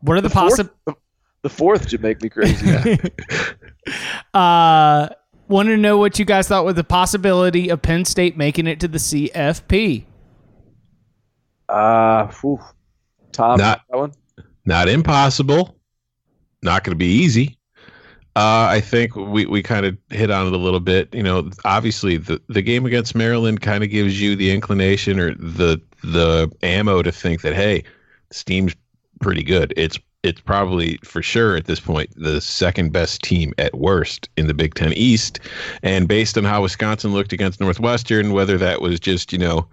what 0.00 0.16
are 0.16 0.20
the, 0.20 0.28
fourth, 0.30 0.50
possible? 0.50 0.70
the, 0.86 0.94
the 1.42 1.48
fourth 1.48 1.88
should 1.88 2.02
make 2.02 2.22
me 2.22 2.28
crazy. 2.28 2.98
Uh, 4.34 5.08
wanted 5.48 5.70
to 5.70 5.76
know 5.78 5.96
what 5.96 6.18
you 6.18 6.24
guys 6.26 6.46
thought 6.46 6.66
with 6.66 6.76
the 6.76 6.84
possibility 6.84 7.70
of 7.70 7.80
Penn 7.80 8.04
State 8.04 8.36
making 8.36 8.66
it 8.66 8.80
to 8.80 8.88
the 8.88 8.98
CFP. 8.98 10.04
uh, 11.70 12.26
whew. 12.42 12.60
Tom, 13.32 13.58
Not- 13.58 13.80
that 13.88 13.96
one. 13.96 14.12
Not 14.66 14.90
impossible. 14.90 15.77
Not 16.62 16.84
going 16.84 16.92
to 16.92 16.98
be 16.98 17.06
easy. 17.06 17.58
Uh, 18.36 18.68
I 18.70 18.80
think 18.80 19.16
we, 19.16 19.46
we 19.46 19.64
kind 19.64 19.84
of 19.84 19.98
hit 20.10 20.30
on 20.30 20.46
it 20.46 20.52
a 20.52 20.58
little 20.58 20.80
bit. 20.80 21.12
You 21.12 21.24
know, 21.24 21.50
obviously 21.64 22.18
the, 22.18 22.40
the 22.48 22.62
game 22.62 22.86
against 22.86 23.16
Maryland 23.16 23.62
kind 23.62 23.82
of 23.82 23.90
gives 23.90 24.20
you 24.20 24.36
the 24.36 24.52
inclination 24.52 25.18
or 25.18 25.34
the 25.34 25.80
the 26.04 26.48
ammo 26.62 27.02
to 27.02 27.10
think 27.10 27.40
that 27.42 27.54
hey, 27.54 27.82
Steam's 28.30 28.76
pretty 29.20 29.42
good. 29.42 29.74
It's 29.76 29.98
it's 30.22 30.40
probably 30.40 30.98
for 31.04 31.22
sure 31.22 31.56
at 31.56 31.64
this 31.64 31.80
point 31.80 32.10
the 32.16 32.40
second 32.40 32.92
best 32.92 33.22
team 33.22 33.54
at 33.58 33.74
worst 33.74 34.28
in 34.36 34.46
the 34.46 34.54
Big 34.54 34.74
Ten 34.74 34.92
East. 34.92 35.40
And 35.82 36.06
based 36.06 36.38
on 36.38 36.44
how 36.44 36.62
Wisconsin 36.62 37.12
looked 37.12 37.32
against 37.32 37.60
Northwestern, 37.60 38.32
whether 38.32 38.56
that 38.58 38.80
was 38.80 39.00
just 39.00 39.32
you 39.32 39.38
know 39.38 39.66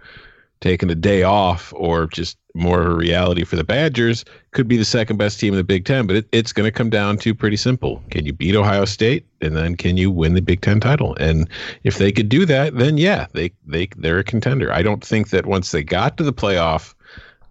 taking 0.60 0.90
a 0.90 0.94
day 0.94 1.22
off 1.22 1.72
or 1.76 2.06
just 2.06 2.36
more 2.54 2.80
of 2.80 2.86
a 2.86 2.94
reality 2.94 3.44
for 3.44 3.56
the 3.56 3.64
Badgers, 3.64 4.24
could 4.52 4.66
be 4.66 4.76
the 4.76 4.84
second 4.84 5.18
best 5.18 5.38
team 5.38 5.52
in 5.52 5.58
the 5.58 5.64
Big 5.64 5.84
Ten. 5.84 6.06
But 6.06 6.16
it, 6.16 6.28
it's 6.32 6.52
going 6.52 6.66
to 6.66 6.72
come 6.72 6.90
down 6.90 7.18
to 7.18 7.34
pretty 7.34 7.56
simple: 7.56 8.02
can 8.10 8.24
you 8.24 8.32
beat 8.32 8.56
Ohio 8.56 8.84
State, 8.84 9.26
and 9.40 9.56
then 9.56 9.76
can 9.76 9.96
you 9.96 10.10
win 10.10 10.34
the 10.34 10.42
Big 10.42 10.60
Ten 10.60 10.80
title? 10.80 11.14
And 11.16 11.48
if 11.84 11.98
they 11.98 12.12
could 12.12 12.28
do 12.28 12.46
that, 12.46 12.76
then 12.76 12.98
yeah, 12.98 13.26
they 13.32 13.52
they 13.66 13.88
they're 13.96 14.18
a 14.18 14.24
contender. 14.24 14.72
I 14.72 14.82
don't 14.82 15.04
think 15.04 15.30
that 15.30 15.46
once 15.46 15.70
they 15.72 15.82
got 15.82 16.16
to 16.16 16.24
the 16.24 16.32
playoff, 16.32 16.94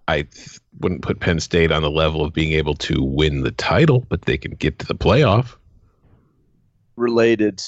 I 0.07 0.23
th- 0.23 0.59
wouldn't 0.79 1.01
put 1.01 1.19
Penn 1.19 1.39
State 1.39 1.71
on 1.71 1.81
the 1.81 1.91
level 1.91 2.23
of 2.23 2.33
being 2.33 2.53
able 2.53 2.75
to 2.75 3.03
win 3.03 3.41
the 3.41 3.51
title, 3.51 4.05
but 4.09 4.23
they 4.23 4.37
can 4.37 4.51
get 4.51 4.79
to 4.79 4.85
the 4.85 4.95
playoff. 4.95 5.55
related. 6.95 7.61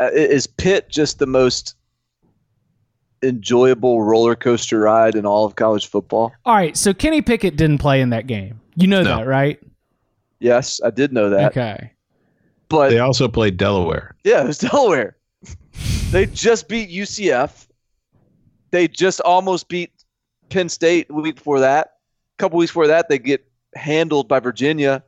Uh, 0.00 0.10
is 0.12 0.46
Pitt 0.46 0.88
just 0.88 1.18
the 1.18 1.26
most 1.26 1.74
enjoyable 3.22 4.02
roller 4.02 4.34
coaster 4.36 4.80
ride 4.80 5.14
in 5.14 5.26
all 5.26 5.44
of 5.44 5.56
college 5.56 5.86
football? 5.88 6.32
All 6.44 6.54
right, 6.54 6.76
so 6.76 6.92
Kenny 6.94 7.22
Pickett 7.22 7.56
didn't 7.56 7.78
play 7.78 8.00
in 8.00 8.10
that 8.10 8.26
game. 8.26 8.60
You 8.76 8.86
know 8.86 9.02
No. 9.02 9.18
that, 9.18 9.26
right? 9.26 9.58
Yes, 10.40 10.80
I 10.84 10.90
did 10.90 11.12
know 11.12 11.30
that. 11.30 11.50
Okay. 11.52 11.92
But 12.68 12.90
They 12.90 12.98
also 13.00 13.28
played 13.28 13.56
Delaware. 13.56 14.14
yeah, 14.24 14.42
it 14.42 14.46
was 14.46 14.58
Delaware. 14.58 15.16
they 16.10 16.26
just 16.26 16.68
beat 16.68 16.90
UCF. 16.90 17.66
They 18.70 18.86
just 18.88 19.20
almost 19.22 19.68
beat 19.68 19.90
Penn 20.50 20.68
State 20.68 21.08
the 21.08 21.14
week 21.14 21.36
before 21.36 21.60
that. 21.60 21.94
A 22.38 22.42
couple 22.42 22.58
weeks 22.58 22.70
before 22.70 22.86
that, 22.88 23.08
they 23.08 23.18
get 23.18 23.44
handled 23.74 24.28
by 24.28 24.38
Virginia, 24.40 25.02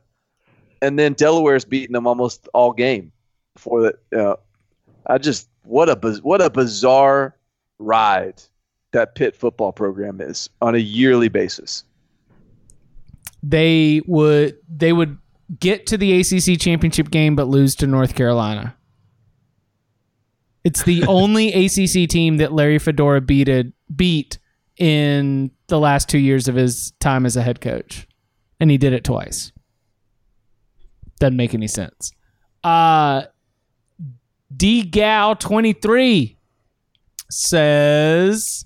and 0.81 0.97
then 0.97 1.13
Delaware's 1.13 1.63
beating 1.65 1.93
them 1.93 2.07
almost 2.07 2.47
all 2.53 2.73
game. 2.73 3.11
Before 3.53 3.81
that, 3.83 3.95
you 4.11 4.17
know, 4.17 4.39
I 5.05 5.17
just 5.19 5.47
what 5.63 5.89
a 5.89 6.19
what 6.23 6.41
a 6.41 6.49
bizarre 6.49 7.35
ride 7.81 8.41
that 8.91 9.15
Pitt 9.15 9.35
football 9.35 9.71
program 9.71 10.21
is 10.21 10.49
on 10.61 10.75
a 10.75 10.79
yearly 10.79 11.29
basis. 11.29 11.83
They 13.43 14.01
would 14.05 14.57
they 14.69 14.93
would 14.93 15.17
get 15.59 15.87
to 15.87 15.97
the 15.97 16.19
ACC 16.19 16.59
championship 16.59 17.09
game 17.09 17.35
but 17.35 17.47
lose 17.47 17.75
to 17.75 17.87
North 17.87 18.15
Carolina. 18.15 18.75
It's 20.63 20.83
the 20.83 21.03
only 21.07 21.65
ACC 21.65 22.09
team 22.09 22.37
that 22.37 22.53
Larry 22.53 22.79
Fedora 22.79 23.21
beated 23.21 23.73
beat 23.93 24.37
in 24.77 25.51
the 25.67 25.79
last 25.79 26.09
2 26.09 26.17
years 26.17 26.47
of 26.47 26.55
his 26.55 26.91
time 26.99 27.25
as 27.25 27.35
a 27.35 27.41
head 27.41 27.61
coach. 27.61 28.07
And 28.59 28.69
he 28.69 28.77
did 28.77 28.93
it 28.93 29.03
twice. 29.03 29.51
Doesn't 31.19 31.37
make 31.37 31.53
any 31.53 31.67
sense. 31.67 32.11
Uh 32.63 33.23
D 34.55 34.83
Gal 34.83 35.35
23 35.35 36.37
says 37.31 38.65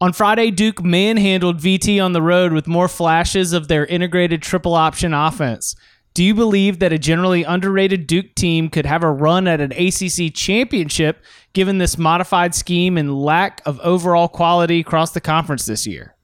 on 0.00 0.12
Friday, 0.12 0.52
Duke 0.52 0.84
manhandled 0.84 1.58
VT 1.58 2.02
on 2.02 2.12
the 2.12 2.22
road 2.22 2.52
with 2.52 2.68
more 2.68 2.86
flashes 2.86 3.52
of 3.52 3.66
their 3.66 3.84
integrated 3.86 4.42
triple 4.42 4.74
option 4.74 5.12
offense. 5.12 5.74
Do 6.14 6.22
you 6.22 6.34
believe 6.34 6.78
that 6.78 6.92
a 6.92 6.98
generally 6.98 7.42
underrated 7.42 8.06
Duke 8.06 8.34
team 8.36 8.70
could 8.70 8.86
have 8.86 9.02
a 9.02 9.10
run 9.10 9.48
at 9.48 9.60
an 9.60 9.72
ACC 9.72 10.32
championship 10.32 11.24
given 11.52 11.78
this 11.78 11.98
modified 11.98 12.54
scheme 12.54 12.96
and 12.96 13.20
lack 13.20 13.60
of 13.66 13.80
overall 13.80 14.28
quality 14.28 14.80
across 14.80 15.12
the 15.12 15.20
conference 15.20 15.66
this 15.66 15.84
year? 15.86 16.14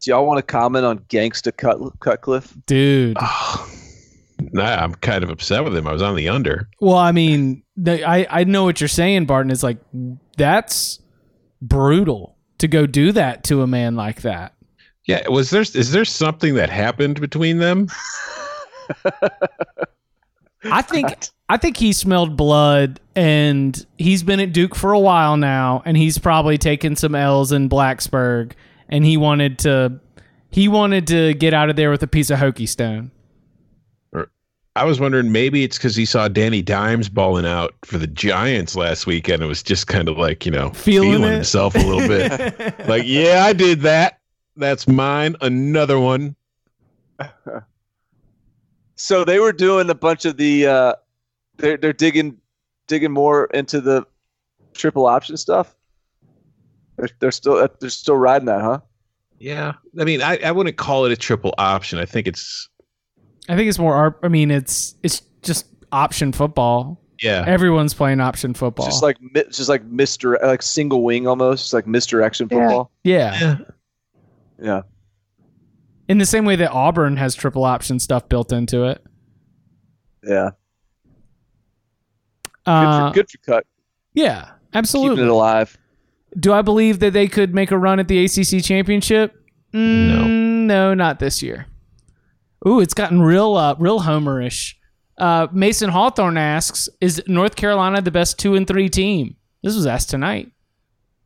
Do 0.00 0.10
y'all 0.10 0.26
want 0.26 0.38
to 0.38 0.42
comment 0.42 0.86
on 0.86 1.00
Gangsta 1.10 1.54
Cut- 1.54 2.00
Cutcliffe? 2.00 2.54
Dude. 2.66 3.16
Ah. 3.20 3.68
Nah, 4.52 4.76
I'm 4.76 4.94
kind 4.94 5.24
of 5.24 5.30
upset 5.30 5.64
with 5.64 5.76
him. 5.76 5.86
I 5.86 5.92
was 5.92 6.02
on 6.02 6.14
the 6.16 6.28
under. 6.28 6.68
Well, 6.80 6.96
I 6.96 7.12
mean, 7.12 7.62
the, 7.76 8.04
I, 8.04 8.26
I 8.30 8.44
know 8.44 8.64
what 8.64 8.80
you're 8.80 8.88
saying, 8.88 9.26
Barton. 9.26 9.50
It's 9.50 9.62
like, 9.62 9.78
that's 10.36 11.00
brutal 11.60 12.36
to 12.58 12.68
go 12.68 12.86
do 12.86 13.12
that 13.12 13.44
to 13.44 13.62
a 13.62 13.66
man 13.66 13.96
like 13.96 14.22
that. 14.22 14.54
Yeah, 15.06 15.26
was 15.28 15.50
there 15.50 15.62
is 15.62 15.92
there 15.92 16.04
something 16.04 16.54
that 16.54 16.68
happened 16.68 17.20
between 17.20 17.58
them? 17.58 17.88
I 20.64 20.82
think 20.82 21.28
I 21.48 21.56
think 21.56 21.78
he 21.78 21.94
smelled 21.94 22.36
blood 22.36 23.00
and 23.16 23.86
he's 23.96 24.22
been 24.22 24.38
at 24.38 24.52
Duke 24.52 24.74
for 24.74 24.92
a 24.92 24.98
while 24.98 25.38
now 25.38 25.82
and 25.86 25.96
he's 25.96 26.18
probably 26.18 26.58
taken 26.58 26.94
some 26.94 27.14
L's 27.14 27.52
in 27.52 27.70
Blacksburg 27.70 28.52
and 28.90 29.04
he 29.04 29.16
wanted 29.16 29.58
to 29.60 29.98
he 30.50 30.68
wanted 30.68 31.06
to 31.06 31.32
get 31.34 31.54
out 31.54 31.70
of 31.70 31.76
there 31.76 31.90
with 31.90 32.02
a 32.02 32.06
piece 32.06 32.28
of 32.28 32.38
Hokie 32.38 32.68
Stone. 32.68 33.10
I 34.78 34.84
was 34.84 35.00
wondering 35.00 35.32
maybe 35.32 35.64
it's 35.64 35.76
because 35.76 35.96
he 35.96 36.04
saw 36.04 36.28
Danny 36.28 36.62
Dimes 36.62 37.08
balling 37.08 37.46
out 37.46 37.74
for 37.84 37.98
the 37.98 38.06
Giants 38.06 38.76
last 38.76 39.06
weekend. 39.06 39.42
It 39.42 39.46
was 39.46 39.62
just 39.62 39.86
kind 39.88 40.08
of 40.08 40.16
like 40.16 40.46
you 40.46 40.52
know 40.52 40.70
Feeling 40.70 41.24
it? 41.24 41.32
himself 41.32 41.74
a 41.74 41.78
little 41.78 42.06
bit. 42.06 42.78
like, 42.88 43.02
yeah, 43.04 43.44
I 43.44 43.52
did 43.52 43.80
that. 43.82 44.20
That's 44.56 44.86
mine. 44.86 45.36
Another 45.40 45.98
one. 45.98 46.36
So 48.94 49.24
they 49.24 49.38
were 49.38 49.52
doing 49.52 49.88
a 49.90 49.94
bunch 49.94 50.24
of 50.24 50.36
the. 50.36 50.66
Uh, 50.66 50.94
they're 51.56 51.76
they're 51.76 51.92
digging 51.92 52.38
digging 52.86 53.12
more 53.12 53.46
into 53.54 53.80
the 53.80 54.04
triple 54.74 55.06
option 55.06 55.36
stuff. 55.36 55.76
They're, 56.96 57.08
they're 57.20 57.30
still 57.30 57.68
they're 57.80 57.90
still 57.90 58.16
riding 58.16 58.46
that, 58.46 58.60
huh? 58.60 58.80
Yeah, 59.38 59.74
I 59.98 60.04
mean, 60.04 60.20
I, 60.20 60.38
I 60.38 60.50
wouldn't 60.50 60.76
call 60.76 61.04
it 61.04 61.12
a 61.12 61.16
triple 61.16 61.54
option. 61.58 62.00
I 62.00 62.04
think 62.06 62.26
it's 62.26 62.68
I 63.48 63.56
think 63.56 63.68
it's 63.68 63.78
more. 63.78 63.94
ar- 63.94 64.16
I 64.22 64.28
mean, 64.28 64.50
it's 64.50 64.94
it's 65.02 65.22
just 65.42 65.66
option 65.92 66.32
football. 66.32 67.00
yeah. 67.22 67.44
Everyone's 67.46 67.94
playing 67.94 68.20
option 68.20 68.54
football. 68.54 68.86
Just 68.86 69.02
like 69.02 69.16
mi- 69.20 69.44
just 69.50 69.68
like 69.68 69.84
Mister 69.84 70.38
like 70.42 70.62
single 70.62 71.02
wing 71.02 71.26
almost, 71.26 71.66
it's 71.66 71.72
like 71.72 71.86
misdirection 71.86 72.48
football. 72.48 72.90
yeah. 73.04 73.38
yeah. 73.40 73.56
Yeah. 74.60 74.82
In 76.08 76.18
the 76.18 76.26
same 76.26 76.44
way 76.44 76.56
that 76.56 76.70
Auburn 76.72 77.16
has 77.16 77.34
triple 77.34 77.64
option 77.64 77.98
stuff 77.98 78.28
built 78.28 78.52
into 78.52 78.84
it. 78.84 79.02
Yeah. 80.24 80.50
Good, 82.64 82.72
Uh, 82.72 83.08
for, 83.10 83.14
good 83.14 83.30
for 83.30 83.38
cut. 83.38 83.66
yeah, 84.14 84.40
Keeping 84.42 84.54
absolutely. 84.74 85.22
it 85.24 85.28
alive. 85.28 85.78
Do 86.38 86.52
I 86.52 86.62
believe 86.62 86.98
that 87.00 87.12
they 87.12 87.28
could 87.28 87.54
make 87.54 87.70
a 87.70 87.78
run 87.78 87.98
at 87.98 88.08
the 88.08 88.24
ACC 88.24 88.62
championship? 88.62 89.34
Mm, 89.72 90.66
no, 90.66 90.92
not 90.94 91.18
this 91.18 91.42
year. 91.42 91.66
Ooh, 92.66 92.80
it's 92.80 92.94
gotten 92.94 93.22
real, 93.22 93.56
uh, 93.56 93.74
real 93.78 94.00
homerish. 94.00 94.74
Uh, 95.16 95.48
Mason 95.52 95.90
Hawthorne 95.90 96.36
asks, 96.36 96.88
"Is 97.00 97.22
North 97.26 97.56
Carolina 97.56 98.00
the 98.00 98.10
best 98.10 98.38
two 98.38 98.54
and 98.54 98.66
three 98.66 98.88
team?" 98.88 99.36
This 99.62 99.74
was 99.74 99.86
asked 99.86 100.10
tonight. 100.10 100.50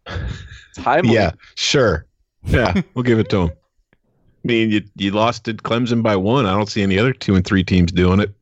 Timely. 0.74 1.14
Yeah, 1.14 1.32
sure. 1.54 2.06
Yeah, 2.44 2.80
we'll 2.94 3.02
give 3.02 3.18
it 3.18 3.28
to 3.30 3.42
him. 3.42 3.50
I 4.44 4.48
mean, 4.48 4.70
you 4.70 4.82
you 4.96 5.10
lost 5.12 5.44
to 5.44 5.54
Clemson 5.54 6.02
by 6.02 6.16
one. 6.16 6.46
I 6.46 6.54
don't 6.56 6.68
see 6.68 6.82
any 6.82 6.98
other 6.98 7.12
two 7.12 7.34
and 7.34 7.44
three 7.44 7.62
teams 7.62 7.92
doing 7.92 8.20
it. 8.20 8.34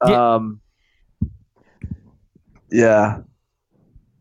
Um. 0.00 0.60
Yeah. 2.70 3.20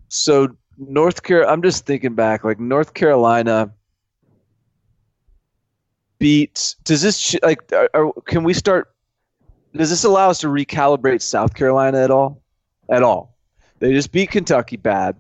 So 0.10 0.56
North 0.78 1.24
Carolina, 1.24 1.52
I'm 1.54 1.62
just 1.62 1.86
thinking 1.86 2.14
back, 2.14 2.44
like 2.44 2.60
North 2.60 2.94
Carolina 2.94 3.72
beat. 6.24 6.76
Does 6.86 7.02
this 7.02 7.36
like? 7.44 7.70
Are, 7.94 8.14
can 8.26 8.46
we 8.46 8.54
start? 8.54 8.94
Does 9.76 9.90
this 9.90 10.06
allow 10.06 10.30
us 10.30 10.40
to 10.40 10.48
recalibrate 10.48 11.22
South 11.22 11.54
Carolina 11.54 12.02
at 12.02 12.12
all? 12.12 12.42
At 12.90 13.04
all? 13.04 13.36
They 13.80 13.92
just 13.92 14.14
beat 14.14 14.32
Kentucky 14.32 14.78
bad. 14.78 15.18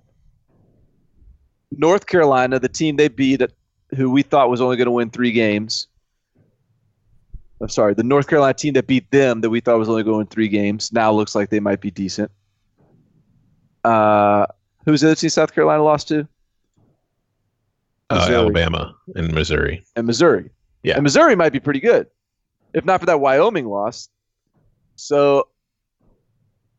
North 1.72 2.06
Carolina, 2.06 2.58
the 2.58 2.70
team 2.70 2.96
they 2.96 3.10
beat, 3.10 3.42
who 3.98 4.12
we 4.12 4.22
thought 4.22 4.50
was 4.50 4.62
only 4.62 4.78
going 4.78 4.86
to 4.86 4.92
win 4.92 5.10
three 5.10 5.34
games. 5.34 5.88
I'm 7.60 7.68
sorry, 7.68 7.94
the 7.94 8.04
North 8.04 8.28
Carolina 8.28 8.54
team 8.54 8.74
that 8.76 8.88
beat 8.88 9.10
them 9.12 9.42
that 9.42 9.50
we 9.50 9.60
thought 9.60 9.80
was 9.80 9.90
only 9.90 10.04
going 10.04 10.28
three 10.28 10.48
games 10.48 10.94
now 10.94 11.12
looks 11.12 11.36
like 11.36 11.50
they 11.50 11.60
might 11.60 11.82
be 11.82 11.92
decent. 11.92 12.32
Uh, 13.84 14.46
who's 14.86 15.02
the 15.02 15.08
other 15.08 15.16
team 15.16 15.30
South 15.30 15.54
Carolina 15.54 15.84
lost 15.84 16.08
to? 16.10 16.28
Uh, 18.10 18.28
Alabama 18.30 18.96
and 19.16 19.34
Missouri. 19.34 19.84
And 19.96 20.08
Missouri. 20.08 20.50
Yeah. 20.84 20.96
And 20.96 21.04
Missouri 21.04 21.36
might 21.36 21.52
be 21.54 21.60
pretty 21.60 21.80
good, 21.80 22.08
if 22.74 22.84
not 22.86 23.00
for 23.00 23.06
that 23.08 23.20
Wyoming 23.20 23.66
loss. 23.66 24.10
So 24.96 25.48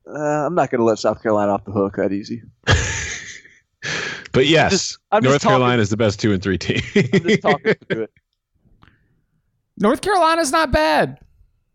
uh, 0.09 0.47
I'm 0.47 0.55
not 0.55 0.70
going 0.70 0.78
to 0.81 0.85
let 0.85 0.98
South 0.98 1.22
Carolina 1.22 1.52
off 1.52 1.64
the 1.64 1.72
hook 1.72 1.97
that 1.97 2.12
easy. 2.12 2.43
But 4.32 4.47
yes, 4.47 4.70
just- 4.72 4.98
I'm 5.12 5.22
North 5.22 5.43
Carolina 5.43 5.81
is 5.81 5.90
the 5.90 5.97
best 5.97 6.18
two 6.18 6.32
and 6.32 6.43
three 6.43 6.59
team. 6.59 6.81
I'm 6.97 7.20
just 7.20 7.43
talking 7.43 7.74
through 7.89 8.02
it. 8.05 8.10
North 9.78 10.01
Carolina's 10.01 10.51
not 10.51 10.72
bad. 10.72 11.18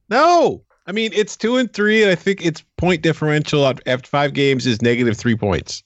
no, 0.10 0.62
I 0.86 0.92
mean 0.92 1.12
it's 1.14 1.38
two 1.38 1.56
and 1.56 1.72
three, 1.72 2.02
and 2.04 2.12
I 2.12 2.16
think 2.16 2.46
its 2.46 2.62
point 2.78 3.02
differential 3.02 3.66
af- 3.66 3.80
after 3.86 4.10
five 4.10 4.34
games 4.34 4.66
is 4.68 4.82
negative 4.82 5.16
three 5.16 5.38
points. 5.38 5.84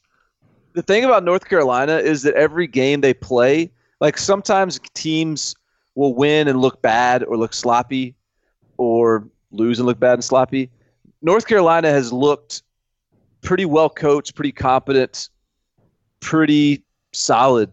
the 0.73 0.81
thing 0.81 1.03
about 1.03 1.23
North 1.23 1.45
Carolina 1.47 1.97
is 1.97 2.23
that 2.23 2.33
every 2.33 2.65
game 2.65 3.01
they 3.01 3.13
play, 3.13 3.71
like 4.01 4.17
sometimes 4.17 4.79
teams 4.95 5.53
will 5.95 6.13
win 6.13 6.47
and 6.47 6.59
look 6.59 6.81
bad 6.81 7.23
or 7.23 7.37
look 7.37 7.53
sloppy 7.53 8.15
or 8.77 9.27
lose 9.51 9.79
and 9.79 9.85
look 9.85 9.99
bad 9.99 10.13
and 10.13 10.23
sloppy. 10.23 10.69
North 11.21 11.47
Carolina 11.47 11.89
has 11.89 12.11
looked 12.11 12.63
pretty 13.41 13.65
well 13.65 13.89
coached, 13.89 14.35
pretty 14.35 14.51
competent, 14.51 15.29
pretty 16.19 16.83
solid 17.11 17.71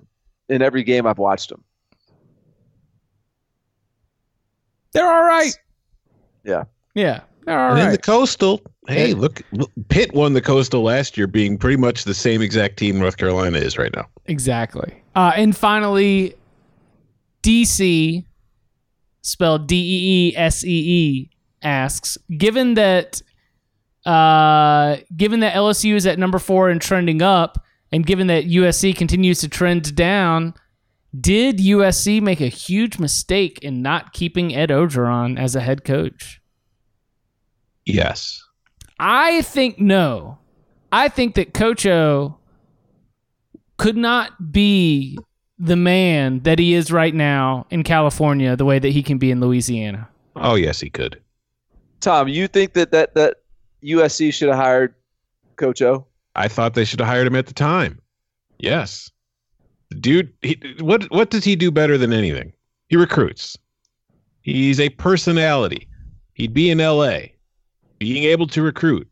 in 0.49 0.63
every 0.63 0.83
game 0.83 1.07
I've 1.07 1.19
watched 1.19 1.49
them. 1.49 1.65
They're 4.93 5.11
all 5.11 5.25
right. 5.25 5.57
Yeah. 6.45 6.65
Yeah, 6.95 7.21
they're 7.45 7.59
all 7.59 7.71
and 7.71 7.79
then 7.79 7.93
the. 7.93 7.99
Coastal. 7.99 8.61
Hey, 8.89 9.15
look, 9.15 9.43
look, 9.53 9.71
Pitt 9.89 10.13
won 10.15 10.33
the 10.33 10.41
Coastal 10.41 10.83
last 10.83 11.17
year, 11.17 11.29
being 11.29 11.57
pretty 11.57 11.77
much 11.77 12.05
the 12.05 12.15
same 12.15 12.43
exact 12.43 12.77
team 12.77 12.99
North 12.99 13.19
Carolina 13.19 13.59
is 13.59 13.79
right 13.79 13.95
now. 13.95 14.09
Exactly. 14.27 14.93
Uh, 15.15 15.31
and 15.37 15.57
finally, 15.57 16.35
DC, 17.43 18.25
spelled 19.23 19.67
D 19.67 19.77
E 19.77 20.29
E 20.31 20.37
S 20.37 20.65
E 20.65 20.69
E, 20.69 21.31
asks, 21.63 22.19
given 22.37 22.75
that, 22.75 23.23
uh, 24.05 24.97
given 25.17 25.41
that 25.41 25.55
LSU 25.55 25.95
is 25.95 26.07
at 26.07 26.19
number 26.19 26.39
four 26.39 26.69
and 26.69 26.81
trending 26.81 27.23
up, 27.23 27.65
and 27.93 28.07
given 28.07 28.29
that 28.29 28.45
USC 28.45 28.97
continues 28.97 29.41
to 29.41 29.49
trend 29.49 29.95
down, 29.95 30.55
did 31.19 31.59
USC 31.59 32.23
make 32.23 32.41
a 32.41 32.49
huge 32.49 32.99
mistake 32.99 33.59
in 33.61 33.83
not 33.83 34.13
keeping 34.13 34.55
Ed 34.55 34.71
Orgeron 34.71 35.39
as 35.39 35.57
a 35.57 35.61
head 35.61 35.85
coach? 35.85 36.41
Yes. 37.85 38.43
I 38.99 39.43
think 39.43 39.79
no. 39.79 40.39
I 40.93 41.09
think 41.09 41.35
that 41.35 41.55
Coach 41.55 41.87
O 41.87 42.39
could 43.77 43.97
not 43.97 44.53
be 44.53 45.19
the 45.61 45.77
man 45.77 46.41
that 46.41 46.59
he 46.59 46.73
is 46.73 46.91
right 46.91 47.15
now 47.15 47.67
in 47.69 47.83
California 47.85 48.57
the 48.57 48.65
way 48.65 48.79
that 48.79 48.89
he 48.89 49.03
can 49.03 49.19
be 49.19 49.31
in 49.31 49.41
Louisiana. 49.41 50.09
Oh, 50.35 50.55
yes, 50.55 50.81
he 50.81 50.89
could. 50.89 51.21
Tom, 52.01 52.29
you 52.29 52.49
think 52.49 52.73
that 52.73 52.91
that, 52.93 53.15
that 53.15 53.37
USC 53.85 54.33
should 54.33 54.49
have 54.49 54.57
hired 54.57 54.95
Coach 55.57 55.83
O? 55.83 56.07
I 56.35 56.49
thought 56.49 56.73
they 56.73 56.87
should 56.87 57.01
have 57.01 57.09
hired 57.09 57.27
him 57.27 57.37
at 57.37 57.47
the 57.47 57.53
time. 57.53 58.01
Yes. 58.59 59.11
Dude, 60.01 60.33
he, 60.41 60.59
what 60.81 61.11
what 61.11 61.31
does 61.31 61.45
he 61.45 61.57
do 61.57 61.71
better 61.71 61.99
than 61.99 62.13
anything? 62.13 62.53
He 62.89 62.97
recruits. 62.97 63.59
He's 64.41 64.81
a 64.81 64.89
personality. 64.91 65.89
He'd 66.35 66.55
be 66.55 66.71
in 66.71 66.79
LA, 66.79 67.19
being 67.99 68.25
able 68.25 68.47
to 68.47 68.63
recruit. 68.63 69.10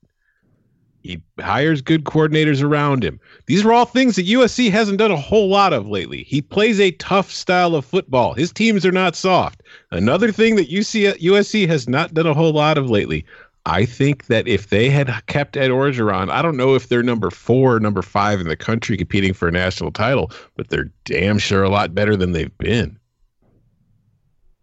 He 1.03 1.23
hires 1.41 1.81
good 1.81 2.05
coordinators 2.05 2.63
around 2.63 3.05
him. 3.05 3.21
These 3.47 3.65
are 3.65 3.73
all 3.73 3.85
things 3.85 4.17
that 4.17 4.27
USC 4.27 4.71
hasn't 4.71 4.99
done 4.99 5.11
a 5.11 5.17
whole 5.17 5.49
lot 5.49 5.73
of 5.73 5.89
lately. 5.89 6.25
He 6.25 6.43
plays 6.43 6.81
a 6.81 6.91
tough 6.93 7.31
style 7.31 7.75
of 7.75 7.85
football. 7.85 8.35
His 8.35 8.53
teams 8.53 8.85
are 8.85 8.93
not 8.93 9.17
soft. 9.17 9.63
Another 9.91 10.33
thing 10.33 10.57
that 10.57 10.71
UC, 10.71 11.19
USC 11.19 11.69
has 11.69 11.89
not 11.89 12.15
done 12.15 12.27
a 12.27 12.35
whole 12.35 12.53
lot 12.53 12.79
of 12.79 12.91
lately. 12.91 13.25
I 13.65 13.85
think 13.85 14.27
that 14.27 14.49
if 14.49 14.71
they 14.71 14.89
had 14.89 15.11
kept 15.27 15.57
Ed 15.57 15.71
Orgeron, 15.71 16.31
I 16.31 16.43
don't 16.43 16.57
know 16.57 16.75
if 16.75 16.89
they're 16.89 17.03
number 17.03 17.31
four 17.31 17.77
or 17.77 17.81
number 17.81 18.03
five 18.03 18.41
in 18.41 18.49
the 18.49 18.57
country 18.57 18.97
competing 18.97 19.35
for 19.35 19.47
a 19.47 19.53
national 19.53 19.93
title, 19.93 20.31
but 20.57 20.69
they're 20.69 20.91
damn 21.05 21.39
sure 21.39 21.63
a 21.63 21.69
lot 21.69 21.95
better 21.95 22.17
than 22.17 22.33
they've 22.33 22.57
been. 22.59 22.99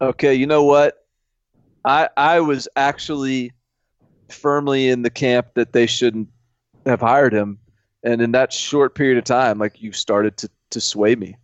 Okay, 0.01 0.33
you 0.33 0.47
know 0.47 0.63
what? 0.63 1.05
I 1.85 2.09
I 2.17 2.39
was 2.39 2.67
actually 2.75 3.51
firmly 4.29 4.89
in 4.89 5.01
the 5.01 5.09
camp 5.09 5.47
that 5.55 5.73
they 5.73 5.85
shouldn't 5.85 6.29
have 6.85 7.01
hired 7.01 7.33
him, 7.33 7.57
and 8.03 8.21
in 8.21 8.31
that 8.31 8.53
short 8.53 8.95
period 8.95 9.17
of 9.17 9.23
time, 9.23 9.57
like 9.57 9.81
you 9.81 9.91
started 9.91 10.37
to 10.37 10.49
to 10.71 10.81
sway 10.81 11.15
me. 11.15 11.35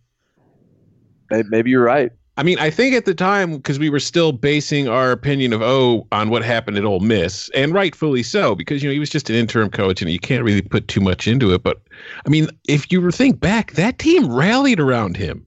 Maybe 1.30 1.70
you're 1.70 1.84
right. 1.84 2.12
I 2.38 2.42
mean, 2.42 2.58
I 2.58 2.70
think 2.70 2.94
at 2.94 3.04
the 3.04 3.14
time 3.14 3.56
because 3.56 3.78
we 3.78 3.90
were 3.90 4.00
still 4.00 4.32
basing 4.32 4.88
our 4.88 5.10
opinion 5.10 5.52
of 5.52 5.60
O 5.60 6.06
on 6.12 6.30
what 6.30 6.42
happened 6.42 6.78
at 6.78 6.84
Ole 6.84 7.00
Miss, 7.00 7.50
and 7.54 7.74
rightfully 7.74 8.22
so, 8.22 8.54
because 8.54 8.82
you 8.82 8.88
know 8.88 8.92
he 8.92 8.98
was 8.98 9.10
just 9.10 9.28
an 9.28 9.36
interim 9.36 9.68
coach, 9.68 10.00
and 10.00 10.10
you 10.10 10.18
can't 10.18 10.44
really 10.44 10.62
put 10.62 10.88
too 10.88 11.00
much 11.00 11.28
into 11.28 11.52
it. 11.52 11.62
But 11.62 11.82
I 12.24 12.30
mean, 12.30 12.48
if 12.68 12.90
you 12.90 13.10
think 13.10 13.38
back, 13.40 13.72
that 13.72 13.98
team 13.98 14.32
rallied 14.32 14.80
around 14.80 15.16
him. 15.16 15.46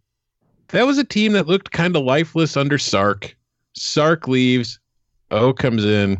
That 0.69 0.85
was 0.85 0.97
a 0.97 1.03
team 1.03 1.33
that 1.33 1.47
looked 1.47 1.71
kind 1.71 1.95
of 1.95 2.03
lifeless 2.03 2.57
under 2.57 2.77
Sark. 2.77 3.35
Sark 3.73 4.27
leaves, 4.27 4.79
O 5.31 5.53
comes 5.53 5.85
in, 5.85 6.17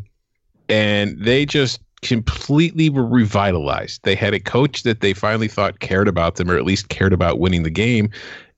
and 0.70 1.18
they 1.20 1.46
just 1.46 1.80
completely 2.02 2.90
were 2.90 3.06
revitalized. 3.06 4.02
They 4.04 4.16
had 4.16 4.34
a 4.34 4.40
coach 4.40 4.84
that 4.84 5.02
they 5.02 5.14
finally 5.14 5.48
thought 5.48 5.80
cared 5.80 6.08
about 6.08 6.36
them, 6.36 6.52
or 6.52 6.58
at 6.58 6.66
least 6.66 6.90
cared 6.90 7.14
about 7.14 7.40
winning 7.40 7.64
the 7.64 7.70
game 7.70 8.10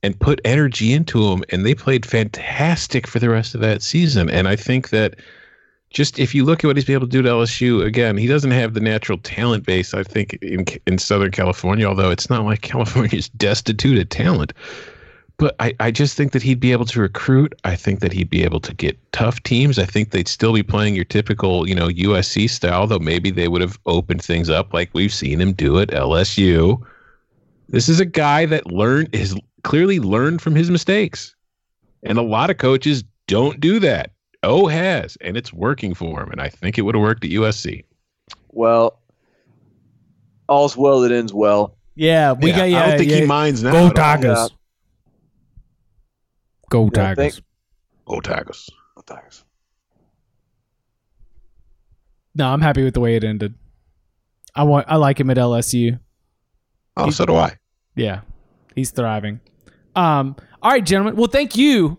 and 0.03 0.19
put 0.19 0.39
energy 0.45 0.93
into 0.93 1.29
them 1.29 1.43
and 1.49 1.65
they 1.65 1.73
played 1.73 2.05
fantastic 2.05 3.07
for 3.07 3.19
the 3.19 3.29
rest 3.29 3.55
of 3.55 3.61
that 3.61 3.81
season 3.81 4.29
and 4.29 4.47
i 4.47 4.55
think 4.55 4.89
that 4.89 5.15
just 5.89 6.19
if 6.19 6.35
you 6.35 6.43
look 6.43 6.63
at 6.63 6.67
what 6.67 6.75
he's 6.75 6.85
been 6.85 6.95
able 6.95 7.07
to 7.07 7.11
do 7.11 7.21
to 7.21 7.29
lsu 7.29 7.83
again 7.83 8.17
he 8.17 8.27
doesn't 8.27 8.51
have 8.51 8.73
the 8.73 8.79
natural 8.79 9.17
talent 9.19 9.65
base 9.65 9.93
i 9.93 10.03
think 10.03 10.33
in 10.41 10.65
in 10.85 10.97
southern 10.97 11.31
california 11.31 11.85
although 11.85 12.11
it's 12.11 12.29
not 12.29 12.45
like 12.45 12.61
california 12.73 13.17
is 13.17 13.29
destitute 13.29 13.97
of 13.97 14.07
talent 14.09 14.53
but 15.37 15.55
I, 15.59 15.73
I 15.79 15.91
just 15.91 16.17
think 16.17 16.31
that 16.31 16.41
he'd 16.41 16.59
be 16.59 16.71
able 16.71 16.85
to 16.85 16.99
recruit. 16.99 17.53
I 17.63 17.75
think 17.75 17.99
that 17.99 18.11
he'd 18.11 18.29
be 18.29 18.43
able 18.43 18.59
to 18.61 18.73
get 18.73 18.99
tough 19.11 19.41
teams. 19.43 19.77
I 19.77 19.85
think 19.85 20.09
they'd 20.09 20.27
still 20.27 20.51
be 20.51 20.63
playing 20.63 20.95
your 20.95 21.05
typical, 21.05 21.69
you 21.69 21.75
know, 21.75 21.89
USC 21.89 22.49
style, 22.49 22.87
though 22.87 22.97
maybe 22.97 23.29
they 23.29 23.47
would 23.47 23.61
have 23.61 23.79
opened 23.85 24.23
things 24.23 24.49
up 24.49 24.73
like 24.73 24.89
we've 24.93 25.13
seen 25.13 25.39
him 25.39 25.53
do 25.53 25.79
at 25.79 25.89
LSU. 25.89 26.83
This 27.69 27.87
is 27.87 27.99
a 27.99 28.05
guy 28.05 28.47
that 28.47 28.65
learned 28.67 29.13
has 29.13 29.35
clearly 29.63 29.99
learned 29.99 30.41
from 30.41 30.55
his 30.55 30.71
mistakes. 30.71 31.35
And 32.03 32.17
a 32.17 32.23
lot 32.23 32.49
of 32.49 32.57
coaches 32.57 33.03
don't 33.27 33.59
do 33.59 33.79
that. 33.79 34.11
O 34.43 34.67
has, 34.67 35.17
and 35.17 35.37
it's 35.37 35.53
working 35.53 35.93
for 35.93 36.23
him. 36.23 36.31
And 36.31 36.41
I 36.41 36.49
think 36.49 36.77
it 36.77 36.81
would 36.81 36.95
have 36.95 37.01
worked 37.01 37.23
at 37.23 37.31
USC. 37.31 37.83
Well, 38.51 38.99
all's 40.47 40.75
well 40.75 41.01
that 41.01 41.11
ends 41.11 41.33
well. 41.33 41.75
Yeah, 41.95 42.33
we 42.33 42.51
got. 42.51 42.69
Yeah, 42.69 42.83
I 42.83 42.87
don't 42.89 42.97
think 42.99 43.11
yeah. 43.11 43.17
he 43.17 43.25
minds 43.25 43.61
now. 43.61 43.71
Go 43.71 43.87
at 43.87 44.51
all. 46.73 46.89
Tigers. 46.89 46.89
Yeah. 46.89 46.89
Go 46.89 46.89
Yeah, 46.93 47.13
Tigers. 47.13 47.35
thank- 47.35 47.45
Go 48.05 48.19
Tigers. 48.21 48.69
Thanks. 49.05 49.43
no, 52.35 52.47
I'm 52.47 52.61
happy 52.61 52.83
with 52.83 52.93
the 52.93 52.99
way 52.99 53.15
it 53.15 53.23
ended. 53.23 53.55
I 54.55 54.63
want. 54.63 54.85
I 54.89 54.95
like 54.95 55.19
him 55.19 55.29
at 55.29 55.37
LSU. 55.37 55.99
Oh, 56.95 57.09
so 57.09 57.25
do 57.25 57.35
I. 57.35 57.57
Yeah, 57.95 58.21
he's 58.75 58.91
thriving. 58.91 59.39
Um, 59.95 60.35
all 60.61 60.71
right, 60.71 60.85
gentlemen. 60.85 61.15
Well, 61.15 61.27
thank 61.27 61.55
you, 61.55 61.97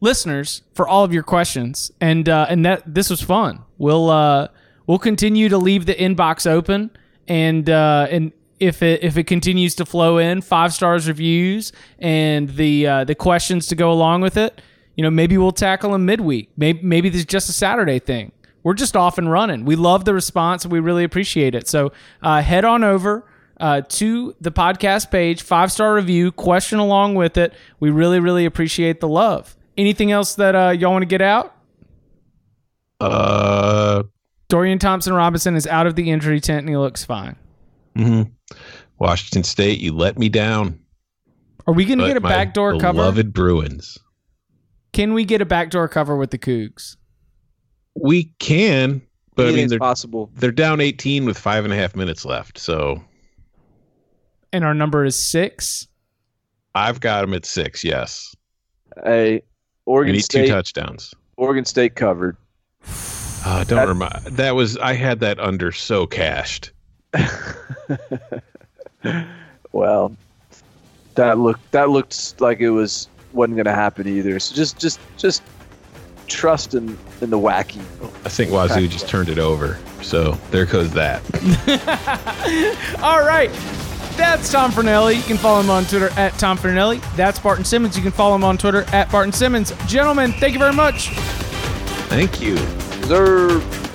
listeners, 0.00 0.62
for 0.74 0.88
all 0.88 1.04
of 1.04 1.12
your 1.12 1.22
questions, 1.22 1.90
and 2.00 2.28
uh, 2.28 2.46
and 2.48 2.64
that 2.66 2.82
this 2.92 3.08
was 3.10 3.20
fun. 3.20 3.60
We'll 3.78 4.10
uh, 4.10 4.48
we'll 4.86 4.98
continue 4.98 5.48
to 5.48 5.58
leave 5.58 5.86
the 5.86 5.94
inbox 5.94 6.46
open, 6.50 6.90
and 7.28 7.68
uh, 7.70 8.08
and 8.10 8.32
if 8.60 8.82
it 8.82 9.02
if 9.02 9.16
it 9.16 9.24
continues 9.24 9.74
to 9.76 9.84
flow 9.86 10.18
in, 10.18 10.40
five 10.40 10.72
stars 10.72 11.08
reviews 11.08 11.72
and 11.98 12.48
the 12.50 12.86
uh, 12.86 13.04
the 13.04 13.14
questions 13.14 13.66
to 13.68 13.74
go 13.74 13.90
along 13.92 14.20
with 14.20 14.36
it. 14.36 14.60
You 14.96 15.02
know, 15.04 15.10
maybe 15.10 15.38
we'll 15.38 15.52
tackle 15.52 15.92
them 15.92 16.06
midweek. 16.06 16.50
Maybe 16.56 16.80
maybe 16.82 17.08
this 17.08 17.20
is 17.20 17.26
just 17.26 17.48
a 17.48 17.52
Saturday 17.52 17.98
thing. 17.98 18.32
We're 18.64 18.74
just 18.74 18.96
off 18.96 19.18
and 19.18 19.30
running. 19.30 19.64
We 19.64 19.76
love 19.76 20.04
the 20.04 20.12
response 20.12 20.64
and 20.64 20.72
we 20.72 20.80
really 20.80 21.04
appreciate 21.04 21.54
it. 21.54 21.68
So 21.68 21.92
uh, 22.22 22.42
head 22.42 22.64
on 22.64 22.82
over 22.84 23.24
uh, 23.60 23.82
to 23.88 24.34
the 24.40 24.50
podcast 24.50 25.10
page, 25.10 25.42
five 25.42 25.70
star 25.72 25.94
review, 25.94 26.32
question 26.32 26.78
along 26.78 27.14
with 27.14 27.36
it. 27.36 27.54
We 27.80 27.90
really, 27.90 28.18
really 28.20 28.44
appreciate 28.44 29.00
the 29.00 29.08
love. 29.08 29.56
Anything 29.76 30.10
else 30.10 30.34
that 30.34 30.54
uh, 30.56 30.70
y'all 30.70 30.90
want 30.90 31.02
to 31.02 31.06
get 31.06 31.22
out? 31.22 31.54
Uh, 33.00 34.02
Dorian 34.48 34.78
Thompson 34.78 35.12
Robinson 35.12 35.54
is 35.54 35.66
out 35.66 35.86
of 35.86 35.94
the 35.94 36.10
injury 36.10 36.40
tent 36.40 36.60
and 36.60 36.68
he 36.68 36.76
looks 36.76 37.04
fine. 37.04 37.36
mhm. 37.96 38.32
Washington 38.98 39.44
State, 39.44 39.80
you 39.80 39.92
let 39.92 40.18
me 40.18 40.28
down. 40.28 40.78
Are 41.66 41.74
we 41.74 41.84
going 41.84 41.98
to 41.98 42.06
get 42.06 42.16
a 42.16 42.20
my 42.20 42.28
backdoor 42.30 42.78
cover? 42.78 42.94
Beloved 42.94 43.32
Bruins. 43.32 43.98
Can 44.92 45.12
we 45.12 45.24
get 45.24 45.40
a 45.42 45.44
backdoor 45.46 45.86
cover 45.88 46.16
with 46.16 46.30
the 46.30 46.38
Cougs? 46.38 46.96
We 48.00 48.32
can, 48.38 49.02
but 49.34 49.48
I 49.48 49.52
mean 49.52 49.68
they're 49.68 49.78
possible. 49.78 50.30
they're 50.36 50.50
down 50.52 50.80
18 50.80 51.24
with 51.26 51.36
five 51.36 51.64
and 51.64 51.72
a 51.72 51.76
half 51.76 51.94
minutes 51.94 52.24
left. 52.24 52.58
So 52.58 53.02
And 54.52 54.64
our 54.64 54.72
number 54.74 55.04
is 55.04 55.18
six. 55.22 55.86
I've 56.74 57.00
got 57.00 57.20
them 57.22 57.34
at 57.34 57.44
six. 57.44 57.82
Yes, 57.84 58.34
Hey, 59.04 59.34
we 59.34 59.42
Oregon 59.86 60.12
need 60.12 60.18
two 60.20 60.22
State. 60.44 60.48
touchdowns. 60.48 61.12
Oregon 61.36 61.64
State 61.64 61.94
covered. 61.96 62.36
Uh, 63.44 63.64
don't 63.64 63.76
That- 63.78 63.88
remind. 63.88 64.24
That 64.36 64.54
was 64.54 64.76
I 64.78 64.94
had 64.94 65.20
that 65.20 65.38
under 65.40 65.70
so 65.72 66.06
cashed. 66.06 66.72
Well, 69.72 70.16
that 71.14 71.38
looked 71.38 71.70
that 71.72 71.90
looked 71.90 72.40
like 72.40 72.60
it 72.60 72.70
was 72.70 73.08
wasn't 73.32 73.56
going 73.56 73.66
to 73.66 73.74
happen 73.74 74.06
either. 74.06 74.38
So 74.40 74.54
just 74.54 74.78
just 74.78 75.00
just 75.16 75.42
trust 76.26 76.74
in 76.74 76.98
in 77.20 77.30
the 77.30 77.38
wacky. 77.38 77.80
I 78.24 78.28
think 78.28 78.50
Wazoo 78.50 78.88
just 78.88 79.08
turned 79.08 79.28
it 79.28 79.38
over. 79.38 79.78
So 80.02 80.32
there 80.50 80.66
goes 80.66 80.90
that. 80.92 81.22
All 83.02 83.20
right. 83.20 83.50
That's 84.16 84.50
Tom 84.50 84.72
Fornelli. 84.72 85.16
You 85.16 85.22
can 85.22 85.36
follow 85.36 85.60
him 85.60 85.70
on 85.70 85.84
Twitter 85.84 86.10
at 86.18 86.32
Tom 86.38 86.58
Fornelli. 86.58 87.00
That's 87.14 87.38
Barton 87.38 87.64
Simmons. 87.64 87.96
You 87.96 88.02
can 88.02 88.10
follow 88.10 88.34
him 88.34 88.42
on 88.42 88.58
Twitter 88.58 88.82
at 88.92 89.10
Barton 89.12 89.32
Simmons. 89.32 89.72
Gentlemen, 89.86 90.32
thank 90.32 90.54
you 90.54 90.58
very 90.58 90.72
much. 90.72 91.10
Thank 92.08 92.40
you. 92.40 92.54
Reserve. 93.00 93.87